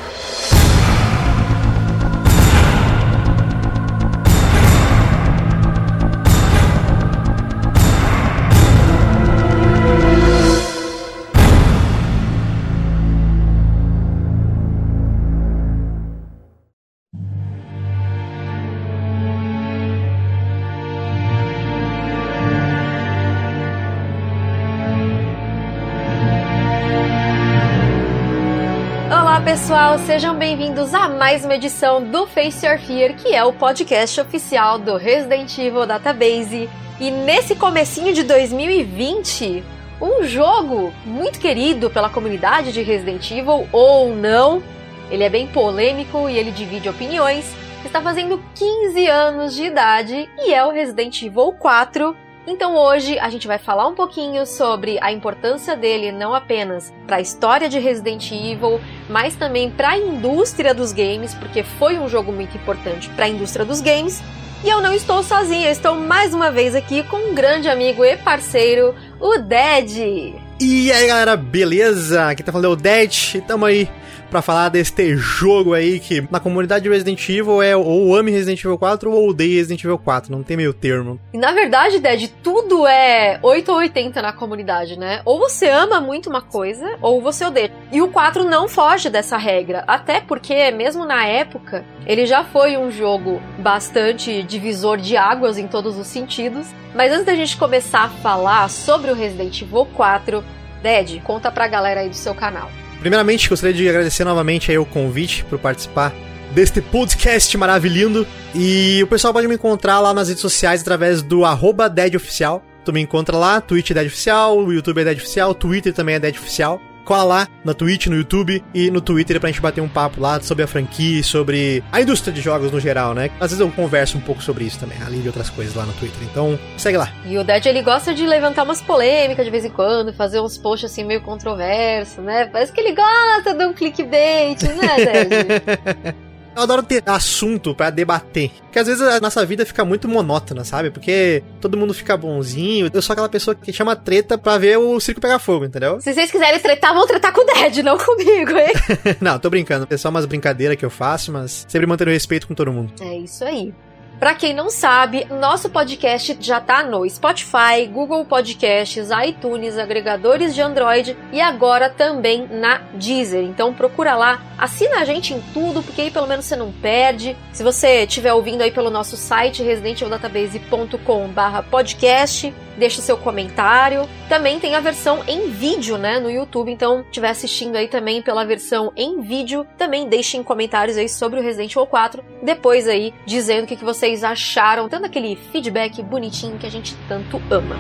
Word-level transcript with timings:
Pessoal, 29.93 29.99
sejam 29.99 30.35
bem-vindos 30.35 30.93
a 30.93 31.07
mais 31.07 31.45
uma 31.45 31.55
edição 31.55 32.03
do 32.03 32.25
Face 32.25 32.65
Your 32.65 32.79
Fear, 32.79 33.15
que 33.15 33.35
é 33.35 33.43
o 33.43 33.53
podcast 33.53 34.19
oficial 34.19 34.79
do 34.79 34.97
Resident 34.97 35.57
Evil 35.57 35.85
Database. 35.85 36.69
E 36.99 37.11
nesse 37.11 37.55
comecinho 37.55 38.13
de 38.13 38.23
2020, 38.23 39.63
um 40.01 40.23
jogo 40.23 40.93
muito 41.05 41.39
querido 41.39 41.89
pela 41.89 42.09
comunidade 42.09 42.71
de 42.71 42.81
Resident 42.81 43.29
Evil 43.31 43.67
ou 43.71 44.15
não, 44.15 44.63
ele 45.11 45.23
é 45.23 45.29
bem 45.29 45.47
polêmico 45.47 46.29
e 46.29 46.37
ele 46.37 46.51
divide 46.51 46.89
opiniões, 46.89 47.45
está 47.85 48.01
fazendo 48.01 48.41
15 48.55 49.07
anos 49.07 49.53
de 49.53 49.63
idade 49.63 50.29
e 50.39 50.53
é 50.53 50.65
o 50.65 50.71
Resident 50.71 51.21
Evil 51.21 51.53
4. 51.53 52.15
Então 52.45 52.75
hoje 52.75 53.17
a 53.19 53.29
gente 53.29 53.47
vai 53.47 53.57
falar 53.57 53.87
um 53.87 53.95
pouquinho 53.95 54.45
sobre 54.45 54.99
a 55.01 55.11
importância 55.11 55.77
dele 55.77 56.11
não 56.11 56.33
apenas 56.33 56.93
para 57.07 57.15
a 57.17 57.21
história 57.21 57.69
de 57.69 57.79
Resident 57.79 58.29
Evil, 58.31 58.81
mas 59.09 59.33
também 59.35 59.71
para 59.71 59.91
a 59.91 59.97
indústria 59.97 60.73
dos 60.73 60.91
games, 60.91 61.33
porque 61.33 61.63
foi 61.63 61.97
um 61.97 62.09
jogo 62.09 62.33
muito 62.33 62.57
importante 62.57 63.09
para 63.11 63.25
a 63.25 63.29
indústria 63.29 63.63
dos 63.63 63.79
games. 63.79 64.21
E 64.61 64.69
eu 64.69 64.81
não 64.81 64.93
estou 64.93 65.23
sozinha, 65.23 65.71
estou 65.71 65.95
mais 65.95 66.33
uma 66.33 66.51
vez 66.51 66.75
aqui 66.75 67.03
com 67.03 67.31
um 67.31 67.33
grande 67.33 67.69
amigo 67.69 68.03
e 68.03 68.17
parceiro, 68.17 68.93
o 69.19 69.37
Dead. 69.37 70.35
E 70.59 70.91
aí 70.91 71.07
galera, 71.07 71.37
beleza? 71.37 72.27
Aqui 72.27 72.43
tá 72.43 72.51
falando 72.51 72.65
é 72.65 72.69
o 72.69 72.75
Dead 72.75 73.41
tamo 73.47 73.65
aí 73.65 73.89
pra 74.33 74.41
falar 74.41 74.69
deste 74.69 75.15
jogo 75.15 75.75
aí 75.75 75.99
que 75.99 76.27
na 76.31 76.39
comunidade 76.39 76.81
de 76.81 76.89
Resident 76.89 77.29
Evil 77.29 77.61
é 77.61 77.77
ou 77.77 78.15
ame 78.15 78.31
Resident 78.31 78.59
Evil 78.63 78.79
4 78.79 79.11
ou 79.11 79.29
odeia 79.29 79.57
Resident 79.57 79.83
Evil 79.83 79.99
4, 79.99 80.31
não 80.31 80.41
tem 80.41 80.57
meio 80.57 80.73
termo. 80.73 81.19
E 81.31 81.37
na 81.37 81.51
verdade, 81.51 81.99
Dead, 81.99 82.31
tudo 82.41 82.87
é 82.87 83.37
8 83.43 83.71
ou 83.71 83.77
80 83.77 84.23
na 84.23 84.33
comunidade, 84.33 84.97
né? 84.97 85.21
Ou 85.23 85.37
você 85.37 85.69
ama 85.69 86.01
muito 86.01 86.31
uma 86.31 86.41
coisa, 86.41 86.97
ou 86.99 87.21
você 87.21 87.45
odeia. 87.45 87.69
E 87.91 88.01
o 88.01 88.07
4 88.07 88.43
não 88.43 88.67
foge 88.67 89.07
dessa 89.07 89.37
regra, 89.37 89.83
até 89.85 90.19
porque 90.19 90.71
mesmo 90.71 91.05
na 91.05 91.27
época, 91.27 91.85
ele 92.03 92.25
já 92.25 92.43
foi 92.43 92.75
um 92.75 92.89
jogo 92.89 93.39
bastante 93.59 94.41
divisor 94.41 94.97
de 94.97 95.15
águas 95.15 95.59
em 95.59 95.67
todos 95.67 95.95
os 95.95 96.07
sentidos. 96.07 96.65
Mas 96.95 97.11
antes 97.11 97.25
da 97.25 97.35
gente 97.35 97.55
começar 97.55 98.05
a 98.05 98.09
falar 98.09 98.67
sobre 98.67 99.11
o 99.11 99.15
Resident 99.15 99.61
Evil 99.61 99.85
4, 99.93 100.43
Dead, 100.81 101.21
conta 101.21 101.51
pra 101.51 101.67
galera 101.67 101.99
aí 101.99 102.09
do 102.09 102.15
seu 102.15 102.33
canal. 102.33 102.71
Primeiramente, 103.03 103.49
gostaria 103.49 103.75
de 103.75 103.89
agradecer 103.89 104.23
novamente 104.23 104.71
aí 104.71 104.77
o 104.77 104.85
convite 104.85 105.43
para 105.43 105.57
participar 105.57 106.15
deste 106.51 106.81
podcast 106.81 107.57
maravilhoso. 107.57 108.25
E 108.55 109.01
o 109.03 109.07
pessoal 109.07 109.33
pode 109.33 109.45
me 109.45 109.55
encontrar 109.55 109.99
lá 109.99 110.13
nas 110.13 110.29
redes 110.29 110.41
sociais 110.41 110.79
através 110.79 111.21
do 111.21 111.43
arroba 111.43 111.89
DeadOficial. 111.89 112.63
Tu 112.85 112.93
me 112.93 113.01
encontra 113.01 113.35
lá, 113.35 113.59
Twitch 113.59 113.91
é 113.91 113.93
Dead 113.93 114.07
Oficial, 114.07 114.57
o 114.57 114.71
YouTube 114.71 115.01
é 115.01 115.03
Dead 115.03 115.17
Oficial, 115.17 115.53
Twitter 115.53 115.93
também 115.93 116.15
é 116.15 116.19
Dead 116.19 116.33
Oficial. 116.37 116.81
Cola 117.03 117.23
lá 117.23 117.47
na 117.63 117.73
Twitch, 117.73 118.07
no 118.07 118.15
YouTube 118.15 118.63
e 118.73 118.89
no 118.89 119.01
Twitter 119.01 119.39
pra 119.39 119.49
gente 119.49 119.61
bater 119.61 119.81
um 119.81 119.87
papo 119.87 120.21
lá 120.21 120.39
sobre 120.41 120.63
a 120.63 120.67
franquia, 120.67 121.23
sobre 121.23 121.83
a 121.91 122.01
indústria 122.01 122.33
de 122.33 122.41
jogos 122.41 122.71
no 122.71 122.79
geral, 122.79 123.13
né? 123.13 123.29
Às 123.39 123.51
vezes 123.51 123.59
eu 123.59 123.69
converso 123.71 124.17
um 124.17 124.21
pouco 124.21 124.41
sobre 124.41 124.63
isso 124.63 124.79
também, 124.79 124.97
além 125.05 125.21
de 125.21 125.27
outras 125.27 125.49
coisas 125.49 125.75
lá 125.75 125.85
no 125.85 125.93
Twitter. 125.93 126.21
Então, 126.23 126.57
segue 126.77 126.97
lá. 126.97 127.11
E 127.25 127.37
o 127.37 127.43
Dead, 127.43 127.65
ele 127.65 127.81
gosta 127.81 128.13
de 128.13 128.25
levantar 128.25 128.63
umas 128.63 128.81
polêmicas 128.81 129.45
de 129.45 129.51
vez 129.51 129.65
em 129.65 129.69
quando, 129.69 130.13
fazer 130.13 130.39
uns 130.39 130.57
posts 130.57 130.91
assim 130.91 131.03
meio 131.03 131.21
controversos, 131.21 132.23
né? 132.23 132.45
Parece 132.45 132.71
que 132.71 132.79
ele 132.79 132.95
gosta 132.95 133.53
de 133.53 133.65
um 133.65 133.73
clickbait, 133.73 134.61
né, 134.61 134.95
Dead? 134.97 136.15
Eu 136.55 136.63
adoro 136.63 136.83
ter 136.83 137.03
assunto 137.05 137.73
pra 137.75 137.89
debater. 137.89 138.51
Porque 138.63 138.79
às 138.79 138.87
vezes 138.87 139.01
a 139.01 139.19
nossa 139.19 139.45
vida 139.45 139.65
fica 139.65 139.83
muito 139.83 140.07
monótona, 140.07 140.63
sabe? 140.63 140.89
Porque 140.91 141.43
todo 141.59 141.77
mundo 141.77 141.93
fica 141.93 142.15
bonzinho. 142.15 142.89
Eu 142.93 143.01
sou 143.01 143.13
aquela 143.13 143.29
pessoa 143.29 143.55
que 143.55 143.71
chama 143.73 143.95
treta 143.95 144.37
pra 144.37 144.57
ver 144.57 144.77
o 144.77 144.99
circo 144.99 145.21
pegar 145.21 145.39
fogo, 145.39 145.65
entendeu? 145.65 145.99
Se 146.01 146.13
vocês 146.13 146.31
quiserem 146.31 146.59
tretar, 146.59 146.93
vão 146.93 147.07
tretar 147.07 147.33
com 147.33 147.41
o 147.41 147.45
Dead, 147.45 147.83
não 147.83 147.97
comigo, 147.97 148.51
hein? 148.57 148.73
Não, 149.21 149.39
tô 149.39 149.49
brincando. 149.49 149.87
É 149.89 149.97
só 149.97 150.09
umas 150.09 150.25
brincadeiras 150.25 150.77
que 150.77 150.85
eu 150.85 150.89
faço, 150.89 151.31
mas 151.31 151.65
sempre 151.67 151.87
mantendo 151.87 152.11
respeito 152.11 152.47
com 152.47 152.53
todo 152.53 152.71
mundo. 152.71 152.93
É 153.01 153.17
isso 153.17 153.43
aí. 153.43 153.73
Pra 154.19 154.33
quem 154.33 154.53
não 154.53 154.69
sabe, 154.69 155.27
nosso 155.29 155.69
podcast 155.69 156.37
já 156.39 156.61
tá 156.61 156.81
no 156.83 157.07
Spotify, 157.09 157.85
Google 157.91 158.23
Podcasts, 158.23 159.09
iTunes, 159.25 159.77
agregadores 159.77 160.55
de 160.55 160.61
Android 160.61 161.17
e 161.31 161.41
agora 161.41 161.89
também 161.89 162.47
na 162.49 162.77
Deezer. 162.93 163.43
Então 163.43 163.73
procura 163.73 164.15
lá, 164.15 164.41
assina 164.57 164.99
a 164.99 165.05
gente 165.05 165.33
em 165.33 165.41
tudo, 165.53 165.83
porque 165.83 166.03
aí 166.03 166.11
pelo 166.11 166.27
menos 166.27 166.45
você 166.45 166.55
não 166.55 166.71
perde. 166.71 167.35
Se 167.51 167.63
você 167.63 168.03
estiver 168.03 168.31
ouvindo 168.33 168.61
aí 168.61 168.71
pelo 168.71 168.89
nosso 168.89 169.17
site 169.17 169.61
residentevildatabase.com/podcast, 169.61 172.53
deixa 172.77 172.99
o 172.99 173.03
seu 173.03 173.17
comentário. 173.17 174.07
Também 174.29 174.59
tem 174.59 174.75
a 174.75 174.79
versão 174.79 175.21
em 175.27 175.49
vídeo, 175.49 175.97
né, 175.97 176.19
no 176.19 176.29
YouTube. 176.29 176.71
Então, 176.71 177.01
estiver 177.01 177.29
assistindo 177.29 177.75
aí 177.75 177.87
também 177.87 178.21
pela 178.21 178.45
versão 178.45 178.91
em 178.95 179.21
vídeo, 179.21 179.65
também 179.77 180.07
deixem 180.07 180.43
comentários 180.43 180.97
aí 180.97 181.07
sobre 181.07 181.39
o 181.39 181.43
Resident 181.43 181.71
Evil 181.71 181.85
4, 181.85 182.23
depois 182.41 182.87
aí 182.87 183.13
dizendo 183.25 183.65
o 183.65 183.67
que 183.67 183.75
que 183.75 183.83
vocês 184.03 184.21
acharam, 184.21 184.89
dando 184.89 185.05
aquele 185.05 185.37
feedback 185.53 186.01
bonitinho 186.03 186.57
que 186.59 186.67
a 186.67 186.69
gente 186.69 186.93
tanto 187.07 187.41
ama. 187.49 187.77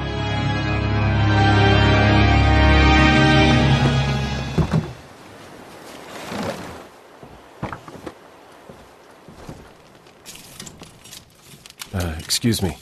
Uh, 11.93 12.17
excuse 12.19 12.63
me. 12.63 12.77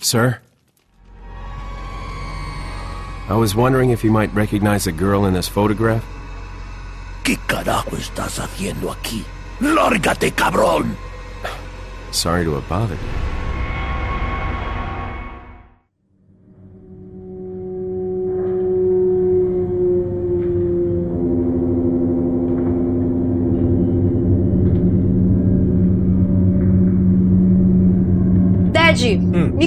Sir? 0.00 0.40
I 3.28 3.34
was 3.36 3.54
wondering 3.54 3.90
if 3.90 4.02
you 4.02 4.10
might 4.10 4.34
recognize 4.34 4.88
a 4.88 4.92
girl 4.92 5.26
in 5.26 5.34
this 5.34 5.46
photograph. 5.46 6.02
¿Qué 7.22 7.38
carajo 7.46 7.96
estás 7.96 8.40
haciendo 8.40 8.90
aquí? 8.90 9.24
¡Lárgate, 9.60 10.32
cabrón! 10.32 11.11
Sorry 12.12 12.44
to 12.44 12.52
have 12.54 12.68
bothered 12.68 13.00
you. 13.00 13.41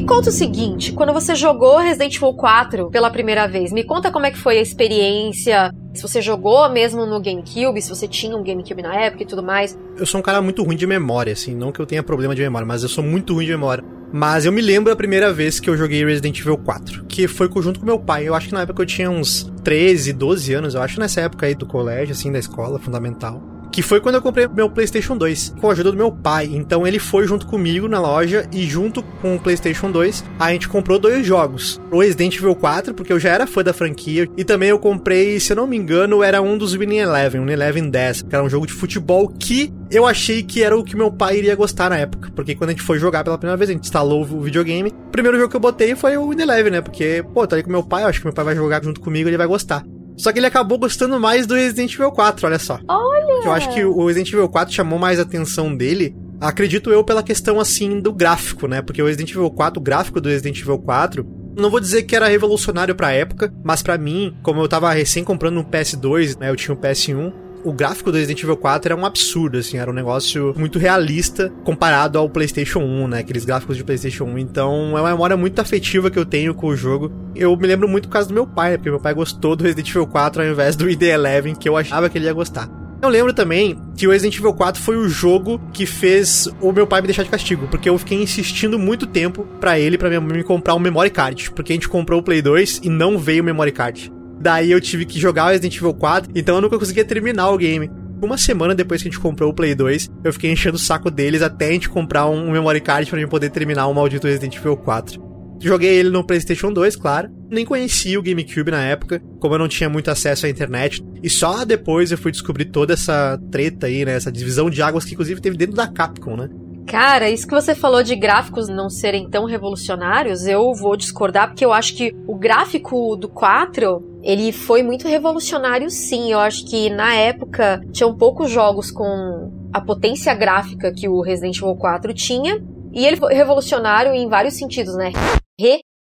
Conta 0.05 0.29
o 0.29 0.31
seguinte, 0.31 0.93
quando 0.93 1.11
você 1.11 1.35
jogou 1.35 1.77
Resident 1.77 2.16
Evil 2.16 2.33
4 2.33 2.89
pela 2.91 3.09
primeira 3.09 3.47
vez, 3.47 3.73
me 3.73 3.83
conta 3.83 4.11
como 4.11 4.25
é 4.25 4.31
que 4.31 4.38
foi 4.38 4.59
a 4.59 4.61
experiência, 4.61 5.71
se 5.93 6.01
você 6.01 6.21
jogou 6.21 6.69
mesmo 6.69 7.05
no 7.05 7.19
GameCube, 7.19 7.81
se 7.81 7.89
você 7.89 8.07
tinha 8.07 8.38
um 8.38 8.44
GameCube 8.44 8.81
na 8.81 8.95
época 8.95 9.23
e 9.23 9.25
tudo 9.25 9.41
mais. 9.41 9.77
Eu 9.97 10.05
sou 10.05 10.19
um 10.19 10.23
cara 10.23 10.41
muito 10.41 10.63
ruim 10.63 10.75
de 10.75 10.85
memória, 10.85 11.33
assim, 11.33 11.55
não 11.55 11.71
que 11.71 11.79
eu 11.79 11.85
tenha 11.85 12.03
problema 12.03 12.35
de 12.35 12.41
memória, 12.41 12.67
mas 12.67 12.83
eu 12.83 12.89
sou 12.89 13.03
muito 13.03 13.33
ruim 13.33 13.45
de 13.45 13.51
memória. 13.51 13.83
Mas 14.13 14.45
eu 14.45 14.51
me 14.51 14.61
lembro 14.61 14.94
a 14.94 14.95
primeira 14.95 15.33
vez 15.33 15.59
que 15.59 15.69
eu 15.69 15.75
joguei 15.75 16.06
Resident 16.06 16.39
Evil 16.39 16.57
4, 16.57 17.06
que 17.06 17.27
foi 17.27 17.50
junto 17.62 17.80
com 17.80 17.85
meu 17.85 18.00
pai. 18.00 18.27
Eu 18.27 18.35
acho 18.35 18.47
que 18.47 18.53
na 18.53 18.62
época 18.62 18.81
eu 18.81 18.85
tinha 18.85 19.09
uns 19.09 19.51
13, 19.63 20.13
12 20.13 20.53
anos, 20.53 20.75
eu 20.75 20.81
acho 20.81 21.00
nessa 21.00 21.21
época 21.21 21.47
aí 21.47 21.56
do 21.56 21.65
colégio, 21.65 22.13
assim, 22.13 22.31
da 22.31 22.39
escola 22.39 22.80
fundamental. 22.80 23.41
Que 23.75 23.81
foi 23.81 24.00
quando 24.00 24.16
eu 24.16 24.22
comprei 24.22 24.48
meu 24.48 24.69
PlayStation 24.69 25.18
2, 25.18 25.56
com 25.60 25.68
a 25.68 25.74
ajuda 25.74 25.92
do 25.92 25.98
meu 25.98 26.10
pai. 26.10 26.50
Então 26.54 26.88
ele 26.88 26.98
foi 26.98 27.27
junto 27.27 27.45
comigo 27.45 27.89
na 27.89 28.00
loja 28.00 28.48
e 28.54 28.63
junto 28.66 29.04
com 29.04 29.36
o 29.36 29.39
PlayStation 29.39 29.92
2, 29.92 30.24
a 30.39 30.54
gente 30.54 30.69
comprou 30.69 30.98
dois 30.98 31.27
jogos. 31.27 31.81
O 31.92 32.00
Resident 32.00 32.38
Evil 32.38 32.56
4, 32.56 32.94
porque 32.94 33.12
eu 33.12 33.19
já 33.19 33.31
era 33.31 33.45
fã 33.45 33.62
da 33.66 33.74
franquia, 33.74 34.30
e 34.38 34.45
também 34.45 34.69
eu 34.69 34.80
comprei, 34.80 35.42
se 35.42 35.51
eu 35.51 35.57
não 35.57 35.68
me 35.68 35.75
engano, 35.75 36.24
era 36.24 36.42
um 36.42 36.57
dos 36.57 36.74
Winning 36.74 37.00
Eleven, 37.00 37.42
um 37.42 37.50
Eleven 37.50 37.89
10, 37.89 38.22
que 38.22 38.33
era 38.33 38.45
um 38.45 38.50
jogo 38.50 38.66
de 38.66 38.72
futebol 38.72 39.27
que 39.27 39.74
eu 39.92 40.06
achei 40.06 40.42
que 40.42 40.63
era 40.63 40.78
o 40.78 40.81
que 40.81 40.95
meu 40.95 41.12
pai 41.12 41.39
iria 41.39 41.54
gostar 41.54 41.89
na 41.89 41.98
época. 41.98 42.31
Porque 42.33 42.56
quando 42.56 42.69
a 42.69 42.74
gente 42.74 42.81
foi 42.81 42.98
jogar 42.98 43.25
pela 43.25 43.38
primeira 43.38 43.57
vez, 43.57 43.69
a 43.69 43.74
gente 43.74 43.83
instalou 43.83 44.21
o 44.21 44.39
videogame. 44.39 44.89
O 44.89 45.12
primeiro 45.12 45.38
jogo 45.38 45.50
que 45.50 45.56
eu 45.57 45.60
botei 45.60 45.95
foi 45.95 46.16
o 46.16 46.30
Winning 46.30 46.44
Eleven, 46.44 46.71
né? 46.71 46.81
Porque, 46.81 47.25
pô, 47.33 47.45
tá 47.45 47.57
ali 47.57 47.63
com 47.63 47.71
meu 47.71 47.83
pai, 47.83 48.04
eu 48.04 48.07
acho 48.07 48.19
que 48.19 48.25
meu 48.25 48.33
pai 48.33 48.45
vai 48.45 48.56
jogar 48.56 48.81
junto 48.81 49.01
comigo, 49.01 49.28
ele 49.28 49.38
vai 49.38 49.48
gostar. 49.48 49.83
Só 50.17 50.31
que 50.31 50.39
ele 50.39 50.47
acabou 50.47 50.77
gostando 50.77 51.19
mais 51.19 51.45
do 51.45 51.56
Resident 51.56 51.94
Evil 51.94 52.12
4, 52.12 52.47
olha 52.47 52.59
só. 52.59 52.79
Olha! 52.88 53.45
Eu 53.45 53.51
acho 53.51 53.69
que 53.73 53.83
o 53.83 54.06
Resident 54.06 54.31
Evil 54.33 54.50
4 54.50 54.73
chamou 54.73 54.97
mais 54.97 55.19
a 55.19 55.23
atenção 55.23 55.75
dele, 55.75 56.15
acredito 56.39 56.91
eu, 56.91 57.03
pela 57.03 57.21
questão 57.23 57.59
assim 57.59 58.00
do 58.00 58.13
gráfico, 58.13 58.67
né? 58.67 58.81
Porque 58.81 59.01
o 59.01 59.06
Resident 59.06 59.31
Evil 59.31 59.50
4, 59.51 59.79
o 59.79 59.83
gráfico 59.83 60.21
do 60.21 60.29
Resident 60.29 60.59
Evil 60.62 60.79
4, 60.79 61.25
Não 61.57 61.69
vou 61.69 61.79
dizer 61.79 62.03
que 62.03 62.15
era 62.15 62.27
revolucionário 62.27 62.94
pra 62.95 63.13
época, 63.13 63.53
mas 63.63 63.81
para 63.81 63.97
mim, 63.97 64.35
como 64.44 64.62
eu 64.62 64.67
tava 64.67 64.91
recém 64.91 65.23
comprando 65.23 65.57
um 65.57 65.63
PS2, 65.63 66.38
né, 66.38 66.50
eu 66.50 66.56
tinha 66.56 66.75
um 66.75 66.79
PS1, 66.79 67.31
o 67.65 67.73
gráfico 67.73 68.12
do 68.12 68.17
Resident 68.17 68.44
Evil 68.44 68.56
4 68.56 68.94
era 68.94 69.01
um 69.01 69.06
absurdo, 69.06 69.57
assim, 69.57 69.77
era 69.77 69.89
um 69.89 69.94
negócio 69.94 70.53
muito 70.56 70.77
realista 70.77 71.51
comparado 71.63 72.19
ao 72.19 72.29
PlayStation 72.29 72.79
1, 72.79 73.07
né? 73.07 73.19
Aqueles 73.19 73.44
gráficos 73.44 73.75
de 73.75 73.83
PlayStation 73.83 74.25
1. 74.25 74.38
Então 74.38 74.95
é 74.95 75.01
uma 75.01 75.09
memória 75.09 75.35
muito 75.35 75.59
afetiva 75.59 76.12
que 76.12 76.19
eu 76.19 76.25
tenho 76.25 76.53
com 76.53 76.67
o 76.67 76.75
jogo. 76.75 77.12
Eu 77.35 77.57
me 77.57 77.65
lembro 77.65 77.88
muito 77.88 78.07
por 78.07 78.13
causa 78.13 78.27
do 78.27 78.33
meu 78.35 78.45
pai, 78.45 78.71
né? 78.71 78.77
Porque 78.77 78.91
meu 78.91 79.00
pai 79.00 79.15
gostou 79.15 79.56
do 79.56 79.63
Resident 79.63 79.89
Evil 79.89 80.06
4 80.06 80.44
ao 80.44 80.47
invés 80.47 80.75
do 80.75 80.85
ID11, 80.85 81.57
que 81.57 81.67
eu 81.67 81.75
achava 81.75 82.07
que 82.07 82.17
ele 82.19 82.25
ia 82.25 82.33
gostar. 82.33 82.69
Eu 83.01 83.09
lembro 83.09 83.33
também 83.33 83.79
que 83.95 84.07
o 84.07 84.11
Resident 84.11 84.38
Evil 84.38 84.53
4 84.53 84.81
foi 84.81 84.95
o 84.95 85.09
jogo 85.09 85.59
que 85.73 85.85
fez 85.85 86.47
o 86.61 86.71
meu 86.71 86.85
pai 86.85 87.01
me 87.01 87.07
deixar 87.07 87.23
de 87.23 87.29
castigo, 87.29 87.68
porque 87.68 87.89
eu 87.89 87.97
fiquei 87.97 88.21
insistindo 88.21 88.77
muito 88.77 89.06
tempo 89.07 89.44
para 89.59 89.79
ele, 89.79 89.97
para 89.97 90.07
minha 90.07 90.21
mãe 90.21 90.38
me 90.38 90.44
comprar 90.44 90.75
um 90.75 90.79
memory 90.79 91.09
card, 91.09 91.51
porque 91.51 91.73
a 91.73 91.75
gente 91.75 91.89
comprou 91.89 92.19
o 92.19 92.23
Play 92.23 92.41
2 92.41 92.81
e 92.83 92.89
não 92.89 93.18
veio 93.18 93.41
o 93.41 93.45
memory 93.45 93.71
card. 93.71 94.11
Daí 94.39 94.71
eu 94.71 94.81
tive 94.81 95.05
que 95.05 95.19
jogar 95.19 95.45
o 95.45 95.49
Resident 95.49 95.75
Evil 95.77 95.93
4, 95.93 96.31
então 96.35 96.55
eu 96.55 96.61
nunca 96.61 96.77
conseguia 96.77 97.05
terminar 97.05 97.49
o 97.49 97.57
game. 97.57 97.89
Uma 98.21 98.37
semana 98.37 98.73
depois 98.73 99.01
que 99.01 99.07
a 99.07 99.11
gente 99.11 99.19
comprou 99.19 99.51
o 99.51 99.53
Play 99.53 99.75
2, 99.75 100.09
eu 100.23 100.33
fiquei 100.33 100.51
enchendo 100.51 100.75
o 100.75 100.79
saco 100.79 101.11
deles 101.11 101.41
até 101.41 101.67
a 101.67 101.71
gente 101.71 101.89
comprar 101.89 102.27
um 102.27 102.51
memory 102.51 102.81
card 102.81 103.09
pra 103.09 103.19
gente 103.19 103.29
poder 103.29 103.49
terminar 103.49 103.87
o 103.87 103.93
maldito 103.93 104.27
Resident 104.27 104.55
Evil 104.55 104.77
4. 104.77 105.25
Joguei 105.61 105.95
ele 105.95 106.09
no 106.09 106.23
PlayStation 106.23 106.71
2, 106.71 106.95
claro. 106.95 107.29
Nem 107.49 107.65
conhecia 107.65 108.19
o 108.19 108.21
GameCube 108.21 108.71
na 108.71 108.81
época, 108.81 109.21
como 109.39 109.53
eu 109.53 109.59
não 109.59 109.67
tinha 109.67 109.89
muito 109.89 110.11
acesso 110.11 110.45
à 110.45 110.49
internet. 110.49 111.03
E 111.23 111.29
só 111.29 111.63
depois 111.63 112.11
eu 112.11 112.17
fui 112.17 112.31
descobrir 112.31 112.65
toda 112.65 112.93
essa 112.93 113.39
treta 113.51 113.87
aí, 113.87 114.03
né? 114.03 114.13
Essa 114.13 114.31
divisão 114.31 114.69
de 114.69 114.81
águas 114.81 115.05
que 115.05 115.13
inclusive 115.13 115.41
teve 115.41 115.57
dentro 115.57 115.75
da 115.75 115.87
Capcom, 115.87 116.35
né? 116.35 116.49
Cara, 116.87 117.29
isso 117.29 117.47
que 117.47 117.53
você 117.53 117.73
falou 117.73 118.03
de 118.03 118.15
gráficos 118.15 118.69
não 118.69 118.89
serem 118.89 119.27
tão 119.27 119.45
revolucionários, 119.45 120.45
eu 120.45 120.71
vou 120.73 120.95
discordar, 120.95 121.47
porque 121.47 121.65
eu 121.65 121.73
acho 121.73 121.95
que 121.95 122.15
o 122.27 122.35
gráfico 122.35 123.15
do 123.15 123.27
4, 123.27 124.19
ele 124.21 124.51
foi 124.51 124.83
muito 124.83 125.07
revolucionário 125.07 125.89
sim. 125.89 126.31
Eu 126.31 126.39
acho 126.39 126.65
que 126.65 126.89
na 126.89 127.13
época 127.15 127.81
tinham 127.91 128.15
poucos 128.15 128.51
jogos 128.51 128.91
com 128.91 129.51
a 129.73 129.81
potência 129.81 130.33
gráfica 130.35 130.93
que 130.93 131.09
o 131.09 131.21
Resident 131.21 131.57
Evil 131.57 131.75
4 131.75 132.13
tinha. 132.13 132.63
E 132.93 133.05
ele 133.05 133.17
foi 133.17 133.33
revolucionário 133.33 134.13
em 134.13 134.29
vários 134.29 134.53
sentidos, 134.53 134.95
né? 134.95 135.11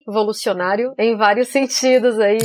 Revolucionário 0.06 0.94
em 1.00 1.16
vários 1.16 1.48
sentidos 1.48 2.20
aí. 2.20 2.38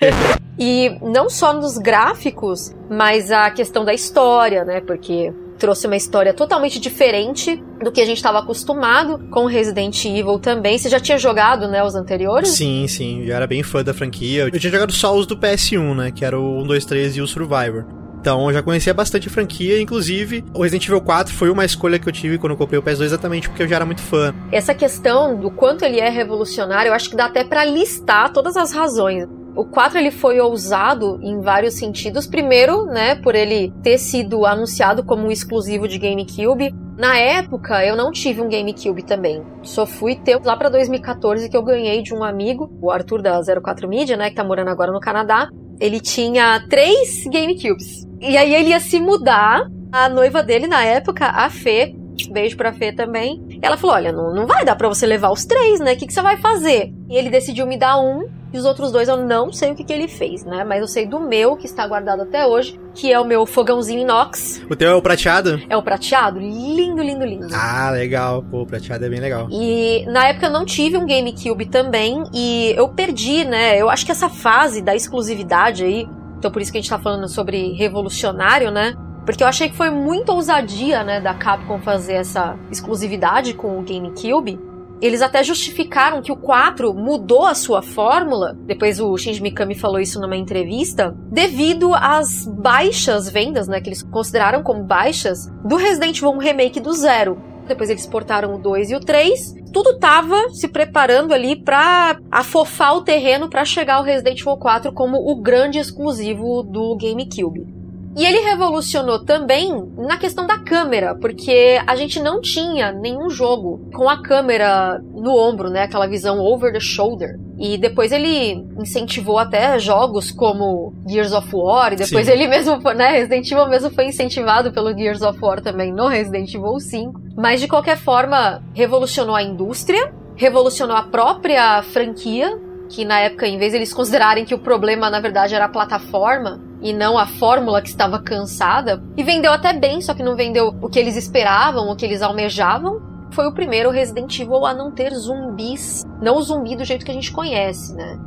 e 0.58 0.90
não 1.02 1.28
só 1.30 1.52
nos 1.52 1.78
gráficos, 1.78 2.72
mas 2.90 3.32
a 3.32 3.50
questão 3.50 3.84
da 3.84 3.94
história, 3.94 4.64
né? 4.64 4.80
Porque 4.80 5.32
trouxe 5.60 5.86
uma 5.86 5.96
história 5.96 6.32
totalmente 6.32 6.80
diferente 6.80 7.62
do 7.82 7.92
que 7.92 8.00
a 8.00 8.06
gente 8.06 8.16
estava 8.16 8.38
acostumado 8.38 9.18
com 9.30 9.44
Resident 9.44 10.04
Evil 10.06 10.38
também. 10.38 10.78
Você 10.78 10.88
já 10.88 10.98
tinha 10.98 11.18
jogado, 11.18 11.68
né, 11.68 11.84
os 11.84 11.94
anteriores? 11.94 12.48
Sim, 12.48 12.88
sim, 12.88 13.24
já 13.26 13.36
era 13.36 13.46
bem 13.46 13.62
fã 13.62 13.84
da 13.84 13.92
franquia. 13.92 14.44
Eu 14.44 14.58
tinha 14.58 14.72
jogado 14.72 14.92
só 14.92 15.14
os 15.14 15.26
do 15.26 15.36
PS1, 15.36 15.94
né, 15.94 16.10
que 16.10 16.24
era 16.24 16.38
o 16.38 16.62
1, 16.62 16.66
2, 16.66 16.84
3 16.86 17.16
e 17.18 17.20
o 17.20 17.26
Survivor. 17.26 17.99
Então 18.20 18.48
eu 18.48 18.52
já 18.52 18.62
conhecia 18.62 18.92
bastante 18.92 19.28
a 19.28 19.30
franquia, 19.30 19.80
inclusive 19.80 20.44
o 20.54 20.62
Resident 20.62 20.86
Evil 20.86 21.00
4 21.00 21.32
foi 21.32 21.48
uma 21.48 21.64
escolha 21.64 21.98
que 21.98 22.06
eu 22.06 22.12
tive 22.12 22.36
quando 22.36 22.52
eu 22.52 22.58
comprei 22.58 22.78
o 22.78 22.82
PS2 22.82 23.04
exatamente 23.04 23.48
porque 23.48 23.62
eu 23.62 23.68
já 23.68 23.76
era 23.76 23.86
muito 23.86 24.02
fã. 24.02 24.34
Essa 24.52 24.74
questão 24.74 25.40
do 25.40 25.50
quanto 25.50 25.84
ele 25.84 25.98
é 25.98 26.08
revolucionário, 26.10 26.90
eu 26.90 26.94
acho 26.94 27.08
que 27.08 27.16
dá 27.16 27.26
até 27.26 27.44
para 27.44 27.64
listar 27.64 28.30
todas 28.32 28.56
as 28.56 28.72
razões. 28.72 29.26
O 29.56 29.64
4 29.64 29.98
ele 29.98 30.10
foi 30.10 30.38
ousado 30.38 31.18
em 31.22 31.40
vários 31.40 31.74
sentidos. 31.74 32.26
Primeiro, 32.26 32.84
né, 32.86 33.16
por 33.16 33.34
ele 33.34 33.72
ter 33.82 33.98
sido 33.98 34.46
anunciado 34.46 35.02
como 35.04 35.26
um 35.26 35.30
exclusivo 35.30 35.88
de 35.88 35.98
GameCube. 35.98 36.72
Na 36.96 37.16
época, 37.16 37.84
eu 37.84 37.96
não 37.96 38.12
tive 38.12 38.40
um 38.40 38.48
GameCube 38.48 39.02
também. 39.02 39.42
Só 39.62 39.86
fui 39.86 40.14
ter 40.14 40.38
lá 40.44 40.56
para 40.56 40.68
2014 40.68 41.48
que 41.48 41.56
eu 41.56 41.62
ganhei 41.64 42.02
de 42.02 42.14
um 42.14 42.22
amigo, 42.22 42.70
o 42.80 42.90
Arthur 42.90 43.22
da 43.22 43.40
04 43.40 43.88
Media, 43.88 44.16
né, 44.16 44.28
que 44.28 44.36
tá 44.36 44.44
morando 44.44 44.68
agora 44.68 44.92
no 44.92 45.00
Canadá. 45.00 45.48
Ele 45.80 45.98
tinha 45.98 46.64
três 46.68 47.24
GameCubes. 47.24 48.06
E 48.20 48.36
aí 48.36 48.54
ele 48.54 48.70
ia 48.70 48.80
se 48.80 49.00
mudar. 49.00 49.66
A 49.92 50.08
noiva 50.08 50.40
dele 50.40 50.68
na 50.68 50.84
época, 50.84 51.26
a 51.26 51.50
Fê, 51.50 51.92
beijo 52.30 52.56
pra 52.56 52.72
Fê 52.72 52.92
também. 52.92 53.58
Ela 53.60 53.76
falou: 53.76 53.96
Olha, 53.96 54.12
não, 54.12 54.32
não 54.32 54.46
vai 54.46 54.64
dar 54.64 54.76
pra 54.76 54.88
você 54.88 55.04
levar 55.04 55.30
os 55.30 55.44
três, 55.44 55.80
né? 55.80 55.94
O 55.94 55.96
que, 55.96 56.06
que 56.06 56.12
você 56.12 56.22
vai 56.22 56.36
fazer? 56.36 56.92
E 57.08 57.16
ele 57.16 57.28
decidiu 57.28 57.66
me 57.66 57.76
dar 57.76 57.98
um 57.98 58.28
e 58.52 58.58
os 58.58 58.64
outros 58.64 58.90
dois 58.90 59.08
eu 59.08 59.16
não 59.16 59.52
sei 59.52 59.72
o 59.72 59.74
que, 59.74 59.84
que 59.84 59.92
ele 59.92 60.08
fez, 60.08 60.44
né? 60.44 60.64
Mas 60.64 60.80
eu 60.80 60.88
sei 60.88 61.06
do 61.06 61.20
meu, 61.20 61.56
que 61.56 61.66
está 61.66 61.86
guardado 61.86 62.22
até 62.22 62.46
hoje, 62.46 62.78
que 62.94 63.12
é 63.12 63.18
o 63.18 63.24
meu 63.24 63.46
fogãozinho 63.46 64.00
inox. 64.00 64.62
O 64.68 64.74
teu 64.74 64.90
é 64.90 64.94
o 64.94 65.02
prateado? 65.02 65.60
É 65.68 65.76
o 65.76 65.82
prateado. 65.82 66.38
Lindo, 66.38 67.02
lindo, 67.02 67.24
lindo. 67.24 67.48
Ah, 67.52 67.90
legal. 67.90 68.42
Pô, 68.50 68.62
o 68.62 68.66
prateado 68.66 69.04
é 69.04 69.08
bem 69.08 69.20
legal. 69.20 69.48
E 69.50 70.04
na 70.06 70.28
época 70.28 70.46
eu 70.46 70.52
não 70.52 70.64
tive 70.64 70.96
um 70.96 71.06
GameCube 71.06 71.66
também. 71.66 72.24
E 72.34 72.74
eu 72.76 72.88
perdi, 72.88 73.44
né? 73.44 73.80
Eu 73.80 73.88
acho 73.88 74.04
que 74.04 74.12
essa 74.12 74.28
fase 74.28 74.82
da 74.82 74.94
exclusividade 74.94 75.84
aí. 75.84 76.08
Então 76.38 76.50
por 76.50 76.60
isso 76.60 76.72
que 76.72 76.78
a 76.78 76.80
gente 76.80 76.90
tá 76.90 76.98
falando 76.98 77.28
sobre 77.28 77.72
revolucionário, 77.74 78.70
né? 78.70 78.94
Porque 79.24 79.44
eu 79.44 79.48
achei 79.48 79.68
que 79.68 79.76
foi 79.76 79.90
muita 79.90 80.32
ousadia, 80.32 81.04
né, 81.04 81.20
da 81.20 81.34
Capcom 81.34 81.78
fazer 81.78 82.14
essa 82.14 82.56
exclusividade 82.70 83.54
com 83.54 83.78
o 83.78 83.82
GameCube. 83.82 84.58
Eles 85.00 85.22
até 85.22 85.42
justificaram 85.42 86.20
que 86.20 86.30
o 86.30 86.36
4 86.36 86.92
mudou 86.92 87.46
a 87.46 87.54
sua 87.54 87.80
fórmula, 87.80 88.54
depois 88.66 89.00
o 89.00 89.16
Shinji 89.16 89.42
Mikami 89.42 89.74
falou 89.74 89.98
isso 89.98 90.20
numa 90.20 90.36
entrevista, 90.36 91.16
devido 91.32 91.94
às 91.94 92.46
baixas 92.46 93.28
vendas, 93.30 93.66
né, 93.66 93.80
que 93.80 93.88
eles 93.88 94.02
consideraram 94.02 94.62
como 94.62 94.84
baixas, 94.84 95.46
do 95.64 95.76
Resident 95.76 96.18
Evil 96.18 96.36
Remake 96.36 96.80
do 96.80 96.92
Zero. 96.92 97.40
Depois 97.66 97.88
eles 97.88 98.06
portaram 98.06 98.54
o 98.54 98.58
2 98.58 98.90
e 98.90 98.96
o 98.96 99.00
3. 99.00 99.54
Tudo 99.72 99.98
tava 99.98 100.50
se 100.50 100.66
preparando 100.68 101.32
ali 101.32 101.56
para 101.56 102.18
afofar 102.30 102.96
o 102.96 103.02
terreno 103.02 103.48
para 103.48 103.64
chegar 103.64 103.94
ao 103.94 104.04
Resident 104.04 104.40
Evil 104.40 104.56
4 104.56 104.92
como 104.92 105.16
o 105.16 105.40
grande 105.40 105.78
exclusivo 105.78 106.62
do 106.62 106.96
GameCube. 106.96 107.79
E 108.16 108.24
ele 108.24 108.40
revolucionou 108.40 109.24
também 109.24 109.70
na 109.96 110.16
questão 110.18 110.46
da 110.46 110.58
câmera, 110.58 111.14
porque 111.14 111.80
a 111.86 111.94
gente 111.94 112.20
não 112.20 112.40
tinha 112.40 112.90
nenhum 112.90 113.30
jogo 113.30 113.88
com 113.94 114.08
a 114.08 114.20
câmera 114.20 115.00
no 115.14 115.36
ombro, 115.36 115.70
né? 115.70 115.84
Aquela 115.84 116.08
visão 116.08 116.40
over 116.40 116.72
the 116.72 116.80
shoulder. 116.80 117.38
E 117.58 117.78
depois 117.78 118.10
ele 118.10 118.66
incentivou 118.78 119.38
até 119.38 119.78
jogos 119.78 120.32
como 120.32 120.92
Gears 121.06 121.32
of 121.32 121.48
War, 121.54 121.92
e 121.92 121.96
depois 121.96 122.26
Sim. 122.26 122.32
ele 122.32 122.48
mesmo, 122.48 122.78
né? 122.94 123.10
Resident 123.12 123.50
Evil 123.50 123.68
mesmo 123.68 123.90
foi 123.90 124.06
incentivado 124.06 124.72
pelo 124.72 124.96
Gears 124.96 125.22
of 125.22 125.38
War 125.40 125.60
também 125.60 125.92
no 125.92 126.08
Resident 126.08 126.52
Evil 126.52 126.80
5. 126.80 127.20
Mas 127.36 127.60
de 127.60 127.68
qualquer 127.68 127.96
forma, 127.96 128.62
revolucionou 128.74 129.36
a 129.36 129.42
indústria, 129.42 130.12
revolucionou 130.34 130.96
a 130.96 131.02
própria 131.02 131.82
franquia, 131.82 132.58
que 132.90 133.04
na 133.04 133.20
época, 133.20 133.46
em 133.46 133.56
vez 133.56 133.70
de 133.70 133.78
eles 133.78 133.94
considerarem 133.94 134.44
que 134.44 134.54
o 134.54 134.58
problema 134.58 135.08
na 135.08 135.20
verdade 135.20 135.54
era 135.54 135.66
a 135.66 135.68
plataforma 135.68 136.60
e 136.82 136.92
não 136.92 137.16
a 137.16 137.26
fórmula 137.26 137.80
que 137.80 137.88
estava 137.88 138.20
cansada, 138.20 139.02
e 139.16 139.22
vendeu 139.22 139.52
até 139.52 139.72
bem, 139.72 140.00
só 140.00 140.12
que 140.12 140.22
não 140.22 140.34
vendeu 140.34 140.74
o 140.80 140.88
que 140.88 140.98
eles 140.98 141.16
esperavam, 141.16 141.88
o 141.88 141.96
que 141.96 142.04
eles 142.04 142.20
almejavam. 142.20 143.00
Foi 143.32 143.46
o 143.46 143.54
primeiro 143.54 143.90
Resident 143.90 144.36
Evil 144.40 144.66
a 144.66 144.74
não 144.74 144.90
ter 144.90 145.14
zumbis, 145.14 146.02
não 146.20 146.36
o 146.36 146.42
zumbi 146.42 146.74
do 146.74 146.84
jeito 146.84 147.04
que 147.04 147.10
a 147.10 147.14
gente 147.14 147.30
conhece, 147.30 147.94
né? 147.94 148.18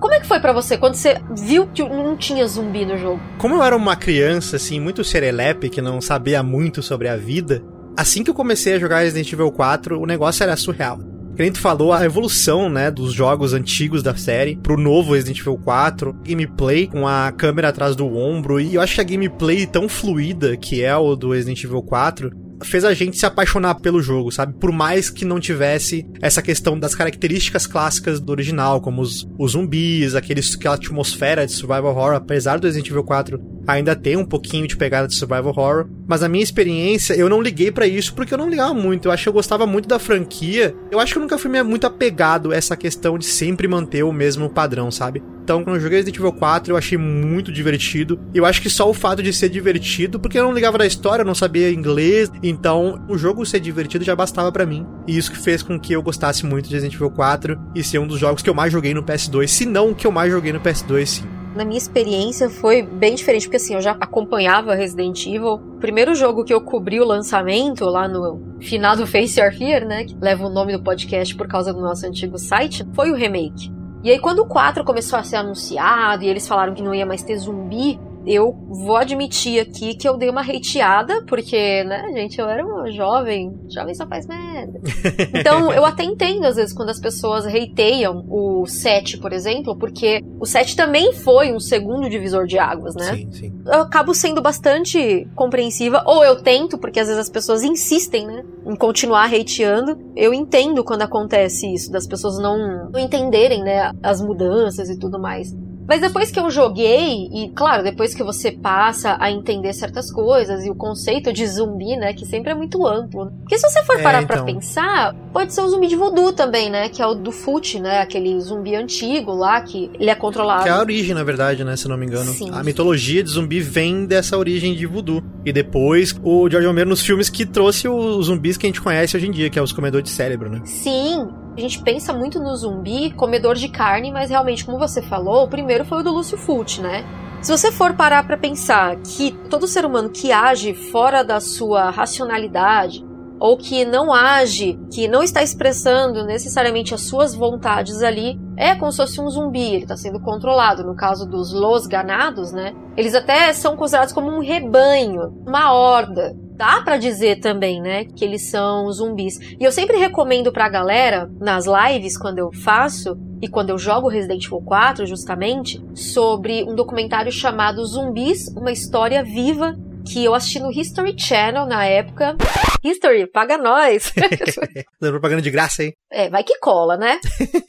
Como 0.00 0.12
é 0.12 0.20
que 0.20 0.26
foi 0.26 0.40
para 0.40 0.52
você 0.52 0.76
quando 0.76 0.94
você 0.94 1.18
viu 1.34 1.66
que 1.68 1.82
não 1.82 2.16
tinha 2.16 2.46
zumbi 2.46 2.84
no 2.84 2.98
jogo? 2.98 3.20
Como 3.38 3.54
eu 3.54 3.62
era 3.62 3.76
uma 3.76 3.96
criança, 3.96 4.56
assim, 4.56 4.80
muito 4.80 5.04
serelepe, 5.04 5.70
que 5.70 5.80
não 5.80 6.00
sabia 6.00 6.42
muito 6.42 6.82
sobre 6.82 7.08
a 7.08 7.16
vida, 7.16 7.62
assim 7.96 8.24
que 8.24 8.30
eu 8.30 8.34
comecei 8.34 8.74
a 8.74 8.78
jogar 8.78 9.00
Resident 9.00 9.32
Evil 9.32 9.52
4, 9.52 10.00
o 10.00 10.06
negócio 10.06 10.42
era 10.42 10.56
surreal 10.56 10.98
que 11.36 11.50
tu 11.52 11.60
falou, 11.60 11.92
a 11.92 12.04
evolução, 12.04 12.68
né, 12.68 12.90
dos 12.90 13.12
jogos 13.12 13.54
antigos 13.54 14.02
da 14.02 14.14
série 14.14 14.56
pro 14.56 14.76
novo 14.76 15.14
Resident 15.14 15.40
Evil 15.40 15.56
4, 15.56 16.14
gameplay 16.24 16.86
com 16.86 17.06
a 17.06 17.32
câmera 17.32 17.68
atrás 17.68 17.96
do 17.96 18.06
ombro, 18.14 18.60
e 18.60 18.74
eu 18.74 18.80
acho 18.80 18.94
que 18.94 19.00
a 19.00 19.04
gameplay 19.04 19.66
tão 19.66 19.88
fluida 19.88 20.56
que 20.56 20.82
é 20.82 20.94
o 20.96 21.16
do 21.16 21.32
Resident 21.32 21.64
Evil 21.64 21.82
4, 21.82 22.30
fez 22.62 22.84
a 22.84 22.94
gente 22.94 23.16
se 23.16 23.26
apaixonar 23.26 23.76
pelo 23.76 24.02
jogo, 24.02 24.30
sabe? 24.30 24.54
Por 24.54 24.72
mais 24.72 25.10
que 25.10 25.24
não 25.24 25.40
tivesse 25.40 26.06
essa 26.20 26.42
questão 26.42 26.78
das 26.78 26.94
características 26.94 27.66
clássicas 27.66 28.20
do 28.20 28.30
original, 28.30 28.80
como 28.80 29.02
os, 29.02 29.28
os 29.38 29.52
zumbis, 29.52 30.14
aqueles, 30.14 30.54
aquela 30.54 30.74
atmosfera 30.74 31.46
de 31.46 31.52
survival 31.52 31.86
horror, 31.86 32.14
apesar 32.14 32.58
do 32.58 32.66
Resident 32.66 32.90
Evil 32.90 33.04
4 33.04 33.40
ainda 33.66 33.94
ter 33.94 34.16
um 34.16 34.24
pouquinho 34.24 34.66
de 34.66 34.76
pegada 34.76 35.06
de 35.06 35.14
survival 35.14 35.48
horror, 35.48 35.88
mas 36.06 36.22
a 36.22 36.28
minha 36.28 36.42
experiência, 36.42 37.14
eu 37.14 37.28
não 37.28 37.40
liguei 37.40 37.70
para 37.70 37.86
isso 37.86 38.14
porque 38.14 38.34
eu 38.34 38.38
não 38.38 38.48
ligava 38.48 38.74
muito, 38.74 39.06
eu 39.06 39.12
acho 39.12 39.24
que 39.24 39.28
eu 39.28 39.32
gostava 39.32 39.66
muito 39.66 39.88
da 39.88 39.98
franquia, 39.98 40.74
eu 40.90 40.98
acho 40.98 41.12
que 41.12 41.18
eu 41.18 41.22
nunca 41.22 41.38
fui 41.38 41.50
muito 41.62 41.86
apegado 41.86 42.52
a 42.52 42.56
essa 42.56 42.76
questão 42.76 43.18
de 43.18 43.26
sempre 43.26 43.68
manter 43.68 44.02
o 44.02 44.12
mesmo 44.12 44.48
padrão, 44.48 44.90
sabe? 44.90 45.22
Então, 45.50 45.64
quando 45.64 45.74
eu 45.74 45.82
joguei 45.82 45.98
Resident 45.98 46.16
Evil 46.16 46.32
4, 46.32 46.72
eu 46.72 46.76
achei 46.76 46.96
muito 46.96 47.50
divertido. 47.50 48.20
Eu 48.32 48.46
acho 48.46 48.62
que 48.62 48.70
só 48.70 48.88
o 48.88 48.94
fato 48.94 49.20
de 49.20 49.32
ser 49.32 49.48
divertido, 49.48 50.20
porque 50.20 50.38
eu 50.38 50.44
não 50.44 50.52
ligava 50.52 50.78
da 50.78 50.86
história, 50.86 51.22
eu 51.22 51.26
não 51.26 51.34
sabia 51.34 51.72
inglês, 51.72 52.30
então 52.40 53.04
o 53.08 53.18
jogo 53.18 53.44
ser 53.44 53.58
divertido 53.58 54.04
já 54.04 54.14
bastava 54.14 54.52
para 54.52 54.64
mim. 54.64 54.86
E 55.08 55.18
isso 55.18 55.32
que 55.32 55.36
fez 55.36 55.60
com 55.60 55.76
que 55.76 55.92
eu 55.92 56.04
gostasse 56.04 56.46
muito 56.46 56.68
de 56.68 56.74
Resident 56.76 56.94
Evil 56.94 57.10
4 57.10 57.58
e 57.74 57.82
ser 57.82 57.98
um 57.98 58.06
dos 58.06 58.20
jogos 58.20 58.42
que 58.42 58.48
eu 58.48 58.54
mais 58.54 58.72
joguei 58.72 58.94
no 58.94 59.02
PS2, 59.02 59.48
se 59.48 59.66
não 59.66 59.90
o 59.90 59.94
que 59.96 60.06
eu 60.06 60.12
mais 60.12 60.30
joguei 60.30 60.52
no 60.52 60.60
PS2, 60.60 61.06
sim. 61.06 61.24
na 61.56 61.64
minha 61.64 61.78
experiência 61.78 62.48
foi 62.48 62.84
bem 62.84 63.16
diferente, 63.16 63.46
porque 63.46 63.56
assim, 63.56 63.74
eu 63.74 63.82
já 63.82 63.90
acompanhava 64.00 64.76
Resident 64.76 65.26
Evil. 65.26 65.54
O 65.54 65.78
primeiro 65.80 66.14
jogo 66.14 66.44
que 66.44 66.54
eu 66.54 66.60
cobri 66.60 67.00
o 67.00 67.04
lançamento 67.04 67.86
lá 67.86 68.06
no 68.06 68.40
final 68.60 68.94
do 68.94 69.04
Face 69.04 69.40
Your 69.40 69.52
Fear, 69.52 69.84
né, 69.84 70.04
que 70.04 70.16
leva 70.20 70.46
o 70.46 70.48
nome 70.48 70.76
do 70.76 70.80
podcast 70.84 71.34
por 71.34 71.48
causa 71.48 71.74
do 71.74 71.80
nosso 71.80 72.06
antigo 72.06 72.38
site, 72.38 72.86
foi 72.94 73.10
o 73.10 73.16
remake. 73.16 73.79
E 74.02 74.10
aí 74.10 74.18
quando 74.18 74.40
o 74.40 74.46
4 74.46 74.82
começou 74.84 75.18
a 75.18 75.22
ser 75.22 75.36
anunciado 75.36 76.24
e 76.24 76.28
eles 76.28 76.48
falaram 76.48 76.74
que 76.74 76.82
não 76.82 76.94
ia 76.94 77.04
mais 77.04 77.22
ter 77.22 77.36
zumbi, 77.36 78.00
eu 78.26 78.52
vou 78.68 78.96
admitir 78.96 79.60
aqui 79.60 79.94
que 79.94 80.08
eu 80.08 80.16
dei 80.16 80.28
uma 80.28 80.42
hateada, 80.42 81.24
porque, 81.26 81.84
né, 81.84 82.04
gente, 82.14 82.38
eu 82.38 82.48
era 82.48 82.64
uma 82.64 82.90
jovem, 82.90 83.58
jovem 83.68 83.94
só 83.94 84.06
faz 84.06 84.26
merda. 84.26 84.80
Então, 85.32 85.72
eu 85.72 85.84
até 85.84 86.02
entendo, 86.02 86.44
às 86.44 86.56
vezes, 86.56 86.74
quando 86.74 86.90
as 86.90 87.00
pessoas 87.00 87.46
hateiam 87.46 88.26
o 88.28 88.66
7, 88.66 89.18
por 89.18 89.32
exemplo, 89.32 89.76
porque 89.76 90.22
o 90.38 90.44
7 90.44 90.76
também 90.76 91.12
foi 91.12 91.52
um 91.52 91.60
segundo 91.60 92.08
divisor 92.10 92.46
de 92.46 92.58
águas, 92.58 92.94
né? 92.94 93.14
Sim, 93.14 93.32
sim. 93.32 93.52
Eu 93.66 93.80
acabo 93.80 94.12
sendo 94.12 94.42
bastante 94.42 95.26
compreensiva, 95.34 96.02
ou 96.06 96.24
eu 96.24 96.42
tento, 96.42 96.78
porque 96.78 97.00
às 97.00 97.06
vezes 97.06 97.20
as 97.20 97.30
pessoas 97.30 97.62
insistem, 97.62 98.26
né, 98.26 98.44
em 98.66 98.76
continuar 98.76 99.32
hateando. 99.32 99.98
Eu 100.14 100.34
entendo 100.34 100.84
quando 100.84 101.02
acontece 101.02 101.72
isso, 101.72 101.90
das 101.90 102.06
pessoas 102.06 102.38
não, 102.38 102.90
não 102.90 103.00
entenderem, 103.00 103.62
né, 103.62 103.92
as 104.02 104.20
mudanças 104.20 104.90
e 104.90 104.98
tudo 104.98 105.18
mais. 105.18 105.54
Mas 105.88 106.00
depois 106.00 106.30
que 106.30 106.38
eu 106.38 106.48
joguei, 106.50 107.28
e 107.32 107.50
claro, 107.54 107.82
depois 107.82 108.14
que 108.14 108.22
você 108.22 108.52
passa 108.52 109.16
a 109.20 109.30
entender 109.30 109.72
certas 109.72 110.10
coisas 110.12 110.64
e 110.64 110.70
o 110.70 110.74
conceito 110.74 111.32
de 111.32 111.46
zumbi, 111.46 111.96
né, 111.96 112.12
que 112.12 112.24
sempre 112.24 112.52
é 112.52 112.54
muito 112.54 112.86
amplo. 112.86 113.24
né? 113.24 113.32
Porque 113.40 113.58
se 113.58 113.68
você 113.68 113.82
for 113.84 113.98
É, 113.98 114.02
parar 114.02 114.22
então. 114.22 114.36
pra 114.36 114.44
pensar, 114.44 115.14
pode 115.32 115.52
ser 115.52 115.62
o 115.62 115.68
zumbi 115.68 115.88
de 115.88 115.96
voodoo 115.96 116.32
também, 116.32 116.70
né, 116.70 116.88
que 116.88 117.02
é 117.02 117.06
o 117.06 117.14
do 117.14 117.32
Fute, 117.32 117.80
né, 117.80 118.00
aquele 118.00 118.38
zumbi 118.40 118.74
antigo 118.76 119.32
lá 119.32 119.60
que 119.60 119.90
ele 119.98 120.10
é 120.10 120.14
controlado. 120.14 120.62
Que 120.62 120.68
é 120.68 120.72
a 120.72 120.78
origem, 120.80 121.14
na 121.14 121.24
verdade, 121.24 121.64
né? 121.64 121.76
Se 121.76 121.88
não 121.88 121.96
me 121.96 122.06
engano. 122.06 122.32
Sim. 122.32 122.50
A 122.52 122.62
mitologia 122.62 123.22
de 123.22 123.30
zumbi 123.30 123.60
vem 123.60 124.06
dessa 124.06 124.36
origem 124.38 124.74
de 124.74 124.86
voodoo. 124.86 125.22
E 125.44 125.52
depois, 125.52 126.14
o 126.22 126.48
George 126.48 126.66
Romero 126.66 126.88
nos 126.88 127.02
filmes 127.02 127.28
que 127.28 127.44
trouxe 127.46 127.88
os 127.88 128.26
zumbis 128.26 128.56
que 128.56 128.66
a 128.66 128.68
gente 128.68 128.80
conhece 128.80 129.16
hoje 129.16 129.26
em 129.26 129.30
dia, 129.30 129.48
que 129.50 129.58
é 129.58 129.62
os 129.62 129.72
comedores 129.72 130.04
de 130.08 130.10
cérebro, 130.14 130.48
né? 130.50 130.60
Sim, 130.64 131.26
a 131.56 131.60
gente 131.60 131.82
pensa 131.82 132.12
muito 132.12 132.40
no 132.40 132.54
zumbi 132.56 133.10
comedor 133.12 133.54
de 133.54 133.68
carne, 133.68 134.12
mas 134.12 134.30
realmente, 134.30 134.64
como 134.64 134.78
você 134.78 135.02
falou, 135.02 135.44
o 135.44 135.48
primeiro 135.48 135.84
foi 135.84 136.00
o 136.00 136.02
do 136.02 136.12
Lúcio 136.12 136.38
Fulci, 136.38 136.80
né? 136.80 137.04
Se 137.42 137.50
você 137.50 137.72
for 137.72 137.94
parar 137.94 138.26
pra 138.26 138.36
pensar 138.36 138.96
que 138.96 139.32
todo 139.48 139.66
ser 139.66 139.84
humano 139.84 140.10
que 140.10 140.30
age 140.30 140.74
fora 140.74 141.22
da 141.22 141.40
sua 141.40 141.90
racionalidade, 141.90 143.04
ou 143.40 143.56
que 143.56 143.86
não 143.86 144.12
age, 144.12 144.78
que 144.92 145.08
não 145.08 145.22
está 145.22 145.42
expressando 145.42 146.26
necessariamente 146.26 146.94
as 146.94 147.00
suas 147.00 147.34
vontades 147.34 148.02
ali, 148.02 148.38
é 148.54 148.74
como 148.74 148.92
se 148.92 148.98
fosse 148.98 149.18
um 149.18 149.30
zumbi, 149.30 149.74
ele 149.74 149.84
está 149.84 149.96
sendo 149.96 150.20
controlado. 150.20 150.84
No 150.84 150.94
caso 150.94 151.26
dos 151.26 151.50
los 151.50 151.86
ganados, 151.86 152.52
né? 152.52 152.74
Eles 152.94 153.14
até 153.14 153.50
são 153.54 153.74
considerados 153.74 154.12
como 154.12 154.30
um 154.30 154.40
rebanho, 154.40 155.42
uma 155.46 155.72
horda. 155.72 156.36
Dá 156.60 156.82
pra 156.82 156.98
dizer 156.98 157.40
também, 157.40 157.80
né, 157.80 158.04
que 158.04 158.22
eles 158.22 158.50
são 158.50 158.92
zumbis. 158.92 159.38
E 159.58 159.64
eu 159.64 159.72
sempre 159.72 159.96
recomendo 159.96 160.52
pra 160.52 160.68
galera, 160.68 161.26
nas 161.40 161.64
lives, 161.64 162.18
quando 162.18 162.38
eu 162.38 162.52
faço, 162.52 163.16
e 163.40 163.48
quando 163.48 163.70
eu 163.70 163.78
jogo 163.78 164.10
Resident 164.10 164.44
Evil 164.44 164.60
4, 164.60 165.06
justamente, 165.06 165.82
sobre 165.94 166.62
um 166.64 166.74
documentário 166.74 167.32
chamado 167.32 167.82
Zumbis, 167.86 168.48
uma 168.48 168.70
história 168.70 169.24
viva, 169.24 169.74
que 170.06 170.24
eu 170.24 170.34
assisti 170.34 170.58
no 170.60 170.70
History 170.70 171.14
Channel 171.18 171.66
na 171.66 171.84
época. 171.84 172.36
History, 172.82 173.26
paga 173.26 173.58
nós! 173.58 174.12
Dando 175.00 175.12
propaganda 175.12 175.42
de 175.42 175.50
graça 175.50 175.82
aí. 175.82 175.92
É, 176.12 176.28
vai 176.28 176.42
que 176.42 176.58
cola, 176.58 176.96
né? 176.96 177.18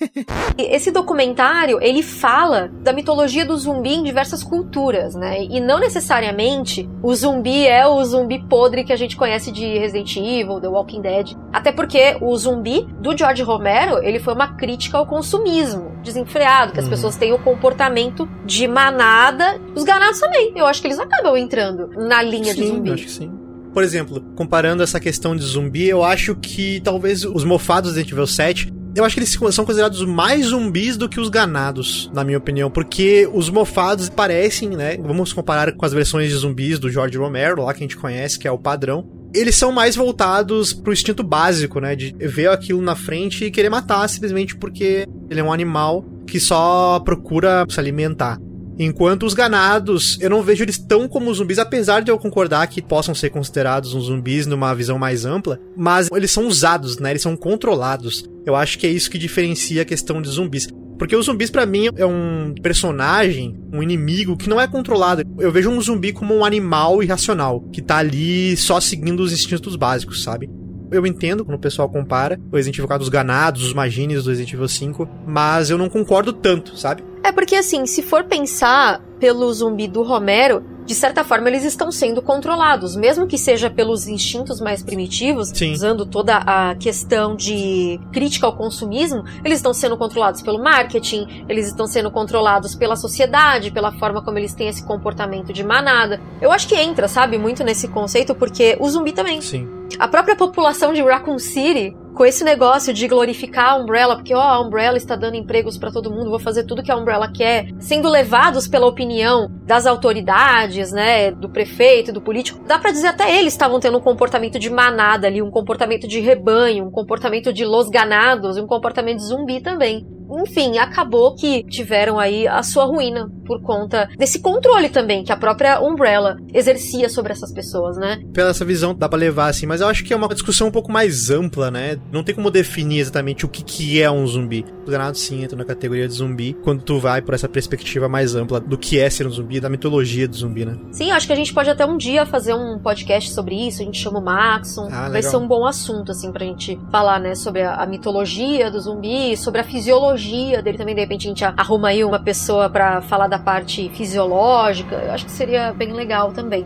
Esse 0.57 0.91
documentário, 0.91 1.79
ele 1.81 2.01
fala 2.01 2.69
da 2.81 2.91
mitologia 2.93 3.45
do 3.45 3.55
zumbi 3.57 3.93
em 3.95 4.03
diversas 4.03 4.43
culturas, 4.43 5.15
né? 5.15 5.43
E 5.43 5.59
não 5.59 5.79
necessariamente 5.79 6.89
o 7.03 7.13
zumbi 7.13 7.67
é 7.67 7.85
o 7.85 8.03
zumbi 8.03 8.39
podre 8.47 8.83
que 8.83 8.93
a 8.93 8.95
gente 8.95 9.15
conhece 9.15 9.51
de 9.51 9.77
Resident 9.77 10.15
Evil, 10.17 10.59
The 10.59 10.67
Walking 10.67 11.01
Dead. 11.01 11.35
Até 11.53 11.71
porque 11.71 12.17
o 12.21 12.35
zumbi 12.35 12.87
do 12.99 13.15
George 13.17 13.43
Romero, 13.43 13.99
ele 14.03 14.19
foi 14.19 14.33
uma 14.33 14.55
crítica 14.55 14.97
ao 14.97 15.05
consumismo 15.05 15.91
desenfreado, 16.01 16.73
que 16.73 16.79
as 16.79 16.85
Uhum. 16.85 16.91
pessoas 16.91 17.15
têm 17.15 17.31
o 17.31 17.39
comportamento 17.39 18.27
de 18.45 18.67
manada. 18.67 19.59
Os 19.75 19.83
ganados 19.83 20.19
também. 20.19 20.51
Eu 20.55 20.65
acho 20.65 20.81
que 20.81 20.87
eles 20.87 20.99
acabam 20.99 21.37
entrando 21.37 21.87
na 21.95 22.20
linha 22.21 22.53
de 22.53 22.61
sim, 22.61 22.67
zumbi. 22.67 22.89
eu 22.89 22.93
acho 22.93 23.05
que 23.05 23.11
sim. 23.11 23.31
Por 23.73 23.83
exemplo, 23.83 24.21
comparando 24.35 24.83
essa 24.83 24.99
questão 24.99 25.35
de 25.35 25.43
zumbi, 25.43 25.87
eu 25.87 26.03
acho 26.03 26.35
que 26.35 26.81
talvez 26.81 27.23
os 27.23 27.43
mofados 27.43 27.91
do 27.91 27.95
Resident 27.95 28.11
Evil 28.11 28.27
7 28.27 28.81
eu 28.95 29.05
acho 29.05 29.15
que 29.15 29.19
eles 29.21 29.37
são 29.55 29.65
considerados 29.65 30.03
mais 30.05 30.47
zumbis 30.47 30.97
do 30.97 31.07
que 31.07 31.19
os 31.19 31.29
ganados, 31.29 32.11
na 32.13 32.23
minha 32.23 32.37
opinião, 32.37 32.69
porque 32.69 33.29
os 33.33 33.49
mofados 33.49 34.09
parecem, 34.09 34.69
né? 34.69 34.97
Vamos 34.97 35.31
comparar 35.31 35.71
com 35.73 35.85
as 35.85 35.93
versões 35.93 36.29
de 36.29 36.35
zumbis 36.35 36.77
do 36.77 36.89
George 36.89 37.17
Romero, 37.17 37.63
lá 37.63 37.73
que 37.73 37.79
a 37.79 37.87
gente 37.87 37.97
conhece, 37.97 38.37
que 38.37 38.47
é 38.47 38.51
o 38.51 38.57
padrão. 38.57 39.07
Eles 39.33 39.55
são 39.55 39.71
mais 39.71 39.95
voltados 39.95 40.73
pro 40.73 40.91
instinto 40.91 41.23
básico, 41.23 41.79
né? 41.79 41.95
De 41.95 42.13
ver 42.19 42.49
aquilo 42.49 42.81
na 42.81 42.95
frente 42.95 43.45
e 43.45 43.51
querer 43.51 43.69
matar 43.69 44.05
simplesmente 44.09 44.57
porque 44.57 45.07
ele 45.29 45.39
é 45.39 45.43
um 45.43 45.53
animal 45.53 46.03
que 46.27 46.39
só 46.39 46.99
procura 46.99 47.65
se 47.69 47.79
alimentar. 47.79 48.37
Enquanto 48.83 49.27
os 49.27 49.35
ganados, 49.35 50.17
eu 50.19 50.27
não 50.27 50.41
vejo 50.41 50.63
eles 50.63 50.79
tão 50.79 51.07
como 51.07 51.31
zumbis, 51.31 51.59
apesar 51.59 52.01
de 52.01 52.09
eu 52.09 52.17
concordar 52.17 52.65
que 52.65 52.81
possam 52.81 53.13
ser 53.13 53.29
considerados 53.29 53.93
uns 53.93 54.05
zumbis 54.05 54.47
numa 54.47 54.73
visão 54.73 54.97
mais 54.97 55.23
ampla, 55.23 55.59
mas 55.77 56.09
eles 56.11 56.31
são 56.31 56.47
usados, 56.47 56.97
né? 56.97 57.11
Eles 57.11 57.21
são 57.21 57.37
controlados. 57.37 58.27
Eu 58.43 58.55
acho 58.55 58.79
que 58.79 58.87
é 58.87 58.89
isso 58.89 59.11
que 59.11 59.19
diferencia 59.19 59.83
a 59.83 59.85
questão 59.85 60.19
de 60.19 60.29
zumbis. 60.29 60.67
Porque 60.97 61.15
os 61.15 61.27
zumbis, 61.27 61.51
pra 61.51 61.65
mim, 61.65 61.89
é 61.95 62.05
um 62.05 62.55
personagem, 62.61 63.55
um 63.71 63.81
inimigo 63.81 64.35
que 64.35 64.49
não 64.49 64.59
é 64.59 64.67
controlado. 64.67 65.23
Eu 65.39 65.51
vejo 65.51 65.69
um 65.69 65.81
zumbi 65.81 66.11
como 66.11 66.35
um 66.35 66.45
animal 66.45 67.03
irracional, 67.03 67.61
que 67.71 67.81
tá 67.81 67.97
ali 67.97 68.55
só 68.57 68.79
seguindo 68.79 69.19
os 69.21 69.31
instintos 69.31 69.75
básicos, 69.75 70.21
sabe? 70.23 70.47
Eu 70.91 71.05
entendo 71.05 71.45
quando 71.45 71.57
o 71.57 71.61
pessoal 71.61 71.89
compara 71.89 72.39
o 72.51 72.55
Resident 72.55 72.77
Evil 72.77 72.87
4 72.87 72.99
dos 72.99 73.09
ganados, 73.09 73.63
os 73.63 73.73
magines 73.73 74.23
do 74.23 74.29
Resident 74.29 74.53
Evil 74.53 74.67
5, 74.67 75.09
mas 75.25 75.69
eu 75.69 75.77
não 75.77 75.89
concordo 75.89 76.33
tanto, 76.33 76.77
sabe? 76.77 77.01
É 77.23 77.31
porque 77.31 77.55
assim, 77.55 77.85
se 77.85 78.01
for 78.01 78.25
pensar 78.25 79.01
pelo 79.19 79.51
zumbi 79.53 79.87
do 79.87 80.03
Romero, 80.03 80.63
de 80.91 80.95
certa 80.95 81.23
forma 81.23 81.47
eles 81.47 81.63
estão 81.63 81.89
sendo 81.89 82.21
controlados, 82.21 82.97
mesmo 82.97 83.25
que 83.25 83.37
seja 83.37 83.69
pelos 83.69 84.09
instintos 84.09 84.59
mais 84.59 84.83
primitivos, 84.83 85.47
Sim. 85.47 85.71
usando 85.71 86.05
toda 86.05 86.35
a 86.35 86.75
questão 86.75 87.33
de 87.33 87.97
crítica 88.11 88.45
ao 88.45 88.57
consumismo, 88.57 89.23
eles 89.45 89.59
estão 89.59 89.73
sendo 89.73 89.95
controlados 89.95 90.41
pelo 90.41 90.61
marketing, 90.61 91.45
eles 91.47 91.67
estão 91.67 91.87
sendo 91.87 92.11
controlados 92.11 92.75
pela 92.75 92.97
sociedade, 92.97 93.71
pela 93.71 93.93
forma 93.93 94.21
como 94.21 94.37
eles 94.37 94.53
têm 94.53 94.67
esse 94.67 94.83
comportamento 94.83 95.53
de 95.53 95.63
manada. 95.63 96.19
Eu 96.41 96.51
acho 96.51 96.67
que 96.67 96.75
entra, 96.75 97.07
sabe, 97.07 97.37
muito 97.37 97.63
nesse 97.63 97.87
conceito, 97.87 98.35
porque 98.35 98.75
o 98.77 98.89
zumbi 98.89 99.13
também. 99.13 99.39
Sim. 99.39 99.69
A 99.97 100.09
própria 100.09 100.35
população 100.35 100.91
de 100.91 101.01
Raccoon 101.01 101.39
City, 101.39 101.95
com 102.13 102.25
esse 102.25 102.43
negócio 102.43 102.93
de 102.93 103.07
glorificar 103.07 103.69
a 103.69 103.75
Umbrella, 103.75 104.15
porque 104.15 104.33
ó, 104.33 104.41
a 104.41 104.61
Umbrella 104.61 104.97
está 104.97 105.15
dando 105.15 105.35
empregos 105.35 105.77
pra 105.77 105.91
todo 105.91 106.11
mundo, 106.11 106.29
vou 106.29 106.39
fazer 106.39 106.65
tudo 106.65 106.83
que 106.83 106.91
a 106.91 106.95
Umbrella 106.95 107.31
quer, 107.31 107.67
sendo 107.79 108.09
levados 108.09 108.67
pela 108.67 108.87
opinião 108.87 109.49
das 109.65 109.85
autoridades, 109.85 110.91
né, 110.91 111.31
do 111.31 111.49
prefeito, 111.49 112.11
do 112.11 112.21
político, 112.21 112.63
dá 112.65 112.77
pra 112.77 112.91
dizer 112.91 113.07
até 113.07 113.37
eles 113.37 113.53
estavam 113.53 113.79
tendo 113.79 113.97
um 113.97 114.01
comportamento 114.01 114.59
de 114.59 114.69
manada 114.69 115.27
ali, 115.27 115.41
um 115.41 115.51
comportamento 115.51 116.07
de 116.07 116.19
rebanho, 116.19 116.85
um 116.85 116.91
comportamento 116.91 117.53
de 117.53 117.65
los 117.65 117.89
ganados, 117.89 118.57
um 118.57 118.67
comportamento 118.67 119.17
de 119.17 119.25
zumbi 119.25 119.61
também. 119.61 120.05
Enfim, 120.31 120.77
acabou 120.77 121.35
que 121.35 121.63
tiveram 121.63 122.17
aí 122.19 122.47
a 122.47 122.63
sua 122.63 122.85
ruína 122.85 123.29
por 123.45 123.61
conta 123.61 124.09
desse 124.17 124.39
controle 124.39 124.89
também 124.89 125.23
que 125.23 125.31
a 125.31 125.37
própria 125.37 125.81
Umbrella 125.81 126.37
exercia 126.53 127.09
sobre 127.09 127.33
essas 127.33 127.51
pessoas, 127.51 127.97
né? 127.97 128.21
Pela 128.33 128.51
essa 128.51 128.63
visão 128.63 128.93
dá 128.95 129.09
pra 129.09 129.17
levar 129.19 129.47
assim, 129.47 129.65
mas 129.65 129.81
eu 129.81 129.87
acho 129.87 130.03
que 130.03 130.13
é 130.13 130.15
uma 130.15 130.27
discussão 130.29 130.67
um 130.67 130.71
pouco 130.71 130.91
mais 130.91 131.29
ampla, 131.29 131.69
né? 131.69 131.97
Não 132.11 132.23
tem 132.23 132.33
como 132.33 132.49
definir 132.49 132.99
exatamente 132.99 133.45
o 133.45 133.49
que, 133.49 133.63
que 133.63 134.01
é 134.01 134.09
um 134.09 134.25
zumbi. 134.25 134.65
Os 134.83 134.89
granados 134.89 135.21
sim 135.21 135.43
entram 135.43 135.57
na 135.57 135.65
categoria 135.65 136.07
de 136.07 136.13
zumbi 136.13 136.53
quando 136.63 136.81
tu 136.81 136.99
vai 136.99 137.21
por 137.21 137.33
essa 137.33 137.49
perspectiva 137.49 138.07
mais 138.07 138.35
ampla 138.35 138.59
do 138.59 138.77
que 138.77 138.99
é 138.99 139.09
ser 139.09 139.27
um 139.27 139.31
zumbi, 139.31 139.59
da 139.59 139.69
mitologia 139.69 140.27
do 140.27 140.35
zumbi, 140.35 140.65
né? 140.65 140.77
Sim, 140.91 141.11
acho 141.11 141.27
que 141.27 141.33
a 141.33 141.35
gente 141.35 141.53
pode 141.53 141.69
até 141.69 141.85
um 141.85 141.97
dia 141.97 142.25
fazer 142.25 142.53
um 142.53 142.79
podcast 142.79 143.31
sobre 143.31 143.67
isso. 143.67 143.81
A 143.81 143.85
gente 143.85 143.99
chama 143.99 144.19
o 144.19 144.23
Maxon. 144.23 144.87
Ah, 144.91 145.09
Vai 145.09 145.21
ser 145.21 145.37
um 145.37 145.47
bom 145.47 145.65
assunto, 145.65 146.11
assim, 146.11 146.31
pra 146.31 146.45
gente 146.45 146.79
falar, 146.91 147.19
né, 147.19 147.35
sobre 147.35 147.61
a, 147.61 147.75
a 147.75 147.85
mitologia 147.85 148.71
do 148.71 148.79
zumbi, 148.79 149.35
sobre 149.35 149.61
a 149.61 149.63
fisiologia 149.63 150.20
dele 150.61 150.77
também. 150.77 150.95
De 150.95 151.01
repente 151.01 151.27
a 151.27 151.29
gente 151.29 151.45
arruma 151.45 151.89
aí 151.89 152.03
uma 152.03 152.19
pessoa 152.19 152.69
pra 152.69 153.01
falar 153.01 153.27
da 153.27 153.39
parte 153.39 153.89
fisiológica. 153.89 154.95
Eu 154.95 155.11
acho 155.11 155.25
que 155.25 155.31
seria 155.31 155.73
bem 155.73 155.93
legal 155.93 156.31
também. 156.31 156.65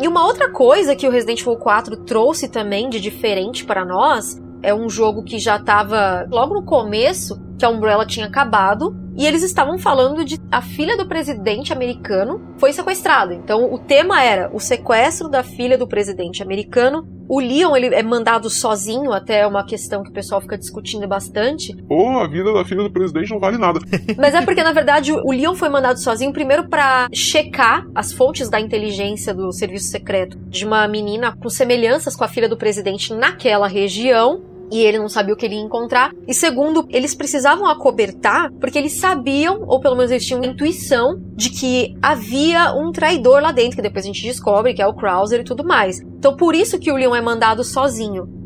E 0.00 0.08
uma 0.08 0.24
outra 0.24 0.50
coisa 0.50 0.96
que 0.96 1.06
o 1.06 1.10
Resident 1.10 1.40
Evil 1.40 1.56
4 1.56 1.96
trouxe 1.98 2.48
também 2.48 2.88
de 2.88 3.00
diferente 3.00 3.64
para 3.64 3.84
nós 3.84 4.40
é 4.62 4.74
um 4.74 4.88
jogo 4.88 5.22
que 5.22 5.38
já 5.38 5.58
tava 5.58 6.26
logo 6.30 6.54
no 6.54 6.62
começo, 6.62 7.40
que 7.60 7.64
a 7.66 7.68
Umbrella 7.68 8.06
tinha 8.06 8.24
acabado, 8.24 8.96
e 9.14 9.26
eles 9.26 9.42
estavam 9.42 9.76
falando 9.76 10.24
de 10.24 10.38
a 10.50 10.62
filha 10.62 10.96
do 10.96 11.06
presidente 11.06 11.74
americano 11.74 12.54
foi 12.56 12.72
sequestrada. 12.72 13.34
Então 13.34 13.70
o 13.70 13.78
tema 13.78 14.22
era 14.22 14.50
o 14.50 14.58
sequestro 14.58 15.28
da 15.28 15.42
filha 15.42 15.76
do 15.76 15.86
presidente 15.86 16.42
americano. 16.42 17.06
O 17.28 17.38
Leon 17.38 17.76
ele 17.76 17.94
é 17.94 18.02
mandado 18.02 18.48
sozinho, 18.48 19.12
até 19.12 19.40
é 19.40 19.46
uma 19.46 19.64
questão 19.64 20.02
que 20.02 20.08
o 20.08 20.12
pessoal 20.12 20.40
fica 20.40 20.56
discutindo 20.56 21.06
bastante. 21.06 21.76
Ou 21.88 22.18
a 22.18 22.26
vida 22.26 22.50
da 22.52 22.64
filha 22.64 22.82
do 22.82 22.90
presidente 22.90 23.30
não 23.30 23.38
vale 23.38 23.58
nada. 23.58 23.78
Mas 24.16 24.34
é 24.34 24.42
porque 24.42 24.62
na 24.62 24.72
verdade 24.72 25.12
o 25.12 25.30
Leon 25.30 25.54
foi 25.54 25.68
mandado 25.68 26.00
sozinho 26.00 26.32
primeiro 26.32 26.66
para 26.66 27.06
checar 27.12 27.86
as 27.94 28.12
fontes 28.12 28.48
da 28.48 28.58
inteligência 28.58 29.34
do 29.34 29.52
serviço 29.52 29.88
secreto 29.88 30.38
de 30.48 30.64
uma 30.64 30.88
menina 30.88 31.36
com 31.36 31.50
semelhanças 31.50 32.16
com 32.16 32.24
a 32.24 32.28
filha 32.28 32.48
do 32.48 32.56
presidente 32.56 33.12
naquela 33.12 33.68
região 33.68 34.49
e 34.70 34.82
ele 34.82 34.98
não 34.98 35.08
sabia 35.08 35.34
o 35.34 35.36
que 35.36 35.44
ele 35.44 35.56
ia 35.56 35.60
encontrar. 35.60 36.12
E 36.26 36.34
segundo, 36.34 36.86
eles 36.90 37.14
precisavam 37.14 37.66
acobertar 37.66 38.50
porque 38.60 38.78
eles 38.78 38.98
sabiam, 38.98 39.64
ou 39.66 39.80
pelo 39.80 39.96
menos 39.96 40.10
eles 40.10 40.24
tinham 40.24 40.44
intuição, 40.44 41.20
de 41.34 41.50
que 41.50 41.96
havia 42.00 42.72
um 42.74 42.92
traidor 42.92 43.42
lá 43.42 43.52
dentro, 43.52 43.76
que 43.76 43.82
depois 43.82 44.04
a 44.04 44.08
gente 44.08 44.22
descobre 44.22 44.74
que 44.74 44.82
é 44.82 44.86
o 44.86 44.94
Krauser 44.94 45.40
e 45.40 45.44
tudo 45.44 45.64
mais. 45.64 46.00
Então 46.00 46.36
por 46.36 46.54
isso 46.54 46.78
que 46.78 46.92
o 46.92 46.96
Leon 46.96 47.14
é 47.14 47.20
mandado 47.20 47.64
sozinho. 47.64 48.40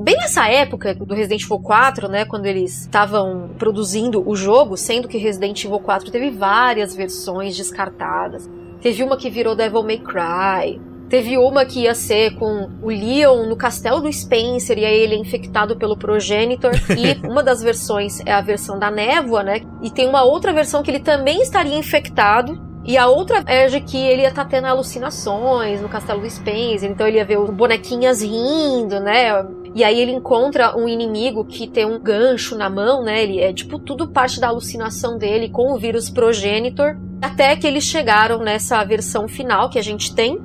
Bem 0.00 0.16
nessa 0.16 0.48
época 0.48 0.94
do 0.94 1.12
Resident 1.12 1.42
Evil 1.42 1.58
4, 1.58 2.08
né, 2.08 2.24
quando 2.24 2.46
eles 2.46 2.82
estavam 2.82 3.50
produzindo 3.58 4.22
o 4.26 4.36
jogo, 4.36 4.76
sendo 4.76 5.08
que 5.08 5.18
Resident 5.18 5.64
Evil 5.64 5.80
4 5.80 6.10
teve 6.10 6.30
várias 6.30 6.94
versões 6.94 7.56
descartadas. 7.56 8.48
Teve 8.80 9.02
uma 9.02 9.16
que 9.16 9.28
virou 9.28 9.56
Devil 9.56 9.82
May 9.82 9.98
Cry, 9.98 10.80
Teve 11.08 11.38
uma 11.38 11.64
que 11.64 11.80
ia 11.80 11.94
ser 11.94 12.34
com 12.36 12.68
o 12.82 12.88
Leon 12.88 13.46
no 13.46 13.56
castelo 13.56 14.00
do 14.00 14.12
Spencer 14.12 14.78
e 14.78 14.84
aí 14.84 14.98
ele 14.98 15.14
é 15.14 15.18
infectado 15.18 15.76
pelo 15.76 15.96
Progenitor. 15.96 16.72
e 16.90 17.18
uma 17.26 17.42
das 17.42 17.62
versões 17.62 18.20
é 18.26 18.32
a 18.32 18.40
versão 18.40 18.78
da 18.78 18.90
névoa, 18.90 19.42
né? 19.42 19.62
E 19.82 19.90
tem 19.90 20.08
uma 20.08 20.22
outra 20.22 20.52
versão 20.52 20.82
que 20.82 20.90
ele 20.90 21.00
também 21.00 21.40
estaria 21.40 21.76
infectado. 21.76 22.68
E 22.84 22.96
a 22.96 23.06
outra 23.06 23.42
é 23.46 23.66
de 23.66 23.80
que 23.80 23.98
ele 23.98 24.22
ia 24.22 24.28
estar 24.28 24.44
tá 24.44 24.50
tendo 24.50 24.66
alucinações 24.66 25.80
no 25.80 25.88
castelo 25.88 26.20
do 26.20 26.30
Spencer. 26.30 26.90
Então 26.90 27.06
ele 27.06 27.18
ia 27.18 27.24
ver 27.24 27.38
os 27.38 27.50
bonequinhas 27.50 28.22
rindo, 28.22 29.00
né? 29.00 29.44
E 29.74 29.84
aí 29.84 30.00
ele 30.00 30.12
encontra 30.12 30.76
um 30.76 30.88
inimigo 30.88 31.44
que 31.44 31.66
tem 31.66 31.84
um 31.84 31.98
gancho 32.00 32.56
na 32.56 32.70
mão, 32.70 33.02
né? 33.02 33.22
Ele 33.22 33.40
é 33.40 33.52
tipo 33.52 33.78
tudo 33.78 34.08
parte 34.08 34.40
da 34.40 34.48
alucinação 34.48 35.18
dele 35.18 35.48
com 35.48 35.72
o 35.72 35.78
vírus 35.78 36.08
Progenitor. 36.08 36.96
Até 37.20 37.56
que 37.56 37.66
eles 37.66 37.84
chegaram 37.84 38.38
nessa 38.38 38.82
versão 38.84 39.28
final 39.28 39.68
que 39.68 39.78
a 39.78 39.82
gente 39.82 40.14
tem, 40.14 40.38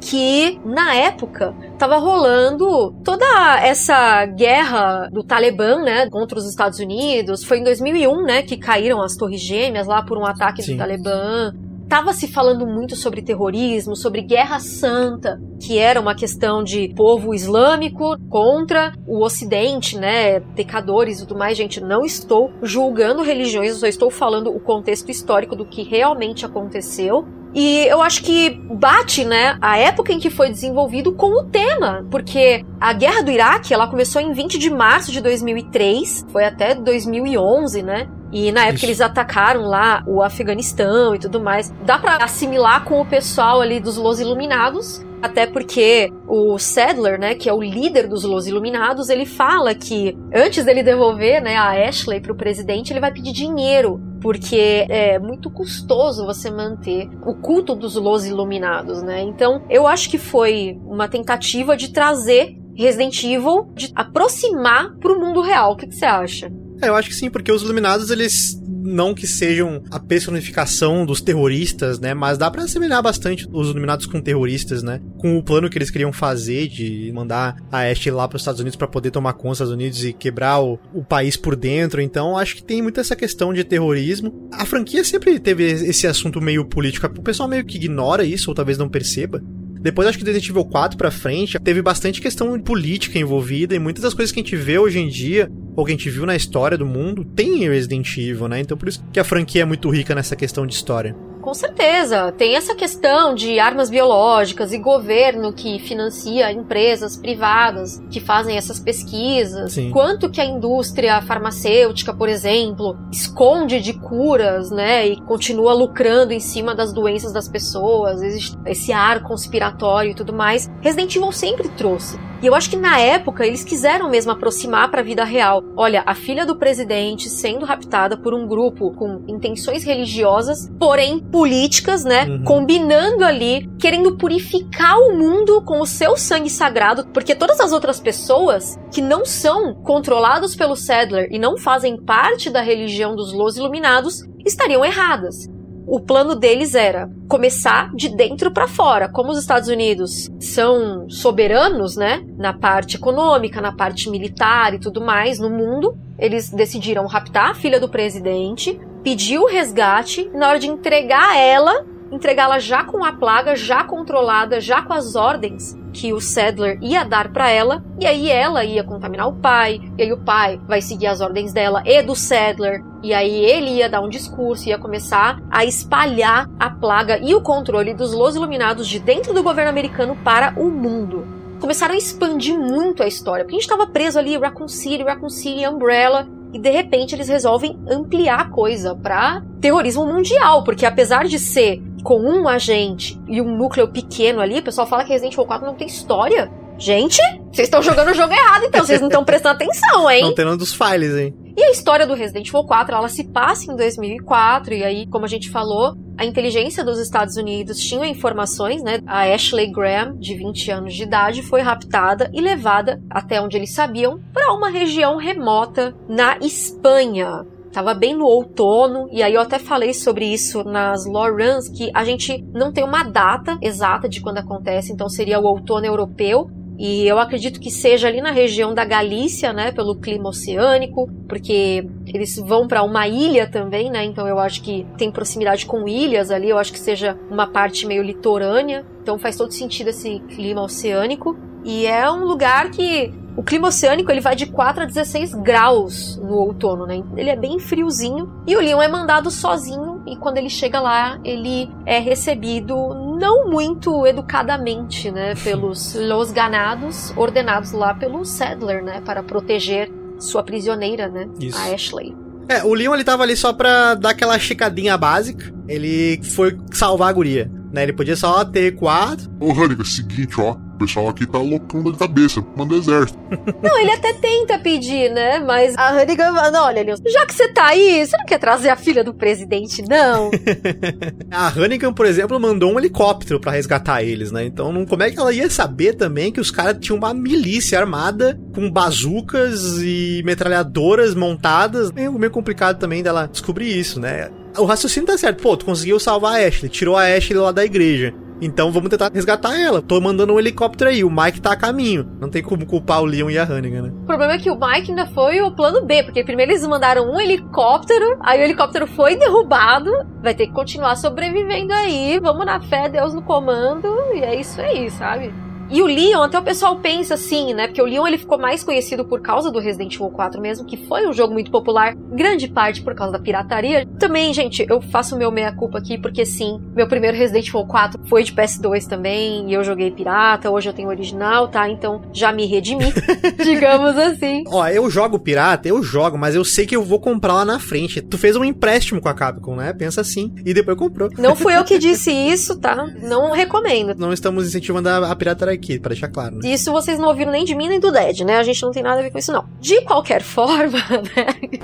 que 0.00 0.60
na 0.64 0.94
época 0.94 1.54
estava 1.72 1.98
rolando 1.98 2.92
toda 3.04 3.26
essa 3.60 4.24
guerra 4.26 5.08
do 5.12 5.22
Talibã, 5.22 5.82
né, 5.82 6.08
contra 6.10 6.38
os 6.38 6.48
Estados 6.48 6.78
Unidos. 6.78 7.44
Foi 7.44 7.58
em 7.58 7.64
2001, 7.64 8.22
né, 8.22 8.42
que 8.42 8.56
caíram 8.56 9.02
as 9.02 9.16
Torres 9.16 9.40
Gêmeas 9.40 9.86
lá 9.86 10.02
por 10.02 10.18
um 10.18 10.24
ataque 10.24 10.62
Sim. 10.62 10.72
do 10.72 10.78
Talibã. 10.78 11.52
Tava 11.88 12.12
se 12.12 12.28
falando 12.28 12.66
muito 12.66 12.94
sobre 12.94 13.22
terrorismo, 13.22 13.96
sobre 13.96 14.20
guerra 14.20 14.60
santa, 14.60 15.40
que 15.58 15.78
era 15.78 15.98
uma 15.98 16.14
questão 16.14 16.62
de 16.62 16.92
povo 16.94 17.32
islâmico 17.32 18.14
contra 18.28 18.92
o 19.06 19.24
ocidente, 19.24 19.96
né, 19.96 20.40
pecadores 20.54 21.18
e 21.18 21.26
tudo 21.26 21.38
mais. 21.38 21.56
Gente, 21.56 21.80
não 21.80 22.04
estou 22.04 22.52
julgando 22.62 23.22
religiões, 23.22 23.70
eu 23.70 23.78
só 23.78 23.86
estou 23.86 24.10
falando 24.10 24.50
o 24.50 24.60
contexto 24.60 25.10
histórico 25.10 25.56
do 25.56 25.64
que 25.64 25.82
realmente 25.82 26.44
aconteceu. 26.44 27.24
E 27.54 27.86
eu 27.86 28.02
acho 28.02 28.22
que 28.22 28.50
bate, 28.50 29.24
né, 29.24 29.56
a 29.60 29.78
época 29.78 30.12
em 30.12 30.18
que 30.18 30.30
foi 30.30 30.50
desenvolvido 30.50 31.12
com 31.12 31.40
o 31.40 31.44
tema, 31.44 32.06
porque 32.10 32.64
a 32.80 32.92
guerra 32.92 33.22
do 33.22 33.30
Iraque, 33.30 33.72
ela 33.72 33.86
começou 33.86 34.20
em 34.20 34.32
20 34.32 34.58
de 34.58 34.70
março 34.70 35.10
de 35.10 35.20
2003, 35.20 36.26
foi 36.30 36.44
até 36.44 36.74
2011, 36.74 37.82
né? 37.82 38.08
E 38.32 38.52
na 38.52 38.62
época 38.62 38.76
Isso. 38.76 38.86
eles 38.86 39.00
atacaram 39.00 39.62
lá 39.62 40.02
o 40.06 40.22
Afeganistão 40.22 41.14
e 41.14 41.18
tudo 41.18 41.40
mais. 41.40 41.72
Dá 41.84 41.98
para 41.98 42.16
assimilar 42.24 42.84
com 42.84 43.00
o 43.00 43.06
pessoal 43.06 43.60
ali 43.60 43.80
dos 43.80 43.96
Los 43.96 44.20
Iluminados, 44.20 45.04
até 45.22 45.46
porque 45.46 46.12
o 46.26 46.58
Sadler, 46.58 47.18
né, 47.18 47.34
que 47.34 47.48
é 47.48 47.52
o 47.52 47.62
líder 47.62 48.06
dos 48.06 48.24
Los 48.24 48.46
Iluminados, 48.46 49.08
ele 49.08 49.26
fala 49.26 49.74
que 49.74 50.16
antes 50.34 50.64
dele 50.64 50.82
devolver, 50.82 51.42
né, 51.42 51.56
a 51.56 51.88
Ashley 51.88 52.20
pro 52.20 52.36
presidente, 52.36 52.92
ele 52.92 53.00
vai 53.00 53.12
pedir 53.12 53.32
dinheiro, 53.32 54.00
porque 54.20 54.86
é 54.88 55.18
muito 55.18 55.50
custoso 55.50 56.24
você 56.24 56.50
manter 56.50 57.08
o 57.26 57.34
culto 57.34 57.74
dos 57.74 57.96
Los 57.96 58.26
Iluminados, 58.26 59.02
né? 59.02 59.22
Então, 59.22 59.64
eu 59.68 59.86
acho 59.86 60.08
que 60.08 60.18
foi 60.18 60.78
uma 60.84 61.08
tentativa 61.08 61.76
de 61.76 61.92
trazer 61.92 62.56
Resident 62.76 63.24
Evil, 63.24 63.72
de 63.74 63.90
aproximar 63.94 64.96
pro 65.00 65.18
mundo 65.18 65.40
real. 65.40 65.72
O 65.72 65.76
que, 65.76 65.86
que 65.88 65.94
você 65.94 66.06
acha? 66.06 66.52
É, 66.80 66.88
eu 66.88 66.94
acho 66.94 67.08
que 67.08 67.14
sim, 67.14 67.30
porque 67.30 67.50
os 67.50 67.62
Iluminados, 67.62 68.10
eles 68.10 68.60
não 68.88 69.14
que 69.14 69.26
sejam 69.26 69.82
a 69.90 70.00
personificação 70.00 71.04
dos 71.04 71.20
terroristas, 71.20 72.00
né? 72.00 72.14
Mas 72.14 72.38
dá 72.38 72.50
para 72.50 72.62
assemelhar 72.62 73.02
bastante 73.02 73.46
os 73.52 73.68
Iluminados 73.68 74.06
com 74.06 74.20
terroristas, 74.20 74.82
né? 74.82 75.00
Com 75.18 75.36
o 75.36 75.42
plano 75.42 75.68
que 75.68 75.76
eles 75.76 75.90
queriam 75.90 76.12
fazer 76.12 76.68
de 76.68 77.12
mandar 77.12 77.56
a 77.70 77.80
Ashe 77.80 78.10
lá 78.10 78.26
para 78.26 78.36
os 78.36 78.42
Estados 78.42 78.60
Unidos 78.60 78.76
para 78.76 78.88
poder 78.88 79.10
tomar 79.10 79.34
conta 79.34 79.48
dos 79.48 79.56
Estados 79.58 79.74
Unidos 79.74 80.04
e 80.04 80.12
quebrar 80.12 80.60
o, 80.60 80.78
o 80.94 81.04
país 81.04 81.36
por 81.36 81.54
dentro. 81.54 82.00
Então, 82.00 82.36
acho 82.36 82.56
que 82.56 82.62
tem 82.62 82.80
muito 82.80 83.00
essa 83.00 83.14
questão 83.14 83.52
de 83.52 83.64
terrorismo. 83.64 84.48
A 84.52 84.64
franquia 84.64 85.04
sempre 85.04 85.38
teve 85.38 85.64
esse 85.64 86.06
assunto 86.06 86.40
meio 86.40 86.64
político. 86.64 87.06
O 87.06 87.22
pessoal 87.22 87.48
meio 87.48 87.64
que 87.64 87.76
ignora 87.76 88.24
isso, 88.24 88.50
ou 88.50 88.54
talvez 88.54 88.78
não 88.78 88.88
perceba. 88.88 89.42
Depois, 89.80 90.08
acho 90.08 90.18
que 90.18 90.24
do 90.24 90.28
Resident 90.28 90.50
Evil 90.50 90.64
4 90.64 90.98
pra 90.98 91.10
frente, 91.10 91.58
teve 91.60 91.80
bastante 91.80 92.20
questão 92.20 92.58
política 92.60 93.18
envolvida 93.18 93.74
e 93.74 93.78
muitas 93.78 94.02
das 94.02 94.14
coisas 94.14 94.32
que 94.32 94.40
a 94.40 94.42
gente 94.42 94.56
vê 94.56 94.78
hoje 94.78 94.98
em 94.98 95.08
dia, 95.08 95.50
ou 95.78 95.84
que 95.84 95.92
a 95.92 95.94
gente 95.94 96.10
viu 96.10 96.26
na 96.26 96.34
história 96.34 96.76
do 96.76 96.84
mundo, 96.84 97.24
tem 97.24 97.62
em 97.62 97.68
Resident 97.68 98.16
Evil, 98.18 98.48
né? 98.48 98.58
Então 98.58 98.76
por 98.76 98.88
isso 98.88 99.00
que 99.12 99.20
a 99.20 99.22
franquia 99.22 99.62
é 99.62 99.64
muito 99.64 99.88
rica 99.88 100.12
nessa 100.12 100.34
questão 100.34 100.66
de 100.66 100.74
história. 100.74 101.14
Com 101.40 101.54
certeza. 101.54 102.32
Tem 102.32 102.56
essa 102.56 102.74
questão 102.74 103.32
de 103.32 103.60
armas 103.60 103.88
biológicas 103.88 104.72
e 104.72 104.78
governo 104.78 105.52
que 105.52 105.78
financia 105.78 106.50
empresas 106.50 107.16
privadas 107.16 108.02
que 108.10 108.18
fazem 108.18 108.56
essas 108.56 108.80
pesquisas. 108.80 109.72
Sim. 109.72 109.90
Quanto 109.92 110.28
que 110.28 110.40
a 110.40 110.44
indústria 110.44 111.22
farmacêutica, 111.22 112.12
por 112.12 112.28
exemplo, 112.28 112.98
esconde 113.12 113.80
de 113.80 113.92
curas, 113.92 114.72
né? 114.72 115.06
E 115.06 115.16
continua 115.22 115.72
lucrando 115.74 116.32
em 116.32 116.40
cima 116.40 116.74
das 116.74 116.92
doenças 116.92 117.32
das 117.32 117.48
pessoas. 117.48 118.20
Existe 118.20 118.58
esse 118.66 118.92
ar 118.92 119.22
conspiratório 119.22 120.10
e 120.10 120.14
tudo 120.14 120.32
mais. 120.32 120.68
Resident 120.82 121.14
Evil 121.14 121.30
sempre 121.30 121.68
trouxe. 121.68 122.18
E 122.40 122.46
eu 122.46 122.54
acho 122.54 122.70
que 122.70 122.76
na 122.76 123.00
época 123.00 123.44
eles 123.44 123.64
quiseram 123.64 124.08
mesmo 124.08 124.30
aproximar 124.30 124.88
para 124.90 125.00
a 125.00 125.04
vida 125.04 125.24
real. 125.24 125.64
Olha, 125.76 126.04
a 126.06 126.14
filha 126.14 126.46
do 126.46 126.56
presidente 126.56 127.28
sendo 127.28 127.66
raptada 127.66 128.16
por 128.16 128.32
um 128.32 128.46
grupo 128.46 128.92
com 128.92 129.24
intenções 129.26 129.82
religiosas, 129.82 130.70
porém 130.78 131.18
políticas, 131.18 132.04
né? 132.04 132.26
Uhum. 132.26 132.44
Combinando 132.44 133.24
ali, 133.24 133.68
querendo 133.78 134.16
purificar 134.16 134.98
o 134.98 135.16
mundo 135.16 135.62
com 135.62 135.80
o 135.80 135.86
seu 135.86 136.16
sangue 136.16 136.48
sagrado, 136.48 137.08
porque 137.12 137.34
todas 137.34 137.58
as 137.58 137.72
outras 137.72 137.98
pessoas 137.98 138.78
que 138.92 139.02
não 139.02 139.24
são 139.24 139.74
controladas 139.74 140.54
pelo 140.54 140.76
Sadler 140.76 141.28
e 141.32 141.38
não 141.40 141.56
fazem 141.56 141.96
parte 141.96 142.50
da 142.50 142.60
religião 142.60 143.16
dos 143.16 143.32
Los 143.32 143.56
Iluminados 143.56 144.22
estariam 144.46 144.84
erradas 144.84 145.48
o 145.90 145.98
plano 145.98 146.34
deles 146.34 146.74
era 146.74 147.10
começar 147.26 147.90
de 147.94 148.10
dentro 148.10 148.50
para 148.50 148.68
fora. 148.68 149.08
Como 149.08 149.30
os 149.30 149.38
Estados 149.38 149.68
Unidos 149.68 150.28
são 150.38 151.08
soberanos, 151.08 151.96
né, 151.96 152.22
na 152.36 152.52
parte 152.52 152.96
econômica, 152.96 153.60
na 153.60 153.72
parte 153.72 154.10
militar 154.10 154.74
e 154.74 154.78
tudo 154.78 155.00
mais 155.00 155.38
no 155.38 155.48
mundo, 155.48 155.96
eles 156.18 156.50
decidiram 156.50 157.06
raptar 157.06 157.52
a 157.52 157.54
filha 157.54 157.80
do 157.80 157.88
presidente, 157.88 158.78
pedir 159.02 159.38
o 159.38 159.46
resgate, 159.46 160.30
e 160.32 160.36
na 160.36 160.48
hora 160.48 160.58
de 160.58 160.66
entregar 160.66 161.38
ela, 161.38 161.86
entregá-la 162.10 162.58
já 162.58 162.84
com 162.84 163.04
a 163.04 163.12
plaga, 163.12 163.54
já 163.54 163.84
controlada, 163.84 164.60
já 164.60 164.82
com 164.82 164.92
as 164.92 165.14
ordens 165.14 165.76
que 165.92 166.12
o 166.12 166.20
Sadler 166.20 166.78
ia 166.80 167.04
dar 167.04 167.32
para 167.32 167.50
ela, 167.50 167.84
e 167.98 168.06
aí 168.06 168.30
ela 168.30 168.64
ia 168.64 168.84
contaminar 168.84 169.28
o 169.28 169.34
pai, 169.34 169.80
e 169.96 170.02
aí 170.02 170.12
o 170.12 170.18
pai 170.18 170.60
vai 170.66 170.80
seguir 170.80 171.06
as 171.06 171.20
ordens 171.20 171.52
dela 171.52 171.82
e 171.84 172.02
do 172.02 172.14
Sadler, 172.14 172.84
e 173.02 173.12
aí 173.12 173.44
ele 173.44 173.70
ia 173.70 173.88
dar 173.88 174.00
um 174.00 174.08
discurso, 174.08 174.68
ia 174.68 174.78
começar 174.78 175.40
a 175.50 175.64
espalhar 175.64 176.48
a 176.58 176.70
plaga 176.70 177.18
e 177.18 177.34
o 177.34 177.40
controle 177.40 177.94
dos 177.94 178.12
Los 178.12 178.36
Iluminados 178.36 178.86
de 178.86 178.98
dentro 178.98 179.32
do 179.32 179.42
governo 179.42 179.70
americano 179.70 180.16
para 180.22 180.54
o 180.56 180.70
mundo. 180.70 181.26
Começaram 181.60 181.94
a 181.94 181.98
expandir 181.98 182.56
muito 182.56 183.02
a 183.02 183.06
história, 183.08 183.44
porque 183.44 183.56
a 183.56 183.58
gente 183.60 183.68
estava 183.68 183.86
preso 183.90 184.18
ali, 184.18 184.38
Raccoon 184.38 184.68
City, 184.68 185.02
Raccoon 185.02 185.30
City, 185.30 185.66
Umbrella, 185.66 186.28
e 186.52 186.58
de 186.58 186.70
repente 186.70 187.14
eles 187.14 187.28
resolvem 187.28 187.78
ampliar 187.88 188.40
a 188.40 188.48
coisa 188.48 188.94
para 188.94 189.42
terrorismo 189.60 190.06
mundial, 190.06 190.64
porque 190.64 190.86
apesar 190.86 191.24
de 191.26 191.38
ser 191.38 191.82
com 192.02 192.20
um 192.20 192.48
agente 192.48 193.20
e 193.26 193.40
um 193.40 193.56
núcleo 193.56 193.88
pequeno 193.88 194.40
ali, 194.40 194.58
o 194.58 194.62
pessoal 194.62 194.86
fala 194.86 195.04
que 195.04 195.10
Resident 195.10 195.34
Evil 195.34 195.46
4 195.46 195.66
não 195.66 195.74
tem 195.74 195.86
história. 195.86 196.50
Gente, 196.78 197.20
vocês 197.52 197.66
estão 197.66 197.82
jogando 197.82 198.10
o 198.10 198.14
jogo 198.14 198.32
errado, 198.32 198.64
então 198.64 198.84
vocês 198.84 199.00
não 199.00 199.08
estão 199.08 199.24
prestando 199.24 199.56
atenção, 199.56 200.08
hein? 200.08 200.22
Não 200.22 200.34
tendo 200.34 200.56
dos 200.56 200.72
files, 200.72 201.12
hein? 201.14 201.34
E 201.58 201.64
a 201.64 201.72
história 201.72 202.06
do 202.06 202.14
Resident 202.14 202.46
Evil 202.46 202.62
4, 202.62 202.94
ela 202.94 203.08
se 203.08 203.24
passa 203.24 203.72
em 203.72 203.74
2004, 203.74 204.74
e 204.74 204.84
aí, 204.84 205.08
como 205.08 205.24
a 205.24 205.28
gente 205.28 205.50
falou, 205.50 205.96
a 206.16 206.24
inteligência 206.24 206.84
dos 206.84 207.00
Estados 207.00 207.36
Unidos 207.36 207.80
tinha 207.80 208.06
informações, 208.06 208.80
né? 208.80 209.00
A 209.04 209.22
Ashley 209.22 209.68
Graham, 209.68 210.16
de 210.16 210.36
20 210.36 210.70
anos 210.70 210.94
de 210.94 211.02
idade, 211.02 211.42
foi 211.42 211.60
raptada 211.60 212.30
e 212.32 212.40
levada 212.40 213.02
até 213.10 213.40
onde 213.42 213.56
eles 213.56 213.74
sabiam 213.74 214.20
para 214.32 214.54
uma 214.54 214.70
região 214.70 215.16
remota 215.16 215.96
na 216.08 216.38
Espanha 216.38 217.44
tava 217.72 217.94
bem 217.94 218.14
no 218.14 218.24
outono, 218.24 219.08
e 219.12 219.22
aí 219.22 219.34
eu 219.34 219.40
até 219.40 219.58
falei 219.58 219.92
sobre 219.92 220.24
isso 220.24 220.64
nas 220.64 221.06
runs, 221.06 221.68
que 221.68 221.90
a 221.94 222.02
gente 222.02 222.42
não 222.52 222.72
tem 222.72 222.82
uma 222.82 223.04
data 223.04 223.58
exata 223.62 224.08
de 224.08 224.20
quando 224.20 224.38
acontece, 224.38 224.92
então 224.92 225.08
seria 225.08 225.38
o 225.38 225.44
outono 225.44 225.86
europeu, 225.86 226.50
e 226.78 227.08
eu 227.08 227.18
acredito 227.18 227.58
que 227.58 227.72
seja 227.72 228.06
ali 228.06 228.20
na 228.20 228.30
região 228.30 228.72
da 228.72 228.84
Galícia, 228.84 229.52
né, 229.52 229.72
pelo 229.72 229.96
clima 229.96 230.28
oceânico, 230.28 231.10
porque 231.28 231.84
eles 232.06 232.36
vão 232.36 232.68
para 232.68 232.84
uma 232.84 233.08
ilha 233.08 233.50
também, 233.50 233.90
né? 233.90 234.04
Então 234.04 234.28
eu 234.28 234.38
acho 234.38 234.62
que 234.62 234.86
tem 234.96 235.10
proximidade 235.10 235.66
com 235.66 235.88
ilhas 235.88 236.30
ali, 236.30 236.48
eu 236.48 236.56
acho 236.56 236.72
que 236.72 236.78
seja 236.78 237.18
uma 237.28 237.48
parte 237.48 237.84
meio 237.84 238.02
litorânea. 238.04 238.86
Então 239.02 239.18
faz 239.18 239.36
todo 239.36 239.52
sentido 239.52 239.88
esse 239.88 240.20
clima 240.28 240.62
oceânico. 240.62 241.36
E 241.64 241.84
é 241.84 242.08
um 242.08 242.24
lugar 242.24 242.70
que 242.70 243.12
o 243.36 243.42
clima 243.42 243.68
oceânico 243.68 244.10
ele 244.12 244.20
vai 244.20 244.36
de 244.36 244.46
4 244.46 244.84
a 244.84 244.86
16 244.86 245.34
graus 245.34 246.16
no 246.16 246.34
outono, 246.34 246.86
né? 246.86 247.02
Ele 247.16 247.30
é 247.30 247.36
bem 247.36 247.58
friozinho. 247.58 248.32
E 248.46 248.56
o 248.56 248.60
Leon 248.60 248.80
é 248.80 248.88
mandado 248.88 249.32
sozinho 249.32 249.87
e 250.12 250.16
quando 250.16 250.38
ele 250.38 250.50
chega 250.50 250.80
lá, 250.80 251.18
ele 251.24 251.70
é 251.86 251.98
recebido 251.98 252.76
não 253.18 253.48
muito 253.48 254.06
educadamente, 254.06 255.10
né, 255.10 255.34
pelos 255.42 255.94
Los 255.94 256.30
Ganados, 256.30 257.12
ordenados 257.16 257.72
lá 257.72 257.94
pelo 257.94 258.24
Sadler, 258.24 258.82
né, 258.82 259.00
para 259.04 259.22
proteger 259.22 259.90
sua 260.18 260.42
prisioneira, 260.42 261.08
né, 261.08 261.28
Isso. 261.40 261.58
a 261.58 261.74
Ashley. 261.74 262.14
É, 262.48 262.64
o 262.64 262.72
Leon 262.72 262.94
ele 262.94 263.04
tava 263.04 263.22
ali 263.22 263.36
só 263.36 263.52
pra 263.52 263.94
dar 263.94 264.10
aquela 264.10 264.38
chicadinha 264.38 264.96
básica. 264.96 265.52
Ele 265.68 266.18
foi 266.24 266.56
salvar 266.72 267.10
a 267.10 267.12
guria. 267.12 267.50
Né? 267.70 267.82
Ele 267.82 267.92
podia 267.92 268.16
só 268.16 268.42
ter 268.42 268.74
quatro. 268.74 269.30
Ô, 269.38 269.52
Hannigan, 269.52 269.84
seguinte, 269.84 270.40
ó. 270.40 270.56
O 270.78 270.86
pessoal 270.86 271.08
aqui 271.08 271.26
tá 271.26 271.38
loucão 271.38 271.82
da 271.82 271.92
cabeça. 271.92 272.40
Manda 272.56 272.76
exército. 272.76 273.18
Não, 273.60 273.80
ele 273.80 273.90
até 273.90 274.12
tenta 274.12 274.60
pedir, 274.60 275.10
né? 275.10 275.40
Mas 275.40 275.74
a 275.76 275.90
Hannigan 275.90 276.32
fala, 276.32 276.66
olha, 276.66 276.84
Leon, 276.84 276.96
já 277.04 277.26
que 277.26 277.34
você 277.34 277.48
tá 277.48 277.66
aí, 277.66 278.06
você 278.06 278.16
não 278.16 278.24
quer 278.24 278.38
trazer 278.38 278.68
a 278.68 278.76
filha 278.76 279.02
do 279.02 279.12
presidente, 279.12 279.82
não? 279.82 280.30
A 281.30 281.48
Hannigan, 281.48 281.92
por 281.92 282.06
exemplo, 282.06 282.38
mandou 282.38 282.72
um 282.72 282.78
helicóptero 282.78 283.40
pra 283.40 283.52
resgatar 283.52 284.02
eles, 284.02 284.30
né? 284.30 284.44
Então, 284.44 284.72
não, 284.72 284.86
como 284.86 285.02
é 285.02 285.10
que 285.10 285.18
ela 285.18 285.32
ia 285.32 285.50
saber 285.50 285.94
também 285.94 286.30
que 286.30 286.40
os 286.40 286.50
caras 286.50 286.76
tinham 286.80 286.96
uma 286.96 287.12
milícia 287.12 287.78
armada 287.78 288.38
com 288.54 288.70
bazucas 288.70 289.82
e 289.82 290.22
metralhadoras 290.24 291.14
montadas? 291.14 291.90
É 291.96 292.08
meio 292.08 292.30
complicado 292.30 292.78
também 292.78 293.02
dela 293.02 293.26
descobrir 293.26 293.76
isso, 293.76 293.98
né? 293.98 294.30
O 294.58 294.64
raciocínio 294.64 295.06
tá 295.06 295.16
certo. 295.16 295.42
Pô, 295.42 295.56
tu 295.56 295.64
conseguiu 295.64 295.98
salvar 295.98 296.40
a 296.40 296.46
Ashley, 296.46 296.68
tirou 296.68 296.96
a 296.96 297.04
Ashley 297.04 297.38
lá 297.38 297.52
da 297.52 297.64
igreja. 297.64 298.14
Então 298.40 298.70
vamos 298.70 298.88
tentar 298.88 299.10
resgatar 299.12 299.58
ela. 299.58 299.82
Tô 299.82 300.00
mandando 300.00 300.32
um 300.32 300.38
helicóptero 300.38 300.90
aí, 300.90 301.02
o 301.02 301.10
Mike 301.10 301.40
tá 301.40 301.52
a 301.52 301.56
caminho. 301.56 302.08
Não 302.20 302.28
tem 302.28 302.42
como 302.42 302.64
culpar 302.64 303.02
o 303.02 303.04
Leon 303.04 303.30
e 303.30 303.38
a 303.38 303.42
Hannigan, 303.42 303.82
né? 303.82 303.92
O 304.02 304.06
problema 304.06 304.34
é 304.34 304.38
que 304.38 304.50
o 304.50 304.54
Mike 304.54 304.90
ainda 304.90 305.06
foi 305.06 305.40
o 305.40 305.50
plano 305.50 305.84
B, 305.84 306.04
porque 306.04 306.22
primeiro 306.22 306.52
eles 306.52 306.66
mandaram 306.66 307.10
um 307.10 307.20
helicóptero, 307.20 308.16
aí 308.20 308.40
o 308.40 308.44
helicóptero 308.44 308.86
foi 308.86 309.16
derrubado, 309.16 309.90
vai 310.22 310.34
ter 310.34 310.46
que 310.46 310.52
continuar 310.52 310.96
sobrevivendo 310.96 311.72
aí, 311.72 312.20
vamos 312.20 312.46
na 312.46 312.60
fé, 312.60 312.88
Deus 312.88 313.12
no 313.12 313.22
comando, 313.22 313.88
e 314.14 314.20
é 314.20 314.38
isso 314.38 314.60
aí, 314.60 314.88
sabe? 314.90 315.32
E 315.70 315.82
o 315.82 315.86
Leon, 315.86 316.22
até 316.22 316.38
o 316.38 316.42
pessoal 316.42 316.76
pensa 316.76 317.14
assim, 317.14 317.52
né? 317.52 317.66
Porque 317.66 317.82
o 317.82 317.84
Leon 317.84 318.06
ele 318.06 318.18
ficou 318.18 318.38
mais 318.38 318.64
conhecido 318.64 319.04
por 319.04 319.20
causa 319.20 319.50
do 319.50 319.58
Resident 319.58 319.94
Evil 319.94 320.10
4 320.10 320.40
mesmo, 320.40 320.66
que 320.66 320.76
foi 320.76 321.06
um 321.06 321.12
jogo 321.12 321.32
muito 321.32 321.50
popular, 321.50 321.94
grande 321.94 322.48
parte 322.48 322.82
por 322.82 322.94
causa 322.94 323.12
da 323.12 323.18
pirataria. 323.18 323.86
Também, 323.98 324.32
gente, 324.32 324.64
eu 324.68 324.80
faço 324.80 325.16
meu 325.16 325.30
meia-culpa 325.30 325.78
aqui, 325.78 325.98
porque 325.98 326.24
sim, 326.24 326.58
meu 326.74 326.88
primeiro 326.88 327.16
Resident 327.16 327.48
Evil 327.48 327.66
4 327.66 328.00
foi 328.06 328.22
de 328.22 328.32
PS2 328.32 328.86
também, 328.86 329.50
e 329.50 329.54
eu 329.54 329.62
joguei 329.62 329.90
pirata, 329.90 330.50
hoje 330.50 330.68
eu 330.68 330.72
tenho 330.72 330.88
original, 330.88 331.48
tá? 331.48 331.68
Então 331.68 332.02
já 332.12 332.32
me 332.32 332.46
redimi, 332.46 332.92
digamos 333.44 333.96
assim. 333.96 334.44
Ó, 334.48 334.66
eu 334.68 334.88
jogo 334.88 335.18
pirata, 335.18 335.68
eu 335.68 335.82
jogo, 335.82 336.16
mas 336.16 336.34
eu 336.34 336.44
sei 336.44 336.66
que 336.66 336.76
eu 336.76 336.82
vou 336.82 337.00
comprar 337.00 337.34
lá 337.34 337.44
na 337.44 337.58
frente. 337.58 338.00
Tu 338.00 338.16
fez 338.16 338.36
um 338.36 338.44
empréstimo 338.44 339.00
com 339.00 339.08
a 339.08 339.14
Capcom, 339.14 339.56
né? 339.56 339.72
Pensa 339.72 340.00
assim. 340.00 340.32
E 340.44 340.54
depois 340.54 340.78
comprou. 340.78 341.10
Não 341.18 341.36
fui 341.36 341.56
eu 341.56 341.64
que 341.64 341.76
disse 341.78 342.10
isso, 342.10 342.58
tá? 342.58 342.74
Não 343.02 343.32
recomendo. 343.32 343.94
Não 343.98 344.12
estamos 344.12 344.46
incentivando 344.46 344.88
a, 344.88 345.10
a 345.10 345.16
pirataria 345.16 345.57
aqui, 345.58 345.78
pra 345.78 345.90
deixar 345.90 346.08
claro. 346.08 346.36
Né? 346.36 346.48
Isso 346.48 346.72
vocês 346.72 346.98
não 346.98 347.08
ouviram 347.08 347.32
nem 347.32 347.44
de 347.44 347.54
mim 347.54 347.68
nem 347.68 347.80
do 347.80 347.92
Dead, 347.92 348.20
né? 348.20 348.38
A 348.38 348.42
gente 348.42 348.62
não 348.62 348.70
tem 348.70 348.82
nada 348.82 349.00
a 349.00 349.02
ver 349.02 349.10
com 349.10 349.18
isso, 349.18 349.32
não. 349.32 349.44
De 349.60 349.80
qualquer 349.82 350.22
forma, 350.22 350.78
né? 350.88 351.60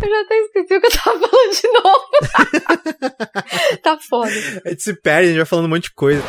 Eu 0.00 0.08
já 0.08 0.20
até 0.20 0.38
esqueci 0.38 0.76
o 0.76 0.80
que 0.80 0.86
eu 0.86 0.90
tava 0.90 1.18
falando 1.18 1.60
de 1.60 1.72
novo. 1.72 2.08
tá 3.82 3.98
foda. 3.98 4.30
A 4.64 4.68
gente 4.70 4.82
se 4.82 4.94
perde, 4.94 5.24
a 5.24 5.28
gente 5.28 5.36
vai 5.38 5.46
falando 5.46 5.66
um 5.66 5.68
monte 5.68 5.84
de 5.84 5.92
coisa. 5.92 6.22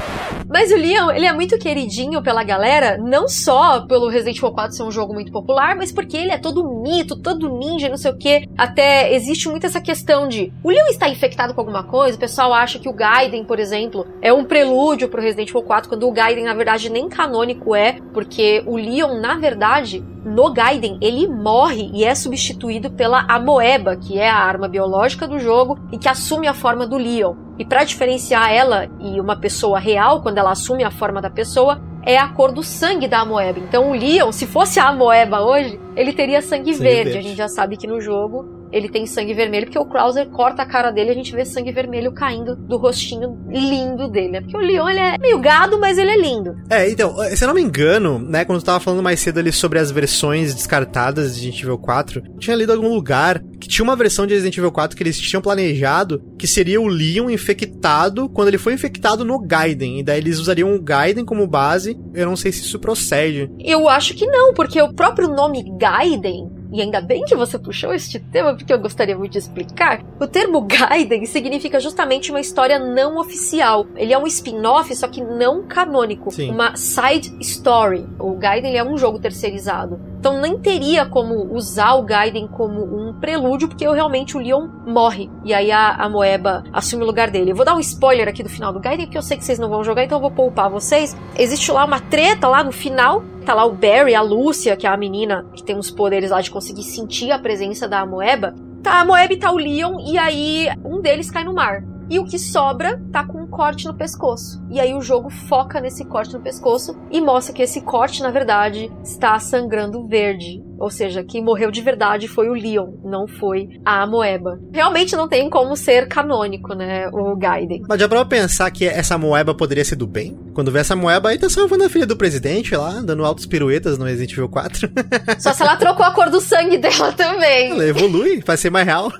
Mas 0.49 0.71
o 0.71 0.75
Leon, 0.75 1.12
ele 1.12 1.27
é 1.27 1.34
muito 1.34 1.60
queridinho 1.60 2.23
pela 2.23 2.43
galera, 2.43 2.97
não 2.97 3.27
só 3.27 3.86
pelo 3.86 4.10
Resident 4.10 4.38
Evil 4.38 4.51
4 4.51 4.75
ser 4.75 4.84
um 4.84 4.91
jogo 4.91 5.13
muito 5.13 5.32
popular, 5.32 5.75
mas 5.75 5.91
porque 5.91 6.17
ele 6.17 6.32
é 6.32 6.39
todo 6.39 6.82
mito, 6.82 7.21
todo 7.21 7.55
ninja, 7.60 7.88
não 7.88 7.97
sei 7.97 8.12
o 8.12 8.17
que. 8.17 8.49
Até 8.58 9.13
existe 9.13 9.47
muito 9.47 9.67
essa 9.67 9.79
questão 9.79 10.27
de 10.27 10.51
o 10.63 10.71
Leon 10.71 10.88
está 10.88 11.08
infectado 11.08 11.53
com 11.53 11.62
alguma 11.62 11.84
coisa, 11.84 12.17
o 12.17 12.19
pessoal 12.19 12.51
acha 12.51 12.79
que 12.79 12.89
o 12.89 12.93
Gaiden, 12.93 13.45
por 13.45 13.60
exemplo, 13.60 14.08
é 14.21 14.34
um 14.34 14.43
prelúdio 14.43 15.08
pro 15.08 15.21
Resident 15.21 15.49
Evil 15.49 15.62
4, 15.62 15.88
quando 15.88 16.08
o 16.08 16.12
Gaiden, 16.12 16.45
na 16.45 16.55
verdade, 16.55 16.89
nem 16.89 17.08
canônico 17.08 17.75
é, 17.75 17.99
porque 18.12 18.63
o 18.65 18.75
Leon, 18.75 19.19
na 19.19 19.38
verdade, 19.38 20.03
no 20.23 20.51
Gaiden, 20.51 20.97
ele 21.01 21.27
morre 21.27 21.89
e 21.93 22.03
é 22.03 22.13
substituído 22.13 22.89
pela 22.89 23.25
Amoeba, 23.27 23.95
que 23.95 24.17
é 24.17 24.29
a 24.29 24.36
arma 24.36 24.67
biológica 24.67 25.27
do 25.27 25.39
jogo 25.39 25.79
e 25.91 25.97
que 25.97 26.10
assume 26.10 26.47
a 26.47 26.53
forma 26.53 26.86
do 26.86 26.97
Leon. 26.97 27.36
E 27.58 27.65
para 27.65 27.84
diferenciar 27.84 28.51
ela 28.51 28.89
e 28.99 29.19
uma 29.19 29.36
pessoa 29.36 29.79
real, 29.79 30.21
quando 30.21 30.38
ela 30.38 30.51
assume 30.51 30.84
a 30.84 30.91
forma 30.91 31.21
da 31.21 31.29
pessoa, 31.29 31.82
é 32.03 32.17
a 32.17 32.27
cor 32.29 32.51
do 32.51 32.63
sangue 32.63 33.08
da 33.08 33.19
Amoeba. 33.19 33.60
Então 33.60 33.91
o 33.91 33.93
Leon, 33.93 34.32
se 34.32 34.45
fosse 34.45 34.79
a 34.79 34.88
Amoeba 34.88 35.41
hoje, 35.41 35.79
ele 35.95 36.13
teria 36.13 36.41
sangue, 36.41 36.73
Sangue 36.73 36.84
verde. 36.84 37.03
verde. 37.12 37.17
A 37.17 37.21
gente 37.21 37.38
já 37.38 37.47
sabe 37.47 37.77
que 37.77 37.88
no 37.88 37.99
jogo 37.99 38.59
ele 38.71 38.89
tem 38.89 39.05
sangue 39.05 39.34
vermelho, 39.34 39.65
porque 39.65 39.79
o 39.79 39.86
Krauser 39.86 40.29
corta 40.29 40.63
a 40.63 40.65
cara 40.65 40.91
dele 40.91 41.10
e 41.10 41.12
a 41.12 41.15
gente 41.15 41.36
vê 41.36 41.45
sangue 41.45 41.71
vermelho 41.71 42.12
caindo 42.13 42.55
do 42.55 42.77
rostinho 42.77 43.38
lindo 43.49 44.10
dele. 44.10 44.29
né? 44.29 44.41
Porque 44.41 44.58
o 44.58 44.60
Leon, 44.60 44.89
ele 44.89 44.99
é 44.99 45.17
meio 45.17 45.39
gado, 45.39 45.79
mas 45.79 45.97
ele 45.97 46.12
é 46.12 46.17
lindo. 46.17 46.55
É, 46.69 46.89
então, 46.89 47.15
se 47.36 47.43
eu 47.43 47.47
não 47.47 47.55
me 47.55 47.62
engano, 47.62 48.19
né, 48.19 48.45
quando 48.45 48.60
eu 48.60 48.65
tava 48.65 48.79
falando 48.79 49.03
mais 49.03 49.19
cedo 49.19 49.39
ali 49.39 49.51
sobre 49.51 49.79
as 49.79 49.91
versões 49.91 50.53
descartadas 50.53 51.36
de 51.36 51.49
Resident 51.49 51.63
Evil 51.63 51.77
4, 51.77 52.21
eu 52.25 52.39
tinha 52.39 52.55
lido 52.55 52.71
algum 52.71 52.93
lugar 52.93 53.41
que 53.60 53.67
tinha 53.67 53.84
uma 53.84 53.95
versão 53.95 54.25
de 54.25 54.34
Resident 54.34 54.58
Evil 54.58 54.71
4 54.71 54.95
que 54.95 55.03
eles 55.03 55.19
tinham 55.19 55.41
planejado 55.41 56.21
que 56.38 56.47
seria 56.47 56.79
o 56.79 56.88
Leon 56.88 57.29
infectado 57.29 58.29
quando 58.29 58.47
ele 58.47 58.58
foi 58.58 58.73
infectado 58.73 59.25
no 59.25 59.39
Gaiden. 59.39 59.99
E 59.99 60.03
daí 60.03 60.19
eles 60.19 60.39
usariam 60.39 60.73
o 60.73 60.82
Gaiden 60.82 61.25
como 61.25 61.47
base. 61.47 61.99
Eu 62.13 62.25
não 62.25 62.36
sei 62.36 62.51
se 62.51 62.62
isso 62.62 62.79
procede. 62.79 63.49
Eu 63.60 63.89
acho 63.89 64.13
que 64.13 64.25
não, 64.25 64.53
porque 64.53 64.82
o 64.82 64.93
próprio 64.93 65.27
nome 65.27 65.63
Gaiden, 65.77 66.49
e 66.71 66.82
ainda 66.82 67.01
bem 67.01 67.23
que 67.23 67.36
você 67.36 67.58
puxou 67.58 67.93
este 67.93 68.19
tema, 68.19 68.55
porque 68.55 68.71
eu 68.71 68.79
gostaria 68.79 69.17
muito 69.17 69.32
de 69.32 69.39
explicar, 69.39 70.03
o 70.19 70.27
termo 70.27 70.62
Gaiden 70.62 71.25
significa 71.25 71.79
justamente 71.79 72.29
uma 72.29 72.39
história 72.39 72.77
não 72.77 73.17
oficial. 73.17 73.88
Ele 73.95 74.13
é 74.13 74.17
um 74.17 74.27
spin-off, 74.27 74.95
só 74.95 75.08
que 75.08 75.21
não 75.21 75.63
canônico. 75.63 76.32
Sim. 76.32 76.51
Uma 76.51 76.75
side 76.75 77.36
story. 77.39 78.08
O 78.19 78.34
Gaiden 78.36 78.77
é 78.77 78.84
um 78.84 78.97
jogo 78.97 79.19
terceirizado. 79.19 79.99
Então 80.19 80.41
nem 80.41 80.60
teria 80.60 81.05
como 81.05 81.55
usar 81.55 81.93
o 81.93 82.03
Gaiden 82.03 82.47
como 82.47 82.84
um 82.84 83.13
prelúdio, 83.19 83.69
porque 83.69 83.88
eu, 83.88 83.93
realmente 83.93 84.36
o 84.36 84.39
Leon 84.39 84.67
morre. 84.86 85.29
E 85.45 85.53
aí 85.53 85.71
a, 85.71 85.91
a 85.95 86.10
Moeba 86.10 86.63
assume 86.73 87.03
o 87.03 87.05
lugar 87.05 87.32
dele. 87.32 87.51
Eu 87.51 87.55
vou 87.55 87.65
dar 87.65 87.75
um 87.75 87.79
spoiler 87.79 88.27
aqui 88.27 88.43
do 88.43 88.49
final 88.49 88.73
do 88.73 88.79
Gaiden, 88.79 89.05
porque 89.05 89.17
eu 89.17 89.21
sei 89.21 89.38
que 89.38 89.45
vocês 89.45 89.58
não 89.58 89.69
vão 89.69 89.84
jogar, 89.84 90.03
então 90.03 90.17
eu 90.17 90.21
vou 90.21 90.32
poupar 90.32 90.69
vocês. 90.69 91.15
Existe 91.38 91.71
lá 91.71 91.86
uma 91.86 92.01
treta 92.01 92.47
lá 92.47 92.63
no 92.63 92.71
final. 92.71 93.23
Tá 93.49 93.55
lá 93.55 93.65
o 93.65 93.71
Barry, 93.71 94.13
a 94.13 94.21
Lúcia, 94.21 94.77
que 94.77 94.85
é 94.85 94.89
a 94.91 94.95
menina 94.95 95.43
que 95.55 95.63
tem 95.63 95.75
uns 95.75 95.89
poderes 95.89 96.29
lá 96.29 96.39
de 96.39 96.51
conseguir 96.51 96.83
sentir 96.83 97.31
a 97.31 97.39
presença 97.39 97.88
da 97.88 98.05
Moeba. 98.05 98.53
Tá 98.83 98.99
a 98.99 99.05
Moeba 99.05 99.33
e 99.33 99.38
tá 99.38 99.51
o 99.51 99.57
Leon, 99.57 99.99
e 100.05 100.19
aí 100.19 100.67
um 100.85 101.01
deles 101.01 101.31
cai 101.31 101.43
no 101.43 101.55
mar. 101.55 101.83
E 102.12 102.19
o 102.19 102.25
que 102.25 102.38
sobra 102.38 103.01
tá 103.12 103.25
com 103.25 103.41
um 103.41 103.47
corte 103.47 103.88
no 103.88 103.95
pescoço. 103.95 104.63
E 104.69 104.79
aí 104.79 104.93
o 104.93 105.01
jogo 105.01 105.31
foca 105.31 105.81
nesse 105.81 106.05
corte 106.05 106.31
no 106.31 106.41
pescoço 106.41 106.95
e 107.09 107.19
mostra 107.19 107.51
que 107.51 107.63
esse 107.63 107.81
corte, 107.81 108.21
na 108.21 108.29
verdade, 108.29 108.91
está 109.03 109.39
sangrando 109.39 110.07
verde. 110.07 110.63
Ou 110.79 110.89
seja, 110.89 111.23
quem 111.23 111.43
morreu 111.43 111.69
de 111.69 111.81
verdade 111.81 112.27
foi 112.27 112.49
o 112.49 112.53
Leon, 112.53 112.93
não 113.03 113.27
foi 113.27 113.67
a 113.85 114.03
Amoeba. 114.03 114.59
Realmente 114.73 115.15
não 115.15 115.27
tem 115.27 115.49
como 115.49 115.75
ser 115.75 116.07
canônico, 116.07 116.73
né, 116.73 117.09
o 117.09 117.35
Gaiden. 117.35 117.83
Mas 117.87 117.99
já 117.99 118.07
pra 118.07 118.23
pensar 118.25 118.71
que 118.71 118.85
essa 118.85 119.17
moeba 119.17 119.53
poderia 119.53 119.83
ser 119.83 119.95
do 119.95 120.07
bem? 120.07 120.37
Quando 120.53 120.71
vê 120.71 120.79
essa 120.79 120.95
moeba 120.95 121.29
aí, 121.29 121.37
tá 121.37 121.49
salvando 121.49 121.83
a 121.83 121.89
filha 121.89 122.05
do 122.05 122.17
presidente 122.17 122.75
lá, 122.75 123.01
dando 123.01 123.25
altos 123.25 123.45
piruetas 123.45 123.97
no 123.97 124.05
Resident 124.05 124.33
Evil 124.33 124.49
4. 124.49 124.89
Só 125.39 125.53
se 125.53 125.61
ela 125.61 125.75
trocou 125.75 126.05
a 126.05 126.13
cor 126.13 126.29
do 126.29 126.41
sangue 126.41 126.77
dela 126.79 127.11
também. 127.13 127.71
Ela 127.71 127.85
evolui, 127.85 128.41
vai 128.45 128.57
ser 128.57 128.69
mais 128.69 128.85
real. 128.85 129.11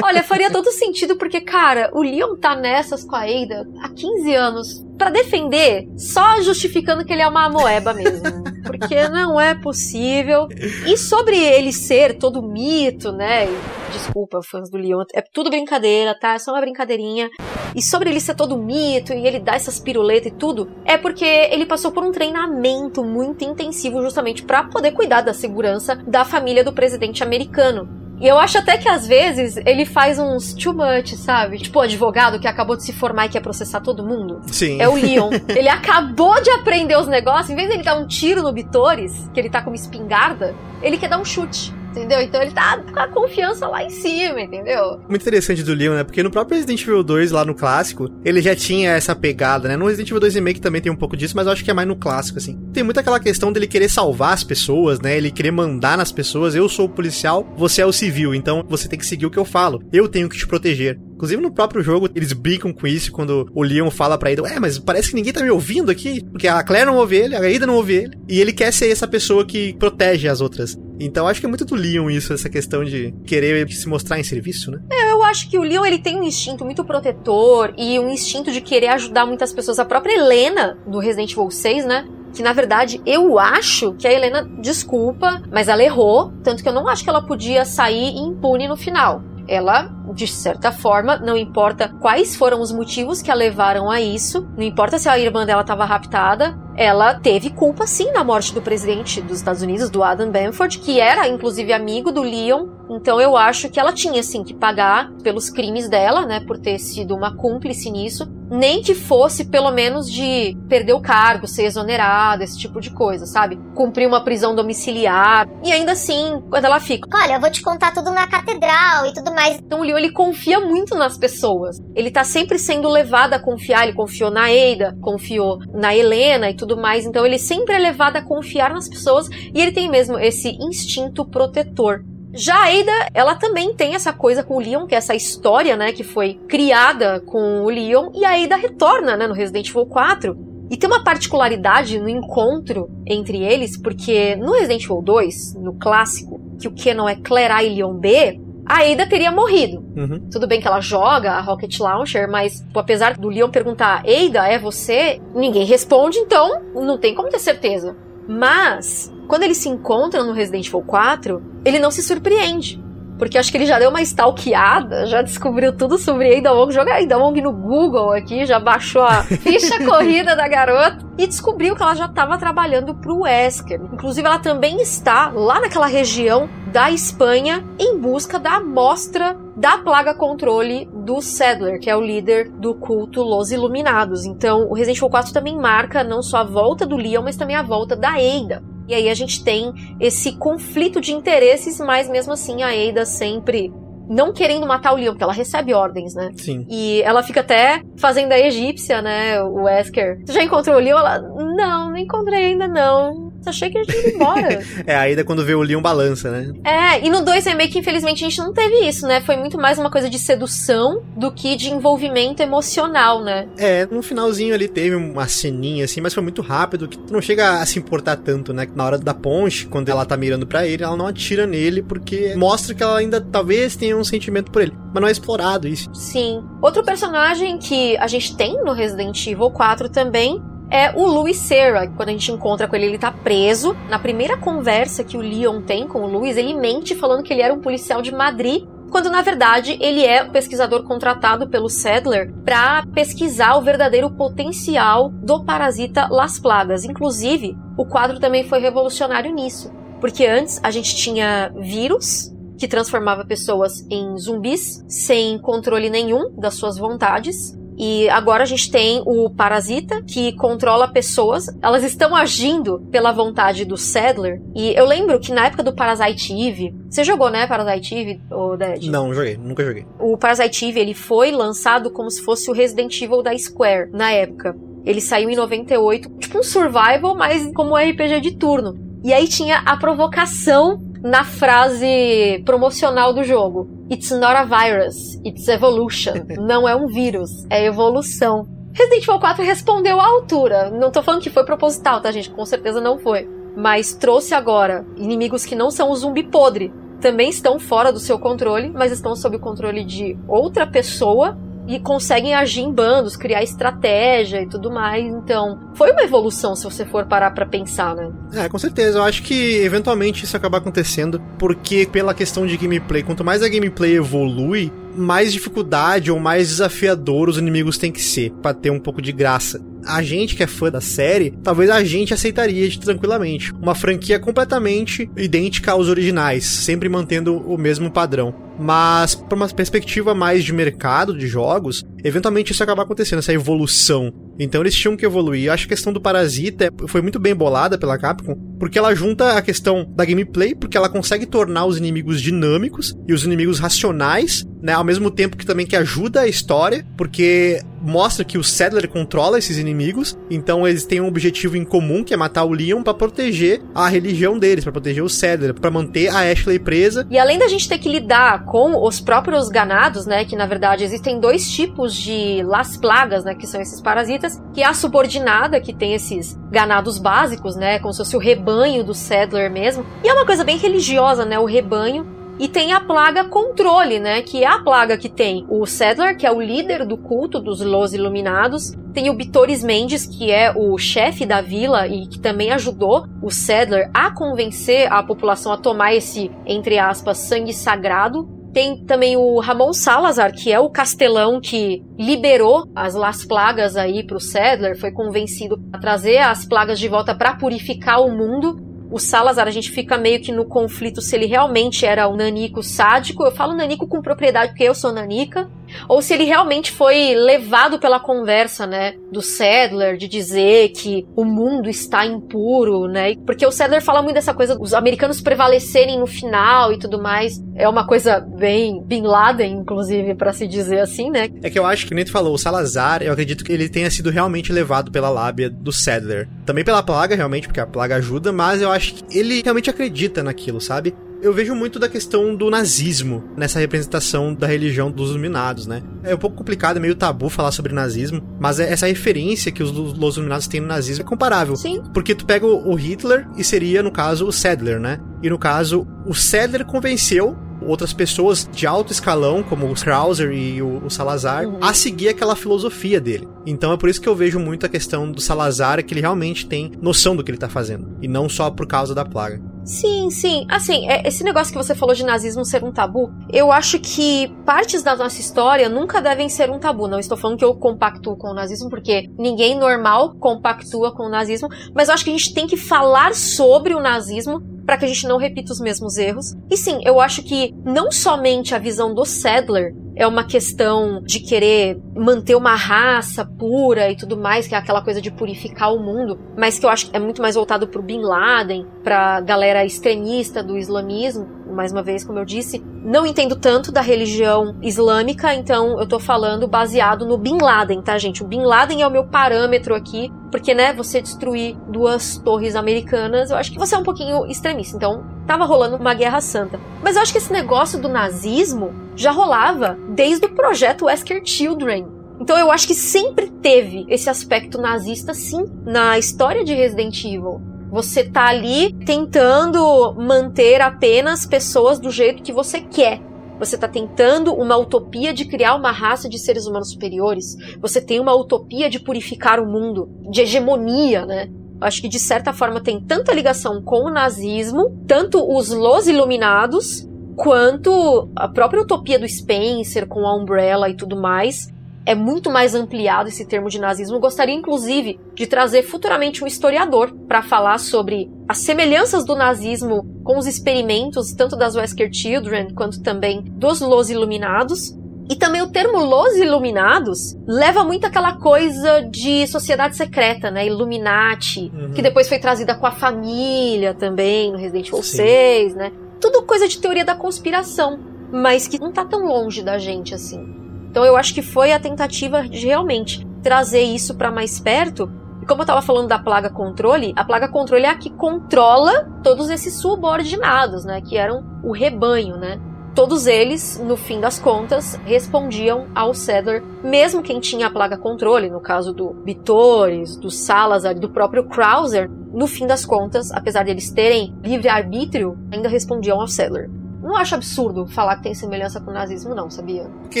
Olha, 0.02 0.22
faria 0.22 0.50
todo 0.50 0.70
sentido 0.70 1.16
porque, 1.16 1.40
cara, 1.40 1.90
o 1.92 2.02
Leon 2.02 2.36
tá 2.36 2.56
nessas 2.56 3.04
com 3.04 3.16
a 3.16 3.22
Ada 3.22 3.66
há 3.82 3.88
15 3.88 4.34
anos 4.34 4.89
pra 5.00 5.08
defender, 5.08 5.88
só 5.96 6.42
justificando 6.42 7.06
que 7.06 7.10
ele 7.10 7.22
é 7.22 7.26
uma 7.26 7.46
amoeba 7.46 7.94
mesmo. 7.94 8.22
Porque 8.62 9.08
não 9.08 9.40
é 9.40 9.54
possível. 9.54 10.46
E 10.86 10.94
sobre 10.98 11.38
ele 11.38 11.72
ser 11.72 12.18
todo 12.18 12.42
mito, 12.42 13.10
né? 13.10 13.46
Desculpa, 13.90 14.40
fãs 14.42 14.70
do 14.70 14.76
Leon, 14.76 15.02
é 15.14 15.22
tudo 15.22 15.48
brincadeira, 15.48 16.14
tá? 16.14 16.34
É 16.34 16.38
só 16.38 16.52
uma 16.52 16.60
brincadeirinha. 16.60 17.30
E 17.74 17.82
sobre 17.82 18.10
ele 18.10 18.20
ser 18.20 18.34
todo 18.34 18.58
mito 18.58 19.14
e 19.14 19.26
ele 19.26 19.40
dar 19.40 19.56
essas 19.56 19.80
piruletas 19.80 20.30
e 20.30 20.34
tudo, 20.34 20.70
é 20.84 20.98
porque 20.98 21.24
ele 21.24 21.64
passou 21.64 21.90
por 21.90 22.04
um 22.04 22.12
treinamento 22.12 23.02
muito 23.02 23.42
intensivo 23.42 24.02
justamente 24.02 24.42
pra 24.42 24.64
poder 24.64 24.92
cuidar 24.92 25.22
da 25.22 25.32
segurança 25.32 25.96
da 25.96 26.26
família 26.26 26.62
do 26.62 26.74
presidente 26.74 27.22
americano. 27.22 28.09
E 28.20 28.28
eu 28.28 28.38
acho 28.38 28.58
até 28.58 28.76
que 28.76 28.88
às 28.88 29.06
vezes 29.06 29.56
ele 29.64 29.86
faz 29.86 30.18
uns 30.18 30.52
too 30.52 30.74
much, 30.74 31.14
sabe? 31.16 31.58
Tipo 31.58 31.78
o 31.78 31.82
advogado 31.82 32.38
que 32.38 32.46
acabou 32.46 32.76
de 32.76 32.84
se 32.84 32.92
formar 32.92 33.26
e 33.26 33.28
quer 33.30 33.40
processar 33.40 33.80
todo 33.80 34.04
mundo. 34.04 34.40
Sim. 34.46 34.80
É 34.80 34.88
o 34.88 34.94
Leon. 34.94 35.30
ele 35.48 35.68
acabou 35.68 36.40
de 36.42 36.50
aprender 36.50 36.96
os 36.96 37.08
negócios, 37.08 37.50
em 37.50 37.56
vez 37.56 37.68
de 37.68 37.76
ele 37.76 37.82
dar 37.82 37.96
um 37.96 38.06
tiro 38.06 38.42
no 38.42 38.52
Bitores, 38.52 39.30
que 39.32 39.40
ele 39.40 39.48
tá 39.48 39.62
com 39.62 39.70
uma 39.70 39.76
espingarda, 39.76 40.54
ele 40.82 40.98
quer 40.98 41.08
dar 41.08 41.18
um 41.18 41.24
chute. 41.24 41.72
Entendeu? 41.90 42.20
Então 42.20 42.40
ele 42.40 42.52
tá 42.52 42.78
com 42.78 42.98
a 42.98 43.08
confiança 43.08 43.66
lá 43.66 43.82
em 43.82 43.90
cima, 43.90 44.40
entendeu? 44.40 45.00
Muito 45.08 45.22
interessante 45.22 45.62
do 45.62 45.74
Leon, 45.74 45.94
né? 45.94 46.04
Porque 46.04 46.22
no 46.22 46.30
próprio 46.30 46.56
Resident 46.56 46.82
Evil 46.82 47.02
2, 47.02 47.32
lá 47.32 47.44
no 47.44 47.54
clássico, 47.54 48.08
ele 48.24 48.40
já 48.40 48.54
tinha 48.54 48.92
essa 48.92 49.14
pegada, 49.14 49.68
né? 49.68 49.76
No 49.76 49.86
Resident 49.86 50.08
Evil 50.08 50.20
2 50.20 50.34
Remake 50.36 50.60
também 50.60 50.80
tem 50.80 50.92
um 50.92 50.96
pouco 50.96 51.16
disso, 51.16 51.36
mas 51.36 51.46
eu 51.46 51.52
acho 51.52 51.64
que 51.64 51.70
é 51.70 51.74
mais 51.74 51.88
no 51.88 51.96
clássico, 51.96 52.38
assim. 52.38 52.56
Tem 52.72 52.84
muito 52.84 53.00
aquela 53.00 53.18
questão 53.18 53.52
dele 53.52 53.66
querer 53.66 53.88
salvar 53.88 54.32
as 54.32 54.44
pessoas, 54.44 55.00
né? 55.00 55.16
Ele 55.16 55.30
querer 55.30 55.50
mandar 55.50 55.98
nas 55.98 56.12
pessoas. 56.12 56.54
Eu 56.54 56.68
sou 56.68 56.86
o 56.86 56.88
policial, 56.88 57.52
você 57.56 57.82
é 57.82 57.86
o 57.86 57.92
civil, 57.92 58.34
então 58.34 58.64
você 58.68 58.88
tem 58.88 58.98
que 58.98 59.06
seguir 59.06 59.26
o 59.26 59.30
que 59.30 59.38
eu 59.38 59.44
falo. 59.44 59.82
Eu 59.92 60.08
tenho 60.08 60.28
que 60.28 60.38
te 60.38 60.46
proteger. 60.46 60.98
Inclusive 61.20 61.42
no 61.42 61.52
próprio 61.52 61.82
jogo, 61.82 62.08
eles 62.14 62.32
brincam 62.32 62.72
com 62.72 62.86
isso 62.86 63.12
quando 63.12 63.46
o 63.54 63.62
Leon 63.62 63.90
fala 63.90 64.16
pra 64.16 64.30
Ada, 64.30 64.48
é, 64.48 64.58
mas 64.58 64.78
parece 64.78 65.10
que 65.10 65.14
ninguém 65.14 65.34
tá 65.34 65.42
me 65.42 65.50
ouvindo 65.50 65.90
aqui, 65.90 66.24
porque 66.24 66.48
a 66.48 66.62
Claire 66.62 66.86
não 66.86 66.96
ouve 66.96 67.14
ele, 67.14 67.36
a 67.36 67.40
Ada 67.40 67.66
não 67.66 67.74
ouve 67.74 67.92
ele, 67.92 68.18
e 68.26 68.40
ele 68.40 68.54
quer 68.54 68.72
ser 68.72 68.90
essa 68.90 69.06
pessoa 69.06 69.44
que 69.44 69.74
protege 69.74 70.28
as 70.28 70.40
outras. 70.40 70.78
Então 70.98 71.28
acho 71.28 71.38
que 71.38 71.44
é 71.44 71.48
muito 71.50 71.66
do 71.66 71.74
Leon 71.74 72.08
isso, 72.08 72.32
essa 72.32 72.48
questão 72.48 72.82
de 72.82 73.12
querer 73.26 73.70
se 73.70 73.86
mostrar 73.86 74.18
em 74.18 74.22
serviço, 74.22 74.70
né? 74.70 74.80
É, 74.90 75.12
eu 75.12 75.22
acho 75.22 75.50
que 75.50 75.58
o 75.58 75.62
Leon 75.62 75.84
ele 75.84 75.98
tem 75.98 76.18
um 76.18 76.22
instinto 76.22 76.64
muito 76.64 76.82
protetor 76.86 77.74
e 77.76 77.98
um 77.98 78.08
instinto 78.08 78.50
de 78.50 78.62
querer 78.62 78.88
ajudar 78.88 79.26
muitas 79.26 79.52
pessoas. 79.52 79.78
A 79.78 79.84
própria 79.84 80.14
Helena 80.14 80.78
do 80.86 80.98
Resident 81.00 81.32
Evil 81.32 81.50
6, 81.50 81.84
né? 81.84 82.08
que 82.32 82.42
na 82.42 82.52
verdade 82.54 82.98
eu 83.04 83.38
acho 83.38 83.92
que 83.94 84.08
a 84.08 84.12
Helena 84.12 84.48
desculpa, 84.62 85.42
mas 85.52 85.68
ela 85.68 85.82
errou, 85.82 86.32
tanto 86.42 86.62
que 86.62 86.68
eu 86.68 86.72
não 86.72 86.88
acho 86.88 87.04
que 87.04 87.10
ela 87.10 87.20
podia 87.20 87.66
sair 87.66 88.16
impune 88.16 88.68
no 88.68 88.76
final. 88.76 89.22
Ela 89.48 89.99
de 90.12 90.26
certa 90.26 90.72
forma, 90.72 91.16
não 91.16 91.36
importa 91.36 91.88
quais 92.00 92.36
foram 92.36 92.60
os 92.60 92.72
motivos 92.72 93.22
que 93.22 93.30
a 93.30 93.34
levaram 93.34 93.90
a 93.90 94.00
isso, 94.00 94.48
não 94.56 94.64
importa 94.64 94.98
se 94.98 95.08
a 95.08 95.18
irmã 95.18 95.46
dela 95.46 95.62
estava 95.62 95.84
raptada, 95.84 96.58
ela 96.76 97.14
teve 97.14 97.50
culpa 97.50 97.86
sim 97.86 98.10
na 98.10 98.24
morte 98.24 98.54
do 98.54 98.62
presidente 98.62 99.20
dos 99.20 99.36
Estados 99.36 99.60
Unidos, 99.60 99.90
do 99.90 100.02
Adam 100.02 100.30
Benford, 100.30 100.78
que 100.78 100.98
era 100.98 101.28
inclusive 101.28 101.72
amigo 101.72 102.10
do 102.10 102.22
Leon. 102.22 102.68
Então 102.88 103.20
eu 103.20 103.36
acho 103.36 103.68
que 103.68 103.78
ela 103.78 103.92
tinha 103.92 104.22
sim 104.22 104.42
que 104.42 104.54
pagar 104.54 105.12
pelos 105.22 105.50
crimes 105.50 105.88
dela, 105.88 106.26
né, 106.26 106.40
por 106.40 106.58
ter 106.58 106.78
sido 106.78 107.14
uma 107.14 107.36
cúmplice 107.36 107.90
nisso, 107.90 108.26
nem 108.50 108.82
que 108.82 108.94
fosse 108.94 109.44
pelo 109.44 109.70
menos 109.70 110.10
de 110.10 110.56
perder 110.68 110.94
o 110.94 111.00
cargo, 111.00 111.46
ser 111.46 111.64
exonerada, 111.64 112.42
esse 112.42 112.58
tipo 112.58 112.80
de 112.80 112.90
coisa, 112.90 113.26
sabe? 113.26 113.60
Cumprir 113.76 114.08
uma 114.08 114.24
prisão 114.24 114.56
domiciliar. 114.56 115.48
E 115.62 115.70
ainda 115.70 115.92
assim, 115.92 116.42
quando 116.50 116.64
ela 116.64 116.80
fica, 116.80 117.08
olha, 117.14 117.34
eu 117.34 117.40
vou 117.40 117.50
te 117.50 117.62
contar 117.62 117.94
tudo 117.94 118.10
na 118.10 118.26
catedral 118.26 119.06
e 119.06 119.14
tudo 119.14 119.32
mais. 119.32 119.58
Então 119.58 119.80
o 119.80 119.84
Leon 119.84 119.98
ele 120.00 120.10
confia 120.10 120.60
muito 120.60 120.94
nas 120.94 121.18
pessoas. 121.18 121.78
Ele 121.94 122.10
tá 122.10 122.24
sempre 122.24 122.58
sendo 122.58 122.88
levado 122.88 123.34
a 123.34 123.38
confiar. 123.38 123.84
Ele 123.84 123.94
confiou 123.96 124.30
na 124.30 124.50
Eida, 124.50 124.96
confiou 125.00 125.58
na 125.72 125.94
Helena 125.94 126.50
e 126.50 126.54
tudo 126.54 126.76
mais. 126.76 127.04
Então 127.04 127.24
ele 127.24 127.38
sempre 127.38 127.74
é 127.74 127.78
levado 127.78 128.16
a 128.16 128.22
confiar 128.22 128.72
nas 128.72 128.88
pessoas 128.88 129.28
e 129.28 129.60
ele 129.60 129.72
tem 129.72 129.90
mesmo 129.90 130.18
esse 130.18 130.48
instinto 130.60 131.24
protetor. 131.24 132.02
Já 132.32 132.54
a 132.54 132.68
Ada, 132.68 133.08
ela 133.12 133.34
também 133.34 133.74
tem 133.74 133.94
essa 133.94 134.12
coisa 134.12 134.44
com 134.44 134.56
o 134.56 134.60
Leon, 134.60 134.86
que 134.86 134.94
é 134.94 134.98
essa 134.98 135.16
história, 135.16 135.76
né, 135.76 135.92
que 135.92 136.04
foi 136.04 136.34
criada 136.48 137.20
com 137.20 137.64
o 137.64 137.68
Leon, 137.68 138.12
e 138.14 138.24
a 138.24 138.40
Ada 138.40 138.54
retorna, 138.54 139.16
né, 139.16 139.26
no 139.26 139.34
Resident 139.34 139.68
Evil 139.68 139.86
4. 139.86 140.38
E 140.70 140.76
tem 140.76 140.88
uma 140.88 141.02
particularidade 141.02 141.98
no 141.98 142.08
encontro 142.08 142.88
entre 143.04 143.42
eles, 143.42 143.76
porque 143.76 144.36
no 144.36 144.52
Resident 144.52 144.84
Evil 144.84 145.02
2, 145.02 145.54
no 145.56 145.74
clássico, 145.74 146.40
que 146.60 146.68
o 146.68 146.72
Canon 146.72 147.08
é 147.08 147.16
Claire 147.16 147.52
A 147.52 147.64
e 147.64 147.74
Leon 147.74 147.94
B, 147.94 148.40
a 148.70 148.88
Ada 148.88 149.04
teria 149.04 149.32
morrido. 149.32 149.84
Uhum. 149.96 150.28
Tudo 150.30 150.46
bem 150.46 150.60
que 150.60 150.68
ela 150.68 150.80
joga 150.80 151.32
a 151.32 151.40
Rocket 151.40 151.76
Launcher, 151.80 152.30
mas 152.30 152.64
apesar 152.72 153.16
do 153.16 153.28
Leon 153.28 153.50
perguntar, 153.50 154.04
Ada, 154.06 154.46
é 154.46 154.60
você? 154.60 155.20
Ninguém 155.34 155.64
responde, 155.64 156.18
então 156.18 156.62
não 156.72 156.96
tem 156.96 157.12
como 157.12 157.28
ter 157.28 157.40
certeza. 157.40 157.96
Mas, 158.28 159.12
quando 159.26 159.42
eles 159.42 159.56
se 159.56 159.68
encontram 159.68 160.24
no 160.24 160.32
Resident 160.32 160.68
Evil 160.68 160.82
4, 160.82 161.42
ele 161.64 161.80
não 161.80 161.90
se 161.90 162.00
surpreende. 162.00 162.80
Porque 163.18 163.36
acho 163.36 163.50
que 163.50 163.58
ele 163.58 163.66
já 163.66 163.78
deu 163.78 163.90
uma 163.90 164.00
stalkeada, 164.00 165.04
já 165.04 165.20
descobriu 165.20 165.76
tudo 165.76 165.98
sobre 165.98 166.38
Ada 166.38 166.54
Wong. 166.54 166.72
Joga 166.72 166.96
Ada 166.96 167.18
Wong 167.18 167.42
no 167.42 167.52
Google 167.52 168.12
aqui, 168.12 168.46
já 168.46 168.58
baixou 168.58 169.02
a 169.02 169.24
ficha 169.42 169.84
corrida 169.84 170.34
da 170.36 170.48
garota 170.48 171.04
e 171.18 171.26
descobriu 171.26 171.76
que 171.76 171.82
ela 171.82 171.94
já 171.94 172.06
estava 172.06 172.38
trabalhando 172.38 172.94
para 172.94 173.12
o 173.12 173.24
Wesker. 173.24 173.80
Inclusive, 173.92 174.26
ela 174.26 174.38
também 174.38 174.80
está 174.80 175.28
lá 175.34 175.60
naquela 175.60 175.86
região 175.86 176.48
da 176.72 176.90
Espanha 176.90 177.64
em 177.78 177.98
busca 177.98 178.38
da 178.38 178.56
amostra 178.56 179.36
da 179.56 179.78
plaga 179.78 180.14
controle 180.14 180.88
do 181.04 181.20
Sadler, 181.20 181.80
que 181.80 181.90
é 181.90 181.96
o 181.96 182.00
líder 182.00 182.48
do 182.48 182.74
culto 182.74 183.22
Los 183.22 183.50
Iluminados. 183.50 184.24
Então, 184.24 184.68
o 184.68 184.74
Resident 184.74 184.98
Evil 184.98 185.10
4 185.10 185.32
também 185.32 185.56
marca 185.56 186.04
não 186.04 186.22
só 186.22 186.38
a 186.38 186.44
volta 186.44 186.86
do 186.86 186.96
Leon, 186.96 187.22
mas 187.22 187.36
também 187.36 187.56
a 187.56 187.62
volta 187.62 187.96
da 187.96 188.10
Ada. 188.10 188.62
E 188.86 188.94
aí 188.94 189.08
a 189.08 189.14
gente 189.14 189.42
tem 189.42 189.72
esse 189.98 190.36
conflito 190.36 191.00
de 191.00 191.12
interesses, 191.12 191.78
mas 191.80 192.08
mesmo 192.08 192.32
assim 192.32 192.62
a 192.62 192.68
Ada 192.68 193.04
sempre 193.04 193.72
não 194.08 194.32
querendo 194.32 194.66
matar 194.66 194.92
o 194.92 194.96
Leon, 194.96 195.12
porque 195.12 195.22
ela 195.22 195.32
recebe 195.32 195.72
ordens, 195.72 196.14
né? 196.14 196.30
Sim. 196.36 196.66
E 196.68 197.00
ela 197.02 197.22
fica 197.22 197.40
até 197.40 197.82
fazendo 197.96 198.32
a 198.32 198.38
egípcia, 198.38 199.00
né? 199.00 199.42
O 199.42 199.64
Wesker. 199.64 200.20
Você 200.24 200.32
já 200.32 200.42
encontrou 200.42 200.76
o 200.76 200.80
Leon? 200.80 200.98
Ela, 200.98 201.20
não, 201.20 201.90
não 201.90 201.96
encontrei 201.96 202.46
ainda 202.46 202.66
não. 202.66 203.29
Achei 203.46 203.70
que 203.70 203.78
a 203.78 203.82
gente 203.82 203.96
ia 203.96 204.14
embora. 204.14 204.62
é, 204.86 204.94
ainda 204.94 205.24
quando 205.24 205.44
vê 205.44 205.54
o 205.54 205.62
Leon 205.62 205.80
balança, 205.80 206.30
né? 206.30 206.52
É, 206.64 207.04
e 207.04 207.10
no 207.10 207.24
2 207.24 207.44
remake, 207.46 207.78
infelizmente, 207.78 208.24
a 208.24 208.28
gente 208.28 208.38
não 208.38 208.52
teve 208.52 208.86
isso, 208.86 209.06
né? 209.06 209.20
Foi 209.20 209.36
muito 209.36 209.58
mais 209.58 209.78
uma 209.78 209.90
coisa 209.90 210.08
de 210.08 210.18
sedução 210.18 211.02
do 211.16 211.32
que 211.32 211.56
de 211.56 211.70
envolvimento 211.70 212.42
emocional, 212.42 213.22
né? 213.22 213.48
É, 213.58 213.86
no 213.86 214.02
finalzinho 214.02 214.54
ali 214.54 214.68
teve 214.68 214.94
uma 214.94 215.26
ceninha 215.28 215.84
assim, 215.84 216.00
mas 216.00 216.14
foi 216.14 216.22
muito 216.22 216.42
rápido, 216.42 216.88
que 216.88 216.98
não 217.10 217.20
chega 217.20 217.60
a 217.60 217.66
se 217.66 217.78
importar 217.78 218.16
tanto, 218.16 218.52
né? 218.52 218.66
Na 218.74 218.84
hora 218.84 218.98
da 218.98 219.14
ponte, 219.14 219.66
quando 219.66 219.88
ela 219.88 220.04
tá 220.04 220.16
mirando 220.16 220.46
para 220.46 220.66
ele, 220.66 220.82
ela 220.82 220.96
não 220.96 221.06
atira 221.06 221.46
nele, 221.46 221.82
porque 221.82 222.34
mostra 222.36 222.74
que 222.74 222.82
ela 222.82 222.98
ainda 222.98 223.20
talvez 223.20 223.76
tenha 223.76 223.96
um 223.96 224.04
sentimento 224.04 224.50
por 224.50 224.62
ele. 224.62 224.72
Mas 224.92 225.00
não 225.00 225.08
é 225.08 225.12
explorado 225.12 225.66
isso. 225.66 225.92
Sim. 225.94 226.42
Outro 226.60 226.84
personagem 226.84 227.58
que 227.58 227.96
a 227.98 228.06
gente 228.06 228.36
tem 228.36 228.62
no 228.62 228.72
Resident 228.72 229.26
Evil 229.26 229.50
4 229.50 229.88
também 229.88 230.42
é 230.70 230.92
o 230.92 231.06
Louis 231.06 231.36
Serra. 231.36 231.88
Quando 231.88 232.08
a 232.08 232.12
gente 232.12 232.30
encontra 232.32 232.68
com 232.68 232.76
ele, 232.76 232.86
ele 232.86 232.98
tá 232.98 233.10
preso. 233.10 233.76
Na 233.88 233.98
primeira 233.98 234.36
conversa 234.36 235.04
que 235.04 235.16
o 235.16 235.20
Leon 235.20 235.62
tem 235.62 235.86
com 235.86 236.02
o 236.02 236.06
Louis, 236.06 236.36
ele 236.36 236.54
mente 236.54 236.94
falando 236.94 237.22
que 237.22 237.32
ele 237.32 237.42
era 237.42 237.52
um 237.52 237.60
policial 237.60 238.00
de 238.00 238.12
Madrid 238.12 238.64
quando 238.90 239.08
na 239.08 239.22
verdade 239.22 239.78
ele 239.80 240.04
é 240.04 240.24
o 240.24 240.30
pesquisador 240.30 240.82
contratado 240.82 241.48
pelo 241.48 241.68
Sadler 241.68 242.32
para 242.44 242.84
pesquisar 242.92 243.56
o 243.56 243.62
verdadeiro 243.62 244.10
potencial 244.10 245.10
do 245.10 245.44
parasita 245.44 246.08
Las 246.10 246.38
Plagas. 246.38 246.84
Inclusive, 246.84 247.56
o 247.78 247.86
quadro 247.86 248.18
também 248.18 248.44
foi 248.44 248.58
revolucionário 248.58 249.32
nisso, 249.32 249.72
porque 250.00 250.26
antes 250.26 250.60
a 250.62 250.70
gente 250.70 250.96
tinha 250.96 251.52
vírus 251.56 252.34
que 252.58 252.68
transformava 252.68 253.24
pessoas 253.24 253.86
em 253.88 254.18
zumbis 254.18 254.84
sem 254.86 255.38
controle 255.38 255.88
nenhum 255.88 256.30
das 256.36 256.54
suas 256.54 256.76
vontades. 256.76 257.56
E 257.82 258.10
agora 258.10 258.42
a 258.42 258.46
gente 258.46 258.70
tem 258.70 259.02
o 259.06 259.30
Parasita, 259.30 260.02
que 260.02 260.34
controla 260.34 260.86
pessoas. 260.86 261.46
Elas 261.62 261.82
estão 261.82 262.14
agindo 262.14 262.78
pela 262.92 263.10
vontade 263.10 263.64
do 263.64 263.78
Sadler. 263.78 264.42
E 264.54 264.74
eu 264.74 264.84
lembro 264.84 265.18
que 265.18 265.32
na 265.32 265.46
época 265.46 265.62
do 265.62 265.74
Parasite 265.74 266.34
Eve, 266.34 266.74
você 266.90 267.02
jogou, 267.02 267.30
né, 267.30 267.46
Parasite 267.46 267.94
Eve, 267.94 268.20
ou 268.30 268.54
Dead? 268.54 268.84
Não, 268.84 269.14
joguei, 269.14 269.38
nunca 269.38 269.64
joguei. 269.64 269.86
O 269.98 270.18
Parasite 270.18 270.66
Eve, 270.66 270.78
ele 270.78 270.92
foi 270.92 271.30
lançado 271.30 271.90
como 271.90 272.10
se 272.10 272.20
fosse 272.20 272.50
o 272.50 272.52
Resident 272.52 273.00
Evil 273.00 273.22
da 273.22 273.36
Square, 273.38 273.88
na 273.94 274.12
época. 274.12 274.54
Ele 274.84 275.00
saiu 275.00 275.30
em 275.30 275.36
98, 275.36 276.10
tipo 276.18 276.38
um 276.38 276.42
survival, 276.42 277.16
mas 277.16 277.50
como 277.54 277.78
RPG 277.78 278.20
de 278.20 278.36
turno. 278.36 278.78
E 279.02 279.10
aí 279.14 279.26
tinha 279.26 279.56
a 279.64 279.78
provocação 279.78 280.82
na 281.02 281.24
frase 281.24 282.42
promocional 282.44 283.12
do 283.12 283.24
jogo. 283.24 283.68
It's 283.90 284.10
not 284.10 284.36
a 284.36 284.44
virus, 284.44 284.96
it's 285.24 285.48
evolution. 285.48 286.14
Não 286.38 286.68
é 286.68 286.74
um 286.74 286.86
vírus, 286.86 287.30
é 287.50 287.64
evolução. 287.64 288.46
Resident 288.72 289.02
Evil 289.02 289.18
4 289.18 289.44
respondeu 289.44 290.00
à 290.00 290.06
altura. 290.06 290.70
Não 290.70 290.90
tô 290.90 291.02
falando 291.02 291.22
que 291.22 291.30
foi 291.30 291.44
proposital, 291.44 292.00
tá, 292.00 292.12
gente? 292.12 292.30
Com 292.30 292.46
certeza 292.46 292.80
não 292.80 292.98
foi. 292.98 293.28
Mas 293.56 293.94
trouxe 293.94 294.32
agora 294.32 294.86
inimigos 294.96 295.44
que 295.44 295.56
não 295.56 295.72
são 295.72 295.90
o 295.90 295.96
zumbi 295.96 296.22
podre. 296.22 296.72
Também 297.00 297.30
estão 297.30 297.58
fora 297.58 297.92
do 297.92 297.98
seu 297.98 298.18
controle, 298.18 298.70
mas 298.70 298.92
estão 298.92 299.16
sob 299.16 299.36
o 299.36 299.40
controle 299.40 299.84
de 299.84 300.16
outra 300.28 300.66
pessoa 300.66 301.36
e 301.70 301.78
conseguem 301.78 302.34
agir 302.34 302.62
em 302.62 302.72
bandos, 302.72 303.16
criar 303.16 303.44
estratégia 303.44 304.42
e 304.42 304.48
tudo 304.48 304.70
mais. 304.70 305.04
Então, 305.04 305.70
foi 305.74 305.92
uma 305.92 306.02
evolução 306.02 306.56
se 306.56 306.64
você 306.64 306.84
for 306.84 307.06
parar 307.06 307.30
para 307.30 307.46
pensar, 307.46 307.94
né? 307.94 308.10
É, 308.34 308.48
com 308.48 308.58
certeza. 308.58 308.98
Eu 308.98 309.04
acho 309.04 309.22
que 309.22 309.58
eventualmente 309.62 310.24
isso 310.24 310.36
acaba 310.36 310.58
acontecendo 310.58 311.20
porque 311.38 311.86
pela 311.86 312.12
questão 312.12 312.44
de 312.44 312.56
gameplay, 312.56 313.04
quanto 313.04 313.24
mais 313.24 313.40
a 313.42 313.48
gameplay 313.48 313.96
evolui, 313.96 314.72
mais 314.96 315.32
dificuldade 315.32 316.10
ou 316.10 316.18
mais 316.18 316.48
desafiador 316.48 317.28
os 317.28 317.38
inimigos 317.38 317.78
têm 317.78 317.92
que 317.92 318.02
ser 318.02 318.32
para 318.42 318.52
ter 318.52 318.70
um 318.70 318.80
pouco 318.80 319.00
de 319.00 319.12
graça. 319.12 319.60
A 319.86 320.02
gente 320.02 320.36
que 320.36 320.42
é 320.42 320.46
fã 320.46 320.70
da 320.70 320.80
série, 320.80 321.32
talvez 321.42 321.70
a 321.70 321.82
gente 321.84 322.14
aceitaria 322.14 322.68
tranquilamente. 322.78 323.52
Uma 323.54 323.74
franquia 323.74 324.18
completamente 324.18 325.10
idêntica 325.16 325.72
aos 325.72 325.88
originais, 325.88 326.44
sempre 326.44 326.88
mantendo 326.88 327.36
o 327.36 327.56
mesmo 327.56 327.90
padrão. 327.90 328.34
Mas, 328.58 329.14
para 329.14 329.36
uma 329.36 329.48
perspectiva 329.48 330.14
mais 330.14 330.44
de 330.44 330.52
mercado 330.52 331.16
de 331.16 331.26
jogos, 331.26 331.82
eventualmente 332.04 332.52
isso 332.52 332.62
acaba 332.62 332.82
acontecendo, 332.82 333.18
essa 333.18 333.32
evolução. 333.32 334.12
Então 334.38 334.60
eles 334.60 334.74
tinham 334.74 334.96
que 334.96 335.04
evoluir. 335.04 335.50
Acho 335.50 335.66
que 335.66 335.74
a 335.74 335.76
questão 335.76 335.92
do 335.92 336.00
Parasita 336.00 336.72
foi 336.86 337.02
muito 337.02 337.18
bem 337.18 337.34
bolada 337.34 337.78
pela 337.78 337.98
Capcom, 337.98 338.34
porque 338.58 338.78
ela 338.78 338.94
junta 338.94 339.32
a 339.32 339.42
questão 339.42 339.84
da 339.94 340.04
gameplay, 340.04 340.54
porque 340.54 340.76
ela 340.76 340.88
consegue 340.88 341.26
tornar 341.26 341.66
os 341.66 341.76
inimigos 341.76 342.20
dinâmicos 342.20 342.94
e 343.06 343.12
os 343.12 343.24
inimigos 343.24 343.58
racionais, 343.58 344.44
né, 344.62 344.72
ao 344.72 344.84
mesmo 344.84 345.10
tempo 345.10 345.36
que 345.36 345.46
também 345.46 345.66
que 345.66 345.76
ajuda 345.76 346.20
a 346.20 346.28
história, 346.28 346.86
porque 346.96 347.60
mostra 347.80 348.24
que 348.24 348.36
o 348.36 348.44
Sadler 348.44 348.88
controla 348.88 349.38
esses 349.38 349.56
inimigos, 349.56 350.18
então 350.30 350.68
eles 350.68 350.84
têm 350.84 351.00
um 351.00 351.06
objetivo 351.06 351.56
em 351.56 351.64
comum, 351.64 352.04
que 352.04 352.12
é 352.12 352.16
matar 352.16 352.44
o 352.44 352.52
Leon 352.52 352.82
para 352.82 352.92
proteger 352.92 353.62
a 353.74 353.88
religião 353.88 354.38
deles, 354.38 354.64
para 354.64 354.72
proteger 354.72 355.02
o 355.02 355.08
Sadler, 355.08 355.54
para 355.54 355.70
manter 355.70 356.08
a 356.08 356.30
Ashley 356.30 356.58
presa. 356.58 357.06
E 357.10 357.18
além 357.18 357.38
da 357.38 357.48
gente 357.48 357.68
ter 357.68 357.78
que 357.78 357.88
lidar 357.88 358.44
com 358.44 358.86
os 358.86 359.00
próprios 359.00 359.48
ganados, 359.48 360.06
né, 360.06 360.24
que 360.24 360.36
na 360.36 360.46
verdade 360.46 360.84
existem 360.84 361.18
dois 361.18 361.50
tipos 361.50 361.89
de 361.94 362.42
las 362.44 362.76
plagas, 362.76 363.24
né, 363.24 363.34
que 363.34 363.46
são 363.46 363.60
esses 363.60 363.80
parasitas, 363.80 364.40
que 364.52 364.62
é 364.62 364.66
a 364.66 364.74
subordinada, 364.74 365.60
que 365.60 365.72
tem 365.72 365.94
esses 365.94 366.38
ganados 366.50 366.98
básicos, 366.98 367.56
né, 367.56 367.78
como 367.78 367.92
se 367.92 367.98
fosse 367.98 368.16
o 368.16 368.20
rebanho 368.20 368.84
do 368.84 368.94
Sadler 368.94 369.50
mesmo. 369.50 369.84
E 370.02 370.08
é 370.08 370.12
uma 370.12 370.26
coisa 370.26 370.44
bem 370.44 370.56
religiosa, 370.56 371.24
né, 371.24 371.38
o 371.38 371.44
rebanho 371.44 372.20
e 372.40 372.48
tem 372.48 372.72
a 372.72 372.80
plaga 372.80 373.24
controle, 373.24 374.00
né? 374.00 374.22
Que 374.22 374.42
é 374.42 374.46
a 374.46 374.58
plaga 374.58 374.96
que 374.96 375.10
tem 375.10 375.44
o 375.50 375.66
Sadler, 375.66 376.16
que 376.16 376.26
é 376.26 376.32
o 376.32 376.40
líder 376.40 376.86
do 376.86 376.96
culto 376.96 377.38
dos 377.38 377.60
Los 377.60 377.92
Iluminados. 377.92 378.72
Tem 378.94 379.10
o 379.10 379.14
Bitores 379.14 379.62
Mendes, 379.62 380.06
que 380.06 380.30
é 380.30 380.50
o 380.56 380.78
chefe 380.78 381.26
da 381.26 381.42
vila 381.42 381.86
e 381.86 382.06
que 382.06 382.18
também 382.18 382.50
ajudou 382.50 383.06
o 383.22 383.30
Sadler 383.30 383.90
a 383.92 384.10
convencer 384.10 384.90
a 384.90 385.02
população 385.02 385.52
a 385.52 385.58
tomar 385.58 385.94
esse, 385.94 386.30
entre 386.46 386.78
aspas, 386.78 387.18
sangue 387.18 387.52
sagrado. 387.52 388.26
Tem 388.52 388.84
também 388.84 389.16
o 389.16 389.38
Ramon 389.38 389.72
Salazar, 389.72 390.32
que 390.32 390.52
é 390.52 390.58
o 390.58 390.70
castelão 390.70 391.40
que 391.40 391.84
liberou 391.98 392.68
as 392.74 392.94
Las 392.94 393.24
Plagas 393.24 393.76
aí 393.76 394.04
pro 394.04 394.18
Sadler, 394.18 394.78
foi 394.78 394.90
convencido 394.90 395.62
a 395.72 395.78
trazer 395.78 396.18
as 396.18 396.44
plagas 396.44 396.78
de 396.78 396.88
volta 396.88 397.14
para 397.14 397.36
purificar 397.36 398.00
o 398.00 398.10
mundo 398.10 398.70
o 398.90 398.98
Salazar, 398.98 399.46
a 399.46 399.52
gente 399.52 399.70
fica 399.70 399.96
meio 399.96 400.20
que 400.20 400.32
no 400.32 400.44
conflito 400.44 401.00
se 401.00 401.14
ele 401.14 401.26
realmente 401.26 401.86
era 401.86 402.08
o 402.08 402.16
nanico 402.16 402.60
sádico. 402.60 403.22
Eu 403.22 403.30
falo 403.30 403.54
nanico 403.54 403.86
com 403.86 404.02
propriedade 404.02 404.50
porque 404.50 404.64
eu 404.64 404.74
sou 404.74 404.92
nanica 404.92 405.48
ou 405.88 406.02
se 406.02 406.14
ele 406.14 406.24
realmente 406.24 406.70
foi 406.72 407.14
levado 407.14 407.78
pela 407.78 408.00
conversa, 408.00 408.66
né, 408.66 408.94
do 409.10 409.20
Sadler 409.20 409.96
de 409.96 410.08
dizer 410.08 410.70
que 410.70 411.06
o 411.16 411.24
mundo 411.24 411.68
está 411.68 412.06
impuro, 412.06 412.86
né? 412.86 413.16
Porque 413.26 413.46
o 413.46 413.50
Sadler 413.50 413.82
fala 413.82 414.02
muito 414.02 414.14
dessa 414.14 414.34
coisa 414.34 414.56
dos 414.56 414.74
americanos 414.74 415.20
prevalecerem 415.20 415.98
no 415.98 416.06
final 416.06 416.72
e 416.72 416.78
tudo 416.78 417.00
mais. 417.00 417.42
É 417.56 417.68
uma 417.68 417.86
coisa 417.86 418.20
bem 418.20 418.82
Bin 418.82 419.02
Laden, 419.02 419.52
inclusive, 419.52 420.14
para 420.14 420.32
se 420.32 420.46
dizer 420.46 420.80
assim, 420.80 421.10
né? 421.10 421.28
É 421.42 421.50
que 421.50 421.58
eu 421.58 421.66
acho 421.66 421.86
que 421.86 421.94
nem 421.94 422.04
tu 422.04 422.12
falou, 422.12 422.34
o 422.34 422.38
Salazar, 422.38 423.02
eu 423.02 423.12
acredito 423.12 423.44
que 423.44 423.52
ele 423.52 423.68
tenha 423.68 423.90
sido 423.90 424.10
realmente 424.10 424.52
levado 424.52 424.90
pela 424.90 425.10
lábia 425.10 425.50
do 425.50 425.72
Sadler. 425.72 426.28
Também 426.46 426.64
pela 426.64 426.82
plaga, 426.82 427.14
realmente, 427.14 427.46
porque 427.46 427.60
a 427.60 427.66
plaga 427.66 427.96
ajuda, 427.96 428.32
mas 428.32 428.62
eu 428.62 428.70
acho 428.70 428.94
que 428.94 429.18
ele 429.18 429.42
realmente 429.42 429.70
acredita 429.70 430.22
naquilo, 430.22 430.60
sabe? 430.60 430.94
Eu 431.22 431.32
vejo 431.32 431.54
muito 431.54 431.78
da 431.78 431.88
questão 431.88 432.34
do 432.34 432.50
nazismo 432.50 433.24
nessa 433.36 433.58
representação 433.58 434.34
da 434.34 434.46
religião 434.46 434.90
dos 434.90 435.10
iluminados, 435.10 435.66
né? 435.66 435.82
É 436.02 436.14
um 436.14 436.18
pouco 436.18 436.36
complicado, 436.36 436.78
é 436.78 436.80
meio 436.80 436.94
tabu 436.94 437.28
falar 437.28 437.52
sobre 437.52 437.72
nazismo, 437.72 438.22
mas 438.38 438.58
é 438.58 438.72
essa 438.72 438.86
referência 438.86 439.52
que 439.52 439.62
os, 439.62 439.70
os 439.70 440.16
iluminados 440.16 440.46
têm 440.46 440.60
no 440.60 440.66
nazismo 440.66 441.04
é 441.04 441.06
comparável. 441.06 441.56
Sim. 441.56 441.82
Porque 441.92 442.14
tu 442.14 442.24
pega 442.24 442.46
o, 442.46 442.74
Hitler 442.74 443.28
e 443.36 443.44
seria, 443.44 443.82
no 443.82 443.90
caso, 443.90 444.26
o 444.26 444.32
Sadler, 444.32 444.80
né? 444.80 444.98
E 445.22 445.28
no 445.28 445.38
caso, 445.38 445.86
o 446.06 446.14
Sadler 446.14 446.64
convenceu 446.64 447.36
outras 447.62 447.92
pessoas 447.92 448.48
de 448.50 448.66
alto 448.66 448.92
escalão, 448.92 449.42
como 449.42 449.70
o 449.70 449.74
Krauser 449.74 450.32
e 450.32 450.62
o, 450.62 450.84
o 450.84 450.90
Salazar, 450.90 451.46
uhum. 451.46 451.58
a 451.60 451.74
seguir 451.74 452.08
aquela 452.08 452.34
filosofia 452.34 453.00
dele. 453.00 453.28
Então 453.46 453.72
é 453.72 453.76
por 453.76 453.88
isso 453.88 454.00
que 454.00 454.08
eu 454.08 454.16
vejo 454.16 454.38
muito 454.38 454.64
a 454.64 454.68
questão 454.68 455.10
do 455.10 455.20
Salazar, 455.20 455.84
que 455.84 455.92
ele 455.92 456.00
realmente 456.00 456.46
tem 456.46 456.72
noção 456.80 457.14
do 457.14 457.22
que 457.22 457.30
ele 457.30 457.38
tá 457.38 457.48
fazendo, 457.48 457.96
e 458.00 458.08
não 458.08 458.28
só 458.28 458.50
por 458.50 458.66
causa 458.66 458.94
da 458.94 459.04
plaga. 459.04 459.40
Sim, 459.64 460.10
sim. 460.10 460.46
Assim, 460.48 460.88
é, 460.88 461.06
esse 461.06 461.22
negócio 461.22 461.52
que 461.52 461.62
você 461.62 461.74
falou 461.74 461.94
de 461.94 462.04
nazismo 462.04 462.44
ser 462.44 462.64
um 462.64 462.72
tabu, 462.72 463.10
eu 463.32 463.52
acho 463.52 463.78
que 463.78 464.28
partes 464.44 464.82
da 464.82 464.96
nossa 464.96 465.20
história 465.20 465.68
nunca 465.68 466.00
devem 466.00 466.28
ser 466.28 466.50
um 466.50 466.58
tabu. 466.58 466.88
Não 466.88 466.98
estou 466.98 467.16
falando 467.16 467.38
que 467.38 467.44
eu 467.44 467.54
compactuo 467.54 468.16
com 468.16 468.28
o 468.28 468.34
nazismo, 468.34 468.70
porque 468.70 469.10
ninguém 469.18 469.58
normal 469.58 470.14
compactua 470.18 470.94
com 470.94 471.04
o 471.04 471.10
nazismo, 471.10 471.48
mas 471.74 471.88
eu 471.88 471.94
acho 471.94 472.04
que 472.04 472.10
a 472.10 472.16
gente 472.16 472.34
tem 472.34 472.46
que 472.46 472.56
falar 472.56 473.14
sobre 473.14 473.74
o 473.74 473.80
nazismo 473.80 474.40
para 474.64 474.76
que 474.76 474.84
a 474.84 474.88
gente 474.88 475.06
não 475.06 475.18
repita 475.18 475.52
os 475.52 475.60
mesmos 475.60 475.96
erros. 475.98 476.36
E 476.50 476.56
sim, 476.56 476.80
eu 476.84 477.00
acho 477.00 477.22
que 477.22 477.52
não 477.64 477.90
somente 477.90 478.54
a 478.54 478.58
visão 478.58 478.94
do 478.94 479.04
Sadler 479.04 479.74
é 480.00 480.06
uma 480.06 480.24
questão 480.24 481.02
de 481.02 481.20
querer 481.20 481.78
manter 481.94 482.34
uma 482.34 482.54
raça 482.54 483.22
pura 483.22 483.90
e 483.90 483.96
tudo 483.96 484.16
mais, 484.16 484.48
que 484.48 484.54
é 484.54 484.58
aquela 484.58 484.80
coisa 484.82 484.98
de 484.98 485.10
purificar 485.10 485.74
o 485.74 485.78
mundo, 485.78 486.18
mas 486.38 486.58
que 486.58 486.64
eu 486.64 486.70
acho 486.70 486.90
que 486.90 486.96
é 486.96 486.98
muito 486.98 487.20
mais 487.20 487.34
voltado 487.34 487.68
pro 487.68 487.82
Bin 487.82 488.00
Laden, 488.00 488.66
pra 488.82 489.20
galera 489.20 489.62
extremista 489.62 490.42
do 490.42 490.56
islamismo, 490.56 491.28
mais 491.52 491.70
uma 491.70 491.82
vez, 491.82 492.02
como 492.02 492.18
eu 492.18 492.24
disse, 492.24 492.64
não 492.82 493.04
entendo 493.04 493.36
tanto 493.36 493.70
da 493.70 493.82
religião 493.82 494.56
islâmica, 494.62 495.34
então 495.34 495.78
eu 495.78 495.86
tô 495.86 496.00
falando 496.00 496.48
baseado 496.48 497.04
no 497.04 497.18
Bin 497.18 497.36
Laden, 497.38 497.82
tá, 497.82 497.98
gente? 497.98 498.22
O 498.22 498.26
Bin 498.26 498.42
Laden 498.42 498.80
é 498.80 498.86
o 498.86 498.90
meu 498.90 499.04
parâmetro 499.04 499.74
aqui, 499.74 500.10
porque, 500.30 500.54
né, 500.54 500.72
você 500.72 501.02
destruir 501.02 501.58
duas 501.68 502.16
torres 502.16 502.56
americanas, 502.56 503.30
eu 503.30 503.36
acho 503.36 503.52
que 503.52 503.58
você 503.58 503.74
é 503.74 503.78
um 503.78 503.82
pouquinho 503.82 504.24
extremista. 504.26 504.76
Então, 504.76 505.04
tava 505.30 505.44
rolando 505.44 505.76
uma 505.76 505.94
guerra 505.94 506.20
santa. 506.20 506.58
Mas 506.82 506.96
eu 506.96 507.02
acho 507.02 507.12
que 507.12 507.18
esse 507.18 507.32
negócio 507.32 507.80
do 507.80 507.88
nazismo 507.88 508.72
já 508.96 509.12
rolava 509.12 509.78
desde 509.90 510.26
o 510.26 510.34
projeto 510.34 510.86
Wesker 510.86 511.22
Children. 511.24 511.86
Então 512.20 512.36
eu 512.36 512.50
acho 512.50 512.66
que 512.66 512.74
sempre 512.74 513.30
teve 513.30 513.86
esse 513.88 514.10
aspecto 514.10 514.60
nazista, 514.60 515.14
sim, 515.14 515.44
na 515.64 515.96
história 515.96 516.42
de 516.42 516.52
Resident 516.52 517.04
Evil. 517.04 517.40
Você 517.70 518.02
tá 518.02 518.26
ali 518.26 518.72
tentando 518.84 519.94
manter 519.94 520.60
apenas 520.60 521.24
pessoas 521.24 521.78
do 521.78 521.92
jeito 521.92 522.24
que 522.24 522.32
você 522.32 522.60
quer. 522.60 523.00
Você 523.38 523.54
está 523.54 523.68
tentando 523.68 524.34
uma 524.34 524.56
utopia 524.56 525.14
de 525.14 525.26
criar 525.26 525.54
uma 525.54 525.70
raça 525.70 526.08
de 526.08 526.18
seres 526.18 526.46
humanos 526.46 526.72
superiores. 526.72 527.36
Você 527.60 527.80
tem 527.80 528.00
uma 528.00 528.14
utopia 528.16 528.68
de 528.68 528.80
purificar 528.80 529.38
o 529.38 529.46
mundo, 529.46 529.88
de 530.10 530.22
hegemonia, 530.22 531.06
né? 531.06 531.30
Acho 531.60 531.82
que 531.82 531.88
de 531.88 531.98
certa 531.98 532.32
forma 532.32 532.60
tem 532.60 532.80
tanta 532.80 533.12
ligação 533.12 533.62
com 533.62 533.86
o 533.86 533.90
nazismo, 533.90 534.84
tanto 534.86 535.22
os 535.22 535.50
Los 535.50 535.86
Iluminados, 535.86 536.88
quanto 537.16 538.08
a 538.16 538.28
própria 538.28 538.62
utopia 538.62 538.98
do 538.98 539.08
Spencer 539.08 539.86
com 539.86 540.06
a 540.06 540.16
Umbrella 540.16 540.68
e 540.68 540.76
tudo 540.76 540.96
mais 540.96 541.48
é 541.90 541.94
muito 541.94 542.30
mais 542.30 542.54
ampliado 542.54 543.08
esse 543.08 543.26
termo 543.26 543.48
de 543.48 543.58
nazismo. 543.58 543.98
Gostaria, 543.98 544.34
inclusive, 544.34 545.00
de 545.14 545.26
trazer 545.26 545.62
futuramente 545.62 546.22
um 546.22 546.26
historiador 546.26 546.92
para 547.08 547.22
falar 547.22 547.58
sobre 547.58 548.10
as 548.28 548.38
semelhanças 548.38 549.04
do 549.04 549.16
nazismo 549.16 550.00
com 550.04 550.18
os 550.18 550.26
experimentos, 550.26 551.12
tanto 551.12 551.36
das 551.36 551.56
Wesker 551.56 551.90
Children 551.92 552.54
quanto 552.54 552.82
também 552.82 553.22
dos 553.22 553.60
Los 553.60 553.90
Iluminados. 553.90 554.72
E 555.10 555.16
também 555.16 555.42
o 555.42 555.50
termo 555.50 555.84
Los 555.84 556.14
Iluminados 556.14 557.16
leva 557.26 557.64
muito 557.64 557.84
aquela 557.84 558.12
coisa 558.12 558.82
de 558.82 559.26
sociedade 559.26 559.76
secreta, 559.76 560.30
né? 560.30 560.46
Illuminati, 560.46 561.50
uhum. 561.52 561.72
que 561.72 561.82
depois 561.82 562.08
foi 562.08 562.20
trazida 562.20 562.54
com 562.54 562.64
a 562.64 562.70
família 562.70 563.74
também, 563.74 564.30
no 564.30 564.38
Resident 564.38 564.68
Evil 564.68 564.84
Sim. 564.84 564.96
6, 564.98 565.54
né? 565.56 565.72
Tudo 566.00 566.22
coisa 566.22 566.46
de 566.46 566.60
teoria 566.60 566.84
da 566.84 566.94
conspiração, 566.94 567.80
mas 568.12 568.46
que 568.46 568.60
não 568.60 568.70
tá 568.70 568.84
tão 568.84 569.04
longe 569.04 569.42
da 569.42 569.58
gente 569.58 569.92
assim. 569.96 570.32
Então 570.70 570.84
eu 570.84 570.96
acho 570.96 571.12
que 571.12 571.22
foi 571.22 571.50
a 571.52 571.58
tentativa 571.58 572.22
de 572.22 572.46
realmente 572.46 573.04
trazer 573.20 573.62
isso 573.62 573.96
para 573.96 574.12
mais 574.12 574.38
perto. 574.38 574.88
E 575.20 575.26
como 575.26 575.40
eu 575.40 575.42
estava 575.44 575.60
falando 575.60 575.88
da 575.88 575.98
plaga 575.98 576.30
controle, 576.30 576.92
a 576.94 577.04
plaga 577.04 577.26
controle 577.26 577.64
é 577.64 577.70
a 577.70 577.74
que 577.74 577.90
controla 577.90 578.88
todos 579.02 579.28
esses 579.28 579.54
subordinados, 579.54 580.64
né, 580.64 580.80
que 580.80 580.96
eram 580.96 581.24
o 581.42 581.50
rebanho, 581.50 582.16
né? 582.16 582.40
Todos 582.74 583.08
eles, 583.08 583.58
no 583.58 583.76
fim 583.76 584.00
das 584.00 584.18
contas, 584.18 584.78
respondiam 584.84 585.66
ao 585.74 585.92
Cedar, 585.92 586.40
mesmo 586.62 587.02
quem 587.02 587.18
tinha 587.18 587.48
a 587.48 587.50
plaga 587.50 587.76
controle, 587.76 588.30
no 588.30 588.40
caso 588.40 588.72
do 588.72 588.90
Bitores, 588.90 589.96
do 589.96 590.08
Salazar 590.08 590.78
do 590.78 590.88
próprio 590.88 591.24
Krauser, 591.24 591.90
no 591.90 592.28
fim 592.28 592.46
das 592.46 592.64
contas, 592.64 593.10
apesar 593.10 593.42
de 593.42 593.50
eles 593.50 593.70
terem 593.70 594.14
livre 594.22 594.48
arbítrio, 594.48 595.18
ainda 595.32 595.48
respondiam 595.48 596.00
ao 596.00 596.06
Cedar. 596.06 596.48
Não 596.82 596.96
acho 596.96 597.14
absurdo 597.14 597.66
falar 597.66 597.96
que 597.96 598.04
tem 598.04 598.14
semelhança 598.14 598.60
com 598.60 598.70
o 598.70 598.74
nazismo, 598.74 599.14
não, 599.14 599.30
sabia? 599.30 599.64
Porque 599.82 600.00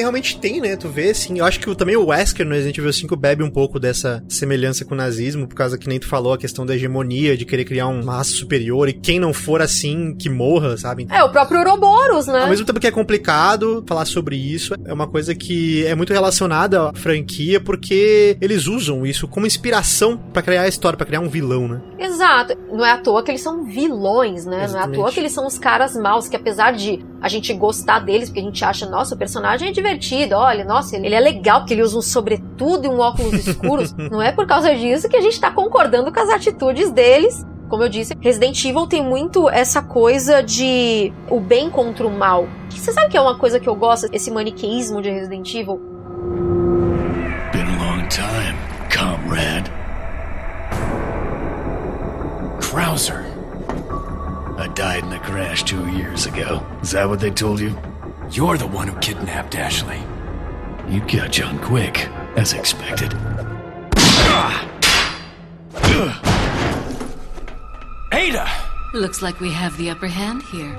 realmente 0.00 0.38
tem, 0.38 0.60
né? 0.60 0.76
Tu 0.76 0.88
vê, 0.88 1.10
assim. 1.10 1.38
Eu 1.38 1.44
acho 1.44 1.60
que 1.60 1.74
também 1.74 1.96
o 1.96 2.06
Wesker 2.06 2.46
no 2.46 2.52
Resident 2.52 2.78
Evil 2.78 2.92
5 2.92 3.16
bebe 3.16 3.42
um 3.42 3.50
pouco 3.50 3.78
dessa 3.78 4.22
semelhança 4.28 4.84
com 4.84 4.94
o 4.94 4.96
nazismo, 4.96 5.46
por 5.46 5.54
causa 5.54 5.78
que 5.78 5.88
nem 5.88 5.98
tu 5.98 6.06
falou, 6.06 6.32
a 6.32 6.38
questão 6.38 6.64
da 6.64 6.74
hegemonia, 6.74 7.36
de 7.36 7.44
querer 7.44 7.64
criar 7.64 7.88
uma 7.88 8.16
raça 8.16 8.32
superior, 8.32 8.88
e 8.88 8.92
quem 8.92 9.20
não 9.20 9.32
for 9.32 9.60
assim, 9.60 10.14
que 10.16 10.28
morra, 10.28 10.76
sabe? 10.76 11.06
É, 11.10 11.22
o 11.22 11.30
próprio 11.30 11.58
Ouroboros, 11.58 12.26
né? 12.26 12.42
Ao 12.42 12.48
mesmo 12.48 12.66
tempo 12.66 12.80
que 12.80 12.86
é 12.86 12.90
complicado 12.90 13.84
falar 13.86 14.04
sobre 14.04 14.36
isso, 14.36 14.74
é 14.84 14.92
uma 14.92 15.06
coisa 15.06 15.34
que 15.34 15.84
é 15.86 15.94
muito 15.94 16.12
relacionada 16.12 16.88
à 16.88 16.94
franquia, 16.94 17.60
porque 17.60 18.36
eles 18.40 18.66
usam 18.66 19.04
isso 19.06 19.28
como 19.28 19.46
inspiração 19.46 20.16
para 20.16 20.42
criar 20.42 20.62
a 20.62 20.68
história, 20.68 20.96
para 20.96 21.06
criar 21.06 21.20
um 21.20 21.28
vilão, 21.28 21.68
né? 21.68 21.80
Exato. 21.98 22.56
Não 22.70 22.84
é 22.84 22.92
à 22.92 22.98
toa 22.98 23.22
que 23.22 23.30
eles 23.30 23.40
são 23.40 23.64
vilões, 23.64 24.44
né? 24.44 24.64
Exatamente. 24.64 24.72
Não 24.72 24.80
é 24.80 25.00
à 25.00 25.04
toa 25.04 25.12
que 25.12 25.20
eles 25.20 25.32
são 25.32 25.46
os 25.46 25.58
caras 25.58 25.94
maus, 25.96 26.28
que 26.28 26.36
apesar 26.36 26.69
de 26.70 27.04
a 27.20 27.28
gente 27.28 27.52
gostar 27.52 28.00
deles, 28.00 28.28
porque 28.28 28.40
a 28.40 28.44
gente 28.44 28.64
acha, 28.64 28.86
nossa, 28.86 29.14
o 29.14 29.18
personagem 29.18 29.68
é 29.68 29.72
divertido, 29.72 30.34
olha, 30.36 30.64
nossa, 30.64 30.96
ele 30.96 31.14
é 31.14 31.20
legal, 31.20 31.60
porque 31.60 31.74
ele 31.74 31.82
usa 31.82 31.98
um 31.98 32.02
sobretudo 32.02 32.86
e 32.86 32.88
um 32.88 32.98
óculos 32.98 33.46
escuros. 33.46 33.92
não 34.10 34.22
é 34.22 34.32
por 34.32 34.46
causa 34.46 34.74
disso 34.74 35.08
que 35.08 35.16
a 35.16 35.20
gente 35.20 35.40
tá 35.40 35.50
concordando 35.50 36.12
com 36.12 36.20
as 36.20 36.30
atitudes 36.30 36.90
deles. 36.90 37.44
Como 37.68 37.84
eu 37.84 37.88
disse, 37.88 38.16
Resident 38.20 38.64
Evil 38.64 38.86
tem 38.86 39.02
muito 39.02 39.48
essa 39.48 39.80
coisa 39.80 40.42
de 40.42 41.12
o 41.30 41.38
bem 41.38 41.70
contra 41.70 42.04
o 42.04 42.10
mal. 42.10 42.48
Você 42.68 42.92
sabe 42.92 43.10
que 43.10 43.16
é 43.16 43.20
uma 43.20 43.38
coisa 43.38 43.60
que 43.60 43.68
eu 43.68 43.76
gosto, 43.76 44.08
esse 44.12 44.30
maniqueísmo 44.30 45.00
de 45.00 45.10
Resident 45.10 45.54
Evil? 45.54 45.76
Been 47.52 47.62
a 47.62 47.78
long 47.78 48.08
time, 48.08 48.58
comrade. 48.90 49.70
Krauser. 52.60 53.29
I 54.60 54.68
died 54.68 55.04
in 55.04 55.12
a 55.14 55.18
crash 55.18 55.62
two 55.62 55.88
years 55.88 56.26
ago. 56.26 56.62
Is 56.82 56.90
that 56.90 57.08
what 57.08 57.18
they 57.18 57.30
told 57.30 57.60
you? 57.60 57.74
You're 58.30 58.58
the 58.58 58.66
one 58.66 58.88
who 58.88 58.98
kidnapped 59.00 59.56
Ashley. 59.56 59.98
You 60.86 61.00
catch 61.06 61.40
on 61.40 61.58
quick, 61.60 62.06
as 62.36 62.52
expected. 62.52 63.14
Ada! 68.12 68.46
Looks 68.92 69.22
like 69.22 69.40
we 69.40 69.50
have 69.50 69.78
the 69.78 69.88
upper 69.88 70.08
hand 70.08 70.42
here. 70.52 70.76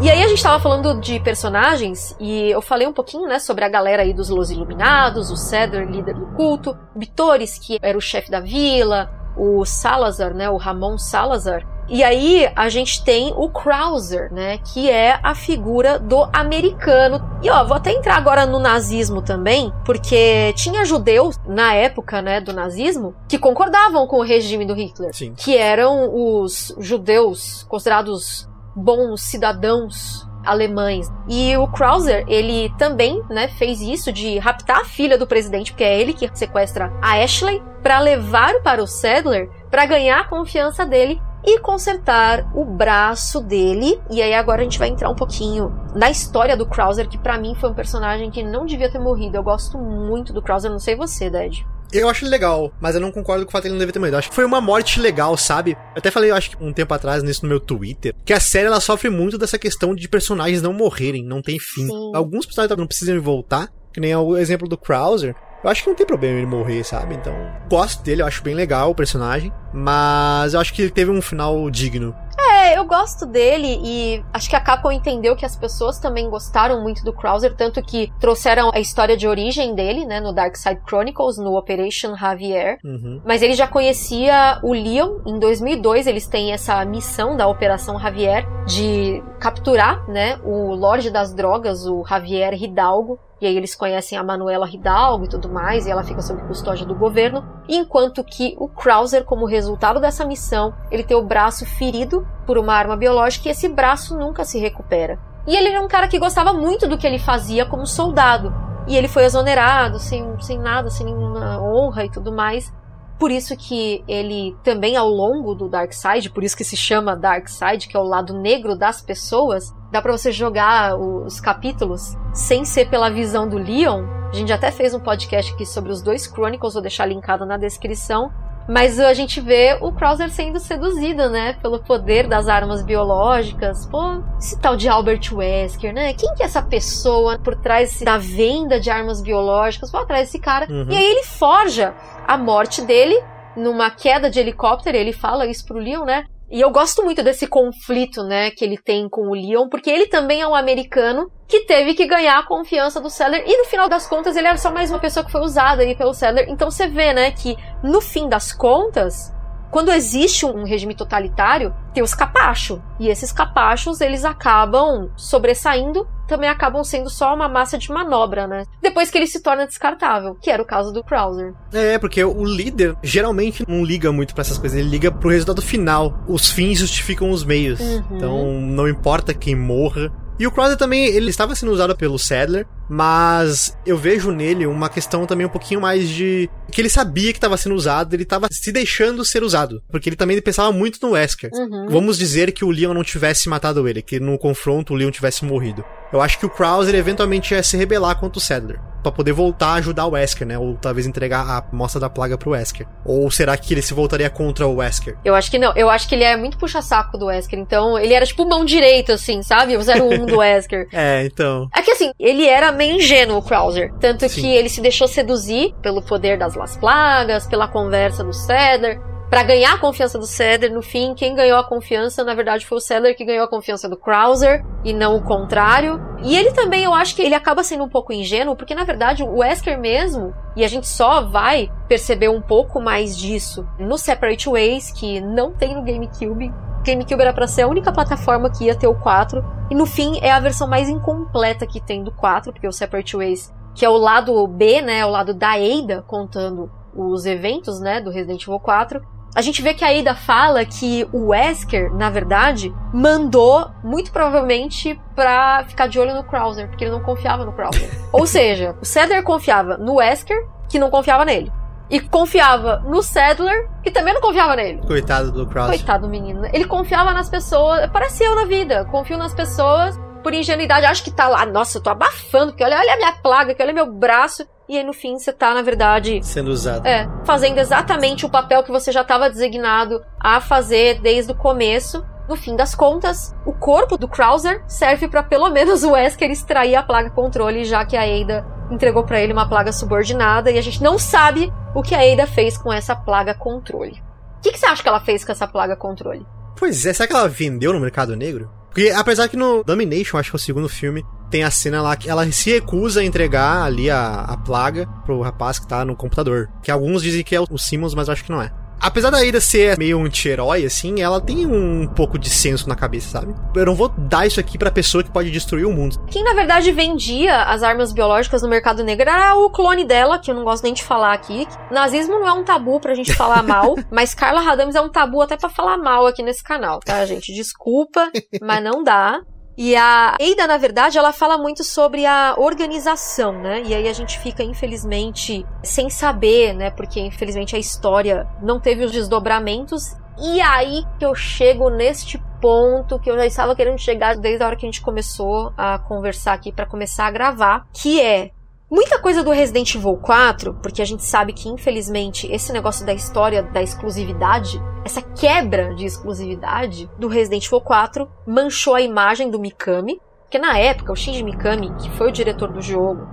E 0.00 0.10
aí 0.10 0.22
a 0.22 0.28
gente 0.28 0.42
tava 0.42 0.58
falando 0.60 1.00
de 1.00 1.20
personagens 1.20 2.16
e 2.18 2.50
eu 2.50 2.60
falei 2.60 2.88
um 2.88 2.92
pouquinho, 2.92 3.28
né, 3.28 3.38
sobre 3.38 3.64
a 3.64 3.68
galera 3.68 4.02
aí 4.02 4.12
dos 4.12 4.28
Los 4.28 4.50
Iluminados, 4.50 5.30
o 5.30 5.36
Cedar, 5.36 5.84
líder 5.88 6.14
do 6.14 6.26
culto, 6.34 6.76
o 6.94 6.98
Bitores, 6.98 7.58
que 7.58 7.78
era 7.82 7.98
o 7.98 8.00
chefe 8.00 8.30
da 8.30 8.40
vila, 8.40 9.17
o 9.38 9.64
Salazar, 9.64 10.34
né, 10.34 10.50
o 10.50 10.56
Ramon 10.56 10.98
Salazar. 10.98 11.64
E 11.88 12.04
aí 12.04 12.46
a 12.54 12.68
gente 12.68 13.02
tem 13.02 13.32
o 13.34 13.48
Krauser, 13.48 14.30
né, 14.30 14.58
que 14.58 14.90
é 14.90 15.18
a 15.22 15.34
figura 15.34 15.98
do 15.98 16.28
americano. 16.34 17.18
E 17.42 17.48
ó, 17.48 17.64
vou 17.64 17.78
até 17.78 17.92
entrar 17.92 18.16
agora 18.16 18.44
no 18.44 18.58
nazismo 18.58 19.22
também, 19.22 19.72
porque 19.86 20.52
tinha 20.54 20.84
judeus 20.84 21.36
na 21.46 21.72
época, 21.72 22.20
né, 22.20 22.42
do 22.42 22.52
nazismo 22.52 23.14
que 23.26 23.38
concordavam 23.38 24.06
com 24.06 24.18
o 24.18 24.24
regime 24.24 24.66
do 24.66 24.74
Hitler, 24.74 25.14
Sim. 25.14 25.32
que 25.34 25.56
eram 25.56 26.10
os 26.14 26.74
judeus 26.78 27.64
considerados 27.68 28.46
bons 28.76 29.22
cidadãos 29.22 30.27
alemães. 30.48 31.10
E 31.28 31.56
o 31.56 31.68
Krauser, 31.68 32.24
ele 32.26 32.72
também, 32.78 33.22
né, 33.28 33.48
fez 33.48 33.80
isso 33.80 34.12
de 34.12 34.38
raptar 34.38 34.80
a 34.80 34.84
filha 34.84 35.18
do 35.18 35.26
presidente, 35.26 35.72
porque 35.72 35.84
é 35.84 36.00
ele 36.00 36.12
que 36.12 36.30
sequestra 36.32 36.92
a 37.02 37.22
Ashley 37.22 37.62
para 37.82 38.00
levar 38.00 38.60
para 38.62 38.82
o 38.82 38.86
Sadler 38.86 39.50
para 39.70 39.86
ganhar 39.86 40.20
a 40.20 40.24
confiança 40.24 40.84
dele 40.84 41.20
e 41.44 41.60
consertar 41.60 42.50
o 42.54 42.64
braço 42.64 43.40
dele. 43.40 44.00
E 44.10 44.20
aí 44.20 44.34
agora 44.34 44.60
a 44.60 44.64
gente 44.64 44.78
vai 44.78 44.88
entrar 44.88 45.08
um 45.08 45.14
pouquinho 45.14 45.72
na 45.94 46.10
história 46.10 46.56
do 46.56 46.66
Krauser, 46.66 47.08
que 47.08 47.18
para 47.18 47.38
mim 47.38 47.54
foi 47.54 47.70
um 47.70 47.74
personagem 47.74 48.30
que 48.30 48.42
não 48.42 48.66
devia 48.66 48.90
ter 48.90 48.98
morrido. 48.98 49.36
Eu 49.36 49.42
gosto 49.42 49.78
muito 49.78 50.32
do 50.32 50.42
Krauser, 50.42 50.70
não 50.70 50.78
sei 50.78 50.96
você, 50.96 51.30
Dad. 51.30 51.62
Eu 51.92 52.08
acho 52.08 52.24
ele 52.24 52.30
legal, 52.30 52.72
mas 52.80 52.94
eu 52.94 53.00
não 53.00 53.10
concordo 53.10 53.44
com 53.44 53.50
o 53.50 53.52
fato 53.52 53.62
de 53.62 53.68
ele 53.68 53.74
não 53.74 53.78
dever 53.78 53.92
ter 53.92 53.98
morrido. 53.98 54.16
Eu 54.16 54.18
acho 54.18 54.28
que 54.28 54.34
foi 54.34 54.44
uma 54.44 54.60
morte 54.60 55.00
legal, 55.00 55.36
sabe? 55.36 55.72
Eu 55.72 55.98
até 55.98 56.10
falei, 56.10 56.30
eu 56.30 56.36
acho 56.36 56.50
que 56.50 56.62
um 56.62 56.72
tempo 56.72 56.92
atrás, 56.92 57.22
nisso 57.22 57.42
no 57.42 57.48
meu 57.48 57.60
Twitter, 57.60 58.14
que 58.24 58.32
a 58.32 58.40
série 58.40 58.66
ela 58.66 58.80
sofre 58.80 59.08
muito 59.08 59.38
dessa 59.38 59.58
questão 59.58 59.94
de 59.94 60.08
personagens 60.08 60.60
não 60.60 60.72
morrerem, 60.72 61.24
não 61.24 61.40
tem 61.40 61.58
fim. 61.58 61.86
Sim. 61.86 62.12
Alguns 62.14 62.44
personagens 62.44 62.78
não 62.78 62.86
precisam 62.86 63.20
voltar, 63.20 63.68
que 63.92 64.00
nem 64.00 64.14
o 64.14 64.36
exemplo 64.36 64.68
do 64.68 64.76
Krauser. 64.76 65.34
Eu 65.64 65.70
acho 65.70 65.82
que 65.82 65.88
não 65.88 65.96
tem 65.96 66.06
problema 66.06 66.38
ele 66.38 66.46
morrer, 66.46 66.84
sabe? 66.84 67.14
Então, 67.14 67.34
gosto 67.68 68.02
dele, 68.02 68.22
eu 68.22 68.26
acho 68.26 68.44
bem 68.44 68.54
legal 68.54 68.90
o 68.90 68.94
personagem, 68.94 69.52
mas 69.74 70.54
eu 70.54 70.60
acho 70.60 70.72
que 70.72 70.82
ele 70.82 70.90
teve 70.90 71.10
um 71.10 71.20
final 71.20 71.68
digno. 71.68 72.14
É, 72.38 72.78
eu 72.78 72.84
gosto 72.84 73.26
dele 73.26 73.80
e 73.82 74.24
acho 74.32 74.48
que 74.48 74.54
a 74.54 74.60
Capcom 74.60 74.92
entendeu 74.92 75.34
que 75.34 75.44
as 75.44 75.56
pessoas 75.56 75.98
também 75.98 76.30
gostaram 76.30 76.80
muito 76.80 77.02
do 77.04 77.12
Krauser, 77.12 77.54
tanto 77.56 77.82
que 77.82 78.12
trouxeram 78.20 78.70
a 78.72 78.78
história 78.78 79.16
de 79.16 79.26
origem 79.26 79.74
dele, 79.74 80.06
né, 80.06 80.20
no 80.20 80.32
Dark 80.32 80.56
Side 80.56 80.80
Chronicles, 80.86 81.36
no 81.36 81.56
Operation 81.56 82.16
Javier. 82.16 82.78
Uhum. 82.84 83.20
Mas 83.24 83.42
ele 83.42 83.54
já 83.54 83.66
conhecia 83.66 84.60
o 84.62 84.72
Leon. 84.72 85.18
Em 85.26 85.38
2002, 85.38 86.06
eles 86.06 86.26
têm 86.26 86.52
essa 86.52 86.84
missão 86.84 87.36
da 87.36 87.48
Operação 87.48 87.98
Javier 87.98 88.46
de 88.66 89.22
capturar, 89.40 90.08
né, 90.08 90.38
o 90.44 90.74
Lorde 90.74 91.10
das 91.10 91.34
Drogas, 91.34 91.86
o 91.86 92.04
Javier 92.04 92.54
Hidalgo. 92.54 93.18
E 93.40 93.46
aí 93.46 93.56
eles 93.56 93.74
conhecem 93.74 94.18
a 94.18 94.22
Manuela 94.22 94.68
Hidalgo 94.68 95.24
e 95.24 95.28
tudo 95.28 95.48
mais, 95.48 95.86
e 95.86 95.90
ela 95.90 96.02
fica 96.02 96.20
sob 96.20 96.42
custódia 96.42 96.84
do 96.84 96.94
governo. 96.94 97.44
Enquanto 97.68 98.24
que 98.24 98.56
o 98.58 98.66
Krauser, 98.66 99.24
como 99.24 99.44
resultado 99.44 100.00
dessa 100.00 100.24
missão, 100.24 100.72
ele 100.90 101.04
tem 101.04 101.16
o 101.16 101.22
braço 101.22 101.66
ferido 101.66 102.26
por 102.46 102.56
uma 102.56 102.74
arma 102.74 102.96
biológica 102.96 103.48
e 103.48 103.50
esse 103.50 103.68
braço 103.68 104.16
nunca 104.16 104.44
se 104.44 104.58
recupera. 104.58 105.18
E 105.46 105.54
ele 105.54 105.68
era 105.68 105.82
um 105.82 105.88
cara 105.88 106.08
que 106.08 106.18
gostava 106.18 106.52
muito 106.52 106.88
do 106.88 106.96
que 106.96 107.06
ele 107.06 107.18
fazia 107.18 107.66
como 107.66 107.86
soldado. 107.86 108.52
E 108.86 108.96
ele 108.96 109.08
foi 109.08 109.24
exonerado, 109.24 109.98
sem, 109.98 110.24
sem 110.40 110.58
nada, 110.58 110.88
sem 110.88 111.04
nenhuma 111.04 111.60
honra 111.60 112.06
e 112.06 112.10
tudo 112.10 112.32
mais. 112.32 112.72
Por 113.18 113.30
isso 113.30 113.56
que 113.56 114.02
ele 114.06 114.56
também 114.62 114.96
ao 114.96 115.08
longo 115.08 115.54
do 115.54 115.68
Dark 115.68 115.92
Side, 115.92 116.30
por 116.30 116.44
isso 116.44 116.56
que 116.56 116.64
se 116.64 116.76
chama 116.76 117.16
Dark 117.16 117.48
Side, 117.48 117.88
que 117.88 117.96
é 117.96 118.00
o 118.00 118.04
lado 118.04 118.32
negro 118.32 118.76
das 118.76 119.02
pessoas, 119.02 119.74
dá 119.90 120.02
pra 120.02 120.12
você 120.12 120.30
jogar 120.30 120.96
os 120.96 121.40
capítulos 121.40 122.16
sem 122.32 122.64
ser 122.64 122.88
pela 122.88 123.10
visão 123.10 123.48
do 123.48 123.58
Leon. 123.58 124.04
A 124.30 124.34
gente 124.34 124.52
até 124.52 124.70
fez 124.70 124.94
um 124.94 125.00
podcast 125.00 125.52
aqui 125.54 125.64
sobre 125.64 125.90
os 125.90 126.02
dois 126.02 126.24
Chronicles, 126.26 126.74
vou 126.74 126.82
deixar 126.82 127.06
linkado 127.06 127.46
na 127.46 127.56
descrição. 127.56 128.30
Mas 128.68 129.00
a 129.00 129.14
gente 129.14 129.40
vê 129.40 129.78
o 129.80 129.90
Krauser 129.90 130.28
sendo 130.28 130.60
seduzido, 130.60 131.30
né? 131.30 131.54
Pelo 131.54 131.78
poder 131.78 132.28
das 132.28 132.48
armas 132.48 132.82
biológicas. 132.82 133.86
Pô, 133.86 134.22
esse 134.38 134.60
tal 134.60 134.76
de 134.76 134.86
Albert 134.86 135.32
Wesker, 135.32 135.94
né? 135.94 136.12
Quem 136.12 136.34
que 136.34 136.42
é 136.42 136.46
essa 136.46 136.60
pessoa 136.60 137.38
por 137.38 137.56
trás 137.56 138.02
da 138.02 138.18
venda 138.18 138.78
de 138.78 138.90
armas 138.90 139.22
biológicas? 139.22 139.90
Por 139.90 140.04
trás 140.04 140.26
desse 140.26 140.38
cara. 140.38 140.70
Uhum. 140.70 140.86
E 140.90 140.94
aí 140.94 141.02
ele 141.02 141.24
forja 141.24 141.94
a 142.26 142.36
morte 142.36 142.82
dele 142.82 143.18
numa 143.56 143.90
queda 143.90 144.30
de 144.30 144.38
helicóptero. 144.38 144.98
Ele 144.98 145.14
fala 145.14 145.46
isso 145.46 145.64
pro 145.64 145.78
Leon, 145.78 146.04
né? 146.04 146.26
E 146.50 146.60
eu 146.60 146.70
gosto 146.70 147.04
muito 147.04 147.22
desse 147.22 147.46
conflito, 147.46 148.22
né, 148.24 148.50
que 148.50 148.64
ele 148.64 148.78
tem 148.78 149.06
com 149.08 149.28
o 149.28 149.34
Leon, 149.34 149.68
porque 149.68 149.90
ele 149.90 150.06
também 150.06 150.40
é 150.40 150.48
um 150.48 150.54
americano 150.54 151.30
que 151.46 151.60
teve 151.60 151.94
que 151.94 152.06
ganhar 152.06 152.38
a 152.38 152.46
confiança 152.46 153.00
do 153.00 153.10
Seller 153.10 153.44
e 153.46 153.56
no 153.58 153.64
final 153.64 153.88
das 153.88 154.06
contas 154.06 154.34
ele 154.34 154.46
era 154.46 154.56
só 154.56 154.70
mais 154.70 154.90
uma 154.90 154.98
pessoa 154.98 155.24
que 155.24 155.32
foi 155.32 155.42
usada 155.42 155.82
aí 155.82 155.94
pelo 155.94 156.14
Seller. 156.14 156.46
Então 156.48 156.70
você 156.70 156.86
vê, 156.86 157.12
né, 157.12 157.30
que 157.32 157.56
no 157.82 158.00
fim 158.00 158.28
das 158.28 158.50
contas, 158.50 159.30
quando 159.70 159.92
existe 159.92 160.46
um 160.46 160.64
regime 160.64 160.94
totalitário, 160.94 161.74
tem 161.92 162.02
os 162.02 162.14
capachos. 162.14 162.80
E 162.98 163.08
esses 163.08 163.30
capachos, 163.30 164.00
eles 164.00 164.24
acabam 164.24 165.10
sobressaindo, 165.16 166.08
também 166.28 166.48
acabam 166.48 166.84
sendo 166.84 167.10
só 167.10 167.34
uma 167.34 167.48
massa 167.48 167.78
de 167.78 167.90
manobra, 167.90 168.46
né? 168.46 168.64
Depois 168.80 169.10
que 169.10 169.18
ele 169.18 169.26
se 169.26 169.42
torna 169.42 169.66
descartável, 169.66 170.36
que 170.40 170.50
era 170.50 170.62
o 170.62 170.66
caso 170.66 170.92
do 170.92 171.02
Krauser. 171.02 171.54
É, 171.72 171.98
porque 171.98 172.22
o 172.22 172.44
líder 172.44 172.94
geralmente 173.02 173.64
não 173.66 173.82
liga 173.82 174.12
muito 174.12 174.34
pra 174.34 174.42
essas 174.42 174.58
coisas, 174.58 174.78
ele 174.78 174.90
liga 174.90 175.10
pro 175.10 175.30
resultado 175.30 175.62
final. 175.62 176.22
Os 176.28 176.50
fins 176.50 176.78
justificam 176.78 177.30
os 177.30 177.44
meios. 177.44 177.80
Uhum. 177.80 178.02
Então 178.12 178.60
não 178.60 178.88
importa 178.88 179.34
quem 179.34 179.56
morra. 179.56 180.12
E 180.38 180.46
o 180.46 180.52
Crowder 180.52 180.76
também, 180.76 181.06
ele 181.06 181.30
estava 181.30 181.54
sendo 181.54 181.72
usado 181.72 181.96
pelo 181.96 182.18
Sadler, 182.18 182.64
mas 182.88 183.76
eu 183.84 183.96
vejo 183.96 184.30
nele 184.30 184.66
uma 184.66 184.88
questão 184.88 185.26
também 185.26 185.46
um 185.46 185.50
pouquinho 185.50 185.80
mais 185.80 186.08
de. 186.08 186.48
que 186.72 186.80
ele 186.80 186.88
sabia 186.88 187.32
que 187.32 187.38
estava 187.38 187.56
sendo 187.56 187.74
usado, 187.74 188.14
ele 188.14 188.22
estava 188.22 188.48
se 188.50 188.72
deixando 188.72 189.24
ser 189.24 189.42
usado. 189.42 189.82
Porque 189.90 190.08
ele 190.08 190.16
também 190.16 190.40
pensava 190.40 190.72
muito 190.72 190.98
no 191.02 191.12
Wesker. 191.12 191.50
Uhum. 191.52 191.86
Vamos 191.88 192.16
dizer 192.16 192.52
que 192.52 192.64
o 192.64 192.70
Leon 192.70 192.94
não 192.94 193.04
tivesse 193.04 193.48
matado 193.48 193.86
ele, 193.88 194.02
que 194.02 194.18
no 194.18 194.38
confronto 194.38 194.94
o 194.94 194.96
Leon 194.96 195.10
tivesse 195.10 195.44
morrido. 195.44 195.84
Eu 196.12 196.22
acho 196.22 196.38
que 196.38 196.46
o 196.46 196.50
Krauser 196.50 196.94
eventualmente 196.94 197.52
ia 197.52 197.62
se 197.62 197.76
rebelar 197.76 198.18
contra 198.18 198.38
o 198.38 198.42
Sadler. 198.42 198.80
Pra 199.02 199.12
poder 199.12 199.32
voltar 199.32 199.68
a 199.68 199.74
ajudar 199.74 200.06
o 200.06 200.10
Wesker, 200.10 200.46
né? 200.46 200.58
Ou 200.58 200.74
talvez 200.74 201.06
entregar 201.06 201.42
a 201.42 201.64
mostra 201.72 202.00
da 202.00 202.10
plaga 202.10 202.36
pro 202.36 202.50
Wesker. 202.50 202.86
Ou 203.04 203.30
será 203.30 203.56
que 203.56 203.72
ele 203.72 203.82
se 203.82 203.94
voltaria 203.94 204.28
contra 204.28 204.66
o 204.66 204.76
Wesker? 204.76 205.16
Eu 205.24 205.34
acho 205.34 205.50
que 205.50 205.58
não. 205.58 205.72
Eu 205.76 205.88
acho 205.88 206.08
que 206.08 206.14
ele 206.14 206.24
é 206.24 206.36
muito 206.36 206.58
puxa-saco 206.58 207.16
do 207.16 207.26
Wesker. 207.26 207.58
Então, 207.58 207.96
ele 207.98 208.12
era 208.12 208.26
tipo 208.26 208.48
mão 208.48 208.64
direita, 208.64 209.14
assim, 209.14 209.42
sabe? 209.42 209.76
O 209.76 209.80
01 209.80 210.26
do 210.26 210.38
Wesker. 210.38 210.88
É, 210.92 211.24
então. 211.24 211.68
É 211.74 211.82
que 211.82 211.92
assim, 211.92 212.10
ele 212.18 212.44
era 212.44 212.72
meio 212.78 212.96
ingênuo, 212.96 213.36
o 213.36 213.42
Krauser. 213.42 213.92
Tanto 214.00 214.26
Sim. 214.28 214.40
que 214.40 214.46
ele 214.46 214.68
se 214.68 214.80
deixou 214.80 215.06
seduzir 215.06 215.74
pelo 215.82 216.00
poder 216.00 216.38
das 216.38 216.54
Las 216.54 216.76
Plagas, 216.76 217.46
pela 217.46 217.68
conversa 217.68 218.24
do 218.24 218.32
Cedar. 218.32 219.07
Para 219.30 219.42
ganhar 219.42 219.74
a 219.74 219.78
confiança 219.78 220.18
do 220.18 220.26
Cedar. 220.26 220.70
No 220.70 220.82
fim, 220.82 221.14
quem 221.14 221.34
ganhou 221.34 221.58
a 221.58 221.64
confiança, 221.64 222.24
na 222.24 222.34
verdade, 222.34 222.66
foi 222.66 222.78
o 222.78 222.80
Cedar 222.80 223.14
que 223.14 223.24
ganhou 223.24 223.44
a 223.44 223.48
confiança 223.48 223.88
do 223.88 223.96
Krauser 223.96 224.64
e 224.84 224.92
não 224.92 225.16
o 225.16 225.22
contrário. 225.22 226.00
E 226.22 226.36
ele 226.36 226.52
também, 226.52 226.84
eu 226.84 226.94
acho 226.94 227.14
que 227.14 227.22
ele 227.22 227.34
acaba 227.34 227.62
sendo 227.62 227.84
um 227.84 227.88
pouco 227.88 228.12
ingênuo, 228.12 228.56
porque 228.56 228.74
na 228.74 228.84
verdade 228.84 229.22
o 229.22 229.38
Wesker 229.38 229.78
mesmo, 229.78 230.34
e 230.56 230.64
a 230.64 230.68
gente 230.68 230.88
só 230.88 231.22
vai 231.22 231.70
perceber 231.86 232.28
um 232.28 232.40
pouco 232.40 232.80
mais 232.80 233.16
disso 233.16 233.66
no 233.78 233.98
Separate 233.98 234.48
Ways, 234.48 234.90
que 234.90 235.20
não 235.20 235.52
tem 235.52 235.74
no 235.74 235.82
GameCube. 235.82 236.52
GameCube 236.84 237.20
era 237.20 237.32
para 237.32 237.46
ser 237.46 237.62
a 237.62 237.68
única 237.68 237.92
plataforma 237.92 238.50
que 238.50 238.64
ia 238.64 238.74
ter 238.74 238.86
o 238.86 238.94
4, 238.94 239.44
e 239.70 239.74
no 239.74 239.84
fim 239.84 240.18
é 240.22 240.30
a 240.30 240.40
versão 240.40 240.66
mais 240.66 240.88
incompleta 240.88 241.66
que 241.66 241.80
tem 241.80 242.02
do 242.02 242.10
4, 242.10 242.52
porque 242.52 242.66
o 242.66 242.72
Separate 242.72 243.16
Ways, 243.16 243.52
que 243.74 243.84
é 243.84 243.88
o 243.88 243.96
lado 243.96 244.46
B, 244.46 244.80
né, 244.80 245.04
o 245.04 245.10
lado 245.10 245.34
da 245.34 245.52
Ada 245.52 246.02
contando 246.06 246.70
os 246.94 247.26
eventos, 247.26 247.78
né, 247.78 248.00
do 248.00 248.10
Resident 248.10 248.42
Evil 248.42 248.58
4, 248.58 249.00
a 249.34 249.40
gente 249.40 249.62
vê 249.62 249.74
que 249.74 249.84
a 249.84 249.96
Ada 249.96 250.14
fala 250.14 250.64
que 250.64 251.06
o 251.12 251.28
Wesker, 251.28 251.92
na 251.94 252.10
verdade, 252.10 252.74
mandou 252.92 253.70
muito 253.84 254.10
provavelmente 254.10 255.00
pra 255.14 255.64
ficar 255.68 255.86
de 255.86 255.98
olho 255.98 256.14
no 256.14 256.24
Krauser, 256.24 256.68
porque 256.68 256.84
ele 256.84 256.90
não 256.90 257.02
confiava 257.02 257.44
no 257.44 257.52
Krauser. 257.52 257.90
Ou 258.12 258.26
seja, 258.26 258.76
o 258.80 258.84
Cedar 258.84 259.22
confiava 259.22 259.76
no 259.76 259.96
Wesker, 259.96 260.36
que 260.68 260.78
não 260.78 260.90
confiava 260.90 261.24
nele. 261.24 261.52
E 261.90 262.00
confiava 262.00 262.80
no 262.80 263.02
Sadler, 263.02 263.68
que 263.82 263.90
também 263.90 264.12
não 264.12 264.20
confiava 264.20 264.54
nele. 264.54 264.82
Coitado 264.86 265.32
do 265.32 265.46
Krauser. 265.46 265.76
Coitado 265.76 266.06
do 266.06 266.10
menino. 266.10 266.44
Ele 266.52 266.66
confiava 266.66 267.14
nas 267.14 267.30
pessoas. 267.30 267.88
Parece 267.90 268.24
eu 268.24 268.34
na 268.34 268.44
vida. 268.44 268.84
Confio 268.86 269.16
nas 269.16 269.32
pessoas 269.32 269.98
por 270.22 270.34
ingenuidade. 270.34 270.84
Acho 270.84 271.02
que 271.02 271.10
tá 271.10 271.28
lá. 271.28 271.46
Nossa, 271.46 271.78
eu 271.78 271.82
tô 271.82 271.88
abafando, 271.88 272.52
porque 272.52 272.62
olha, 272.62 272.76
olha 272.78 272.92
a 272.92 272.96
minha 272.96 273.12
plaga, 273.12 273.54
que 273.54 273.62
olha 273.62 273.72
meu 273.72 273.90
braço. 273.90 274.46
E 274.68 274.76
aí 274.76 274.84
no 274.84 274.92
fim 274.92 275.18
você 275.18 275.32
tá, 275.32 275.54
na 275.54 275.62
verdade. 275.62 276.20
Sendo 276.22 276.48
usado. 276.50 276.86
É, 276.86 277.08
fazendo 277.24 277.58
exatamente 277.58 278.26
o 278.26 278.30
papel 278.30 278.62
que 278.62 278.70
você 278.70 278.92
já 278.92 279.00
estava 279.00 279.30
designado 279.30 280.04
a 280.20 280.40
fazer 280.40 281.00
desde 281.00 281.32
o 281.32 281.34
começo. 281.34 282.04
No 282.28 282.36
fim 282.36 282.54
das 282.54 282.74
contas, 282.74 283.34
o 283.46 283.54
corpo 283.54 283.96
do 283.96 284.06
Krauser 284.06 284.62
serve 284.68 285.08
para 285.08 285.22
pelo 285.22 285.48
menos 285.48 285.82
o 285.82 285.92
Wesker 285.92 286.30
extrair 286.30 286.76
a 286.76 286.82
plaga 286.82 287.08
controle, 287.08 287.64
já 287.64 287.86
que 287.86 287.96
a 287.96 288.02
Ada 288.02 288.46
entregou 288.70 289.02
para 289.02 289.18
ele 289.18 289.32
uma 289.32 289.48
plaga 289.48 289.72
subordinada 289.72 290.50
e 290.50 290.58
a 290.58 290.62
gente 290.62 290.82
não 290.82 290.98
sabe 290.98 291.50
o 291.74 291.82
que 291.82 291.94
a 291.94 292.00
Ada 292.00 292.26
fez 292.26 292.58
com 292.58 292.70
essa 292.70 292.94
plaga 292.94 293.32
controle. 293.32 294.02
O 294.36 294.40
que, 294.42 294.52
que 294.52 294.58
você 294.58 294.66
acha 294.66 294.82
que 294.82 294.88
ela 294.88 295.00
fez 295.00 295.24
com 295.24 295.32
essa 295.32 295.48
plaga 295.48 295.74
controle? 295.74 296.26
Pois 296.54 296.84
é, 296.84 296.92
será 296.92 297.06
que 297.06 297.14
ela 297.14 297.28
vendeu 297.28 297.72
no 297.72 297.80
mercado 297.80 298.14
negro? 298.14 298.50
Porque 298.68 298.90
apesar 298.90 299.28
que 299.28 299.36
no 299.36 299.64
Domination, 299.64 300.18
acho 300.18 300.30
que 300.30 300.36
é 300.36 300.38
o 300.38 300.40
segundo 300.40 300.68
filme, 300.68 301.04
tem 301.30 301.42
a 301.42 301.50
cena 301.50 301.82
lá 301.82 301.96
que 301.96 302.08
ela 302.08 302.30
se 302.30 302.50
recusa 302.50 303.00
a 303.00 303.04
entregar 303.04 303.62
ali 303.62 303.90
a, 303.90 304.20
a 304.20 304.36
plaga 304.36 304.86
pro 305.04 305.20
rapaz 305.20 305.58
que 305.58 305.66
tá 305.66 305.84
no 305.84 305.96
computador. 305.96 306.48
Que 306.62 306.70
alguns 306.70 307.02
dizem 307.02 307.24
que 307.24 307.34
é 307.34 307.40
o 307.40 307.58
Simmons, 307.58 307.94
mas 307.94 308.08
eu 308.08 308.12
acho 308.12 308.24
que 308.24 308.32
não 308.32 308.42
é. 308.42 308.52
Apesar 308.80 309.10
da 309.10 309.24
Ida 309.24 309.40
ser 309.40 309.76
meio 309.76 310.00
anti-herói, 310.04 310.64
assim, 310.64 311.00
ela 311.00 311.20
tem 311.20 311.46
um 311.46 311.86
pouco 311.86 312.18
de 312.18 312.30
senso 312.30 312.68
na 312.68 312.76
cabeça, 312.76 313.20
sabe? 313.20 313.34
Eu 313.54 313.66
não 313.66 313.74
vou 313.74 313.88
dar 313.88 314.26
isso 314.26 314.38
aqui 314.38 314.56
pra 314.56 314.70
pessoa 314.70 315.02
que 315.02 315.10
pode 315.10 315.30
destruir 315.30 315.66
o 315.66 315.72
mundo. 315.72 316.00
Quem 316.10 316.22
na 316.22 316.32
verdade 316.32 316.70
vendia 316.70 317.42
as 317.42 317.62
armas 317.62 317.92
biológicas 317.92 318.42
no 318.42 318.48
mercado 318.48 318.84
negro 318.84 319.08
era 319.08 319.34
o 319.34 319.50
clone 319.50 319.84
dela, 319.84 320.18
que 320.18 320.30
eu 320.30 320.34
não 320.34 320.44
gosto 320.44 320.62
nem 320.62 320.72
de 320.72 320.84
falar 320.84 321.12
aqui. 321.12 321.46
Nazismo 321.70 322.18
não 322.18 322.28
é 322.28 322.32
um 322.32 322.44
tabu 322.44 322.80
pra 322.80 322.94
gente 322.94 323.12
falar 323.14 323.42
mal, 323.42 323.74
mas 323.90 324.14
Carla 324.14 324.40
Radames 324.40 324.74
é 324.74 324.80
um 324.80 324.88
tabu 324.88 325.20
até 325.22 325.36
pra 325.36 325.48
falar 325.48 325.76
mal 325.76 326.06
aqui 326.06 326.22
nesse 326.22 326.42
canal, 326.42 326.80
tá, 326.80 327.04
gente? 327.04 327.34
Desculpa, 327.34 328.10
mas 328.40 328.62
não 328.62 328.84
dá. 328.84 329.20
E 329.60 329.74
a 329.74 330.14
Eida, 330.20 330.46
na 330.46 330.56
verdade, 330.56 330.96
ela 330.98 331.12
fala 331.12 331.36
muito 331.36 331.64
sobre 331.64 332.06
a 332.06 332.36
organização, 332.38 333.32
né? 333.32 333.60
E 333.66 333.74
aí 333.74 333.88
a 333.88 333.92
gente 333.92 334.16
fica, 334.20 334.40
infelizmente, 334.40 335.44
sem 335.64 335.90
saber, 335.90 336.54
né? 336.54 336.70
Porque, 336.70 337.00
infelizmente, 337.00 337.56
a 337.56 337.58
história 337.58 338.24
não 338.40 338.60
teve 338.60 338.84
os 338.84 338.92
desdobramentos. 338.92 339.96
E 340.16 340.40
aí 340.40 340.84
que 340.96 341.04
eu 341.04 341.12
chego 341.12 341.70
neste 341.70 342.22
ponto 342.40 343.00
que 343.00 343.10
eu 343.10 343.16
já 343.16 343.26
estava 343.26 343.56
querendo 343.56 343.78
chegar 343.78 344.16
desde 344.16 344.44
a 344.44 344.46
hora 344.46 344.54
que 344.54 344.64
a 344.64 344.68
gente 344.68 344.80
começou 344.80 345.52
a 345.56 345.76
conversar 345.76 346.34
aqui 346.34 346.52
para 346.52 346.64
começar 346.64 347.06
a 347.06 347.10
gravar, 347.10 347.66
que 347.72 348.00
é 348.00 348.30
Muita 348.70 348.98
coisa 348.98 349.24
do 349.24 349.30
Resident 349.30 349.74
Evil 349.74 349.96
4, 349.96 350.52
porque 350.62 350.82
a 350.82 350.84
gente 350.84 351.02
sabe 351.02 351.32
que, 351.32 351.48
infelizmente, 351.48 352.30
esse 352.30 352.52
negócio 352.52 352.84
da 352.84 352.92
história 352.92 353.42
da 353.42 353.62
exclusividade, 353.62 354.60
essa 354.84 355.00
quebra 355.00 355.74
de 355.74 355.86
exclusividade 355.86 356.86
do 356.98 357.08
Resident 357.08 357.46
Evil 357.46 357.62
4 357.62 358.06
manchou 358.26 358.74
a 358.74 358.82
imagem 358.82 359.30
do 359.30 359.40
Mikami, 359.40 359.98
porque 360.20 360.38
na 360.38 360.58
época 360.58 360.92
o 360.92 360.96
Shinji 360.96 361.22
Mikami, 361.22 361.74
que 361.76 361.88
foi 361.92 362.10
o 362.10 362.12
diretor 362.12 362.52
do 362.52 362.60
jogo, 362.60 363.08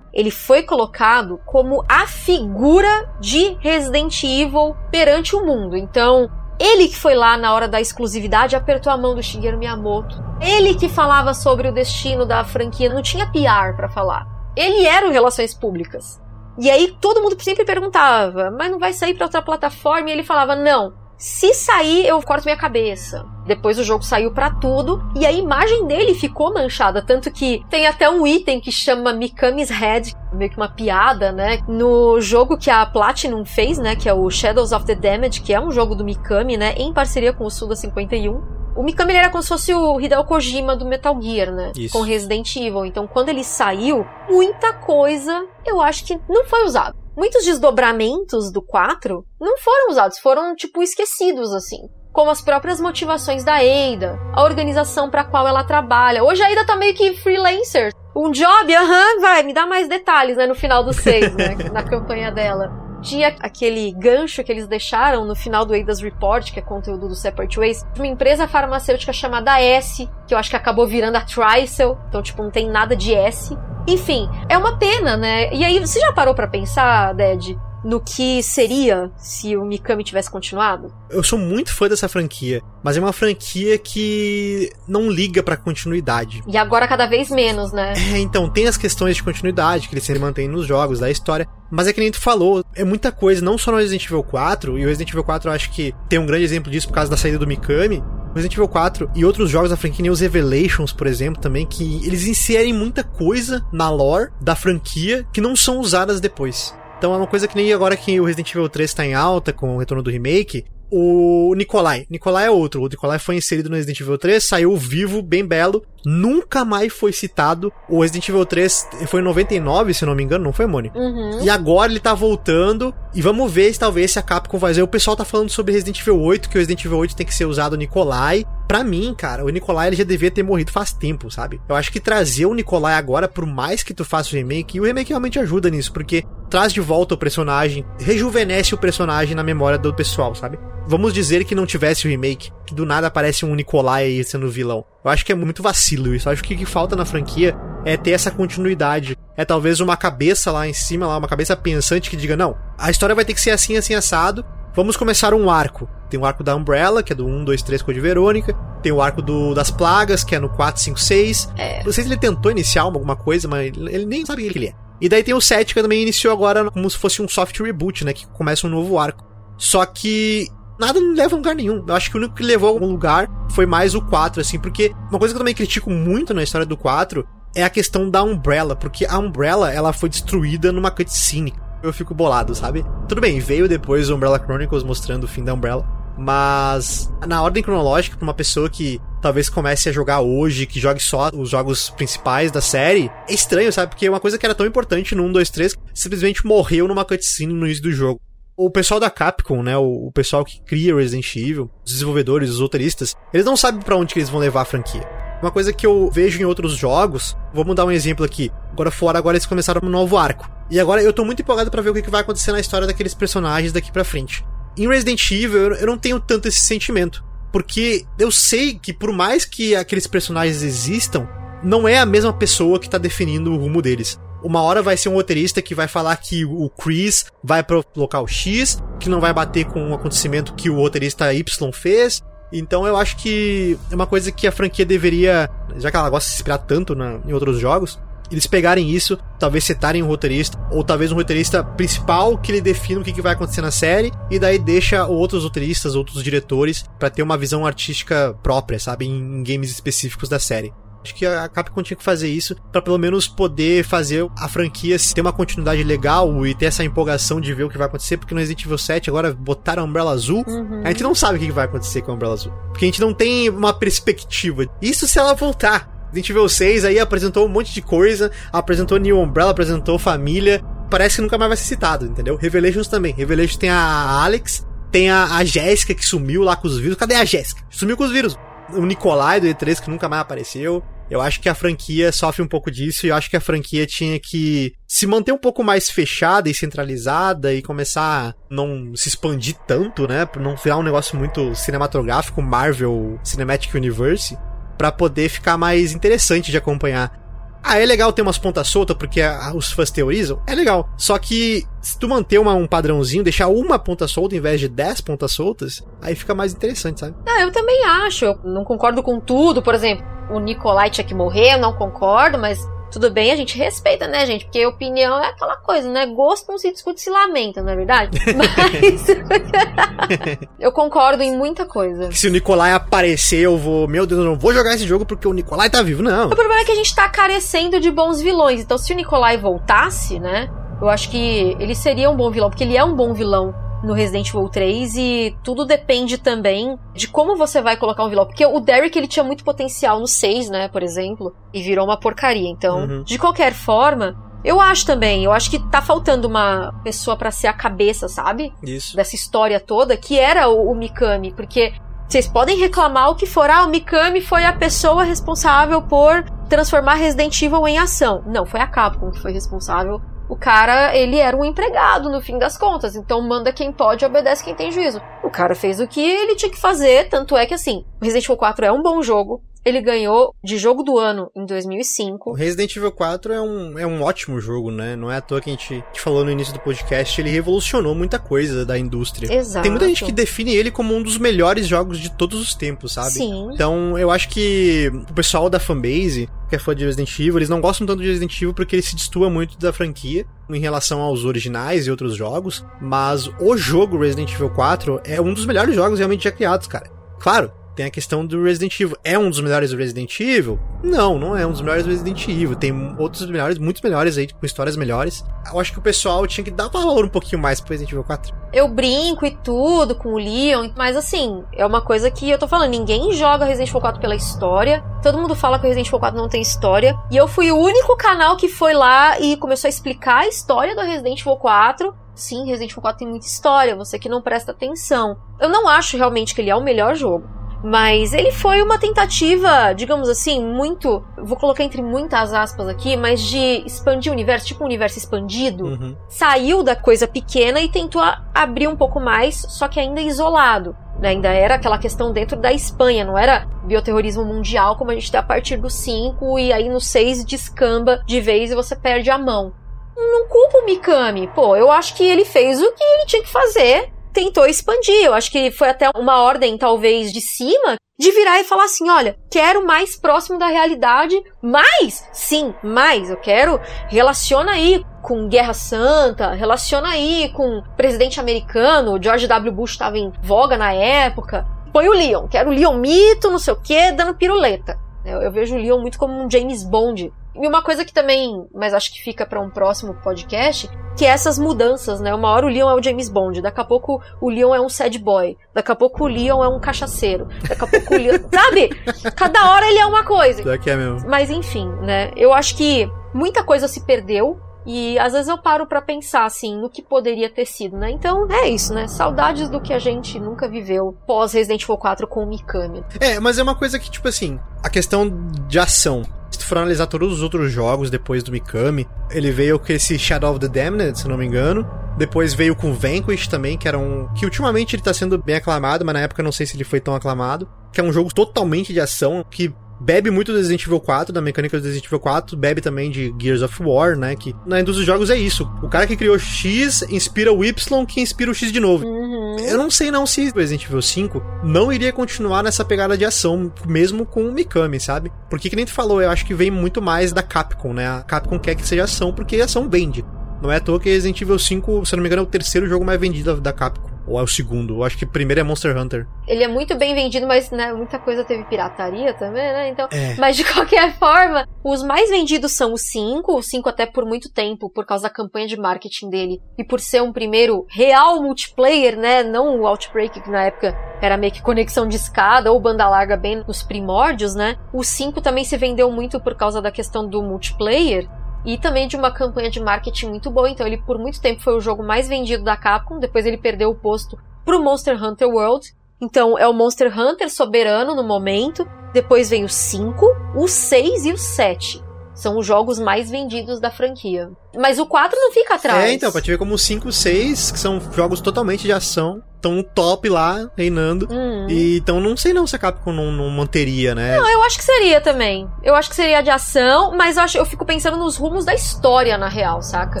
ele 0.12 0.32
foi 0.32 0.64
colocado 0.64 1.40
como 1.46 1.84
a 1.88 2.04
figura 2.08 3.08
de 3.20 3.56
Resident 3.60 4.24
Evil 4.24 4.74
perante 4.90 5.36
o 5.36 5.46
mundo. 5.46 5.76
Então, 5.76 6.28
ele 6.58 6.88
que 6.88 6.96
foi 6.96 7.14
lá 7.14 7.36
na 7.36 7.54
hora 7.54 7.68
da 7.68 7.80
exclusividade 7.80 8.56
apertou 8.56 8.92
a 8.92 8.96
mão 8.96 9.14
do 9.14 9.22
Shigeru 9.22 9.56
Miyamoto. 9.56 10.20
Ele 10.40 10.74
que 10.74 10.88
falava 10.88 11.32
sobre 11.32 11.68
o 11.68 11.72
destino 11.72 12.26
da 12.26 12.42
franquia, 12.42 12.92
não 12.92 13.00
tinha 13.00 13.30
PR 13.30 13.76
para 13.76 13.88
falar. 13.88 14.31
Ele 14.56 14.86
era 14.86 15.08
o 15.08 15.12
Relações 15.12 15.54
Públicas. 15.54 16.20
E 16.58 16.70
aí 16.70 16.94
todo 17.00 17.22
mundo 17.22 17.40
sempre 17.40 17.64
perguntava, 17.64 18.50
mas 18.50 18.70
não 18.70 18.78
vai 18.78 18.92
sair 18.92 19.14
para 19.14 19.26
outra 19.26 19.40
plataforma? 19.40 20.10
E 20.10 20.12
ele 20.12 20.22
falava, 20.22 20.54
não. 20.54 20.92
Se 21.16 21.54
sair, 21.54 22.04
eu 22.04 22.20
corto 22.20 22.44
minha 22.44 22.56
cabeça. 22.56 23.24
Depois 23.46 23.78
o 23.78 23.84
jogo 23.84 24.02
saiu 24.02 24.32
para 24.32 24.50
tudo 24.50 25.00
e 25.14 25.24
a 25.24 25.30
imagem 25.30 25.86
dele 25.86 26.14
ficou 26.14 26.52
manchada, 26.52 27.00
tanto 27.00 27.30
que 27.30 27.64
tem 27.70 27.86
até 27.86 28.10
um 28.10 28.26
item 28.26 28.60
que 28.60 28.72
chama 28.72 29.12
Mikami's 29.12 29.70
Head, 29.70 30.14
meio 30.32 30.50
que 30.50 30.56
uma 30.56 30.68
piada, 30.68 31.30
né? 31.30 31.60
No 31.68 32.20
jogo 32.20 32.58
que 32.58 32.70
a 32.70 32.84
Platinum 32.84 33.44
fez, 33.44 33.78
né, 33.78 33.94
que 33.94 34.08
é 34.08 34.14
o 34.14 34.28
Shadows 34.28 34.72
of 34.72 34.84
the 34.84 34.96
Damage, 34.96 35.42
que 35.42 35.54
é 35.54 35.60
um 35.60 35.70
jogo 35.70 35.94
do 35.94 36.04
Mikami, 36.04 36.56
né, 36.56 36.74
em 36.76 36.92
parceria 36.92 37.32
com 37.32 37.44
o 37.44 37.50
Suda 37.50 37.76
51. 37.76 38.61
O 38.74 38.82
Mikami 38.82 39.14
era 39.14 39.28
como 39.28 39.42
se 39.42 39.48
fosse 39.48 39.74
o 39.74 40.00
Hideo 40.00 40.24
Kojima 40.24 40.74
do 40.74 40.86
Metal 40.86 41.20
Gear, 41.20 41.52
né? 41.52 41.72
Isso. 41.76 41.92
Com 41.92 42.02
Resident 42.02 42.56
Evil. 42.56 42.86
Então, 42.86 43.06
quando 43.06 43.28
ele 43.28 43.44
saiu, 43.44 44.06
muita 44.30 44.72
coisa 44.72 45.46
eu 45.66 45.80
acho 45.80 46.04
que 46.06 46.18
não 46.28 46.44
foi 46.44 46.64
usado. 46.64 46.96
Muitos 47.16 47.44
desdobramentos 47.44 48.50
do 48.50 48.62
4 48.62 49.24
não 49.38 49.58
foram 49.58 49.90
usados, 49.90 50.18
foram, 50.18 50.56
tipo, 50.56 50.82
esquecidos, 50.82 51.52
assim. 51.52 51.80
Como 52.10 52.30
as 52.30 52.40
próprias 52.40 52.80
motivações 52.80 53.44
da 53.44 53.56
Ada, 53.56 54.18
a 54.34 54.42
organização 54.42 55.10
para 55.10 55.24
qual 55.24 55.46
ela 55.46 55.64
trabalha. 55.64 56.24
Hoje 56.24 56.42
a 56.42 56.50
Ada 56.50 56.64
tá 56.64 56.76
meio 56.76 56.94
que 56.94 57.14
freelancer. 57.14 57.92
Um 58.16 58.30
job, 58.30 58.74
aham, 58.74 59.20
vai, 59.20 59.42
me 59.42 59.52
dá 59.52 59.66
mais 59.66 59.88
detalhes, 59.88 60.36
né, 60.36 60.46
no 60.46 60.54
final 60.54 60.82
do 60.82 60.92
6, 60.92 61.34
né, 61.34 61.56
na 61.72 61.82
campanha 61.82 62.30
dela 62.30 62.82
tinha 63.02 63.34
aquele 63.40 63.92
gancho 63.92 64.42
que 64.42 64.50
eles 64.50 64.66
deixaram 64.66 65.24
no 65.24 65.34
final 65.34 65.64
do 65.64 65.74
Eidas 65.74 66.00
Report, 66.00 66.52
que 66.52 66.58
é 66.58 66.62
conteúdo 66.62 67.08
do 67.08 67.14
Separate 67.14 67.58
Ways, 67.58 67.84
de 67.92 68.00
uma 68.00 68.06
empresa 68.06 68.48
farmacêutica 68.48 69.12
chamada 69.12 69.60
S, 69.60 70.08
que 70.26 70.32
eu 70.34 70.38
acho 70.38 70.48
que 70.48 70.56
acabou 70.56 70.86
virando 70.86 71.16
a 71.16 71.20
Tricel, 71.20 71.98
então, 72.08 72.22
tipo, 72.22 72.42
não 72.42 72.50
tem 72.50 72.70
nada 72.70 72.96
de 72.96 73.14
S. 73.14 73.56
Enfim, 73.86 74.30
é 74.48 74.56
uma 74.56 74.78
pena, 74.78 75.16
né? 75.16 75.52
E 75.52 75.64
aí, 75.64 75.78
você 75.78 76.00
já 76.00 76.12
parou 76.12 76.34
para 76.34 76.46
pensar, 76.46 77.12
Ded, 77.14 77.58
no 77.84 78.00
que 78.00 78.42
seria 78.42 79.10
se 79.16 79.56
o 79.56 79.64
Mikami 79.64 80.04
tivesse 80.04 80.30
continuado? 80.30 80.92
Eu 81.10 81.22
sou 81.22 81.38
muito 81.38 81.74
fã 81.74 81.88
dessa 81.88 82.08
franquia, 82.08 82.62
mas 82.82 82.96
é 82.96 83.00
uma 83.00 83.12
franquia 83.12 83.76
que 83.78 84.70
não 84.86 85.10
liga 85.10 85.42
pra 85.42 85.56
continuidade. 85.56 86.42
E 86.46 86.56
agora 86.56 86.88
cada 86.88 87.06
vez 87.06 87.30
menos, 87.30 87.72
né? 87.72 87.92
É, 87.96 88.18
então, 88.18 88.48
tem 88.48 88.66
as 88.66 88.76
questões 88.76 89.16
de 89.16 89.22
continuidade 89.22 89.88
que 89.88 89.94
eles 89.94 90.04
sempre 90.04 90.20
mantêm 90.20 90.48
nos 90.48 90.66
jogos, 90.66 91.00
da 91.00 91.10
história, 91.10 91.48
mas 91.70 91.86
é 91.86 91.92
que 91.92 92.00
nem 92.00 92.10
tu 92.10 92.20
falou, 92.20 92.64
é 92.74 92.84
muita 92.84 93.10
coisa, 93.10 93.44
não 93.44 93.56
só 93.56 93.70
no 93.72 93.78
Resident 93.78 94.04
Evil 94.04 94.22
4, 94.22 94.78
e 94.78 94.84
o 94.84 94.88
Resident 94.88 95.10
Evil 95.10 95.24
4 95.24 95.48
eu 95.48 95.54
acho 95.54 95.70
que 95.70 95.94
tem 96.08 96.18
um 96.18 96.26
grande 96.26 96.44
exemplo 96.44 96.70
disso 96.70 96.88
por 96.88 96.94
causa 96.94 97.10
da 97.10 97.16
saída 97.16 97.38
do 97.38 97.46
Mikami, 97.46 98.02
o 98.32 98.34
Resident 98.34 98.54
Evil 98.54 98.68
4 98.68 99.10
e 99.14 99.24
outros 99.24 99.50
jogos 99.50 99.70
da 99.70 99.76
franquia, 99.76 100.02
nem 100.02 100.10
os 100.10 100.20
Revelations, 100.20 100.92
por 100.92 101.06
exemplo, 101.06 101.40
também, 101.40 101.66
que 101.66 102.04
eles 102.06 102.26
inserem 102.26 102.72
muita 102.72 103.04
coisa 103.04 103.64
na 103.72 103.90
lore 103.90 104.30
da 104.40 104.54
franquia 104.54 105.26
que 105.32 105.40
não 105.40 105.54
são 105.54 105.78
usadas 105.78 106.20
depois. 106.20 106.74
Então 107.02 107.12
é 107.12 107.16
uma 107.16 107.26
coisa 107.26 107.48
que 107.48 107.56
nem 107.56 107.72
agora 107.72 107.96
que 107.96 108.20
o 108.20 108.24
Resident 108.24 108.54
Evil 108.54 108.68
3 108.68 108.94
tá 108.94 109.04
em 109.04 109.12
alta 109.12 109.52
com 109.52 109.74
o 109.74 109.78
retorno 109.80 110.04
do 110.04 110.08
remake, 110.08 110.64
o 110.88 111.52
Nikolai. 111.56 112.06
Nikolai 112.08 112.46
é 112.46 112.50
outro. 112.50 112.80
O 112.80 112.88
Nikolai 112.88 113.18
foi 113.18 113.34
inserido 113.34 113.68
no 113.68 113.74
Resident 113.74 113.98
Evil 113.98 114.16
3, 114.16 114.46
saiu 114.46 114.76
vivo, 114.76 115.20
bem 115.20 115.44
belo. 115.44 115.84
Nunca 116.04 116.64
mais 116.64 116.92
foi 116.92 117.12
citado. 117.12 117.72
O 117.88 118.00
Resident 118.00 118.28
Evil 118.28 118.44
3 118.44 118.88
foi 119.06 119.20
em 119.20 119.24
99, 119.24 119.94
se 119.94 120.04
não 120.04 120.14
me 120.14 120.22
engano, 120.22 120.44
não 120.44 120.52
foi, 120.52 120.66
Moni? 120.66 120.90
Uhum. 120.94 121.42
E 121.42 121.50
agora 121.50 121.90
ele 121.90 122.00
tá 122.00 122.14
voltando. 122.14 122.94
E 123.14 123.20
vamos 123.20 123.52
ver 123.52 123.72
se 123.72 123.78
talvez 123.78 124.12
se 124.12 124.18
a 124.18 124.22
Capcom 124.22 124.58
vai 124.58 124.72
fazer. 124.72 124.82
O 124.82 124.88
pessoal 124.88 125.16
tá 125.16 125.24
falando 125.24 125.50
sobre 125.50 125.72
Resident 125.72 126.00
Evil 126.00 126.20
8, 126.20 126.48
que 126.48 126.56
o 126.56 126.58
Resident 126.58 126.84
Evil 126.84 126.98
8 126.98 127.16
tem 127.16 127.26
que 127.26 127.34
ser 127.34 127.44
usado 127.44 127.74
o 127.74 127.76
Nikolai. 127.76 128.44
Pra 128.66 128.82
mim, 128.82 129.14
cara, 129.16 129.44
o 129.44 129.48
Nikolai 129.50 129.88
ele 129.88 129.96
já 129.96 130.04
devia 130.04 130.30
ter 130.30 130.42
morrido 130.42 130.72
faz 130.72 130.92
tempo, 130.92 131.30
sabe? 131.30 131.60
Eu 131.68 131.76
acho 131.76 131.92
que 131.92 132.00
trazer 132.00 132.46
o 132.46 132.54
Nikolai 132.54 132.94
agora, 132.94 133.28
por 133.28 133.44
mais 133.44 133.82
que 133.82 133.92
tu 133.92 134.04
faça 134.04 134.30
o 134.30 134.32
remake, 134.38 134.78
e 134.78 134.80
o 134.80 134.84
remake 134.84 135.10
realmente 135.10 135.38
ajuda 135.38 135.68
nisso, 135.68 135.92
porque 135.92 136.24
traz 136.48 136.72
de 136.72 136.80
volta 136.80 137.14
o 137.14 137.18
personagem, 137.18 137.84
rejuvenesce 137.98 138.74
o 138.74 138.78
personagem 138.78 139.34
na 139.34 139.42
memória 139.42 139.78
do 139.78 139.92
pessoal, 139.92 140.34
sabe? 140.34 140.58
Vamos 140.86 141.12
dizer 141.12 141.44
que 141.44 141.54
não 141.54 141.66
tivesse 141.66 142.06
o 142.06 142.10
remake, 142.10 142.50
que 142.72 142.76
do 142.76 142.86
nada 142.86 143.06
aparece 143.06 143.44
um 143.44 143.54
Nikolai 143.54 144.04
aí 144.04 144.24
sendo 144.24 144.50
vilão. 144.50 144.84
Eu 145.04 145.10
acho 145.10 145.24
que 145.24 145.30
é 145.30 145.34
muito 145.34 145.62
vacilo 145.62 146.14
isso. 146.14 146.28
Eu 146.28 146.32
acho 146.32 146.42
que 146.42 146.54
o 146.54 146.56
que 146.56 146.66
falta 146.66 146.96
na 146.96 147.04
franquia 147.04 147.54
é 147.84 147.96
ter 147.96 148.12
essa 148.12 148.30
continuidade. 148.30 149.16
É 149.36 149.44
talvez 149.44 149.80
uma 149.80 149.96
cabeça 149.96 150.50
lá 150.50 150.66
em 150.66 150.72
cima, 150.72 151.06
lá, 151.06 151.18
uma 151.18 151.28
cabeça 151.28 151.56
pensante 151.56 152.10
que 152.10 152.16
diga: 152.16 152.36
não, 152.36 152.56
a 152.78 152.90
história 152.90 153.14
vai 153.14 153.24
ter 153.24 153.34
que 153.34 153.40
ser 153.40 153.50
assim, 153.50 153.76
assim, 153.76 153.94
assado. 153.94 154.44
vamos 154.74 154.96
começar 154.96 155.34
um 155.34 155.50
arco. 155.50 155.88
Tem 156.08 156.18
o 156.18 156.26
arco 156.26 156.42
da 156.42 156.54
Umbrella, 156.54 157.02
que 157.02 157.12
é 157.12 157.16
do 157.16 157.26
1, 157.26 157.44
2, 157.44 157.62
3 157.62 157.82
Code 157.82 158.00
Verônica. 158.00 158.54
Tem 158.82 158.92
o 158.92 159.00
arco 159.00 159.22
do, 159.22 159.54
das 159.54 159.70
plagas, 159.70 160.24
que 160.24 160.34
é 160.34 160.38
no 160.38 160.48
4, 160.48 160.82
5, 160.82 161.00
6. 161.00 161.48
É. 161.56 161.84
Não 161.84 161.92
sei 161.92 162.04
se 162.04 162.10
ele 162.10 162.18
tentou 162.18 162.50
iniciar 162.50 162.82
alguma 162.82 163.16
coisa, 163.16 163.48
mas 163.48 163.66
ele 163.66 164.06
nem 164.06 164.24
sabe 164.26 164.46
o 164.46 164.50
que 164.50 164.58
ele 164.58 164.68
é. 164.68 164.74
E 165.00 165.08
daí 165.08 165.22
tem 165.22 165.34
o 165.34 165.40
7, 165.40 165.74
que 165.74 165.82
também 165.82 166.02
iniciou 166.02 166.32
agora 166.32 166.70
como 166.70 166.88
se 166.88 166.96
fosse 166.96 167.20
um 167.20 167.28
soft 167.28 167.58
reboot, 167.60 168.04
né? 168.04 168.12
Que 168.12 168.26
começa 168.28 168.66
um 168.66 168.70
novo 168.70 168.98
arco. 168.98 169.26
Só 169.56 169.84
que 169.86 170.48
nada 170.82 171.00
não 171.00 171.14
leva 171.14 171.34
a 171.34 171.38
lugar 171.38 171.54
nenhum. 171.54 171.84
Eu 171.86 171.94
acho 171.94 172.10
que 172.10 172.16
o 172.16 172.18
único 172.18 172.34
que 172.34 172.42
levou 172.42 172.68
a 172.68 172.72
algum 172.72 172.90
lugar 172.90 173.28
foi 173.50 173.64
mais 173.64 173.94
o 173.94 174.02
4, 174.02 174.40
assim, 174.40 174.58
porque 174.58 174.92
uma 175.08 175.18
coisa 175.18 175.32
que 175.32 175.36
eu 175.36 175.40
também 175.40 175.54
critico 175.54 175.88
muito 175.88 176.34
na 176.34 176.42
história 176.42 176.66
do 176.66 176.76
4 176.76 177.24
é 177.54 177.62
a 177.62 177.70
questão 177.70 178.10
da 178.10 178.22
Umbrella, 178.22 178.74
porque 178.74 179.06
a 179.06 179.18
Umbrella, 179.18 179.72
ela 179.72 179.92
foi 179.92 180.08
destruída 180.08 180.72
numa 180.72 180.90
cutscene. 180.90 181.54
Eu 181.82 181.92
fico 181.92 182.14
bolado, 182.14 182.54
sabe? 182.54 182.84
Tudo 183.08 183.20
bem, 183.20 183.38
veio 183.38 183.68
depois 183.68 184.10
o 184.10 184.16
Umbrella 184.16 184.38
Chronicles 184.38 184.82
mostrando 184.82 185.24
o 185.24 185.28
fim 185.28 185.44
da 185.44 185.54
Umbrella, 185.54 185.86
mas 186.18 187.12
na 187.26 187.42
ordem 187.42 187.62
cronológica, 187.62 188.16
pra 188.16 188.24
uma 188.24 188.34
pessoa 188.34 188.68
que 188.68 189.00
talvez 189.20 189.48
comece 189.48 189.88
a 189.88 189.92
jogar 189.92 190.20
hoje, 190.20 190.66
que 190.66 190.80
jogue 190.80 191.00
só 191.00 191.30
os 191.32 191.50
jogos 191.50 191.90
principais 191.90 192.50
da 192.50 192.60
série, 192.60 193.10
é 193.28 193.34
estranho, 193.34 193.72
sabe? 193.72 193.90
Porque 193.90 194.08
uma 194.08 194.20
coisa 194.20 194.36
que 194.36 194.44
era 194.44 194.54
tão 194.54 194.66
importante 194.66 195.14
no 195.14 195.24
1, 195.24 195.32
2, 195.32 195.50
3 195.50 195.76
simplesmente 195.94 196.46
morreu 196.46 196.88
numa 196.88 197.04
cutscene 197.04 197.52
no 197.52 197.66
início 197.66 197.82
do 197.82 197.92
jogo. 197.92 198.20
O 198.54 198.68
pessoal 198.68 199.00
da 199.00 199.08
Capcom, 199.08 199.62
né, 199.62 199.78
o, 199.78 200.08
o 200.08 200.12
pessoal 200.12 200.44
que 200.44 200.60
cria 200.60 200.94
Resident 200.94 201.34
Evil, 201.36 201.70
os 201.82 201.92
desenvolvedores, 201.92 202.50
os 202.50 202.60
roteiristas, 202.60 203.16
eles 203.32 203.46
não 203.46 203.56
sabem 203.56 203.80
para 203.80 203.96
onde 203.96 204.12
que 204.12 204.18
eles 204.18 204.28
vão 204.28 204.38
levar 204.38 204.60
a 204.60 204.66
franquia. 204.66 205.08
Uma 205.40 205.50
coisa 205.50 205.72
que 205.72 205.86
eu 205.86 206.10
vejo 206.10 206.38
em 206.38 206.44
outros 206.44 206.76
jogos, 206.76 207.34
vamos 207.54 207.74
dar 207.74 207.86
um 207.86 207.90
exemplo 207.90 208.26
aqui. 208.26 208.52
Agora 208.70 208.90
fora, 208.90 209.18
agora 209.18 209.38
eles 209.38 209.46
começaram 209.46 209.80
um 209.82 209.88
novo 209.88 210.18
arco. 210.18 210.50
E 210.70 210.78
agora 210.78 211.02
eu 211.02 211.14
tô 211.14 211.24
muito 211.24 211.40
empolgado 211.40 211.70
para 211.70 211.80
ver 211.80 211.90
o 211.90 211.94
que 211.94 212.02
que 212.02 212.10
vai 212.10 212.20
acontecer 212.20 212.52
na 212.52 212.60
história 212.60 212.86
daqueles 212.86 213.14
personagens 213.14 213.72
daqui 213.72 213.90
pra 213.90 214.04
frente. 214.04 214.44
Em 214.76 214.86
Resident 214.86 215.30
Evil, 215.30 215.72
eu 215.74 215.86
não 215.86 215.96
tenho 215.96 216.20
tanto 216.20 216.46
esse 216.46 216.60
sentimento. 216.60 217.24
Porque 217.50 218.04
eu 218.18 218.30
sei 218.30 218.74
que 218.74 218.92
por 218.92 219.12
mais 219.12 219.46
que 219.46 219.74
aqueles 219.74 220.06
personagens 220.06 220.62
existam, 220.62 221.26
não 221.62 221.88
é 221.88 221.98
a 221.98 222.06
mesma 222.06 222.32
pessoa 222.34 222.78
que 222.78 222.88
tá 222.88 222.98
definindo 222.98 223.50
o 223.50 223.56
rumo 223.56 223.80
deles. 223.80 224.20
Uma 224.42 224.62
hora 224.62 224.82
vai 224.82 224.96
ser 224.96 225.08
um 225.08 225.14
roteirista 225.14 225.62
que 225.62 225.74
vai 225.74 225.86
falar 225.86 226.16
que 226.16 226.44
o 226.44 226.68
Chris 226.68 227.26
vai 227.42 227.62
pro 227.62 227.84
local 227.96 228.26
X, 228.26 228.82
que 228.98 229.08
não 229.08 229.20
vai 229.20 229.32
bater 229.32 229.64
com 229.66 229.80
um 229.80 229.94
acontecimento 229.94 230.54
que 230.54 230.68
o 230.68 230.76
roteirista 230.76 231.32
Y 231.32 231.72
fez. 231.72 232.22
Então 232.52 232.86
eu 232.86 232.96
acho 232.96 233.16
que 233.16 233.78
é 233.90 233.94
uma 233.94 234.06
coisa 234.06 234.30
que 234.30 234.46
a 234.46 234.52
franquia 234.52 234.84
deveria, 234.84 235.48
já 235.78 235.90
que 235.90 235.96
ela 235.96 236.10
gosta 236.10 236.26
de 236.28 236.32
se 236.34 236.40
inspirar 236.40 236.58
tanto 236.58 236.94
na- 236.94 237.20
em 237.26 237.32
outros 237.32 237.58
jogos, 237.58 237.98
eles 238.30 238.46
pegarem 238.46 238.90
isso, 238.90 239.18
talvez 239.38 239.62
setarem 239.62 240.02
um 240.02 240.06
roteirista, 240.06 240.58
ou 240.70 240.82
talvez 240.82 241.12
um 241.12 241.14
roteirista 241.16 241.62
principal 241.62 242.36
que 242.38 242.50
ele 242.50 242.60
defina 242.62 243.00
o 243.00 243.04
que, 243.04 243.12
que 243.12 243.20
vai 243.22 243.32
acontecer 243.34 243.60
na 243.60 243.70
série, 243.70 244.10
e 244.30 244.38
daí 244.38 244.58
deixa 244.58 245.06
outros 245.06 245.44
roteiristas, 245.44 245.94
outros 245.94 246.22
diretores, 246.22 246.84
pra 246.98 247.10
ter 247.10 247.22
uma 247.22 247.36
visão 247.36 247.66
artística 247.66 248.34
própria, 248.42 248.78
sabe, 248.78 249.06
em, 249.06 249.18
em 249.18 249.42
games 249.42 249.70
específicos 249.70 250.28
da 250.30 250.38
série. 250.38 250.72
Acho 251.02 251.14
que 251.14 251.26
a 251.26 251.48
Capcom 251.48 251.82
tinha 251.82 251.96
que 251.96 252.04
fazer 252.04 252.28
isso 252.28 252.54
pra 252.70 252.80
pelo 252.80 252.98
menos 252.98 253.26
poder 253.26 253.84
fazer 253.84 254.26
a 254.38 254.48
franquia 254.48 254.96
ter 255.14 255.20
uma 255.20 255.32
continuidade 255.32 255.82
legal 255.82 256.46
e 256.46 256.54
ter 256.54 256.66
essa 256.66 256.84
empolgação 256.84 257.40
de 257.40 257.52
ver 257.52 257.64
o 257.64 257.68
que 257.68 257.76
vai 257.76 257.86
acontecer, 257.86 258.16
porque 258.16 258.34
no 258.34 258.40
Resident 258.40 258.64
Evil 258.64 258.78
7 258.78 259.10
agora 259.10 259.32
botaram 259.32 259.82
a 259.82 259.86
Umbrella 259.86 260.12
Azul. 260.12 260.44
A 260.84 260.88
gente 260.88 261.02
não 261.02 261.14
sabe 261.14 261.36
o 261.36 261.40
que 261.40 261.46
que 261.46 261.52
vai 261.52 261.64
acontecer 261.64 262.02
com 262.02 262.12
a 262.12 262.14
Umbrella 262.14 262.34
Azul. 262.34 262.52
Porque 262.68 262.84
a 262.84 262.88
gente 262.88 263.00
não 263.00 263.12
tem 263.12 263.48
uma 263.50 263.72
perspectiva. 263.72 264.66
Isso 264.80 265.06
se 265.08 265.18
ela 265.18 265.34
voltar. 265.34 265.90
Resident 266.12 266.30
Evil 266.30 266.48
6 266.48 266.84
aí 266.84 266.98
apresentou 266.98 267.46
um 267.46 267.48
monte 267.48 267.72
de 267.72 267.80
coisa, 267.80 268.30
apresentou 268.52 268.98
New 268.98 269.18
Umbrella, 269.18 269.50
apresentou 269.50 269.98
família. 269.98 270.62
Parece 270.90 271.16
que 271.16 271.22
nunca 271.22 271.38
mais 271.38 271.48
vai 271.48 271.56
ser 271.56 271.64
citado, 271.64 272.04
entendeu? 272.04 272.36
Revelations 272.36 272.86
também. 272.86 273.14
Revelations 273.14 273.56
tem 273.56 273.70
a 273.70 274.22
Alex, 274.22 274.66
tem 274.90 275.10
a, 275.10 275.36
a 275.36 275.44
Jéssica 275.44 275.94
que 275.94 276.04
sumiu 276.04 276.42
lá 276.42 276.54
com 276.54 276.68
os 276.68 276.78
vírus. 276.78 276.96
Cadê 276.98 277.14
a 277.14 277.24
Jéssica? 277.24 277.62
Sumiu 277.70 277.96
com 277.96 278.04
os 278.04 278.12
vírus. 278.12 278.36
O 278.74 278.86
Nikolai 278.86 279.40
do 279.40 279.46
E3 279.46 279.80
que 279.80 279.90
nunca 279.90 280.08
mais 280.08 280.22
apareceu. 280.22 280.82
Eu 281.10 281.20
acho 281.20 281.40
que 281.40 281.48
a 281.48 281.54
franquia 281.54 282.10
sofre 282.10 282.42
um 282.42 282.48
pouco 282.48 282.70
disso 282.70 283.04
e 283.04 283.10
eu 283.10 283.14
acho 283.14 283.28
que 283.28 283.36
a 283.36 283.40
franquia 283.40 283.86
tinha 283.86 284.18
que 284.18 284.72
se 284.88 285.06
manter 285.06 285.30
um 285.30 285.38
pouco 285.38 285.62
mais 285.62 285.90
fechada 285.90 286.48
e 286.48 286.54
centralizada 286.54 287.52
e 287.52 287.60
começar 287.60 288.30
a 288.30 288.34
não 288.48 288.96
se 288.96 289.10
expandir 289.10 289.54
tanto, 289.66 290.08
né? 290.08 290.24
Pra 290.24 290.40
não 290.40 290.56
virar 290.56 290.78
um 290.78 290.82
negócio 290.82 291.18
muito 291.18 291.54
cinematográfico, 291.54 292.40
Marvel 292.40 293.20
Cinematic 293.22 293.74
Universe, 293.74 294.38
pra 294.78 294.90
poder 294.90 295.28
ficar 295.28 295.58
mais 295.58 295.92
interessante 295.92 296.50
de 296.50 296.56
acompanhar. 296.56 297.21
Ah, 297.62 297.78
é 297.78 297.86
legal 297.86 298.12
ter 298.12 298.22
umas 298.22 298.38
pontas 298.38 298.66
soltas 298.68 298.96
porque 298.96 299.20
os 299.54 299.70
fãs 299.72 299.90
teorizam? 299.90 300.42
É 300.46 300.54
legal. 300.54 300.88
Só 300.96 301.16
que 301.18 301.64
se 301.80 301.98
tu 301.98 302.08
manter 302.08 302.38
uma- 302.38 302.54
um 302.54 302.66
padrãozinho, 302.66 303.22
deixar 303.22 303.48
uma 303.48 303.78
ponta 303.78 304.08
solta 304.08 304.34
em 304.36 304.40
vez 304.40 304.60
de 304.60 304.68
10 304.68 305.00
pontas 305.00 305.32
soltas, 305.32 305.82
aí 306.00 306.14
fica 306.14 306.34
mais 306.34 306.52
interessante, 306.52 307.00
sabe? 307.00 307.14
Não, 307.24 307.38
eu 307.40 307.52
também 307.52 307.84
acho. 307.84 308.24
Eu 308.24 308.38
não 308.44 308.64
concordo 308.64 309.02
com 309.02 309.20
tudo. 309.20 309.62
Por 309.62 309.74
exemplo, 309.74 310.04
o 310.30 310.40
Nikolai 310.40 310.90
tinha 310.90 311.04
que 311.06 311.14
morrer, 311.14 311.54
eu 311.54 311.58
não 311.60 311.72
concordo, 311.72 312.38
mas 312.38 312.58
tudo 312.92 313.10
bem, 313.10 313.32
a 313.32 313.36
gente 313.36 313.56
respeita, 313.56 314.06
né, 314.06 314.26
gente? 314.26 314.44
Porque 314.44 314.64
opinião 314.66 315.18
é 315.18 315.28
aquela 315.28 315.56
coisa, 315.56 315.90
né? 315.90 316.04
Gosto 316.06 316.50
não 316.50 316.58
se 316.58 316.70
discute, 316.70 317.00
se 317.00 317.08
lamenta, 317.08 317.62
não 317.62 317.72
é 317.72 317.76
verdade? 317.76 318.18
Mas. 318.36 319.06
eu 320.60 320.70
concordo 320.70 321.22
em 321.22 321.34
muita 321.34 321.64
coisa. 321.64 322.12
Se 322.12 322.28
o 322.28 322.30
Nikolai 322.30 322.72
aparecer, 322.72 323.40
eu 323.40 323.56
vou. 323.56 323.88
Meu 323.88 324.04
Deus, 324.04 324.20
eu 324.20 324.26
não 324.26 324.38
vou 324.38 324.52
jogar 324.52 324.74
esse 324.74 324.86
jogo 324.86 325.06
porque 325.06 325.26
o 325.26 325.32
Nikolai 325.32 325.70
tá 325.70 325.82
vivo. 325.82 326.02
Não. 326.02 326.26
O 326.26 326.36
problema 326.36 326.60
é 326.60 326.64
que 326.64 326.72
a 326.72 326.76
gente 326.76 326.94
tá 326.94 327.08
carecendo 327.08 327.80
de 327.80 327.90
bons 327.90 328.20
vilões. 328.20 328.60
Então, 328.60 328.76
se 328.76 328.92
o 328.92 328.96
Nikolai 328.96 329.38
voltasse, 329.38 330.20
né? 330.20 330.50
Eu 330.80 330.88
acho 330.88 331.10
que 331.10 331.56
ele 331.58 331.74
seria 331.74 332.10
um 332.10 332.16
bom 332.16 332.30
vilão, 332.30 332.50
porque 332.50 332.64
ele 332.64 332.76
é 332.76 332.84
um 332.84 332.94
bom 332.94 333.14
vilão 333.14 333.54
no 333.82 333.92
Resident 333.94 334.28
Evil 334.28 334.48
3 334.48 334.96
e 334.96 335.36
tudo 335.42 335.64
depende 335.64 336.18
também 336.18 336.78
de 336.94 337.08
como 337.08 337.36
você 337.36 337.60
vai 337.60 337.76
colocar 337.76 338.04
um 338.04 338.08
vilão. 338.08 338.26
Porque 338.26 338.44
o 338.46 338.60
Derek 338.60 338.96
ele 338.98 339.08
tinha 339.08 339.24
muito 339.24 339.44
potencial 339.44 339.98
no 339.98 340.06
6, 340.06 340.50
né, 340.50 340.68
por 340.68 340.82
exemplo, 340.82 341.34
e 341.52 341.62
virou 341.62 341.84
uma 341.84 341.98
porcaria. 341.98 342.48
Então, 342.48 342.78
Uhum. 342.84 343.02
de 343.02 343.18
qualquer 343.18 343.52
forma, 343.52 344.16
eu 344.44 344.60
acho 344.60 344.86
também, 344.86 345.24
eu 345.24 345.32
acho 345.32 345.50
que 345.50 345.58
tá 345.70 345.80
faltando 345.82 346.26
uma 346.28 346.72
pessoa 346.82 347.16
pra 347.16 347.30
ser 347.30 347.46
a 347.48 347.52
cabeça, 347.52 348.08
sabe? 348.08 348.52
Isso. 348.62 348.96
dessa 348.96 349.14
história 349.14 349.58
toda, 349.60 349.96
que 349.96 350.18
era 350.18 350.48
o, 350.48 350.70
o 350.70 350.74
Mikami, 350.74 351.32
porque 351.32 351.72
vocês 352.08 352.26
podem 352.28 352.58
reclamar 352.58 353.10
o 353.10 353.14
que 353.14 353.24
for, 353.26 353.48
ah, 353.48 353.64
o 353.64 353.68
Mikami 353.70 354.20
foi 354.20 354.44
a 354.44 354.52
pessoa 354.52 355.02
responsável 355.02 355.80
por 355.82 356.22
transformar 356.48 356.94
Resident 356.94 357.40
Evil 357.40 357.66
em 357.66 357.78
ação. 357.78 358.22
Não, 358.26 358.44
foi 358.44 358.60
a 358.60 358.66
Capcom 358.66 359.10
que 359.10 359.20
foi 359.20 359.32
responsável. 359.32 360.00
O 360.32 360.36
cara, 360.36 360.96
ele 360.96 361.18
era 361.18 361.36
um 361.36 361.44
empregado 361.44 362.08
no 362.08 362.18
fim 362.22 362.38
das 362.38 362.56
contas, 362.56 362.96
então 362.96 363.20
manda 363.20 363.52
quem 363.52 363.70
pode, 363.70 364.02
obedece 364.02 364.42
quem 364.42 364.54
tem 364.54 364.72
juízo. 364.72 364.98
O 365.22 365.28
cara 365.28 365.54
fez 365.54 365.78
o 365.78 365.86
que 365.86 366.00
ele 366.00 366.34
tinha 366.34 366.50
que 366.50 366.58
fazer, 366.58 367.10
tanto 367.10 367.36
é 367.36 367.44
que 367.44 367.52
assim, 367.52 367.84
Resident 368.00 368.24
Evil 368.24 368.38
4 368.38 368.64
é 368.64 368.72
um 368.72 368.82
bom 368.82 369.02
jogo, 369.02 369.42
ele 369.64 369.80
ganhou 369.80 370.34
de 370.42 370.58
jogo 370.58 370.82
do 370.82 370.98
ano 370.98 371.30
em 371.34 371.42
O 371.42 371.46
2005. 371.46 372.32
Resident 372.32 372.74
Evil 372.76 372.92
4 372.92 373.32
é 373.32 373.40
um, 373.40 373.78
é 373.78 373.86
um 373.86 374.02
ótimo 374.02 374.40
jogo, 374.40 374.70
né? 374.70 374.96
Não 374.96 375.10
é 375.10 375.16
à 375.16 375.20
toa 375.20 375.40
que 375.40 375.50
a 375.50 375.52
gente, 375.52 375.74
gente 375.74 376.00
falou 376.00 376.24
no 376.24 376.30
início 376.30 376.52
do 376.52 376.60
podcast, 376.60 377.20
ele 377.20 377.30
revolucionou 377.30 377.94
muita 377.94 378.18
coisa 378.18 378.66
da 378.66 378.78
indústria. 378.78 379.32
Exato. 379.32 379.62
Tem 379.62 379.70
muita 379.70 379.86
gente 379.86 380.04
que 380.04 380.12
define 380.12 380.54
ele 380.54 380.70
como 380.70 380.94
um 380.94 381.02
dos 381.02 381.18
melhores 381.18 381.66
jogos 381.66 381.98
de 381.98 382.10
todos 382.10 382.40
os 382.40 382.54
tempos, 382.54 382.92
sabe? 382.92 383.12
Sim. 383.12 383.50
Então, 383.52 383.96
eu 383.98 384.10
acho 384.10 384.28
que 384.28 384.90
o 385.10 385.14
pessoal 385.14 385.48
da 385.48 385.60
fanbase, 385.60 386.28
que 386.48 386.56
é 386.56 386.58
fã 386.58 386.74
de 386.74 386.84
Resident 386.84 387.18
Evil, 387.18 387.38
eles 387.38 387.48
não 387.48 387.60
gostam 387.60 387.86
tanto 387.86 388.02
de 388.02 388.08
Resident 388.08 388.36
Evil 388.36 388.54
porque 388.54 388.76
ele 388.76 388.82
se 388.82 388.96
distua 388.96 389.30
muito 389.30 389.58
da 389.58 389.72
franquia 389.72 390.26
em 390.50 390.58
relação 390.58 391.00
aos 391.00 391.24
originais 391.24 391.86
e 391.86 391.90
outros 391.90 392.14
jogos, 392.14 392.64
mas 392.80 393.30
o 393.40 393.56
jogo 393.56 393.98
Resident 393.98 394.32
Evil 394.32 394.50
4 394.50 395.00
é 395.04 395.20
um 395.20 395.32
dos 395.32 395.46
melhores 395.46 395.74
jogos 395.74 395.98
realmente 395.98 396.24
já 396.24 396.32
criados, 396.32 396.66
cara. 396.66 396.90
Claro, 397.18 397.52
tem 397.74 397.86
a 397.86 397.90
questão 397.90 398.24
do 398.24 398.42
Resident 398.42 398.78
Evil. 398.80 398.96
É 399.02 399.18
um 399.18 399.30
dos 399.30 399.40
melhores 399.40 399.70
do 399.70 399.76
Resident 399.76 400.20
Evil? 400.20 400.58
Não, 400.82 401.18
não 401.18 401.36
é 401.36 401.46
um 401.46 401.52
dos 401.52 401.60
melhores 401.60 401.84
do 401.84 401.90
Resident 401.90 402.28
Evil. 402.28 402.56
Tem 402.56 402.94
outros 402.98 403.26
melhores, 403.26 403.58
muitos 403.58 403.82
melhores 403.82 404.18
aí, 404.18 404.28
com 404.28 404.44
histórias 404.44 404.76
melhores. 404.76 405.24
Eu 405.50 405.58
acho 405.58 405.72
que 405.72 405.78
o 405.78 405.82
pessoal 405.82 406.26
tinha 406.26 406.44
que 406.44 406.50
dar 406.50 406.68
valor 406.68 407.04
um 407.04 407.08
pouquinho 407.08 407.40
mais 407.40 407.60
pro 407.60 407.70
Resident 407.70 407.92
Evil 407.92 408.04
4. 408.04 408.34
eu 408.52 408.68
brinco 408.68 409.24
e 409.24 409.30
tudo 409.30 409.94
com 409.94 410.10
o 410.10 410.18
Leon, 410.18 410.70
mas 410.76 410.96
assim, 410.96 411.42
é 411.54 411.64
uma 411.64 411.80
coisa 411.80 412.10
que 412.10 412.28
eu 412.28 412.38
tô 412.38 412.46
falando, 412.46 412.70
ninguém 412.70 413.12
joga 413.12 413.46
Resident 413.46 413.70
Evil 413.70 413.80
4 413.80 414.00
pela 414.00 414.14
história. 414.14 414.84
Todo 415.02 415.18
mundo 415.18 415.34
fala 415.34 415.58
que 415.58 415.64
o 415.64 415.68
Resident 415.68 415.88
Evil 415.88 415.98
4 415.98 416.20
não 416.20 416.28
tem 416.28 416.42
história. 416.42 416.96
E 417.10 417.16
eu 417.16 417.26
fui 417.26 417.50
o 417.50 417.56
único 417.56 417.96
canal 417.96 418.36
que 418.36 418.48
foi 418.48 418.74
lá 418.74 419.18
e 419.18 419.36
começou 419.36 419.68
a 419.68 419.70
explicar 419.70 420.20
a 420.20 420.28
história 420.28 420.74
do 420.74 420.82
Resident 420.82 421.20
Evil 421.20 421.36
4. 421.36 421.94
Sim, 422.14 422.44
Resident 422.44 422.72
Evil 422.72 422.82
4 422.82 422.98
tem 422.98 423.08
muita 423.08 423.26
história, 423.26 423.74
você 423.74 423.98
que 423.98 424.08
não 424.08 424.20
presta 424.20 424.52
atenção. 424.52 425.16
Eu 425.40 425.48
não 425.48 425.66
acho 425.66 425.96
realmente 425.96 426.34
que 426.34 426.40
ele 426.40 426.50
é 426.50 426.54
o 426.54 426.62
melhor 426.62 426.94
jogo. 426.94 427.41
Mas 427.62 428.12
ele 428.12 428.32
foi 428.32 428.60
uma 428.60 428.78
tentativa, 428.78 429.72
digamos 429.72 430.08
assim, 430.08 430.44
muito. 430.44 431.04
Vou 431.16 431.36
colocar 431.36 431.62
entre 431.62 431.80
muitas 431.80 432.32
aspas 432.32 432.68
aqui, 432.68 432.96
mas 432.96 433.20
de 433.20 433.62
expandir 433.64 434.10
o 434.10 434.14
universo, 434.14 434.46
tipo 434.46 434.62
um 434.62 434.66
universo 434.66 434.98
expandido 434.98 435.64
Uhum. 435.66 435.96
saiu 436.08 436.62
da 436.62 436.74
coisa 436.74 437.06
pequena 437.06 437.60
e 437.60 437.68
tentou 437.68 438.02
abrir 438.34 438.66
um 438.66 438.76
pouco 438.76 438.98
mais, 438.98 439.36
só 439.48 439.68
que 439.68 439.78
ainda 439.78 440.00
isolado. 440.00 440.76
né? 440.98 441.08
Ainda 441.10 441.28
era 441.30 441.54
aquela 441.56 441.78
questão 441.78 442.12
dentro 442.12 442.36
da 442.36 442.52
Espanha, 442.52 443.04
não 443.04 443.16
era 443.18 443.46
bioterrorismo 443.64 444.24
mundial 444.24 444.76
como 444.76 444.90
a 444.90 444.94
gente 444.94 445.10
tem 445.10 445.18
a 445.18 445.22
partir 445.22 445.56
do 445.56 445.68
5 445.68 446.38
e 446.38 446.52
aí 446.52 446.68
no 446.68 446.80
6 446.80 447.24
descamba 447.24 448.02
de 448.06 448.20
vez 448.20 448.50
e 448.52 448.54
você 448.54 448.76
perde 448.76 449.10
a 449.10 449.18
mão. 449.18 449.52
Não 449.96 450.28
culpa 450.28 450.58
o 450.58 450.64
Mikami. 450.64 451.28
Pô, 451.34 451.56
eu 451.56 451.70
acho 451.72 451.94
que 451.94 452.04
ele 452.04 452.24
fez 452.24 452.60
o 452.62 452.72
que 452.72 452.82
ele 452.84 453.06
tinha 453.06 453.22
que 453.22 453.28
fazer. 453.28 453.92
Tentou 454.12 454.46
expandir. 454.46 455.04
Eu 455.04 455.14
acho 455.14 455.30
que 455.30 455.50
foi 455.50 455.68
até 455.68 455.90
uma 455.96 456.22
ordem, 456.22 456.56
talvez, 456.58 457.12
de 457.12 457.20
cima, 457.20 457.76
de 457.98 458.10
virar 458.10 458.40
e 458.40 458.44
falar 458.44 458.64
assim: 458.64 458.88
olha, 458.90 459.16
quero 459.30 459.66
mais 459.66 459.96
próximo 459.96 460.38
da 460.38 460.46
realidade, 460.46 461.20
mais, 461.42 462.04
sim, 462.12 462.54
mais. 462.62 463.10
Eu 463.10 463.16
quero, 463.16 463.60
relaciona 463.88 464.52
aí 464.52 464.84
com 465.02 465.28
Guerra 465.28 465.54
Santa, 465.54 466.32
relaciona 466.32 466.90
aí 466.90 467.32
com 467.34 467.62
presidente 467.76 468.20
americano, 468.20 469.02
George 469.02 469.26
W. 469.26 469.52
Bush 469.52 469.72
estava 469.72 469.98
em 469.98 470.12
voga 470.22 470.56
na 470.56 470.72
época. 470.72 471.46
Põe 471.72 471.88
o 471.88 471.92
Leon, 471.92 472.28
quero 472.28 472.50
o 472.50 472.52
Leon 472.52 472.74
mito, 472.74 473.30
não 473.30 473.38
sei 473.38 473.54
o 473.54 473.60
que, 473.60 473.92
dando 473.92 474.14
piruleta. 474.14 474.78
Eu, 475.04 475.22
eu 475.22 475.32
vejo 475.32 475.54
o 475.54 475.58
Leon 475.58 475.80
muito 475.80 475.98
como 475.98 476.12
um 476.14 476.30
James 476.30 476.62
Bond 476.62 477.12
e 477.34 477.46
uma 477.46 477.62
coisa 477.62 477.84
que 477.84 477.92
também, 477.92 478.46
mas 478.54 478.74
acho 478.74 478.92
que 478.92 479.02
fica 479.02 479.24
para 479.24 479.40
um 479.40 479.48
próximo 479.48 479.94
podcast, 480.02 480.68
que 480.96 481.04
é 481.04 481.08
essas 481.08 481.38
mudanças, 481.38 482.00
né? 482.00 482.14
Uma 482.14 482.30
hora 482.30 482.46
o 482.46 482.48
Leon 482.48 482.68
é 482.68 482.74
o 482.74 482.82
James 482.82 483.08
Bond, 483.08 483.40
daqui 483.40 483.60
a 483.60 483.64
pouco 483.64 484.02
o 484.20 484.28
Leon 484.28 484.54
é 484.54 484.60
um 484.60 484.68
sad 484.68 484.98
boy, 484.98 485.36
daqui 485.54 485.72
a 485.72 485.76
pouco 485.76 486.04
o 486.04 486.06
Leon 486.06 486.44
é 486.44 486.48
um 486.48 486.60
cachaceiro, 486.60 487.28
daqui 487.48 487.64
a 487.64 487.66
pouco 487.66 487.94
o 487.94 487.96
Leon. 487.96 488.18
Sabe? 488.32 488.68
Cada 489.16 489.50
hora 489.50 489.66
ele 489.66 489.78
é 489.78 489.86
uma 489.86 490.04
coisa. 490.04 490.42
Daqui 490.42 490.70
é 490.70 490.76
mesmo. 490.76 491.08
Mas 491.08 491.30
enfim, 491.30 491.68
né? 491.80 492.10
Eu 492.16 492.32
acho 492.32 492.56
que 492.56 492.90
muita 493.14 493.42
coisa 493.42 493.66
se 493.68 493.84
perdeu. 493.84 494.38
E 494.64 494.96
às 495.00 495.12
vezes 495.12 495.26
eu 495.26 495.36
paro 495.36 495.66
para 495.66 495.82
pensar 495.82 496.24
assim 496.24 496.56
no 496.56 496.70
que 496.70 496.80
poderia 496.80 497.28
ter 497.28 497.44
sido, 497.44 497.76
né? 497.76 497.90
Então 497.90 498.30
é 498.30 498.46
isso, 498.48 498.72
né? 498.72 498.86
Saudades 498.86 499.50
do 499.50 499.60
que 499.60 499.72
a 499.72 499.78
gente 499.80 500.20
nunca 500.20 500.48
viveu 500.48 500.96
pós 501.04 501.32
Resident 501.32 501.64
Evil 501.64 501.76
4 501.76 502.06
com 502.06 502.22
o 502.22 502.26
Mikami. 502.28 502.84
É, 503.00 503.18
mas 503.18 503.38
é 503.40 503.42
uma 503.42 503.56
coisa 503.56 503.76
que 503.76 503.90
tipo 503.90 504.06
assim, 504.06 504.38
a 504.62 504.70
questão 504.70 505.10
de 505.48 505.58
ação 505.58 506.02
se 506.32 506.38
tu 506.38 506.46
for 506.46 506.58
analisar 506.58 506.86
todos 506.86 507.12
os 507.12 507.22
outros 507.22 507.52
jogos 507.52 507.90
depois 507.90 508.22
do 508.22 508.32
Mikami, 508.32 508.88
ele 509.10 509.30
veio 509.30 509.58
com 509.58 509.72
esse 509.72 509.98
Shadow 509.98 510.30
of 510.30 510.40
the 510.40 510.48
Damned, 510.48 510.98
se 510.98 511.06
não 511.06 511.16
me 511.16 511.26
engano. 511.26 511.68
Depois 511.98 512.32
veio 512.32 512.56
com 512.56 512.72
Vanquish 512.72 513.28
também, 513.28 513.58
que 513.58 513.68
era 513.68 513.78
um. 513.78 514.08
que 514.14 514.24
ultimamente 514.24 514.74
ele 514.74 514.82
tá 514.82 514.94
sendo 514.94 515.18
bem 515.18 515.36
aclamado, 515.36 515.84
mas 515.84 515.92
na 515.92 516.00
época 516.00 516.22
eu 516.22 516.24
não 516.24 516.32
sei 516.32 516.46
se 516.46 516.56
ele 516.56 516.64
foi 516.64 516.80
tão 516.80 516.94
aclamado. 516.94 517.46
Que 517.70 517.80
é 517.80 517.84
um 517.84 517.92
jogo 517.92 518.12
totalmente 518.12 518.72
de 518.72 518.80
ação, 518.80 519.24
que 519.30 519.52
bebe 519.84 520.10
muito 520.10 520.32
do 520.32 520.38
Resident 520.38 520.64
Evil 520.64 520.80
4, 520.80 521.12
da 521.12 521.20
mecânica 521.20 521.58
do 521.58 521.64
Resident 521.64 521.86
Evil 521.86 522.00
4, 522.00 522.36
bebe 522.36 522.60
também 522.60 522.90
de 522.90 523.14
Gears 523.20 523.42
of 523.42 523.62
War, 523.62 523.96
né? 523.96 524.14
Que 524.14 524.34
na 524.46 524.60
indústria 524.60 524.80
dos 524.80 524.86
jogos 524.86 525.10
é 525.10 525.16
isso. 525.16 525.44
O 525.62 525.68
cara 525.68 525.86
que 525.86 525.96
criou 525.96 526.18
X 526.18 526.82
inspira 526.88 527.32
o 527.32 527.44
Y, 527.44 527.86
que 527.86 528.00
inspira 528.00 528.30
o 528.30 528.34
X 528.34 528.52
de 528.52 528.60
novo. 528.60 528.86
Uhum. 528.86 529.36
Eu 529.40 529.58
não 529.58 529.70
sei 529.70 529.90
não 529.90 530.06
se 530.06 530.30
Resident 530.30 530.64
Evil 530.64 530.82
5 530.82 531.22
não 531.42 531.72
iria 531.72 531.92
continuar 531.92 532.42
nessa 532.42 532.64
pegada 532.64 532.96
de 532.96 533.04
ação, 533.04 533.52
mesmo 533.66 534.06
com 534.06 534.24
o 534.24 534.32
Mikami, 534.32 534.78
sabe? 534.78 535.10
Porque 535.28 535.50
que 535.50 535.56
nem 535.56 535.64
tu 535.64 535.72
falou, 535.72 536.00
eu 536.00 536.10
acho 536.10 536.24
que 536.24 536.34
vem 536.34 536.50
muito 536.50 536.80
mais 536.80 537.12
da 537.12 537.22
Capcom, 537.22 537.72
né? 537.72 537.88
A 537.88 538.02
Capcom 538.02 538.38
quer 538.38 538.54
que 538.54 538.66
seja 538.66 538.84
ação, 538.84 539.12
porque 539.12 539.36
ação 539.40 539.68
vende. 539.68 540.04
Não 540.40 540.50
é 540.50 540.56
à 540.56 540.60
toa 540.60 540.80
que 540.80 540.90
Resident 540.90 541.20
Evil 541.20 541.38
5, 541.38 541.86
se 541.86 541.94
não 541.94 542.02
me 542.02 542.08
engano, 542.08 542.22
é 542.22 542.24
o 542.24 542.28
terceiro 542.28 542.68
jogo 542.68 542.84
mais 542.84 543.00
vendido 543.00 543.40
da 543.40 543.52
Capcom. 543.52 543.91
Ou 544.06 544.18
é 544.18 544.22
o 544.22 544.26
segundo? 544.26 544.76
Eu 544.76 544.84
acho 544.84 544.98
que 544.98 545.04
o 545.04 545.08
primeiro 545.08 545.40
é 545.40 545.44
Monster 545.44 545.76
Hunter. 545.76 546.06
Ele 546.26 546.42
é 546.42 546.48
muito 546.48 546.76
bem 546.76 546.94
vendido, 546.94 547.26
mas 547.26 547.50
né, 547.50 547.72
muita 547.72 547.98
coisa 547.98 548.24
teve 548.24 548.44
pirataria 548.44 549.14
também, 549.14 549.42
né? 549.52 549.68
Então, 549.68 549.88
É. 549.92 550.14
mas 550.16 550.36
de 550.36 550.44
qualquer 550.52 550.94
forma, 550.98 551.46
os 551.64 551.82
mais 551.82 552.10
vendidos 552.10 552.52
são 552.52 552.72
os 552.72 552.82
5, 552.82 553.32
o 553.36 553.42
5 553.42 553.68
até 553.68 553.86
por 553.86 554.04
muito 554.04 554.32
tempo, 554.32 554.70
por 554.70 554.84
causa 554.84 555.04
da 555.04 555.10
campanha 555.10 555.46
de 555.46 555.56
marketing 555.56 556.10
dele 556.10 556.40
e 556.58 556.64
por 556.64 556.80
ser 556.80 557.02
um 557.02 557.12
primeiro 557.12 557.64
real 557.70 558.20
multiplayer, 558.22 558.96
né? 558.96 559.22
Não 559.22 559.60
o 559.60 559.66
Outbreak 559.66 560.20
que 560.20 560.30
na 560.30 560.44
época 560.44 560.74
era 561.00 561.16
meio 561.16 561.32
que 561.32 561.42
conexão 561.42 561.86
de 561.86 561.96
escada 561.96 562.52
ou 562.52 562.60
banda 562.60 562.88
larga 562.88 563.16
bem 563.16 563.42
nos 563.46 563.62
primórdios, 563.62 564.34
né? 564.34 564.56
O 564.72 564.82
5 564.82 565.20
também 565.20 565.44
se 565.44 565.56
vendeu 565.56 565.90
muito 565.90 566.20
por 566.20 566.34
causa 566.36 566.60
da 566.60 566.70
questão 566.70 567.06
do 567.08 567.22
multiplayer 567.22 568.08
e 568.44 568.58
também 568.58 568.88
de 568.88 568.96
uma 568.96 569.10
campanha 569.10 569.50
de 569.50 569.60
marketing 569.60 570.08
muito 570.08 570.30
boa. 570.30 570.50
Então 570.50 570.66
ele 570.66 570.78
por 570.78 570.98
muito 570.98 571.20
tempo 571.20 571.42
foi 571.42 571.56
o 571.56 571.60
jogo 571.60 571.82
mais 571.82 572.08
vendido 572.08 572.44
da 572.44 572.56
Capcom, 572.56 572.98
depois 572.98 573.26
ele 573.26 573.38
perdeu 573.38 573.70
o 573.70 573.74
posto 573.74 574.18
pro 574.44 574.62
Monster 574.62 575.02
Hunter 575.02 575.28
World. 575.28 575.74
Então 576.00 576.38
é 576.38 576.46
o 576.48 576.52
Monster 576.52 576.92
Hunter 576.98 577.30
soberano 577.30 577.94
no 577.94 578.02
momento, 578.02 578.66
depois 578.92 579.30
vem 579.30 579.44
o 579.44 579.48
5, 579.48 580.06
o 580.36 580.48
6 580.48 581.06
e 581.06 581.12
o 581.12 581.18
7. 581.18 581.91
São 582.14 582.38
os 582.38 582.46
jogos 582.46 582.78
mais 582.78 583.10
vendidos 583.10 583.60
da 583.60 583.70
franquia. 583.70 584.30
Mas 584.54 584.78
o 584.78 584.86
4 584.86 585.18
não 585.18 585.32
fica 585.32 585.54
atrás. 585.54 585.84
É, 585.84 585.92
então, 585.92 586.12
pra 586.12 586.20
te 586.20 586.30
ver 586.30 586.38
como 586.38 586.58
5 586.58 586.88
e 586.88 586.92
6, 586.92 587.52
que 587.52 587.58
são 587.58 587.80
jogos 587.94 588.20
totalmente 588.20 588.62
de 588.64 588.72
ação, 588.72 589.22
estão 589.42 589.52
no 589.52 589.64
top 589.64 590.08
lá, 590.08 590.48
reinando. 590.56 591.08
Hum. 591.10 591.46
E 591.48 591.78
então 591.78 592.00
não 592.00 592.16
sei 592.16 592.32
não 592.32 592.46
se 592.46 592.54
a 592.54 592.58
Capcom 592.58 592.92
não, 592.92 593.10
não 593.10 593.28
manteria, 593.28 593.94
né? 593.94 594.16
Não, 594.16 594.28
eu 594.28 594.42
acho 594.44 594.56
que 594.56 594.64
seria 594.64 595.00
também. 595.00 595.48
Eu 595.62 595.74
acho 595.74 595.90
que 595.90 595.96
seria 595.96 596.22
de 596.22 596.30
ação, 596.30 596.96
mas 596.96 597.16
eu, 597.16 597.22
acho, 597.24 597.38
eu 597.38 597.44
fico 597.44 597.66
pensando 597.66 597.96
nos 597.96 598.16
rumos 598.16 598.44
da 598.44 598.54
história, 598.54 599.18
na 599.18 599.28
real, 599.28 599.60
saca? 599.60 600.00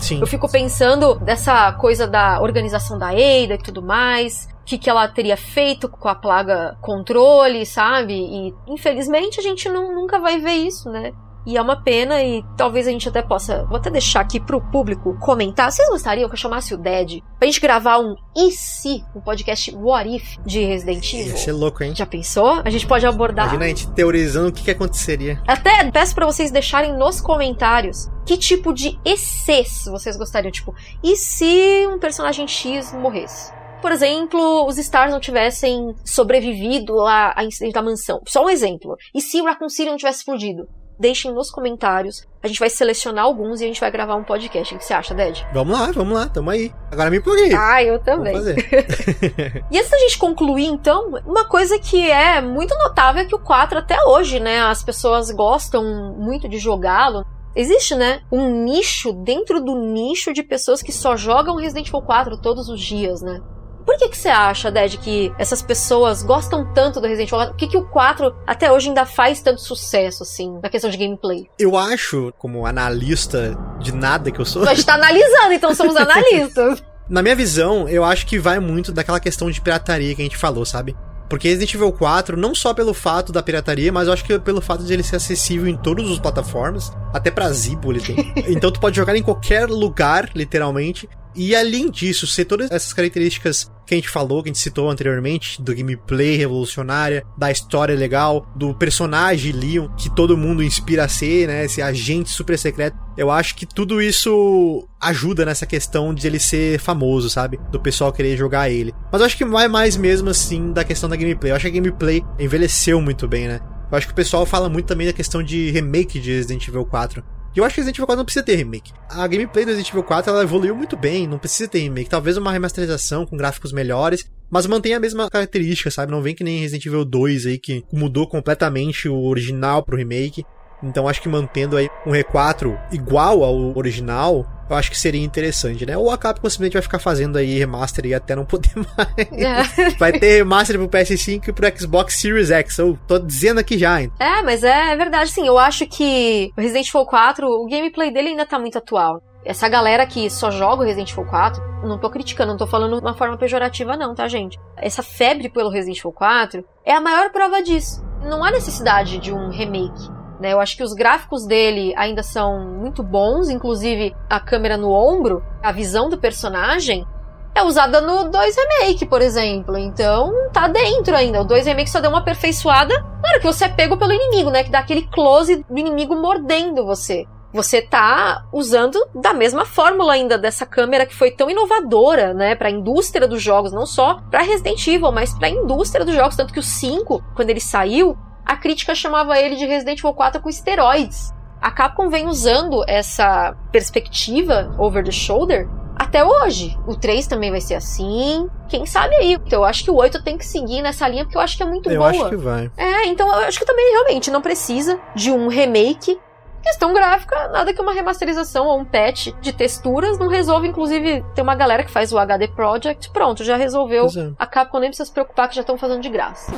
Sim. 0.00 0.20
Eu 0.20 0.26
fico 0.26 0.48
pensando 0.50 1.14
dessa 1.20 1.72
coisa 1.72 2.06
da 2.06 2.40
organização 2.40 2.98
da 2.98 3.08
Ada 3.08 3.54
e 3.54 3.62
tudo 3.62 3.82
mais. 3.82 4.48
O 4.60 4.64
que, 4.64 4.78
que 4.78 4.90
ela 4.90 5.08
teria 5.08 5.36
feito 5.36 5.88
com 5.88 6.08
a 6.08 6.14
plaga 6.14 6.76
controle, 6.80 7.64
sabe? 7.64 8.14
E 8.14 8.54
infelizmente 8.68 9.40
a 9.40 9.42
gente 9.42 9.68
não, 9.68 9.94
nunca 9.94 10.20
vai 10.20 10.38
ver 10.38 10.52
isso, 10.52 10.90
né? 10.90 11.12
E 11.46 11.56
é 11.56 11.62
uma 11.62 11.82
pena 11.82 12.22
e 12.22 12.44
talvez 12.56 12.86
a 12.86 12.90
gente 12.90 13.08
até 13.08 13.22
possa. 13.22 13.64
Vou 13.66 13.76
até 13.76 13.90
deixar 13.90 14.20
aqui 14.20 14.38
pro 14.38 14.60
público 14.60 15.16
comentar. 15.18 15.70
Vocês 15.70 15.88
gostariam 15.88 16.28
que 16.28 16.34
eu 16.34 16.38
chamasse 16.38 16.74
o 16.74 16.78
Dead 16.78 17.22
pra 17.38 17.46
gente 17.46 17.60
gravar 17.60 17.98
um 17.98 18.14
e 18.36 18.50
se, 18.50 19.02
um 19.14 19.20
podcast 19.20 19.74
What 19.74 20.14
If 20.14 20.38
de 20.44 20.64
Resident 20.64 21.12
Evil? 21.12 21.28
Ia 21.28 21.36
ser 21.36 21.52
louco, 21.52 21.82
hein? 21.82 21.94
Já 21.94 22.06
pensou? 22.06 22.60
A 22.64 22.70
gente 22.70 22.86
pode 22.86 23.06
abordar. 23.06 23.46
Imagina 23.46 23.64
a 23.64 23.68
gente 23.68 23.90
teorizando 23.92 24.48
o 24.48 24.52
que, 24.52 24.64
que 24.64 24.70
aconteceria. 24.70 25.42
Até 25.46 25.90
peço 25.90 26.14
pra 26.14 26.26
vocês 26.26 26.50
deixarem 26.50 26.96
nos 26.96 27.20
comentários 27.20 28.08
que 28.26 28.36
tipo 28.36 28.72
de 28.72 28.98
ECs 29.04 29.86
vocês 29.86 30.16
gostariam. 30.16 30.52
Tipo, 30.52 30.74
e 31.02 31.16
se 31.16 31.86
um 31.86 31.98
personagem 31.98 32.46
X 32.46 32.92
morresse? 32.92 33.52
Por 33.80 33.92
exemplo, 33.92 34.66
os 34.66 34.76
Stars 34.76 35.10
não 35.10 35.18
tivessem 35.18 35.94
sobrevivido 36.04 36.94
lá 36.94 37.32
a 37.34 37.44
incidente 37.44 37.72
da 37.72 37.82
mansão. 37.82 38.20
Só 38.26 38.44
um 38.44 38.50
exemplo. 38.50 38.94
E 39.14 39.22
se 39.22 39.40
o 39.40 39.44
Raccoon 39.44 39.70
City 39.70 39.88
não 39.88 39.96
tivesse 39.96 40.18
explodido? 40.18 40.68
Deixem 41.00 41.32
nos 41.32 41.50
comentários. 41.50 42.28
A 42.42 42.46
gente 42.46 42.60
vai 42.60 42.68
selecionar 42.68 43.24
alguns 43.24 43.62
e 43.62 43.64
a 43.64 43.66
gente 43.66 43.80
vai 43.80 43.90
gravar 43.90 44.16
um 44.16 44.22
podcast. 44.22 44.74
O 44.74 44.78
que 44.78 44.84
você 44.84 44.92
acha, 44.92 45.14
Ded? 45.14 45.46
Vamos 45.50 45.78
lá, 45.78 45.90
vamos 45.92 46.12
lá, 46.12 46.28
tamo 46.28 46.50
aí. 46.50 46.70
Agora 46.92 47.08
me 47.08 47.16
empolguei. 47.16 47.54
Ah, 47.54 47.82
eu 47.82 47.98
também. 47.98 48.34
fazer. 48.34 49.64
E 49.70 49.78
antes 49.78 49.90
da 49.90 49.96
gente 49.96 50.18
concluir, 50.18 50.66
então, 50.66 51.08
uma 51.24 51.46
coisa 51.46 51.78
que 51.78 52.10
é 52.10 52.42
muito 52.42 52.76
notável 52.76 53.22
é 53.22 53.24
que 53.24 53.34
o 53.34 53.38
4 53.38 53.78
até 53.78 53.96
hoje, 54.04 54.38
né, 54.38 54.60
as 54.60 54.82
pessoas 54.82 55.30
gostam 55.30 56.14
muito 56.18 56.46
de 56.46 56.58
jogá-lo. 56.58 57.24
Existe, 57.56 57.94
né, 57.94 58.20
um 58.30 58.62
nicho 58.62 59.12
dentro 59.12 59.58
do 59.58 59.74
nicho 59.74 60.34
de 60.34 60.42
pessoas 60.42 60.82
que 60.82 60.92
só 60.92 61.16
jogam 61.16 61.56
Resident 61.56 61.88
Evil 61.88 62.02
4 62.02 62.42
todos 62.42 62.68
os 62.68 62.78
dias, 62.78 63.22
né? 63.22 63.40
Por 63.84 63.96
que 63.96 64.08
que 64.08 64.16
você 64.16 64.28
acha, 64.28 64.70
Ded, 64.70 64.98
que 64.98 65.32
essas 65.38 65.62
pessoas 65.62 66.22
gostam 66.22 66.72
tanto 66.74 67.00
do 67.00 67.06
Resident 67.06 67.28
Evil 67.28 67.38
4? 67.38 67.52
Por 67.52 67.58
que 67.58 67.68
que 67.68 67.76
o 67.76 67.88
4 67.88 68.34
até 68.46 68.70
hoje 68.70 68.88
ainda 68.88 69.06
faz 69.06 69.40
tanto 69.40 69.60
sucesso, 69.60 70.22
assim, 70.22 70.58
na 70.62 70.68
questão 70.68 70.90
de 70.90 70.96
gameplay? 70.96 71.46
Eu 71.58 71.76
acho, 71.76 72.32
como 72.38 72.66
analista 72.66 73.56
de 73.80 73.92
nada 73.92 74.30
que 74.30 74.40
eu 74.40 74.44
sou, 74.44 74.62
A 74.68 74.74
gente 74.74 74.86
tá 74.86 74.94
analisando, 74.94 75.52
então 75.52 75.74
somos 75.74 75.96
analistas. 75.98 76.82
na 77.08 77.22
minha 77.22 77.34
visão, 77.34 77.88
eu 77.88 78.04
acho 78.04 78.26
que 78.26 78.38
vai 78.38 78.58
muito 78.60 78.92
daquela 78.92 79.18
questão 79.20 79.50
de 79.50 79.60
pirataria 79.60 80.14
que 80.14 80.20
a 80.22 80.24
gente 80.24 80.36
falou, 80.36 80.64
sabe? 80.64 80.94
Porque 81.28 81.46
Resident 81.48 81.74
Evil 81.74 81.92
4, 81.92 82.36
não 82.36 82.54
só 82.56 82.74
pelo 82.74 82.92
fato 82.92 83.32
da 83.32 83.40
pirataria, 83.40 83.92
mas 83.92 84.08
eu 84.08 84.12
acho 84.12 84.24
que 84.24 84.36
pelo 84.40 84.60
fato 84.60 84.82
de 84.82 84.92
ele 84.92 85.02
ser 85.04 85.14
acessível 85.14 85.68
em 85.68 85.76
todas 85.76 86.10
as 86.10 86.18
plataformas, 86.18 86.92
até 87.14 87.30
pra 87.30 87.48
Zibo 87.52 87.92
ele 87.92 88.00
tem. 88.00 88.32
então 88.52 88.70
tu 88.72 88.80
pode 88.80 88.96
jogar 88.96 89.14
em 89.16 89.22
qualquer 89.22 89.68
lugar, 89.68 90.28
literalmente. 90.34 91.08
E 91.34 91.54
além 91.54 91.90
disso, 91.90 92.26
ser 92.26 92.44
todas 92.44 92.70
essas 92.70 92.92
características 92.92 93.70
que 93.86 93.94
a 93.94 93.96
gente 93.96 94.08
falou, 94.08 94.42
que 94.42 94.48
a 94.48 94.52
gente 94.52 94.62
citou 94.62 94.88
anteriormente, 94.88 95.60
do 95.60 95.74
gameplay 95.74 96.36
revolucionária, 96.36 97.24
da 97.36 97.50
história 97.50 97.94
legal, 97.94 98.46
do 98.54 98.74
personagem 98.74 99.52
Leon, 99.52 99.88
que 99.96 100.14
todo 100.14 100.36
mundo 100.36 100.62
inspira 100.62 101.04
a 101.04 101.08
ser, 101.08 101.48
né? 101.48 101.64
Esse 101.64 101.82
agente 101.82 102.30
super 102.30 102.58
secreto. 102.58 102.96
Eu 103.16 103.30
acho 103.30 103.54
que 103.56 103.66
tudo 103.66 104.00
isso 104.00 104.86
ajuda 105.00 105.44
nessa 105.44 105.66
questão 105.66 106.14
de 106.14 106.26
ele 106.26 106.38
ser 106.38 106.78
famoso, 106.78 107.28
sabe? 107.28 107.58
Do 107.70 107.80
pessoal 107.80 108.12
querer 108.12 108.36
jogar 108.36 108.70
ele. 108.70 108.94
Mas 109.10 109.20
eu 109.20 109.26
acho 109.26 109.36
que 109.36 109.44
vai 109.44 109.66
mais 109.66 109.96
mesmo 109.96 110.30
assim 110.30 110.72
da 110.72 110.84
questão 110.84 111.08
da 111.08 111.16
gameplay. 111.16 111.50
Eu 111.52 111.56
acho 111.56 111.64
que 111.64 111.70
a 111.70 111.80
gameplay 111.80 112.24
envelheceu 112.38 113.00
muito 113.00 113.26
bem, 113.26 113.48
né? 113.48 113.60
Eu 113.90 113.98
acho 113.98 114.06
que 114.06 114.12
o 114.12 114.16
pessoal 114.16 114.46
fala 114.46 114.68
muito 114.68 114.86
também 114.86 115.06
da 115.06 115.12
questão 115.12 115.42
de 115.42 115.70
remake 115.72 116.20
de 116.20 116.30
Resident 116.30 116.68
Evil 116.68 116.86
4. 116.86 117.24
E 117.54 117.58
eu 117.58 117.64
acho 117.64 117.74
que 117.74 117.80
Resident 117.80 117.96
Evil 117.96 118.06
4 118.06 118.18
não 118.18 118.24
precisa 118.24 118.44
ter 118.44 118.54
remake. 118.54 118.92
A 119.08 119.26
gameplay 119.26 119.64
do 119.64 119.68
Resident 119.68 119.90
Evil 119.90 120.04
4 120.04 120.30
ela 120.30 120.42
evoluiu 120.42 120.76
muito 120.76 120.96
bem, 120.96 121.26
não 121.26 121.38
precisa 121.38 121.68
ter 121.68 121.80
remake. 121.80 122.08
Talvez 122.08 122.36
uma 122.36 122.52
remasterização 122.52 123.26
com 123.26 123.36
gráficos 123.36 123.72
melhores, 123.72 124.24
mas 124.48 124.66
mantém 124.66 124.94
a 124.94 125.00
mesma 125.00 125.28
característica, 125.28 125.90
sabe? 125.90 126.12
Não 126.12 126.22
vem 126.22 126.34
que 126.34 126.44
nem 126.44 126.60
Resident 126.60 126.86
Evil 126.86 127.04
2 127.04 127.46
aí 127.46 127.58
que 127.58 127.84
mudou 127.92 128.28
completamente 128.28 129.08
o 129.08 129.20
original 129.24 129.82
pro 129.82 129.96
remake. 129.96 130.44
Então 130.82 131.08
acho 131.08 131.20
que 131.20 131.28
mantendo 131.28 131.76
aí 131.76 131.88
um 132.06 132.12
R4 132.12 132.78
igual 132.92 133.44
ao 133.44 133.76
original, 133.76 134.46
eu 134.68 134.76
acho 134.76 134.90
que 134.90 134.98
seria 134.98 135.22
interessante, 135.22 135.84
né? 135.84 135.96
Ou 135.96 136.10
a 136.10 136.16
Capcom 136.16 136.48
simplesmente 136.48 136.74
vai 136.74 136.82
ficar 136.82 136.98
fazendo 136.98 137.36
aí 137.36 137.58
remaster 137.58 138.06
e 138.06 138.14
até 138.14 138.36
não 138.36 138.44
poder 138.44 138.70
mais. 138.76 139.96
vai 139.98 140.12
ter 140.12 140.36
remaster 140.38 140.76
pro 140.78 140.88
PS5 140.88 141.48
e 141.48 141.52
pro 141.52 141.78
Xbox 141.78 142.14
Series 142.20 142.50
X. 142.50 142.78
Eu 142.78 142.98
tô 143.06 143.18
dizendo 143.18 143.58
aqui 143.58 143.76
já, 143.76 144.00
hein? 144.00 144.12
É, 144.18 144.42
mas 144.42 144.62
é 144.62 144.94
verdade, 144.96 145.30
sim. 145.30 145.46
Eu 145.46 145.58
acho 145.58 145.86
que 145.86 146.52
o 146.56 146.60
Resident 146.60 146.88
Evil 146.88 147.04
4, 147.04 147.46
o 147.46 147.66
gameplay 147.66 148.12
dele 148.12 148.28
ainda 148.28 148.46
tá 148.46 148.58
muito 148.58 148.78
atual. 148.78 149.20
Essa 149.44 149.68
galera 149.68 150.06
que 150.06 150.28
só 150.30 150.50
joga 150.50 150.82
o 150.82 150.86
Resident 150.86 151.10
Evil 151.10 151.24
4, 151.24 151.62
não 151.82 151.98
tô 151.98 152.10
criticando, 152.10 152.52
não 152.52 152.58
tô 152.58 152.66
falando 152.66 152.96
de 152.96 153.04
uma 153.04 153.14
forma 153.14 153.36
pejorativa 153.36 153.96
não, 153.96 154.14
tá, 154.14 154.28
gente? 154.28 154.58
Essa 154.76 155.02
febre 155.02 155.48
pelo 155.48 155.70
Resident 155.70 155.98
Evil 155.98 156.12
4 156.12 156.64
é 156.84 156.92
a 156.92 157.00
maior 157.00 157.30
prova 157.32 157.62
disso. 157.62 158.04
Não 158.22 158.44
há 158.44 158.50
necessidade 158.50 159.18
de 159.18 159.32
um 159.32 159.48
remake. 159.48 160.19
Né? 160.40 160.52
Eu 160.52 160.60
acho 160.60 160.76
que 160.76 160.82
os 160.82 160.94
gráficos 160.94 161.44
dele 161.46 161.92
ainda 161.96 162.22
são 162.22 162.60
muito 162.60 163.02
bons, 163.02 163.48
inclusive 163.50 164.16
a 164.28 164.40
câmera 164.40 164.76
no 164.76 164.90
ombro, 164.90 165.44
a 165.62 165.70
visão 165.70 166.08
do 166.08 166.18
personagem 166.18 167.06
é 167.54 167.62
usada 167.62 168.00
no 168.00 168.30
2 168.30 168.56
Remake, 168.56 169.06
por 169.06 169.20
exemplo. 169.20 169.76
Então, 169.76 170.32
tá 170.52 170.66
dentro 170.66 171.14
ainda. 171.14 171.42
O 171.42 171.44
2 171.44 171.66
Remake 171.66 171.90
só 171.90 172.00
deu 172.00 172.10
uma 172.10 172.20
aperfeiçoada 172.20 172.94
hora 173.30 173.38
que 173.38 173.46
você 173.46 173.64
é 173.64 173.68
pego 173.68 173.96
pelo 173.96 174.12
inimigo, 174.12 174.50
né? 174.50 174.64
Que 174.64 174.70
dá 174.70 174.80
aquele 174.80 175.02
close 175.02 175.64
do 175.68 175.78
inimigo 175.78 176.14
mordendo 176.16 176.84
você. 176.84 177.26
Você 177.52 177.82
tá 177.82 178.44
usando 178.52 178.98
da 179.14 179.32
mesma 179.32 179.64
fórmula 179.64 180.12
ainda 180.12 180.38
dessa 180.38 180.64
câmera 180.64 181.04
que 181.04 181.14
foi 181.14 181.32
tão 181.32 181.50
inovadora, 181.50 182.32
né, 182.32 182.54
para 182.54 182.68
a 182.68 182.70
indústria 182.70 183.26
dos 183.26 183.42
jogos, 183.42 183.72
não 183.72 183.86
só 183.86 184.20
para 184.30 184.44
Resident 184.44 184.86
Evil, 184.86 185.10
mas 185.10 185.36
para 185.36 185.48
a 185.48 185.50
indústria 185.50 186.04
dos 186.04 186.14
jogos, 186.14 186.36
tanto 186.36 186.52
que 186.52 186.60
o 186.60 186.62
5, 186.62 187.20
quando 187.34 187.50
ele 187.50 187.58
saiu, 187.58 188.16
a 188.50 188.56
crítica 188.56 188.96
chamava 188.96 189.38
ele 189.38 189.54
de 189.54 189.64
Resident 189.64 190.00
Evil 190.00 190.12
4 190.12 190.42
com 190.42 190.48
esteroides. 190.48 191.32
A 191.62 191.70
Capcom 191.70 192.08
vem 192.08 192.26
usando 192.26 192.82
essa 192.88 193.54
perspectiva 193.70 194.74
over 194.76 195.04
the 195.04 195.12
shoulder 195.12 195.68
até 195.94 196.24
hoje. 196.24 196.76
O 196.84 196.96
3 196.96 197.28
também 197.28 197.52
vai 197.52 197.60
ser 197.60 197.74
assim. 197.74 198.48
Quem 198.68 198.84
sabe 198.86 199.14
aí? 199.14 199.34
Então 199.34 199.60
eu 199.60 199.64
acho 199.64 199.84
que 199.84 199.90
o 199.92 199.94
8 199.94 200.24
tem 200.24 200.36
que 200.36 200.44
seguir 200.44 200.82
nessa 200.82 201.06
linha 201.06 201.24
porque 201.24 201.36
eu 201.36 201.40
acho 201.40 201.56
que 201.56 201.62
é 201.62 201.66
muito 201.66 201.88
eu 201.88 201.98
boa. 201.98 202.12
Eu 202.12 202.22
acho 202.22 202.28
que 202.30 202.36
vai. 202.36 202.72
É, 202.76 203.06
então 203.06 203.28
eu 203.28 203.46
acho 203.46 203.60
que 203.60 203.64
também 203.64 203.88
realmente 203.92 204.32
não 204.32 204.42
precisa 204.42 204.98
de 205.14 205.30
um 205.30 205.46
remake. 205.46 206.18
Questão 206.62 206.92
gráfica, 206.92 207.48
nada 207.48 207.72
que 207.72 207.80
uma 207.80 207.92
remasterização 207.92 208.66
ou 208.66 208.78
um 208.78 208.84
patch 208.84 209.28
de 209.40 209.52
texturas 209.52 210.18
não 210.18 210.28
resolve. 210.28 210.68
Inclusive, 210.68 211.24
tem 211.34 211.42
uma 211.42 211.54
galera 211.54 211.82
que 211.82 211.90
faz 211.90 212.12
o 212.12 212.18
HD 212.18 212.48
Project. 212.48 213.10
Pronto, 213.12 213.42
já 213.42 213.56
resolveu. 213.56 214.06
é. 214.06 214.32
A 214.38 214.46
Capcom 214.46 214.78
nem 214.78 214.90
precisa 214.90 215.06
se 215.06 215.12
preocupar 215.12 215.48
que 215.48 215.54
já 215.56 215.62
estão 215.62 215.78
fazendo 215.78 216.00
de 216.02 216.08
graça. 216.08 216.52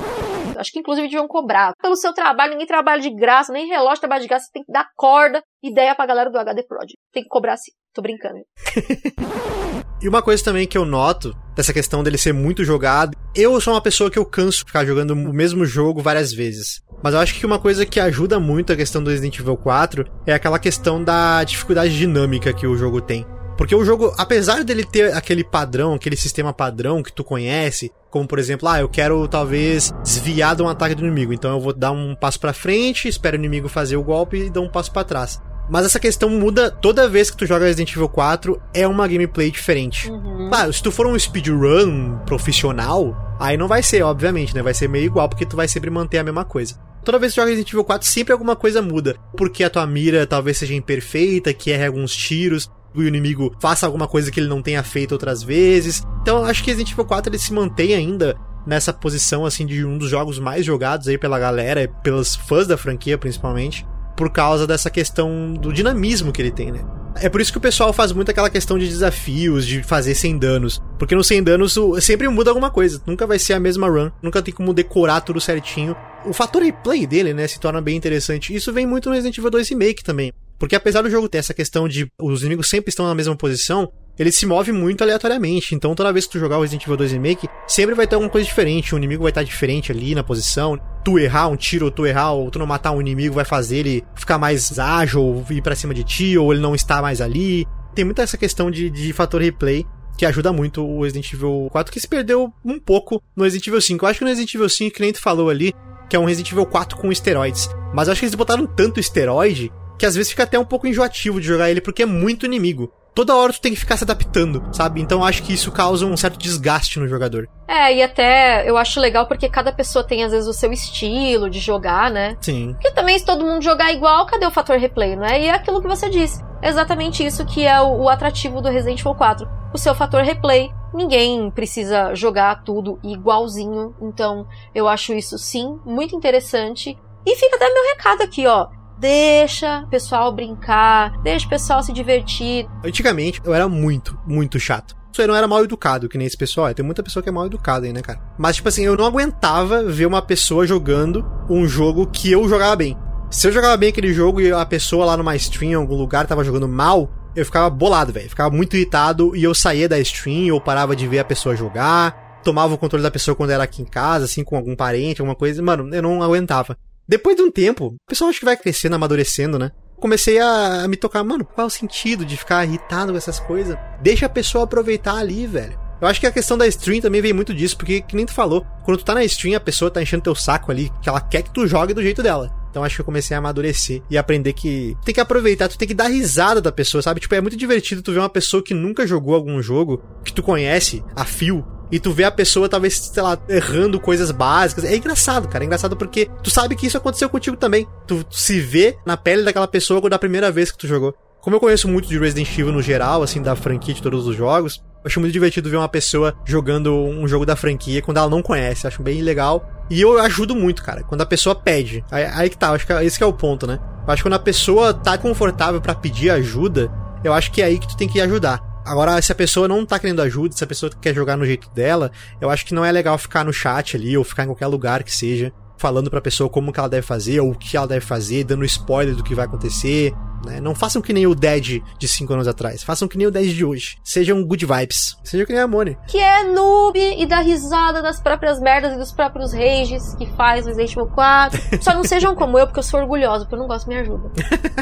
Acho 0.57 0.71
que 0.73 0.81
inclusive 0.81 1.07
deviam 1.09 1.27
cobrar. 1.27 1.73
Pelo 1.81 1.97
seu 1.97 2.13
trabalho, 2.13 2.53
ninguém 2.53 2.67
trabalha 2.67 3.01
de 3.01 3.11
graça, 3.11 3.53
nem 3.53 3.67
relógio 3.67 4.01
trabalha 4.01 4.21
de 4.23 4.29
graça. 4.29 4.47
Você 4.47 4.53
tem 4.53 4.65
que 4.65 4.73
dar 4.73 4.89
corda, 4.97 5.43
ideia 5.63 5.95
pra 5.95 6.07
galera 6.07 6.31
do 6.31 6.39
HD 6.39 6.63
Project. 6.65 6.99
Tem 7.13 7.23
que 7.23 7.29
cobrar 7.29 7.57
sim. 7.57 7.73
Tô 7.95 8.03
brincando. 8.03 8.39
E 10.03 10.09
uma 10.09 10.21
coisa 10.21 10.43
também 10.43 10.67
que 10.67 10.77
eu 10.77 10.85
noto 10.85 11.33
dessa 11.55 11.73
questão 11.73 12.03
dele 12.03 12.19
ser 12.19 12.35
muito 12.35 12.65
jogado, 12.65 13.17
eu 13.37 13.61
sou 13.61 13.73
uma 13.73 13.81
pessoa 13.81 14.11
que 14.11 14.19
eu 14.19 14.27
canso 14.27 14.59
de 14.59 14.65
ficar 14.65 14.85
jogando 14.85 15.13
o 15.13 15.33
mesmo 15.33 15.65
jogo 15.65 16.03
várias 16.03 16.33
vezes. 16.33 16.83
Mas 17.01 17.15
eu 17.15 17.21
acho 17.21 17.35
que 17.37 17.47
uma 17.47 17.61
coisa 17.61 17.87
que 17.87 18.01
ajuda 18.01 18.41
muito 18.41 18.73
a 18.73 18.77
questão 18.77 19.01
do 19.01 19.11
Resident 19.11 19.39
Evil 19.39 19.57
4 19.57 20.05
é 20.27 20.35
aquela 20.35 20.59
questão 20.59 21.05
da 21.05 21.45
dificuldade 21.45 21.97
dinâmica 21.97 22.53
que 22.53 22.67
o 22.67 22.77
jogo 22.77 23.01
tem. 23.01 23.25
Porque 23.57 23.77
o 23.77 23.85
jogo, 23.85 24.13
apesar 24.19 24.65
dele 24.65 24.85
ter 24.85 25.15
aquele 25.15 25.45
padrão, 25.45 25.95
aquele 25.95 26.17
sistema 26.17 26.53
padrão 26.53 27.01
que 27.01 27.13
tu 27.13 27.23
conhece, 27.23 27.93
como 28.11 28.27
por 28.27 28.41
exemplo, 28.41 28.69
ah, 28.69 28.81
eu 28.81 28.89
quero 28.89 29.29
talvez 29.29 29.93
desviar 30.03 30.57
de 30.57 30.63
um 30.63 30.69
ataque 30.69 30.97
do 30.97 31.07
inimigo, 31.07 31.33
então 31.33 31.53
eu 31.53 31.61
vou 31.61 31.73
dar 31.73 31.93
um 31.93 32.17
passo 32.17 32.41
para 32.41 32.53
frente, 32.53 33.07
espero 33.07 33.37
o 33.37 33.39
inimigo 33.39 33.69
fazer 33.69 33.97
o 33.97 34.03
golpe 34.03 34.47
e 34.47 34.51
dar 34.51 34.63
um 34.63 34.69
passo 34.69 34.91
para 34.91 35.05
trás. 35.05 35.41
Mas 35.73 35.87
essa 35.87 35.99
questão 35.99 36.29
muda 36.29 36.71
toda 36.71 37.09
vez 37.09 37.31
que 37.31 37.37
tu 37.39 37.47
joga 37.47 37.65
Resident 37.65 37.91
Evil 37.93 38.07
4, 38.07 38.61
é 38.75 38.87
uma 38.87 39.09
gameplay 39.09 39.51
diferente. 39.51 40.11
Uhum. 40.11 40.51
Claro, 40.51 40.71
se 40.71 40.83
tu 40.83 40.93
for 40.93 41.07
um 41.07 41.19
speedrun 41.19 42.19
profissional, 42.27 43.35
aí 43.41 43.57
não 43.57 43.67
vai 43.67 43.83
ser, 43.83 44.03
obviamente, 44.03 44.55
né? 44.55 44.63
Vai 44.63 44.75
ser 44.75 44.87
meio 44.87 45.07
igual, 45.07 45.31
porque 45.31 45.47
tu 45.47 45.57
vai 45.57 45.67
sempre 45.67 45.89
manter 45.89 46.19
a 46.19 46.25
mesma 46.25 46.45
coisa. 46.45 46.75
Toda 47.03 47.19
vez 47.19 47.33
que 47.33 47.37
tu 47.37 47.41
joga 47.41 47.49
Resident 47.49 47.71
Evil 47.71 47.85
4, 47.85 48.07
sempre 48.07 48.35
alguma 48.35 48.55
coisa 48.55 48.83
muda. 48.83 49.17
Porque 49.35 49.65
a 49.65 49.71
tua 49.71 49.87
mira 49.87 50.27
talvez 50.27 50.59
seja 50.59 50.75
imperfeita, 50.75 51.55
que 51.55 51.71
erre 51.71 51.87
alguns 51.87 52.15
tiros, 52.15 52.71
o 52.95 53.03
inimigo 53.03 53.57
faça 53.59 53.87
alguma 53.87 54.07
coisa 54.07 54.31
que 54.31 54.39
ele 54.39 54.49
não 54.49 54.61
tenha 54.61 54.83
feito 54.83 55.13
outras 55.13 55.43
vezes. 55.43 56.03
Então 56.21 56.41
eu 56.41 56.45
acho 56.45 56.63
que 56.63 56.69
Resident 56.69 56.93
Evil 56.93 57.07
4 57.07 57.31
ele 57.31 57.39
se 57.39 57.51
mantém 57.51 57.95
ainda 57.95 58.37
nessa 58.67 58.93
posição 58.93 59.47
assim 59.47 59.65
de 59.65 59.87
um 59.87 59.97
dos 59.97 60.11
jogos 60.11 60.39
mais 60.39 60.67
jogados 60.67 61.09
aí 61.09 61.17
pela 61.17 61.39
galera, 61.39 61.89
pelos 62.03 62.37
fãs 62.37 62.67
da 62.67 62.77
franquia 62.77 63.17
principalmente 63.17 63.87
por 64.17 64.31
causa 64.31 64.67
dessa 64.67 64.91
questão 64.91 65.55
do 65.55 65.73
dinamismo 65.73 66.33
que 66.33 66.43
ele 66.43 66.51
tem, 66.51 66.71
né? 66.71 66.85
É 67.17 67.29
por 67.29 67.41
isso 67.41 67.53
que 67.53 67.59
o 67.59 67.61
pessoal 67.61 67.93
faz 67.93 68.11
muito 68.13 68.31
aquela 68.31 68.49
questão 68.49 68.79
de 68.79 68.89
desafios, 68.89 69.67
de 69.67 69.83
fazer 69.83 70.15
sem 70.15 70.39
danos. 70.39 70.81
Porque 70.99 71.15
no 71.15 71.23
sem 71.23 71.43
danos 71.43 71.77
sempre 72.01 72.27
muda 72.29 72.51
alguma 72.51 72.71
coisa. 72.71 73.03
Nunca 73.07 73.27
vai 73.27 73.39
ser 73.39 73.53
a 73.53 73.61
mesma 73.61 73.89
run. 73.89 74.11
Nunca 74.23 74.41
tem 74.41 74.55
como 74.55 74.73
decorar 74.73 75.21
tudo 75.21 75.41
certinho. 75.41 75.95
O 76.25 76.33
fator 76.33 76.63
replay 76.63 77.07
dele, 77.07 77.35
né, 77.35 77.47
se 77.47 77.61
torna 77.61 77.81
bem 77.81 77.97
interessante. 77.97 78.55
Isso 78.55 78.73
vem 78.73 78.87
muito 78.87 79.09
no 79.09 79.15
Resident 79.15 79.37
Evil 79.37 79.51
2 79.51 79.69
Remake 79.69 80.03
também. 80.03 80.33
Porque 80.59 80.77
apesar 80.77 81.03
do 81.03 81.11
jogo 81.11 81.29
ter 81.29 81.39
essa 81.39 81.53
questão 81.53 81.89
de 81.89 82.07
os 82.21 82.43
inimigos 82.43 82.69
sempre 82.69 82.89
estão 82.89 83.07
na 83.07 83.15
mesma 83.15 83.37
posição, 83.37 83.93
ele 84.19 84.33
se 84.33 84.47
move 84.47 84.73
muito 84.73 85.03
aleatoriamente. 85.03 85.75
Então 85.75 85.95
toda 85.95 86.13
vez 86.13 86.27
que 86.27 86.33
tu 86.33 86.39
jogar 86.39 86.59
o 86.59 86.63
Resident 86.63 86.85
Evil 86.85 86.97
2 86.97 87.13
Remake, 87.13 87.49
sempre 87.67 87.95
vai 87.95 88.07
ter 88.07 88.15
alguma 88.15 88.31
coisa 88.31 88.47
diferente. 88.47 88.95
O 88.95 88.99
inimigo 88.99 89.23
vai 89.23 89.31
estar 89.31 89.43
diferente 89.43 89.93
ali 89.93 90.15
na 90.15 90.23
posição. 90.23 90.79
Tu 91.05 91.19
errar 91.19 91.49
um 91.49 91.57
tiro, 91.57 91.87
ou 91.87 91.91
tu 91.91 92.07
errar, 92.07 92.33
ou 92.33 92.51
tu 92.51 92.59
não 92.59 92.67
matar 92.67 92.93
um 92.93 93.01
inimigo, 93.01 93.35
vai 93.35 93.45
fazer 93.45 93.79
ele 93.79 94.05
ficar 94.15 94.39
mais 94.39 94.79
ágil, 94.79 95.45
ir 95.51 95.63
pra 95.63 95.75
cima 95.75 95.95
de 95.95 96.05
ti, 96.05 96.39
ou 96.39 96.53
ele 96.53 96.63
não 96.63 96.75
estar 96.75 97.03
mais 97.03 97.21
ali. 97.21 97.67
Tem 97.95 98.05
muita 98.05 98.23
essa 98.23 98.37
questão 98.37 98.71
de, 98.71 98.89
de 98.89 99.13
fator 99.13 99.41
replay 99.41 99.85
que 100.17 100.27
ajuda 100.27 100.53
muito 100.53 100.85
o 100.85 101.03
Resident 101.03 101.33
Evil 101.33 101.69
4, 101.73 101.93
que 101.93 102.01
se 102.01 102.07
perdeu 102.07 102.53
um 102.65 102.79
pouco 102.79 103.23
no 103.35 103.45
Resident 103.45 103.67
Evil 103.67 103.81
5. 103.81 104.05
Eu 104.05 104.09
acho 104.09 104.19
que 104.19 104.25
no 104.25 104.31
Resident 104.31 104.55
Evil 104.55 104.69
5, 104.69 104.95
que 104.95 105.01
nem 105.01 105.13
tu 105.13 105.21
falou 105.21 105.49
ali, 105.49 105.75
que 106.09 106.17
é 106.17 106.19
um 106.19 106.25
Resident 106.25 106.53
Evil 106.53 106.67
4 106.67 106.97
com 106.99 107.11
esteroides. 107.11 107.69
Mas 107.95 108.07
eu 108.07 108.13
acho 108.13 108.21
que 108.21 108.27
eles 108.27 108.35
botaram 108.35 108.67
tanto 108.67 109.01
esteroide 109.01 109.73
que 109.99 110.07
às 110.07 110.15
vezes 110.15 110.31
fica 110.31 110.43
até 110.43 110.59
um 110.59 110.65
pouco 110.65 110.87
enjoativo 110.87 111.41
de 111.41 111.47
jogar 111.47 111.71
ele 111.71 111.81
porque 111.81 112.03
é 112.03 112.07
muito 112.07 112.45
inimigo. 112.45 112.93
Toda 113.15 113.37
hora 113.37 113.53
tu 113.53 113.61
tem 113.61 113.73
que 113.73 113.79
ficar 113.79 113.97
se 113.97 114.05
adaptando, 114.05 114.65
sabe? 114.73 115.01
Então 115.01 115.21
eu 115.21 115.25
acho 115.25 115.43
que 115.43 115.53
isso 115.53 115.71
causa 115.71 116.07
um 116.07 116.17
certo 116.17 116.39
desgaste 116.39 116.99
no 116.99 117.07
jogador. 117.07 117.49
É, 117.69 117.95
e 117.95 118.03
até 118.03 118.69
eu 118.69 118.77
acho 118.77 119.01
legal 119.01 119.27
porque 119.27 119.49
cada 119.49 119.73
pessoa 119.73 120.05
tem 120.05 120.25
às 120.25 120.33
vezes 120.33 120.49
o 120.49 120.53
seu 120.53 120.73
estilo 120.73 121.51
de 121.51 121.59
jogar, 121.59 122.11
né? 122.11 122.37
Sim. 122.41 122.73
Porque 122.73 122.91
também 122.93 123.19
se 123.19 123.25
todo 123.25 123.45
mundo 123.45 123.63
jogar 123.63 123.93
igual, 123.93 124.25
cadê 124.27 124.47
o 124.47 124.51
fator 124.51 124.79
replay, 124.79 125.15
não 125.15 125.25
é? 125.25 125.43
E 125.43 125.47
é 125.47 125.51
aquilo 125.51 125.83
que 125.83 125.89
você 125.89 126.09
disse. 126.09 126.43
É 126.63 126.69
exatamente 126.69 127.25
isso 127.25 127.45
que 127.45 127.67
é 127.67 127.81
o, 127.81 128.03
o 128.03 128.09
atrativo 128.09 128.63
do 128.63 128.69
Resident 128.69 129.01
Evil 129.01 129.15
4. 129.15 129.49
O 129.75 129.79
seu 129.79 129.95
fator 129.95 130.23
replay. 130.23 130.73
Ninguém 130.95 131.51
precisa 131.51 132.15
jogar 132.15 132.63
tudo 132.63 132.99
igualzinho. 133.03 133.95
Então, 134.01 134.47
eu 134.75 134.87
acho 134.87 135.15
isso 135.15 135.39
sim 135.39 135.81
muito 135.85 136.15
interessante. 136.15 136.99
E 137.27 137.37
fica 137.37 137.57
até 137.57 137.73
meu 137.73 137.85
recado 137.95 138.23
aqui, 138.23 138.47
ó. 138.47 138.69
Deixa 139.03 139.81
o 139.81 139.89
pessoal 139.89 140.31
brincar, 140.31 141.21
deixa 141.25 141.45
o 141.45 141.49
pessoal 141.49 141.83
se 141.83 141.93
divertir. 141.93 142.69
Antigamente 142.85 143.41
eu 143.45 143.53
era 143.53 143.69
muito, 143.69 144.17
muito 144.25 144.61
chato. 144.61 144.95
Eu 145.19 145.27
não 145.27 145.35
era 145.35 145.49
mal 145.49 145.65
educado, 145.65 146.09
que 146.09 146.17
nem 146.17 146.25
esse 146.25 146.37
pessoal. 146.37 146.73
Tem 146.73 146.87
muita 146.87 147.03
pessoa 147.03 147.21
que 147.21 147.29
é 147.29 147.33
mal 147.33 147.47
educada 147.47 147.85
aí, 147.85 147.93
né, 147.93 148.01
cara? 148.01 148.21
Mas, 148.39 148.55
tipo 148.57 148.69
assim, 148.69 148.85
eu 148.85 148.97
não 148.97 149.05
aguentava 149.05 149.83
ver 149.83 150.07
uma 150.07 150.23
pessoa 150.23 150.69
jogando 150.69 151.29
um 151.51 151.67
jogo 151.67 152.07
que 152.07 152.31
eu 152.31 152.49
jogava 152.49 152.77
bem. 152.77 152.97
Se 153.29 153.49
eu 153.49 153.53
jogava 153.53 153.77
bem 153.77 153.89
aquele 153.89 154.15
jogo 154.15 154.41
e 154.41 154.53
a 154.53 154.65
pessoa 154.65 155.05
lá 155.05 155.17
numa 155.17 155.35
stream, 155.35 155.73
em 155.73 155.75
algum 155.75 155.97
lugar, 155.97 156.25
tava 156.29 156.45
jogando 156.45 156.69
mal, 156.69 157.11
eu 157.35 157.45
ficava 157.45 157.69
bolado, 157.69 158.13
velho. 158.13 158.29
Ficava 158.29 158.55
muito 158.55 158.77
irritado 158.77 159.35
e 159.35 159.43
eu 159.43 159.53
saía 159.53 159.89
da 159.89 159.99
stream 159.99 160.55
ou 160.55 160.61
parava 160.61 160.95
de 160.95 161.09
ver 161.09 161.19
a 161.19 161.25
pessoa 161.25 161.57
jogar. 161.57 162.41
Tomava 162.45 162.73
o 162.73 162.79
controle 162.79 163.03
da 163.03 163.11
pessoa 163.11 163.35
quando 163.35 163.51
era 163.51 163.65
aqui 163.65 163.83
em 163.83 163.87
casa, 163.87 164.27
assim, 164.27 164.45
com 164.45 164.57
algum 164.57 164.77
parente, 164.77 165.21
alguma 165.21 165.35
coisa. 165.35 165.61
Mano, 165.61 165.93
eu 165.93 166.03
não 166.03 166.23
aguentava. 166.23 166.79
Depois 167.13 167.37
de 167.37 167.43
um 167.43 167.51
tempo, 167.51 167.89
o 167.89 168.09
pessoal 168.09 168.31
acho 168.31 168.39
que 168.39 168.45
vai 168.47 168.57
crescendo, 168.57 168.95
amadurecendo, 168.95 169.59
né? 169.59 169.71
Comecei 169.97 170.39
a, 170.39 170.85
a 170.85 170.89
me 170.89 170.97
tocar, 170.97 171.23
mano, 171.23 171.45
qual 171.45 171.67
é 171.67 171.69
o 171.69 171.71
sentido 171.71 172.25
de 172.25 172.39
ficar 172.39 172.65
irritado 172.65 173.13
com 173.13 173.19
essas 173.19 173.39
coisas? 173.39 173.77
Deixa 174.01 174.25
a 174.25 174.31
pessoa 174.31 174.65
aproveitar 174.65 175.17
ali, 175.17 175.47
velho. 175.47 175.79
Eu 176.01 176.09
acho 176.09 176.19
que 176.19 176.27
a 176.27 176.33
questão 176.33 176.57
da 176.57 176.67
stream 176.67 177.03
também 177.03 177.21
vem 177.21 177.35
muito 177.35 177.53
disso, 177.53 177.77
porque, 177.77 178.01
que 178.01 178.17
nem 178.17 178.25
tu 178.25 178.33
falou, 178.33 178.65
quando 178.83 178.97
tu 178.97 179.05
tá 179.05 179.13
na 179.13 179.23
stream, 179.25 179.55
a 179.55 179.61
pessoa 179.61 179.91
tá 179.91 180.01
enchendo 180.01 180.23
teu 180.23 180.35
saco 180.35 180.73
ali, 180.73 180.91
que 181.03 181.09
ela 181.11 181.21
quer 181.21 181.43
que 181.43 181.53
tu 181.53 181.67
jogue 181.67 181.93
do 181.93 182.03
jeito 182.03 182.23
dela. 182.23 182.51
Então 182.71 182.83
acho 182.83 182.95
que 182.95 183.03
eu 183.03 183.05
comecei 183.05 183.35
a 183.35 183.39
amadurecer 183.39 184.03
e 184.09 184.17
aprender 184.17 184.55
que 184.55 184.97
tem 185.05 185.15
que 185.15 185.21
aproveitar, 185.21 185.69
tu 185.69 185.77
tem 185.77 185.87
que 185.87 185.93
dar 185.93 186.09
risada 186.09 186.63
da 186.63 186.73
pessoa, 186.73 187.03
sabe? 187.03 187.21
Tipo, 187.21 187.35
é 187.35 187.43
muito 187.43 187.59
divertido 187.59 188.01
tu 188.01 188.13
ver 188.13 188.21
uma 188.21 188.31
pessoa 188.31 188.65
que 188.65 188.73
nunca 188.73 189.07
jogou 189.07 189.35
algum 189.35 189.61
jogo, 189.61 190.03
que 190.25 190.33
tu 190.33 190.43
conhece 190.43 191.05
a 191.15 191.27
fio, 191.27 191.63
e 191.93 192.01
tu 192.01 192.11
vê 192.11 192.25
a 192.25 192.31
pessoa, 192.31 192.71
talvez, 192.71 192.97
sei 192.97 193.23
lá, 193.23 193.39
errando 193.47 194.01
coisas 194.01 194.31
básicas. 194.31 194.83
É 194.85 194.97
engraçado, 194.97 195.47
cara. 195.47 195.63
É 195.63 195.67
engraçado 195.67 195.95
porque 195.95 196.31
tu 196.43 196.51
sabe 196.51 196.75
que 196.75 196.87
isso 196.87 196.97
aconteceu 196.97 197.29
contigo 197.29 197.55
também. 197.55 197.87
Tu, 198.07 198.25
se 198.31 198.59
vê 198.61 198.97
na 199.05 199.15
pele 199.15 199.43
daquela 199.43 199.69
pessoa 199.69 200.01
da 200.09 200.19
primeira 200.19 200.51
vez 200.51 200.73
que 200.73 200.79
tu 200.79 200.89
jogou. 200.89 201.15
Como 201.43 201.55
eu 201.55 201.61
conheço 201.61 201.87
muito 201.89 202.09
de 202.09 202.19
Resident 202.19 202.49
Evil 202.57 202.73
no 202.73 202.81
geral, 202.81 203.23
assim, 203.23 203.43
da 203.43 203.55
franquia 203.55 203.93
de 203.93 204.01
todos 204.01 204.27
os 204.27 204.35
jogos, 204.35 204.83
eu 204.97 205.03
acho 205.09 205.21
muito 205.21 205.33
divertido 205.33 205.69
ver 205.69 205.77
uma 205.77 205.89
pessoa 205.89 206.35
jogando 206.47 206.95
um 206.95 207.29
jogo 207.29 207.45
da 207.45 207.57
franquia 207.57 208.01
quando 208.01 208.17
ela 208.17 208.31
não 208.31 208.41
conhece. 208.41 208.87
Acho 208.87 209.03
bem 209.03 209.21
legal. 209.21 209.69
E 209.91 210.01
eu 210.01 210.19
ajudo 210.19 210.57
muito, 210.57 210.83
cara, 210.83 211.03
quando 211.03 211.21
a 211.21 211.27
pessoa 211.27 211.55
pede. 211.55 212.03
Aí, 212.11 212.25
aí 212.25 212.49
que 212.49 212.57
tá, 212.57 212.71
acho 212.71 212.87
que 212.87 212.93
esse 212.95 213.19
que 213.19 213.25
é 213.25 213.27
o 213.27 213.35
ponto, 213.35 213.67
né? 213.67 213.79
Eu 214.07 214.13
acho 214.15 214.23
que 214.23 214.29
quando 214.29 214.35
a 214.35 214.39
pessoa 214.39 214.95
tá 214.95 215.19
confortável 215.19 215.81
para 215.81 215.95
pedir 215.95 216.31
ajuda, 216.31 216.91
eu 217.23 217.35
acho 217.35 217.53
que 217.53 217.61
é 217.61 217.67
aí 217.67 217.79
que 217.79 217.87
tu 217.87 217.99
tem 217.99 218.09
que 218.09 218.19
ajudar. 218.19 218.72
Agora, 218.85 219.21
se 219.23 219.31
a 219.31 219.35
pessoa 219.35 219.69
não 219.69 219.87
tá 219.87 219.99
querendo 219.99 220.21
ajuda, 220.23 220.57
se 220.57 220.65
a 220.65 220.67
pessoa 220.67 220.91
quer 221.01 221.15
jogar 221.15 221.37
no 221.37 221.47
jeito 221.47 221.71
dela, 221.71 222.11
eu 222.41 222.51
acho 222.51 222.67
que 222.67 222.75
não 222.75 222.85
é 222.85 222.91
legal 222.91 223.17
ficar 223.17 223.45
no 223.45 223.53
chat 223.53 223.97
ali, 223.97 224.17
ou 224.17 224.25
ficar 224.25 224.43
em 224.45 224.49
qualquer 224.49 224.67
lugar 224.67 225.05
que 225.05 225.15
seja, 225.15 225.53
falando 225.79 226.11
pra 226.11 226.21
pessoa 226.21 226.51
como 226.51 226.73
que 226.73 226.81
ela 226.81 226.89
deve 226.89 227.07
fazer, 227.07 227.41
ou 227.41 227.53
o 227.53 227.55
que 227.55 227.77
ela 227.77 227.87
deve 227.87 228.05
fazer, 228.05 228.45
dando 228.45 228.65
spoiler 228.65 229.15
do 229.15 229.23
que 229.23 229.35
vai 229.35 229.45
acontecer. 229.45 230.13
Né? 230.45 230.61
Não 230.61 230.75
façam 230.75 231.03
que 231.03 231.13
nem 231.13 231.27
o 231.27 231.35
Dead 231.35 231.83
de 231.99 232.09
5 232.09 232.33
anos 232.33 232.49
atrás. 232.49 232.83
Façam 232.83 233.09
que 233.09 233.17
nem 233.17 233.27
o 233.27 233.31
Dead 233.31 233.53
de 233.53 233.65
hoje. 233.65 233.99
Sejam 234.05 234.45
good 234.45 234.65
vibes. 234.65 235.17
Sejam 235.25 235.47
que 235.47 235.53
nem 235.53 235.63
a 235.63 235.67
Mone. 235.67 235.97
Que 236.09 236.19
é 236.19 236.45
noob 236.45 236.99
e 236.99 237.27
dá 237.27 237.41
risada 237.41 238.03
das 238.03 238.21
próprias 238.21 238.61
merdas 238.61 238.95
e 238.95 238.97
dos 238.97 239.13
próprios 239.13 239.53
rages 239.53 240.15
que 240.17 240.27
faz 240.37 240.67
Resident 240.67 240.93
Evil 240.93 241.07
4. 241.07 241.83
Só 241.83 241.95
não 241.95 242.05
sejam 242.05 242.35
como 242.35 242.59
eu, 242.59 242.67
porque 242.67 242.81
eu 242.81 242.85
sou 242.85 243.01
orgulhosa, 243.01 243.45
porque 243.45 243.55
eu 243.55 243.59
não 243.59 243.67
gosto 243.67 243.89
me 243.89 243.97
ajuda. 243.97 244.31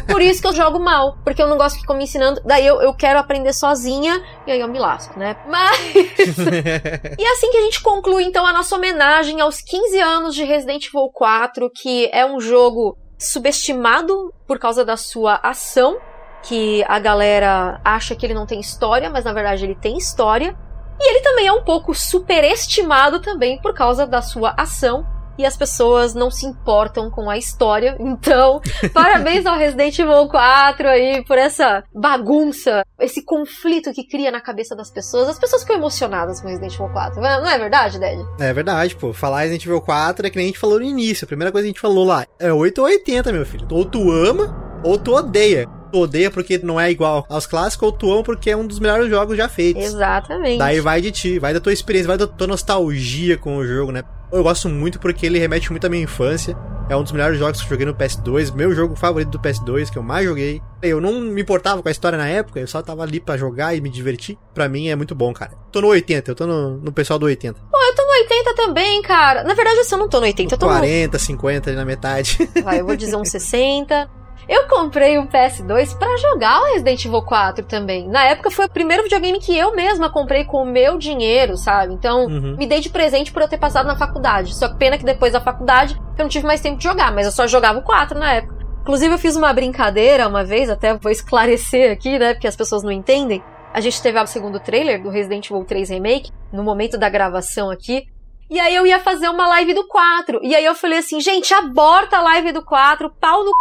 Por 0.06 0.20
isso 0.20 0.40
que 0.40 0.48
eu 0.48 0.52
jogo 0.52 0.78
mal, 0.78 1.16
porque 1.24 1.42
eu 1.42 1.48
não 1.48 1.56
gosto 1.56 1.76
que 1.76 1.82
ficam 1.82 1.96
me 1.96 2.04
ensinando. 2.04 2.40
Daí 2.44 2.66
eu, 2.66 2.80
eu 2.80 2.94
quero 2.94 3.18
aprender 3.18 3.52
sozinha 3.52 4.22
e 4.46 4.52
aí 4.52 4.61
eu 4.61 4.68
me 4.68 4.78
lasco, 4.78 5.18
né? 5.18 5.36
Mas. 5.48 5.78
e 7.18 7.22
é 7.22 7.32
assim 7.32 7.50
que 7.50 7.56
a 7.56 7.62
gente 7.62 7.82
conclui 7.82 8.24
então 8.24 8.46
a 8.46 8.52
nossa 8.52 8.76
homenagem 8.76 9.40
aos 9.40 9.61
15 9.61 10.00
anos 10.00 10.34
de 10.34 10.44
Resident 10.44 10.86
Evil 10.86 11.11
4, 11.12 11.70
que 11.70 12.08
é 12.12 12.24
um 12.24 12.40
jogo 12.40 12.96
subestimado 13.21 14.33
por 14.47 14.59
causa 14.59 14.85
da 14.85 14.97
sua 14.97 15.39
ação, 15.43 15.99
que 16.43 16.83
a 16.89 16.99
galera 16.99 17.81
acha 17.85 18.16
que 18.16 18.25
ele 18.25 18.35
não 18.35 18.47
tem 18.47 18.59
história, 18.59 19.11
mas 19.11 19.25
na 19.25 19.33
verdade 19.33 19.64
ele 19.64 19.75
tem 19.75 19.99
história. 19.99 20.57
E 20.99 21.11
ele 21.11 21.21
também 21.21 21.47
é 21.47 21.53
um 21.53 21.62
pouco 21.62 21.95
superestimado 21.95 23.21
também 23.21 23.61
por 23.61 23.75
causa 23.75 24.07
da 24.07 24.23
sua 24.23 24.55
ação. 24.57 25.07
E 25.41 25.47
as 25.47 25.57
pessoas 25.57 26.12
não 26.14 26.30
se 26.30 26.45
importam 26.45 27.11
com 27.11 27.30
a 27.30 27.38
história. 27.38 27.97
Então, 28.20 28.61
parabéns 28.93 29.47
ao 29.47 29.57
Resident 29.57 29.99
Evil 29.99 30.28
4 30.28 30.88
aí 30.88 31.24
por 31.24 31.38
essa 31.38 31.82
bagunça, 31.95 32.84
esse 32.99 33.24
conflito 33.24 33.93
que 33.93 34.07
cria 34.07 34.30
na 34.30 34.41
cabeça 34.41 34.76
das 34.76 34.91
pessoas. 34.91 35.28
As 35.28 35.38
pessoas 35.38 35.62
ficam 35.62 35.76
emocionadas 35.76 36.41
com 36.41 36.49
Resident 36.49 36.74
Evil 36.74 36.88
4. 36.88 37.20
Não 37.20 37.49
é 37.49 37.59
verdade, 37.59 37.99
Ded? 37.99 38.20
É 38.38 38.53
verdade, 38.53 38.95
pô. 38.97 39.12
Falar 39.12 39.41
Resident 39.41 39.64
Evil 39.64 39.80
4 39.80 40.26
é 40.26 40.30
que 40.30 40.36
nem 40.36 40.47
a 40.47 40.49
gente 40.49 40.59
falou 40.59 40.78
no 40.78 40.84
início. 40.84 41.24
A 41.24 41.28
primeira 41.28 41.51
coisa 41.51 41.64
que 41.64 41.70
a 41.70 41.72
gente 41.72 41.80
falou 41.80 42.05
lá 42.05 42.26
é 42.38 42.53
8 42.53 42.78
ou 42.78 42.86
80, 42.86 43.32
meu 43.32 43.47
filho. 43.47 43.66
Ou 43.70 43.84
tu 43.84 44.11
ama, 44.11 44.80
ou 44.84 44.99
tu 44.99 45.14
odeia. 45.14 45.66
Tu 45.93 45.99
odeia 45.99 46.30
porque 46.30 46.59
não 46.59 46.78
é 46.78 46.91
igual 46.91 47.24
aos 47.28 47.47
clássicos, 47.47 47.86
ou 47.86 47.93
tu 47.93 48.12
ama 48.12 48.22
porque 48.22 48.51
é 48.51 48.57
um 48.57 48.66
dos 48.66 48.78
melhores 48.78 49.09
jogos 49.09 49.36
já 49.36 49.49
feitos. 49.49 49.82
Exatamente. 49.84 50.59
Daí 50.59 50.80
vai 50.80 51.01
de 51.01 51.11
ti, 51.11 51.38
vai 51.38 51.55
da 51.55 51.61
tua 51.61 51.72
experiência, 51.72 52.09
vai 52.09 52.18
da 52.18 52.26
tua 52.26 52.47
nostalgia 52.47 53.38
com 53.38 53.57
o 53.57 53.66
jogo, 53.66 53.93
né? 53.93 54.03
Eu 54.33 54.43
gosto 54.43 54.68
muito 54.68 55.01
porque 55.01 55.26
ele 55.26 55.39
remete 55.39 55.70
muito 55.70 55.87
à 55.87 55.91
minha 55.91 56.03
infância. 56.03 56.57
É 56.89 56.97
um 56.97 57.05
dos 57.05 57.12
melhores 57.12 57.39
jogos 57.39 57.61
que 57.61 57.66
eu 57.66 57.70
joguei 57.70 57.87
no 57.87 57.95
PS2, 57.95 58.53
meu 58.53 58.74
jogo 58.74 58.97
favorito 58.97 59.31
do 59.31 59.39
PS2, 59.39 59.91
que 59.91 59.97
eu 59.97 60.03
mais 60.03 60.26
joguei. 60.26 60.61
Eu 60.83 61.01
não 61.01 61.20
me 61.20 61.41
importava 61.41 61.81
com 61.81 61.89
a 61.89 61.93
história 61.93 62.18
na 62.18 62.26
época, 62.26 62.59
eu 62.59 62.66
só 62.66 62.83
tava 62.83 63.05
ali 63.05 63.20
para 63.20 63.37
jogar 63.37 63.76
e 63.76 63.81
me 63.81 63.89
divertir. 63.89 64.37
Pra 64.53 64.68
mim 64.68 64.89
é 64.89 64.97
muito 64.97 65.14
bom, 65.14 65.33
cara. 65.33 65.53
Tô 65.70 65.81
no 65.81 65.87
80, 65.87 66.33
eu 66.33 66.35
tô 66.35 66.49
no, 66.49 66.78
no 66.78 66.93
pessoal 66.93 67.16
do 67.16 67.26
80. 67.26 67.61
Pô, 67.70 67.78
eu 67.81 67.95
tô 67.95 68.03
no 68.03 68.11
80 68.11 68.55
também, 68.57 69.03
cara. 69.03 69.45
Na 69.45 69.55
verdade, 69.55 69.78
assim, 69.78 69.95
eu 69.95 70.01
não 70.01 70.09
tô 70.09 70.18
no 70.18 70.26
80, 70.26 70.55
eu 70.55 70.59
tô 70.59 70.66
40, 70.66 71.16
50 71.16 71.70
ali 71.70 71.76
na 71.76 71.85
metade. 71.85 72.51
Vai, 72.64 72.81
eu 72.81 72.87
vou 72.87 72.97
dizer 72.97 73.14
uns 73.16 73.28
60. 73.31 74.11
Eu 74.49 74.66
comprei 74.68 75.18
um 75.18 75.26
PS2 75.26 75.97
para 75.99 76.16
jogar 76.16 76.61
o 76.61 76.64
Resident 76.72 77.05
Evil 77.05 77.22
4 77.22 77.64
também. 77.66 78.09
Na 78.09 78.24
época 78.24 78.51
foi 78.51 78.66
o 78.66 78.70
primeiro 78.70 79.03
videogame 79.05 79.38
que 79.38 79.57
eu 79.57 79.74
mesma 79.74 80.11
comprei 80.11 80.45
com 80.45 80.62
o 80.62 80.66
meu 80.66 80.99
dinheiro, 80.99 81.57
sabe? 81.57 81.93
Então, 81.95 82.24
Uhum. 82.26 82.57
me 82.57 82.66
dei 82.66 82.80
de 82.80 82.91
presente 82.91 83.32
por 83.32 83.43
eu 83.43 83.49
ter 83.49 83.59
passado 83.59 83.86
na 83.86 83.97
faculdade. 83.97 84.55
Só 84.55 84.68
que 84.68 84.76
pena 84.76 84.99
que 84.99 85.05
depois 85.05 85.32
da 85.32 85.41
faculdade 85.41 85.95
eu 86.18 86.22
não 86.24 86.28
tive 86.28 86.47
mais 86.47 86.61
tempo 86.61 86.78
de 86.78 86.84
jogar, 86.84 87.12
mas 87.12 87.26
eu 87.26 87.32
só 87.32 87.47
jogava 87.47 87.78
o 87.78 87.82
4 87.82 88.18
na 88.18 88.32
época. 88.32 88.59
Inclusive, 88.82 89.14
eu 89.14 89.18
fiz 89.18 89.36
uma 89.36 89.53
brincadeira 89.53 90.26
uma 90.26 90.43
vez, 90.43 90.68
até 90.70 90.95
vou 90.97 91.12
esclarecer 91.12 91.93
aqui, 91.93 92.18
né? 92.18 92.32
Porque 92.34 92.49
as 92.49 92.57
pessoas 92.57 92.82
não 92.82 92.91
entendem. 92.91 93.43
A 93.72 93.80
gente 93.80 94.03
teve 94.03 94.18
o 94.18 94.26
segundo 94.26 94.59
trailer 94.59 95.01
do 95.03 95.11
Resident 95.11 95.49
Evil 95.49 95.64
3 95.64 95.91
Remake, 95.91 96.32
no 96.53 96.64
momento 96.64 96.99
da 96.99 97.09
gravação 97.09 97.70
aqui. 97.70 98.05
E 98.51 98.59
aí 98.59 98.74
eu 98.74 98.84
ia 98.84 98.99
fazer 98.99 99.28
uma 99.28 99.47
live 99.47 99.74
do 99.74 99.86
4. 99.86 100.41
E 100.43 100.57
aí 100.57 100.64
eu 100.64 100.74
falei 100.74 100.99
assim, 100.99 101.20
gente, 101.20 101.55
aborta 101.55 102.16
a 102.16 102.22
live 102.22 102.51
do 102.51 102.64
4, 102.64 103.09
pau 103.20 103.45
no 103.45 103.51
c... 103.51 103.53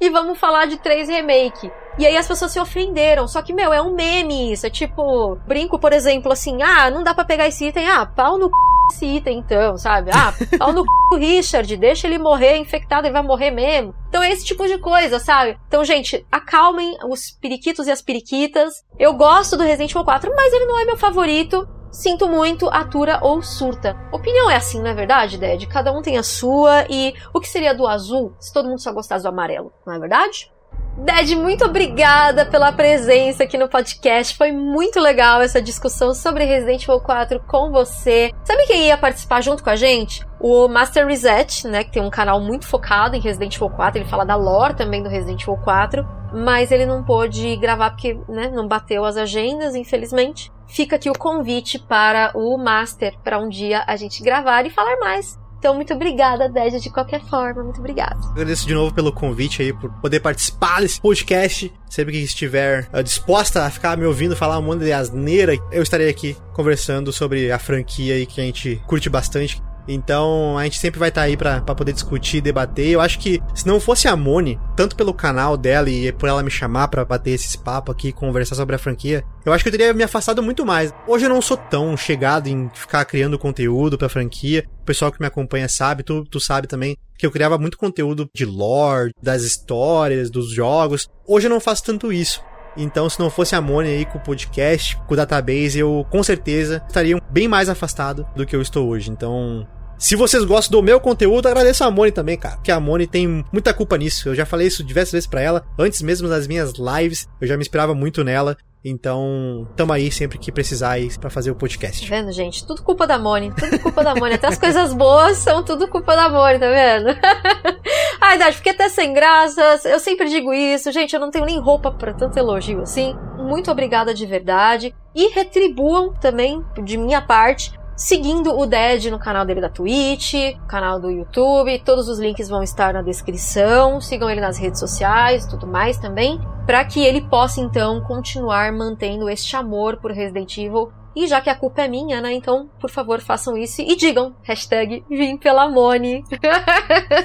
e 0.00 0.10
vamos 0.10 0.38
falar 0.38 0.66
de 0.66 0.76
3 0.76 1.08
Remake. 1.08 1.70
E 1.98 2.06
aí 2.06 2.16
as 2.16 2.28
pessoas 2.28 2.52
se 2.52 2.60
ofenderam. 2.60 3.26
Só 3.26 3.40
que, 3.40 3.54
meu, 3.54 3.72
é 3.72 3.80
um 3.80 3.94
meme 3.94 4.52
isso. 4.52 4.66
É 4.66 4.70
tipo, 4.70 5.36
brinco, 5.46 5.78
por 5.78 5.92
exemplo, 5.92 6.30
assim, 6.30 6.62
ah, 6.62 6.90
não 6.90 7.02
dá 7.02 7.14
pra 7.14 7.24
pegar 7.24 7.46
esse 7.46 7.66
item. 7.66 7.88
Ah, 7.88 8.04
pau 8.04 8.36
no 8.36 8.46
c... 8.46 8.52
esse 8.92 9.06
item 9.06 9.38
então, 9.38 9.78
sabe? 9.78 10.10
Ah, 10.12 10.34
pau 10.58 10.72
no 10.72 10.82
c... 10.82 10.86
do 11.10 11.16
Richard, 11.16 11.76
deixa 11.76 12.06
ele 12.06 12.18
morrer 12.18 12.58
infectado, 12.58 13.06
ele 13.06 13.14
vai 13.14 13.22
morrer 13.22 13.50
mesmo. 13.50 13.94
Então 14.08 14.22
é 14.22 14.30
esse 14.30 14.44
tipo 14.44 14.66
de 14.66 14.78
coisa, 14.78 15.18
sabe? 15.18 15.58
Então, 15.68 15.84
gente, 15.84 16.26
acalmem 16.30 16.98
os 17.08 17.30
periquitos 17.40 17.86
e 17.86 17.90
as 17.90 18.02
periquitas. 18.02 18.84
Eu 18.98 19.14
gosto 19.14 19.56
do 19.56 19.62
Resident 19.62 19.90
Evil 19.90 20.04
4, 20.04 20.30
mas 20.36 20.52
ele 20.52 20.66
não 20.66 20.78
é 20.78 20.84
meu 20.84 20.98
favorito. 20.98 21.66
Sinto 21.96 22.28
muito, 22.28 22.68
atura 22.68 23.20
ou 23.22 23.40
surta. 23.40 23.96
Opinião 24.12 24.50
é 24.50 24.56
assim, 24.56 24.82
não 24.82 24.90
é 24.90 24.94
verdade, 24.94 25.38
Ded? 25.38 25.66
Cada 25.66 25.90
um 25.90 26.02
tem 26.02 26.18
a 26.18 26.22
sua 26.22 26.84
e 26.90 27.14
o 27.32 27.40
que 27.40 27.48
seria 27.48 27.74
do 27.74 27.86
azul 27.86 28.34
se 28.38 28.52
todo 28.52 28.68
mundo 28.68 28.82
só 28.82 28.92
gostasse 28.92 29.22
do 29.22 29.30
amarelo, 29.30 29.72
não 29.86 29.94
é 29.94 29.98
verdade? 29.98 30.52
Ded, 30.98 31.34
muito 31.34 31.64
obrigada 31.64 32.44
pela 32.44 32.70
presença 32.70 33.44
aqui 33.44 33.56
no 33.56 33.66
podcast. 33.66 34.36
Foi 34.36 34.52
muito 34.52 35.00
legal 35.00 35.40
essa 35.40 35.60
discussão 35.60 36.12
sobre 36.12 36.44
Resident 36.44 36.82
Evil 36.82 37.00
4 37.00 37.40
com 37.48 37.70
você. 37.70 38.30
Sabe 38.44 38.66
quem 38.66 38.88
ia 38.88 38.98
participar 38.98 39.40
junto 39.40 39.64
com 39.64 39.70
a 39.70 39.76
gente? 39.76 40.22
O 40.38 40.68
Master 40.68 41.06
Reset, 41.06 41.66
né, 41.66 41.82
que 41.82 41.92
tem 41.92 42.02
um 42.02 42.10
canal 42.10 42.42
muito 42.42 42.66
focado 42.66 43.16
em 43.16 43.20
Resident 43.20 43.56
Evil 43.56 43.70
4, 43.70 44.02
ele 44.02 44.08
fala 44.08 44.26
da 44.26 44.36
lore 44.36 44.74
também 44.74 45.02
do 45.02 45.08
Resident 45.08 45.40
Evil 45.40 45.56
4, 45.64 46.06
mas 46.34 46.70
ele 46.70 46.84
não 46.84 47.02
pôde 47.02 47.56
gravar 47.56 47.92
porque, 47.92 48.20
né, 48.28 48.50
não 48.50 48.68
bateu 48.68 49.02
as 49.02 49.16
agendas, 49.16 49.74
infelizmente. 49.74 50.54
Fica 50.68 50.96
aqui 50.96 51.08
o 51.08 51.18
convite 51.18 51.78
para 51.78 52.32
o 52.34 52.56
Master 52.58 53.14
para 53.22 53.38
um 53.38 53.48
dia 53.48 53.84
a 53.86 53.96
gente 53.96 54.22
gravar 54.22 54.66
e 54.66 54.70
falar 54.70 54.96
mais. 54.98 55.38
Então, 55.58 55.74
muito 55.74 55.94
obrigada, 55.94 56.48
Deja, 56.48 56.78
de 56.78 56.90
qualquer 56.90 57.20
forma. 57.24 57.64
Muito 57.64 57.80
obrigada. 57.80 58.16
Agradeço 58.30 58.66
de 58.66 58.74
novo 58.74 58.94
pelo 58.94 59.12
convite 59.12 59.62
aí, 59.62 59.72
por 59.72 59.90
poder 60.00 60.20
participar 60.20 60.80
desse 60.80 61.00
podcast. 61.00 61.72
Sempre 61.88 62.12
que 62.12 62.18
estiver 62.18 62.88
uh, 62.92 63.02
disposta 63.02 63.64
a 63.64 63.70
ficar 63.70 63.96
me 63.96 64.04
ouvindo 64.04 64.36
falar 64.36 64.58
um 64.58 64.62
monte 64.62 64.84
de 64.84 64.92
asneira, 64.92 65.54
eu 65.72 65.82
estarei 65.82 66.08
aqui 66.08 66.36
conversando 66.52 67.12
sobre 67.12 67.50
a 67.50 67.58
franquia 67.58 68.14
aí 68.14 68.26
que 68.26 68.40
a 68.40 68.44
gente 68.44 68.80
curte 68.86 69.08
bastante. 69.08 69.60
Então 69.88 70.58
a 70.58 70.64
gente 70.64 70.78
sempre 70.78 70.98
vai 70.98 71.08
estar 71.08 71.22
aí 71.22 71.36
pra, 71.36 71.60
pra 71.60 71.74
poder 71.74 71.92
discutir, 71.92 72.40
debater. 72.40 72.88
Eu 72.88 73.00
acho 73.00 73.18
que 73.18 73.40
se 73.54 73.66
não 73.66 73.80
fosse 73.80 74.08
a 74.08 74.16
Moni, 74.16 74.58
tanto 74.76 74.96
pelo 74.96 75.14
canal 75.14 75.56
dela 75.56 75.88
e 75.88 76.12
por 76.12 76.28
ela 76.28 76.42
me 76.42 76.50
chamar 76.50 76.88
pra 76.88 77.04
bater 77.04 77.30
esses 77.30 77.56
papos 77.56 77.94
aqui, 77.94 78.12
conversar 78.12 78.54
sobre 78.54 78.74
a 78.74 78.78
franquia, 78.78 79.24
eu 79.44 79.52
acho 79.52 79.62
que 79.62 79.68
eu 79.68 79.72
teria 79.72 79.94
me 79.94 80.02
afastado 80.02 80.42
muito 80.42 80.66
mais. 80.66 80.92
Hoje 81.06 81.26
eu 81.26 81.30
não 81.30 81.40
sou 81.40 81.56
tão 81.56 81.96
chegado 81.96 82.48
em 82.48 82.68
ficar 82.74 83.04
criando 83.04 83.38
conteúdo 83.38 83.96
pra 83.96 84.08
franquia. 84.08 84.64
O 84.82 84.84
pessoal 84.84 85.12
que 85.12 85.20
me 85.20 85.26
acompanha 85.26 85.68
sabe, 85.68 86.02
tu, 86.02 86.24
tu 86.24 86.40
sabe 86.40 86.66
também 86.66 86.96
que 87.18 87.24
eu 87.24 87.30
criava 87.30 87.58
muito 87.58 87.78
conteúdo 87.78 88.28
de 88.34 88.44
lore, 88.44 89.12
das 89.22 89.42
histórias, 89.42 90.30
dos 90.30 90.50
jogos. 90.52 91.08
Hoje 91.26 91.46
eu 91.46 91.50
não 91.50 91.60
faço 91.60 91.84
tanto 91.84 92.12
isso. 92.12 92.42
Então, 92.76 93.08
se 93.08 93.18
não 93.18 93.30
fosse 93.30 93.54
a 93.54 93.60
Moni 93.60 93.88
aí 93.88 94.04
com 94.04 94.18
o 94.18 94.20
podcast, 94.20 94.96
com 95.06 95.14
o 95.14 95.16
database, 95.16 95.78
eu 95.78 96.06
com 96.10 96.22
certeza 96.22 96.82
estaria 96.86 97.18
bem 97.30 97.48
mais 97.48 97.68
afastado 97.68 98.26
do 98.36 98.44
que 98.44 98.54
eu 98.54 98.60
estou 98.60 98.88
hoje. 98.88 99.10
Então, 99.10 99.66
se 99.98 100.16
vocês 100.16 100.44
gostam 100.44 100.80
do 100.80 100.84
meu 100.84 101.00
conteúdo, 101.00 101.46
agradeço 101.46 101.84
a 101.84 101.90
Moni 101.90 102.12
também, 102.12 102.36
cara. 102.36 102.56
Porque 102.56 102.72
a 102.72 102.80
Moni 102.80 103.06
tem 103.06 103.44
muita 103.52 103.72
culpa 103.72 103.96
nisso. 103.96 104.28
Eu 104.28 104.34
já 104.34 104.44
falei 104.44 104.66
isso 104.66 104.84
diversas 104.84 105.12
vezes 105.12 105.26
pra 105.26 105.40
ela. 105.40 105.64
Antes 105.78 106.02
mesmo 106.02 106.28
das 106.28 106.46
minhas 106.46 106.72
lives, 106.74 107.28
eu 107.40 107.46
já 107.46 107.56
me 107.56 107.62
inspirava 107.62 107.94
muito 107.94 108.22
nela. 108.22 108.56
Então, 108.88 109.66
tamo 109.74 109.92
aí 109.92 110.12
sempre 110.12 110.38
que 110.38 110.52
precisar 110.52 110.90
aí 110.90 111.10
pra 111.18 111.28
fazer 111.28 111.50
o 111.50 111.56
podcast. 111.56 112.08
Tá 112.08 112.14
vendo, 112.14 112.30
gente? 112.30 112.64
Tudo 112.64 112.84
culpa 112.84 113.04
da 113.04 113.18
Moni. 113.18 113.52
Tudo 113.52 113.80
culpa 113.80 114.04
da 114.04 114.14
Moni. 114.14 114.34
Até 114.34 114.46
as 114.46 114.58
coisas 114.58 114.92
boas 114.94 115.38
são 115.38 115.64
tudo 115.64 115.88
culpa 115.88 116.14
da 116.14 116.28
Moni, 116.28 116.60
tá 116.60 116.70
vendo? 116.70 117.08
Ai, 118.20 118.38
Dad, 118.38 118.54
fiquei 118.54 118.72
até 118.72 118.88
sem 118.88 119.12
graças. 119.12 119.84
Eu 119.84 119.98
sempre 119.98 120.28
digo 120.28 120.52
isso. 120.54 120.92
Gente, 120.92 121.14
eu 121.14 121.20
não 121.20 121.32
tenho 121.32 121.46
nem 121.46 121.58
roupa 121.58 121.90
pra 121.90 122.14
tanto 122.14 122.38
elogio 122.38 122.82
assim. 122.82 123.16
Muito 123.38 123.72
obrigada 123.72 124.14
de 124.14 124.24
verdade. 124.24 124.94
E 125.16 125.28
retribuam 125.28 126.12
também, 126.12 126.62
de 126.84 126.96
minha 126.96 127.20
parte, 127.20 127.72
seguindo 127.96 128.56
o 128.56 128.66
Ded 128.66 129.10
no 129.10 129.18
canal 129.18 129.44
dele 129.44 129.60
da 129.60 129.68
Twitch, 129.68 130.34
canal 130.68 131.00
do 131.00 131.10
YouTube, 131.10 131.78
todos 131.84 132.08
os 132.08 132.18
links 132.18 132.48
vão 132.48 132.62
estar 132.62 132.92
na 132.92 133.02
descrição. 133.02 134.00
Sigam 134.00 134.28
ele 134.28 134.40
nas 134.40 134.58
redes 134.58 134.78
sociais, 134.78 135.46
tudo 135.46 135.66
mais 135.66 135.96
também, 135.96 136.38
para 136.66 136.84
que 136.84 137.00
ele 137.00 137.22
possa 137.22 137.60
então 137.60 138.00
continuar 138.02 138.70
mantendo 138.72 139.28
este 139.28 139.56
amor 139.56 139.96
por 139.96 140.12
Resident 140.12 140.58
Evil. 140.58 140.92
E 141.16 141.26
já 141.26 141.40
que 141.40 141.48
a 141.48 141.54
culpa 141.54 141.80
é 141.80 141.88
minha, 141.88 142.20
né? 142.20 142.30
Então, 142.34 142.68
por 142.78 142.90
favor, 142.90 143.22
façam 143.22 143.56
isso 143.56 143.80
e 143.80 143.96
digam 143.96 144.36
hashtag 144.42 145.02
Vim 145.08 145.38
pela. 145.38 145.66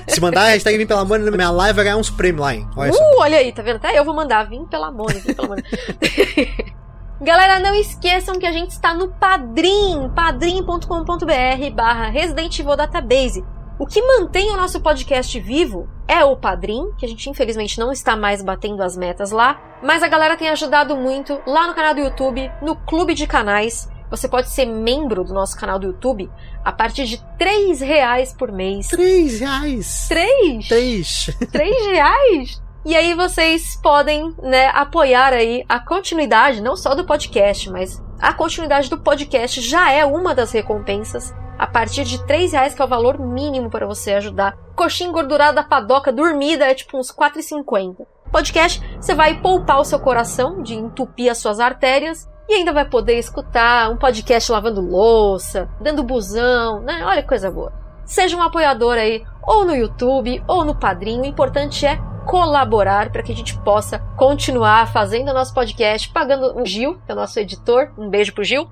Se 0.07 0.21
mandar 0.21 0.43
a 0.43 0.49
hashtag 0.51 0.77
Vim 0.77 0.85
pela 0.85 1.03
na 1.03 1.31
minha 1.31 1.51
live, 1.51 1.75
vai 1.75 1.83
ganhar 1.83 1.97
uns 1.97 2.09
prêmios 2.09 2.41
lá, 2.41 2.55
hein? 2.55 2.65
Olha. 2.77 2.93
Uh, 2.93 3.19
olha 3.19 3.37
aí, 3.37 3.51
tá 3.51 3.61
vendo? 3.61 3.75
Até 3.75 3.99
eu 3.99 4.05
vou 4.05 4.15
mandar 4.15 4.47
Vim 4.47 4.65
pela 4.65 4.89
Vim 4.91 5.33
pela. 5.33 5.57
Galera, 7.21 7.59
não 7.59 7.75
esqueçam 7.75 8.39
que 8.39 8.47
a 8.47 8.51
gente 8.51 8.71
está 8.71 8.95
no 8.95 9.09
Padrim, 9.09 10.09
padrim.com.br 10.15 11.71
barra 11.71 12.09
Resident 12.09 12.57
Evil 12.57 12.75
Database. 12.75 13.45
O 13.77 13.85
que 13.85 14.01
mantém 14.01 14.49
o 14.49 14.57
nosso 14.57 14.81
podcast 14.81 15.39
vivo 15.39 15.87
é 16.07 16.25
o 16.25 16.35
Padrim, 16.35 16.91
que 16.97 17.05
a 17.05 17.07
gente 17.07 17.29
infelizmente 17.29 17.79
não 17.79 17.91
está 17.91 18.17
mais 18.17 18.41
batendo 18.41 18.81
as 18.81 18.97
metas 18.97 19.29
lá, 19.29 19.61
mas 19.83 20.01
a 20.01 20.07
galera 20.07 20.35
tem 20.35 20.49
ajudado 20.49 20.97
muito 20.97 21.39
lá 21.45 21.67
no 21.67 21.75
canal 21.75 21.93
do 21.93 22.01
YouTube, 22.01 22.51
no 22.59 22.75
Clube 22.75 23.13
de 23.13 23.27
Canais. 23.27 23.87
Você 24.09 24.27
pode 24.27 24.49
ser 24.49 24.65
membro 24.65 25.23
do 25.23 25.31
nosso 25.31 25.55
canal 25.55 25.77
do 25.77 25.85
YouTube 25.85 26.27
a 26.65 26.71
partir 26.71 27.05
de 27.05 27.23
3 27.37 27.81
reais 27.81 28.33
por 28.33 28.51
mês. 28.51 28.87
Três 28.87 29.39
reais. 29.39 30.07
3? 30.09 30.67
Três. 30.67 31.37
3 31.51 31.85
reais? 31.85 32.60
E 32.83 32.95
aí 32.95 33.13
vocês 33.13 33.75
podem, 33.75 34.35
né, 34.41 34.67
apoiar 34.73 35.33
aí 35.33 35.63
a 35.69 35.79
continuidade, 35.79 36.61
não 36.61 36.75
só 36.75 36.95
do 36.95 37.05
podcast, 37.05 37.69
mas 37.69 38.01
a 38.19 38.33
continuidade 38.33 38.89
do 38.89 38.97
podcast 38.97 39.61
já 39.61 39.91
é 39.91 40.03
uma 40.03 40.33
das 40.33 40.51
recompensas. 40.51 41.31
A 41.59 41.67
partir 41.67 42.03
de 42.05 42.25
3 42.25 42.53
reais, 42.53 42.73
que 42.73 42.81
é 42.81 42.85
o 42.85 42.87
valor 42.87 43.19
mínimo 43.19 43.69
para 43.69 43.85
você 43.85 44.13
ajudar. 44.13 44.57
Coxinha 44.75 45.09
engordurada, 45.09 45.63
padoca, 45.63 46.11
dormida, 46.11 46.65
é 46.65 46.73
tipo 46.73 46.97
uns 46.97 47.11
4,50. 47.11 48.03
Podcast, 48.31 48.81
você 48.99 49.13
vai 49.13 49.39
poupar 49.39 49.79
o 49.79 49.85
seu 49.85 49.99
coração 49.99 50.63
de 50.63 50.73
entupir 50.73 51.29
as 51.29 51.37
suas 51.37 51.59
artérias 51.59 52.27
e 52.49 52.55
ainda 52.55 52.73
vai 52.73 52.85
poder 52.85 53.19
escutar 53.19 53.91
um 53.91 53.97
podcast 53.97 54.51
lavando 54.51 54.81
louça, 54.81 55.69
dando 55.79 56.01
busão, 56.01 56.81
né? 56.81 57.05
Olha 57.05 57.21
que 57.21 57.29
coisa 57.29 57.51
boa. 57.51 57.80
Seja 58.11 58.35
um 58.35 58.41
apoiador 58.41 58.97
aí, 58.97 59.23
ou 59.41 59.63
no 59.63 59.73
YouTube, 59.73 60.43
ou 60.45 60.65
no 60.65 60.75
Padrinho. 60.75 61.21
O 61.21 61.25
importante 61.25 61.85
é 61.85 61.97
colaborar 62.27 63.09
para 63.09 63.23
que 63.23 63.31
a 63.31 63.35
gente 63.35 63.57
possa 63.59 63.99
continuar 64.17 64.91
fazendo 64.91 65.29
o 65.29 65.33
nosso 65.33 65.53
podcast, 65.53 66.09
pagando 66.09 66.59
o 66.59 66.65
Gil, 66.65 66.95
que 67.05 67.09
é 67.09 67.13
o 67.13 67.15
nosso 67.15 67.39
editor. 67.39 67.93
Um 67.97 68.09
beijo 68.09 68.33
pro 68.33 68.43
Gil. 68.43 68.69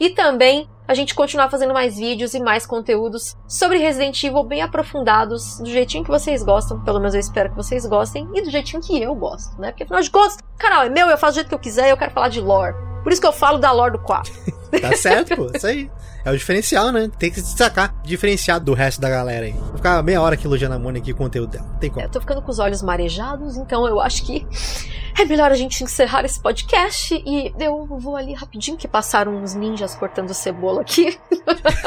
E 0.00 0.10
também 0.10 0.68
a 0.88 0.94
gente 0.94 1.14
continuar 1.14 1.48
fazendo 1.48 1.72
mais 1.72 1.98
vídeos 1.98 2.34
e 2.34 2.40
mais 2.40 2.66
conteúdos 2.66 3.36
sobre 3.46 3.78
Resident 3.78 4.24
Evil 4.24 4.42
bem 4.42 4.60
aprofundados, 4.60 5.60
do 5.60 5.70
jeitinho 5.70 6.02
que 6.02 6.10
vocês 6.10 6.42
gostam, 6.42 6.82
pelo 6.82 6.98
menos 6.98 7.14
eu 7.14 7.20
espero 7.20 7.50
que 7.50 7.56
vocês 7.56 7.86
gostem, 7.86 8.28
e 8.34 8.42
do 8.42 8.50
jeitinho 8.50 8.82
que 8.82 9.00
eu 9.00 9.14
gosto, 9.14 9.56
né? 9.60 9.70
Porque 9.70 9.84
afinal 9.84 10.02
de 10.02 10.10
contas, 10.10 10.34
o 10.34 10.58
canal 10.58 10.82
é 10.82 10.88
meu, 10.88 11.06
eu 11.06 11.16
faço 11.16 11.34
do 11.34 11.36
jeito 11.36 11.48
que 11.48 11.54
eu 11.54 11.60
quiser 11.60 11.90
eu 11.90 11.96
quero 11.96 12.10
falar 12.10 12.28
de 12.28 12.40
lore. 12.40 12.74
Por 13.04 13.12
isso 13.12 13.20
que 13.20 13.26
eu 13.28 13.32
falo 13.32 13.56
da 13.56 13.70
lore 13.70 13.92
do 13.92 14.00
4. 14.00 14.32
Tá 14.80 14.94
certo, 14.96 15.36
pô. 15.36 15.50
Isso 15.54 15.66
aí. 15.66 15.90
É 16.24 16.30
o 16.30 16.36
diferencial, 16.36 16.92
né? 16.92 17.10
Tem 17.18 17.30
que 17.30 17.36
se 17.36 17.46
destacar, 17.46 17.94
diferenciado 18.02 18.64
do 18.64 18.74
resto 18.74 19.00
da 19.00 19.08
galera 19.08 19.46
aí. 19.46 19.52
Vou 19.52 19.76
ficar 19.76 20.02
meia 20.02 20.20
hora 20.20 20.34
aqui 20.34 20.46
elogiando 20.46 20.74
a 20.74 20.78
Mônica 20.78 21.08
e 21.08 21.12
o 21.12 21.16
conteúdo 21.16 21.50
dela. 21.50 21.66
Tem 21.80 21.88
como. 21.88 22.04
Eu 22.04 22.10
tô 22.10 22.20
ficando 22.20 22.42
com 22.42 22.50
os 22.50 22.58
olhos 22.58 22.82
marejados, 22.82 23.56
então 23.56 23.86
eu 23.86 24.00
acho 24.00 24.24
que 24.24 24.46
é 25.18 25.24
melhor 25.24 25.50
a 25.50 25.54
gente 25.54 25.82
encerrar 25.82 26.24
esse 26.24 26.38
podcast 26.38 27.14
e 27.14 27.54
eu 27.58 27.86
vou 27.86 28.16
ali 28.16 28.34
rapidinho 28.34 28.76
que 28.76 28.86
passaram 28.86 29.34
uns 29.34 29.54
ninjas 29.54 29.94
cortando 29.94 30.34
cebola 30.34 30.82
aqui. 30.82 31.18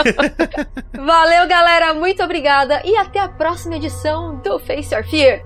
Valeu, 0.94 1.48
galera, 1.48 1.94
muito 1.94 2.24
obrigada 2.24 2.82
e 2.84 2.96
até 2.98 3.20
a 3.20 3.30
próxima 3.30 3.76
edição 3.76 4.38
do 4.38 4.58
Face 4.60 4.94
Your 4.94 5.04
Fear. 5.04 5.44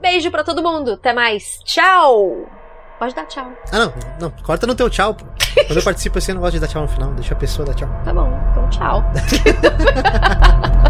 Beijo 0.00 0.30
pra 0.30 0.44
todo 0.44 0.62
mundo, 0.62 0.92
até 0.92 1.12
mais. 1.12 1.58
Tchau. 1.64 2.55
Pode 2.98 3.14
dar 3.14 3.26
tchau. 3.26 3.52
Ah, 3.72 3.78
não, 3.78 3.92
não. 4.20 4.30
Corta 4.42 4.66
no 4.66 4.74
teu 4.74 4.88
tchau, 4.88 5.14
pô. 5.14 5.24
Quando 5.66 5.78
eu 5.78 5.82
participo 5.84 6.18
assim, 6.18 6.32
eu 6.32 6.36
não 6.36 6.42
gosto 6.42 6.54
de 6.54 6.60
dar 6.60 6.68
tchau 6.68 6.82
no 6.82 6.88
final. 6.88 7.12
Deixa 7.12 7.34
a 7.34 7.36
pessoa 7.36 7.66
dar 7.66 7.74
tchau. 7.74 7.88
Tá 8.04 8.12
bom, 8.12 8.30
então 8.50 8.68
tchau. 8.70 9.04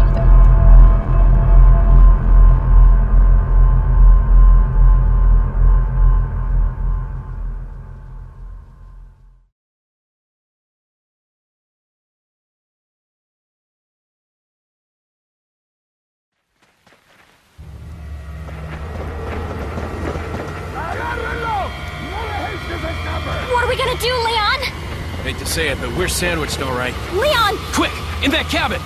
we're 26.07 26.11
sandwiched 26.11 26.61
all 26.61 26.73
right. 26.73 26.93
Leon! 27.11 27.57
Quick, 27.73 27.91
in 28.23 28.31
that 28.31 28.47
cabin! 28.49 28.79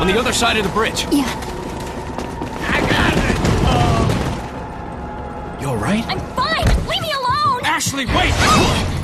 On 0.00 0.06
the 0.06 0.18
other 0.18 0.32
side 0.32 0.56
of 0.56 0.64
the 0.64 0.70
bridge. 0.70 1.04
Yeah, 1.12 1.26
i 2.72 2.80
got 2.88 3.12
it 5.58 5.60
You 5.60 5.68
all 5.68 5.76
right? 5.76 6.02
I'm 6.06 6.20
fine! 6.34 6.64
Leave 6.88 7.02
me 7.02 7.12
alone! 7.12 7.60
Ashley, 7.66 8.06
wait! 8.06 8.95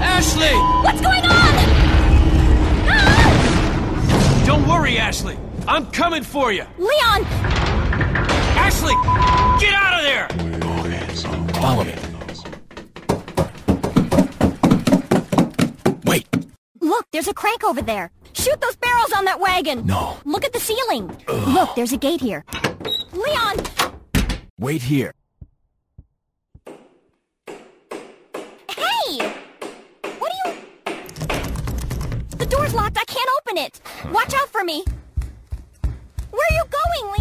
Ashley! 0.00 0.54
What's 0.82 1.00
going 1.00 1.24
on? 1.24 1.54
Ah! 2.88 4.42
Don't 4.46 4.66
worry, 4.66 4.98
Ashley. 4.98 5.36
I'm 5.68 5.86
coming 5.92 6.22
for 6.22 6.52
you. 6.52 6.64
Leon! 6.78 7.24
Ashley, 8.56 8.94
get 9.60 9.74
out 9.74 9.98
of 9.98 10.04
there! 10.04 10.28
Follow 11.60 11.84
me. 11.84 11.94
Wait. 16.04 16.26
Look, 16.80 17.06
there's 17.12 17.28
a 17.28 17.34
crank 17.34 17.62
over 17.64 17.82
there. 17.82 18.10
Shoot 18.32 18.60
those 18.60 18.76
barrels 18.76 19.12
on 19.12 19.26
that 19.26 19.38
wagon! 19.38 19.84
No. 19.86 20.16
Look 20.24 20.44
at 20.44 20.52
the 20.54 20.60
ceiling! 20.60 21.14
Look, 21.28 21.74
there's 21.74 21.92
a 21.92 21.98
gate 21.98 22.20
here. 22.20 22.44
Leon! 23.12 23.58
Wait 24.58 24.82
here. 24.82 25.12
Hey! 28.70 29.18
What 30.18 30.32
are 30.32 30.38
you... 30.46 30.54
The 32.36 32.46
door's 32.46 32.72
locked. 32.74 32.96
I 32.98 33.04
can't 33.04 33.28
open 33.50 33.62
it. 33.62 33.80
Watch 34.12 34.32
out 34.34 34.48
for 34.48 34.64
me. 34.64 34.84
Where 36.30 36.46
are 36.50 36.54
you 36.54 36.64
going, 36.70 37.12
Leon? 37.12 37.19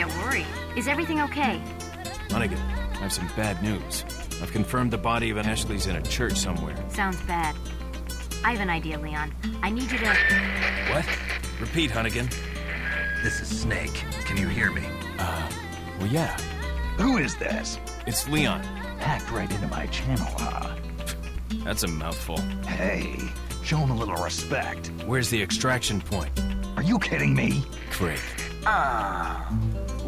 Get 0.00 0.16
worried. 0.18 0.46
Is 0.76 0.88
everything 0.88 1.20
okay? 1.20 1.60
Hunnigan, 2.28 2.58
I 2.94 3.02
have 3.02 3.12
some 3.12 3.28
bad 3.36 3.62
news. 3.62 4.04
I've 4.40 4.50
confirmed 4.50 4.90
the 4.90 4.98
body 4.98 5.28
of 5.28 5.36
an 5.36 5.44
Ashley's 5.44 5.86
in 5.86 5.96
a 5.96 6.02
church 6.02 6.38
somewhere. 6.38 6.74
Sounds 6.88 7.20
bad. 7.22 7.54
I 8.42 8.52
have 8.52 8.60
an 8.60 8.70
idea, 8.70 8.98
Leon. 8.98 9.34
I 9.62 9.68
need 9.68 9.92
you 9.92 9.98
to. 9.98 10.06
What? 10.90 11.06
Repeat, 11.60 11.90
Hunnigan. 11.90 12.32
This 13.22 13.40
is 13.40 13.60
Snake. 13.60 13.92
Can 14.24 14.38
you 14.38 14.48
hear 14.48 14.72
me? 14.72 14.84
Uh, 15.18 15.50
well, 15.98 16.08
yeah. 16.08 16.34
Who 16.96 17.18
is 17.18 17.36
this? 17.36 17.78
It's 18.06 18.26
Leon. 18.26 18.62
Hacked 19.00 19.30
right 19.30 19.50
into 19.50 19.66
my 19.66 19.84
channel, 19.88 20.26
huh? 20.38 20.74
That's 21.62 21.82
a 21.82 21.88
mouthful. 21.88 22.38
Hey, 22.66 23.18
show 23.62 23.76
him 23.76 23.90
a 23.90 23.96
little 23.96 24.16
respect. 24.16 24.90
Where's 25.04 25.28
the 25.28 25.42
extraction 25.42 26.00
point? 26.00 26.30
Are 26.76 26.82
you 26.82 26.98
kidding 26.98 27.34
me? 27.34 27.62
Great. 27.98 28.22
Ah, 28.66 29.48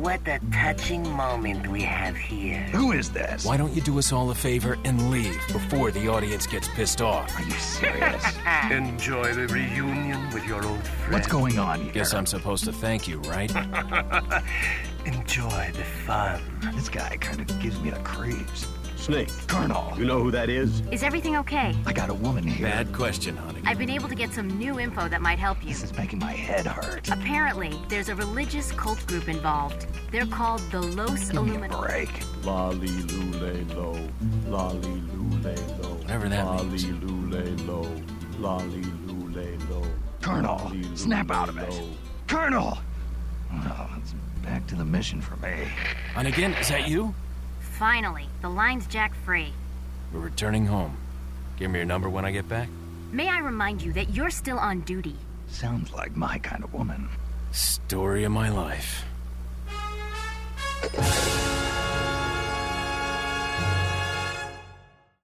what 0.02 0.26
a 0.26 0.40
touching 0.50 1.08
moment 1.12 1.64
we 1.68 1.80
have 1.80 2.16
here. 2.16 2.58
Who 2.72 2.90
is 2.90 3.12
this? 3.12 3.44
Why 3.44 3.56
don't 3.56 3.72
you 3.72 3.80
do 3.80 4.00
us 4.00 4.12
all 4.12 4.32
a 4.32 4.34
favor 4.34 4.76
and 4.84 5.12
leave 5.12 5.40
before 5.52 5.92
the 5.92 6.08
audience 6.08 6.44
gets 6.44 6.66
pissed 6.70 7.00
off? 7.00 7.32
Are 7.38 7.44
you 7.44 7.52
serious? 7.52 8.24
Enjoy 8.72 9.32
the 9.32 9.46
reunion 9.46 10.28
with 10.34 10.44
your 10.44 10.66
old 10.66 10.84
friend. 10.84 11.12
What's 11.12 11.28
going 11.28 11.60
on 11.60 11.82
here? 11.82 11.92
Guess 11.92 12.14
I'm 12.14 12.26
supposed 12.26 12.64
to 12.64 12.72
thank 12.72 13.06
you, 13.06 13.18
right? 13.20 13.54
Enjoy 15.06 15.70
the 15.72 15.84
fun. 16.04 16.42
This 16.74 16.88
guy 16.88 17.16
kind 17.18 17.40
of 17.40 17.60
gives 17.60 17.78
me 17.78 17.90
the 17.90 18.00
creeps. 18.00 18.66
Snake. 19.02 19.30
Colonel, 19.48 19.92
You 19.98 20.04
know 20.04 20.22
who 20.22 20.30
that 20.30 20.48
is? 20.48 20.80
Is 20.92 21.02
everything 21.02 21.34
okay? 21.38 21.74
I 21.86 21.92
got 21.92 22.08
a 22.08 22.14
woman 22.14 22.44
here. 22.46 22.68
Bad 22.68 22.92
question, 22.92 23.36
Hunnigan. 23.36 23.66
I've 23.66 23.76
been 23.78 23.90
able 23.90 24.08
to 24.08 24.14
get 24.14 24.32
some 24.32 24.46
new 24.58 24.78
info 24.78 25.08
that 25.08 25.20
might 25.20 25.40
help 25.40 25.60
you. 25.60 25.70
This 25.70 25.82
is 25.82 25.96
making 25.96 26.20
my 26.20 26.30
head 26.30 26.66
hurt. 26.66 27.08
Apparently, 27.10 27.76
there's 27.88 28.08
a 28.08 28.14
religious 28.14 28.70
cult 28.70 29.04
group 29.08 29.28
involved. 29.28 29.88
They're 30.12 30.26
called 30.26 30.60
the 30.70 30.80
Los 30.80 31.30
Give 31.30 31.42
me 31.44 31.50
a 31.50 31.54
Illuminati. 31.54 31.80
break. 31.84 32.10
Lolly 32.44 32.86
lule 32.86 33.74
lo. 33.74 33.98
Lolly 34.46 34.78
lule 34.78 35.82
lo. 35.82 35.94
Whatever 35.96 36.28
that 36.28 36.44
Lolly 36.46 36.68
means. 36.68 36.84
lule 36.84 37.66
lo. 37.66 38.02
Lolly 38.38 38.82
lule 39.06 39.68
lo. 39.68 39.82
Colonel, 40.20 40.72
snap 40.94 41.32
out 41.32 41.48
of 41.48 41.58
it. 41.58 41.74
Colonel! 42.28 42.78
Oh, 42.78 43.60
well, 43.64 43.88
oh, 43.90 43.98
it's 44.00 44.14
back 44.44 44.64
to 44.68 44.76
the 44.76 44.84
mission 44.84 45.20
for 45.20 45.34
me. 45.44 45.66
Hunnigan, 46.14 46.58
is 46.60 46.68
that 46.68 46.86
you? 46.88 47.12
Finally, 47.78 48.26
the 48.42 48.48
line's 48.48 48.86
jack 48.86 49.14
free. 49.24 49.52
We're 50.12 50.20
returning 50.20 50.66
home. 50.66 50.96
Give 51.56 51.70
me 51.70 51.78
your 51.78 51.86
number 51.86 52.08
when 52.08 52.24
I 52.24 52.30
get 52.30 52.48
back. 52.48 52.68
May 53.12 53.28
I 53.28 53.38
remind 53.38 53.82
you 53.82 53.92
that 53.94 54.10
you're 54.10 54.30
still 54.30 54.58
on 54.58 54.80
duty. 54.80 55.16
Sounds 55.48 55.92
like 55.92 56.16
my 56.16 56.38
kind 56.38 56.64
of 56.64 56.72
woman. 56.74 57.08
Story 57.50 58.24
of 58.24 58.32
my 58.32 58.48
life. 58.50 59.04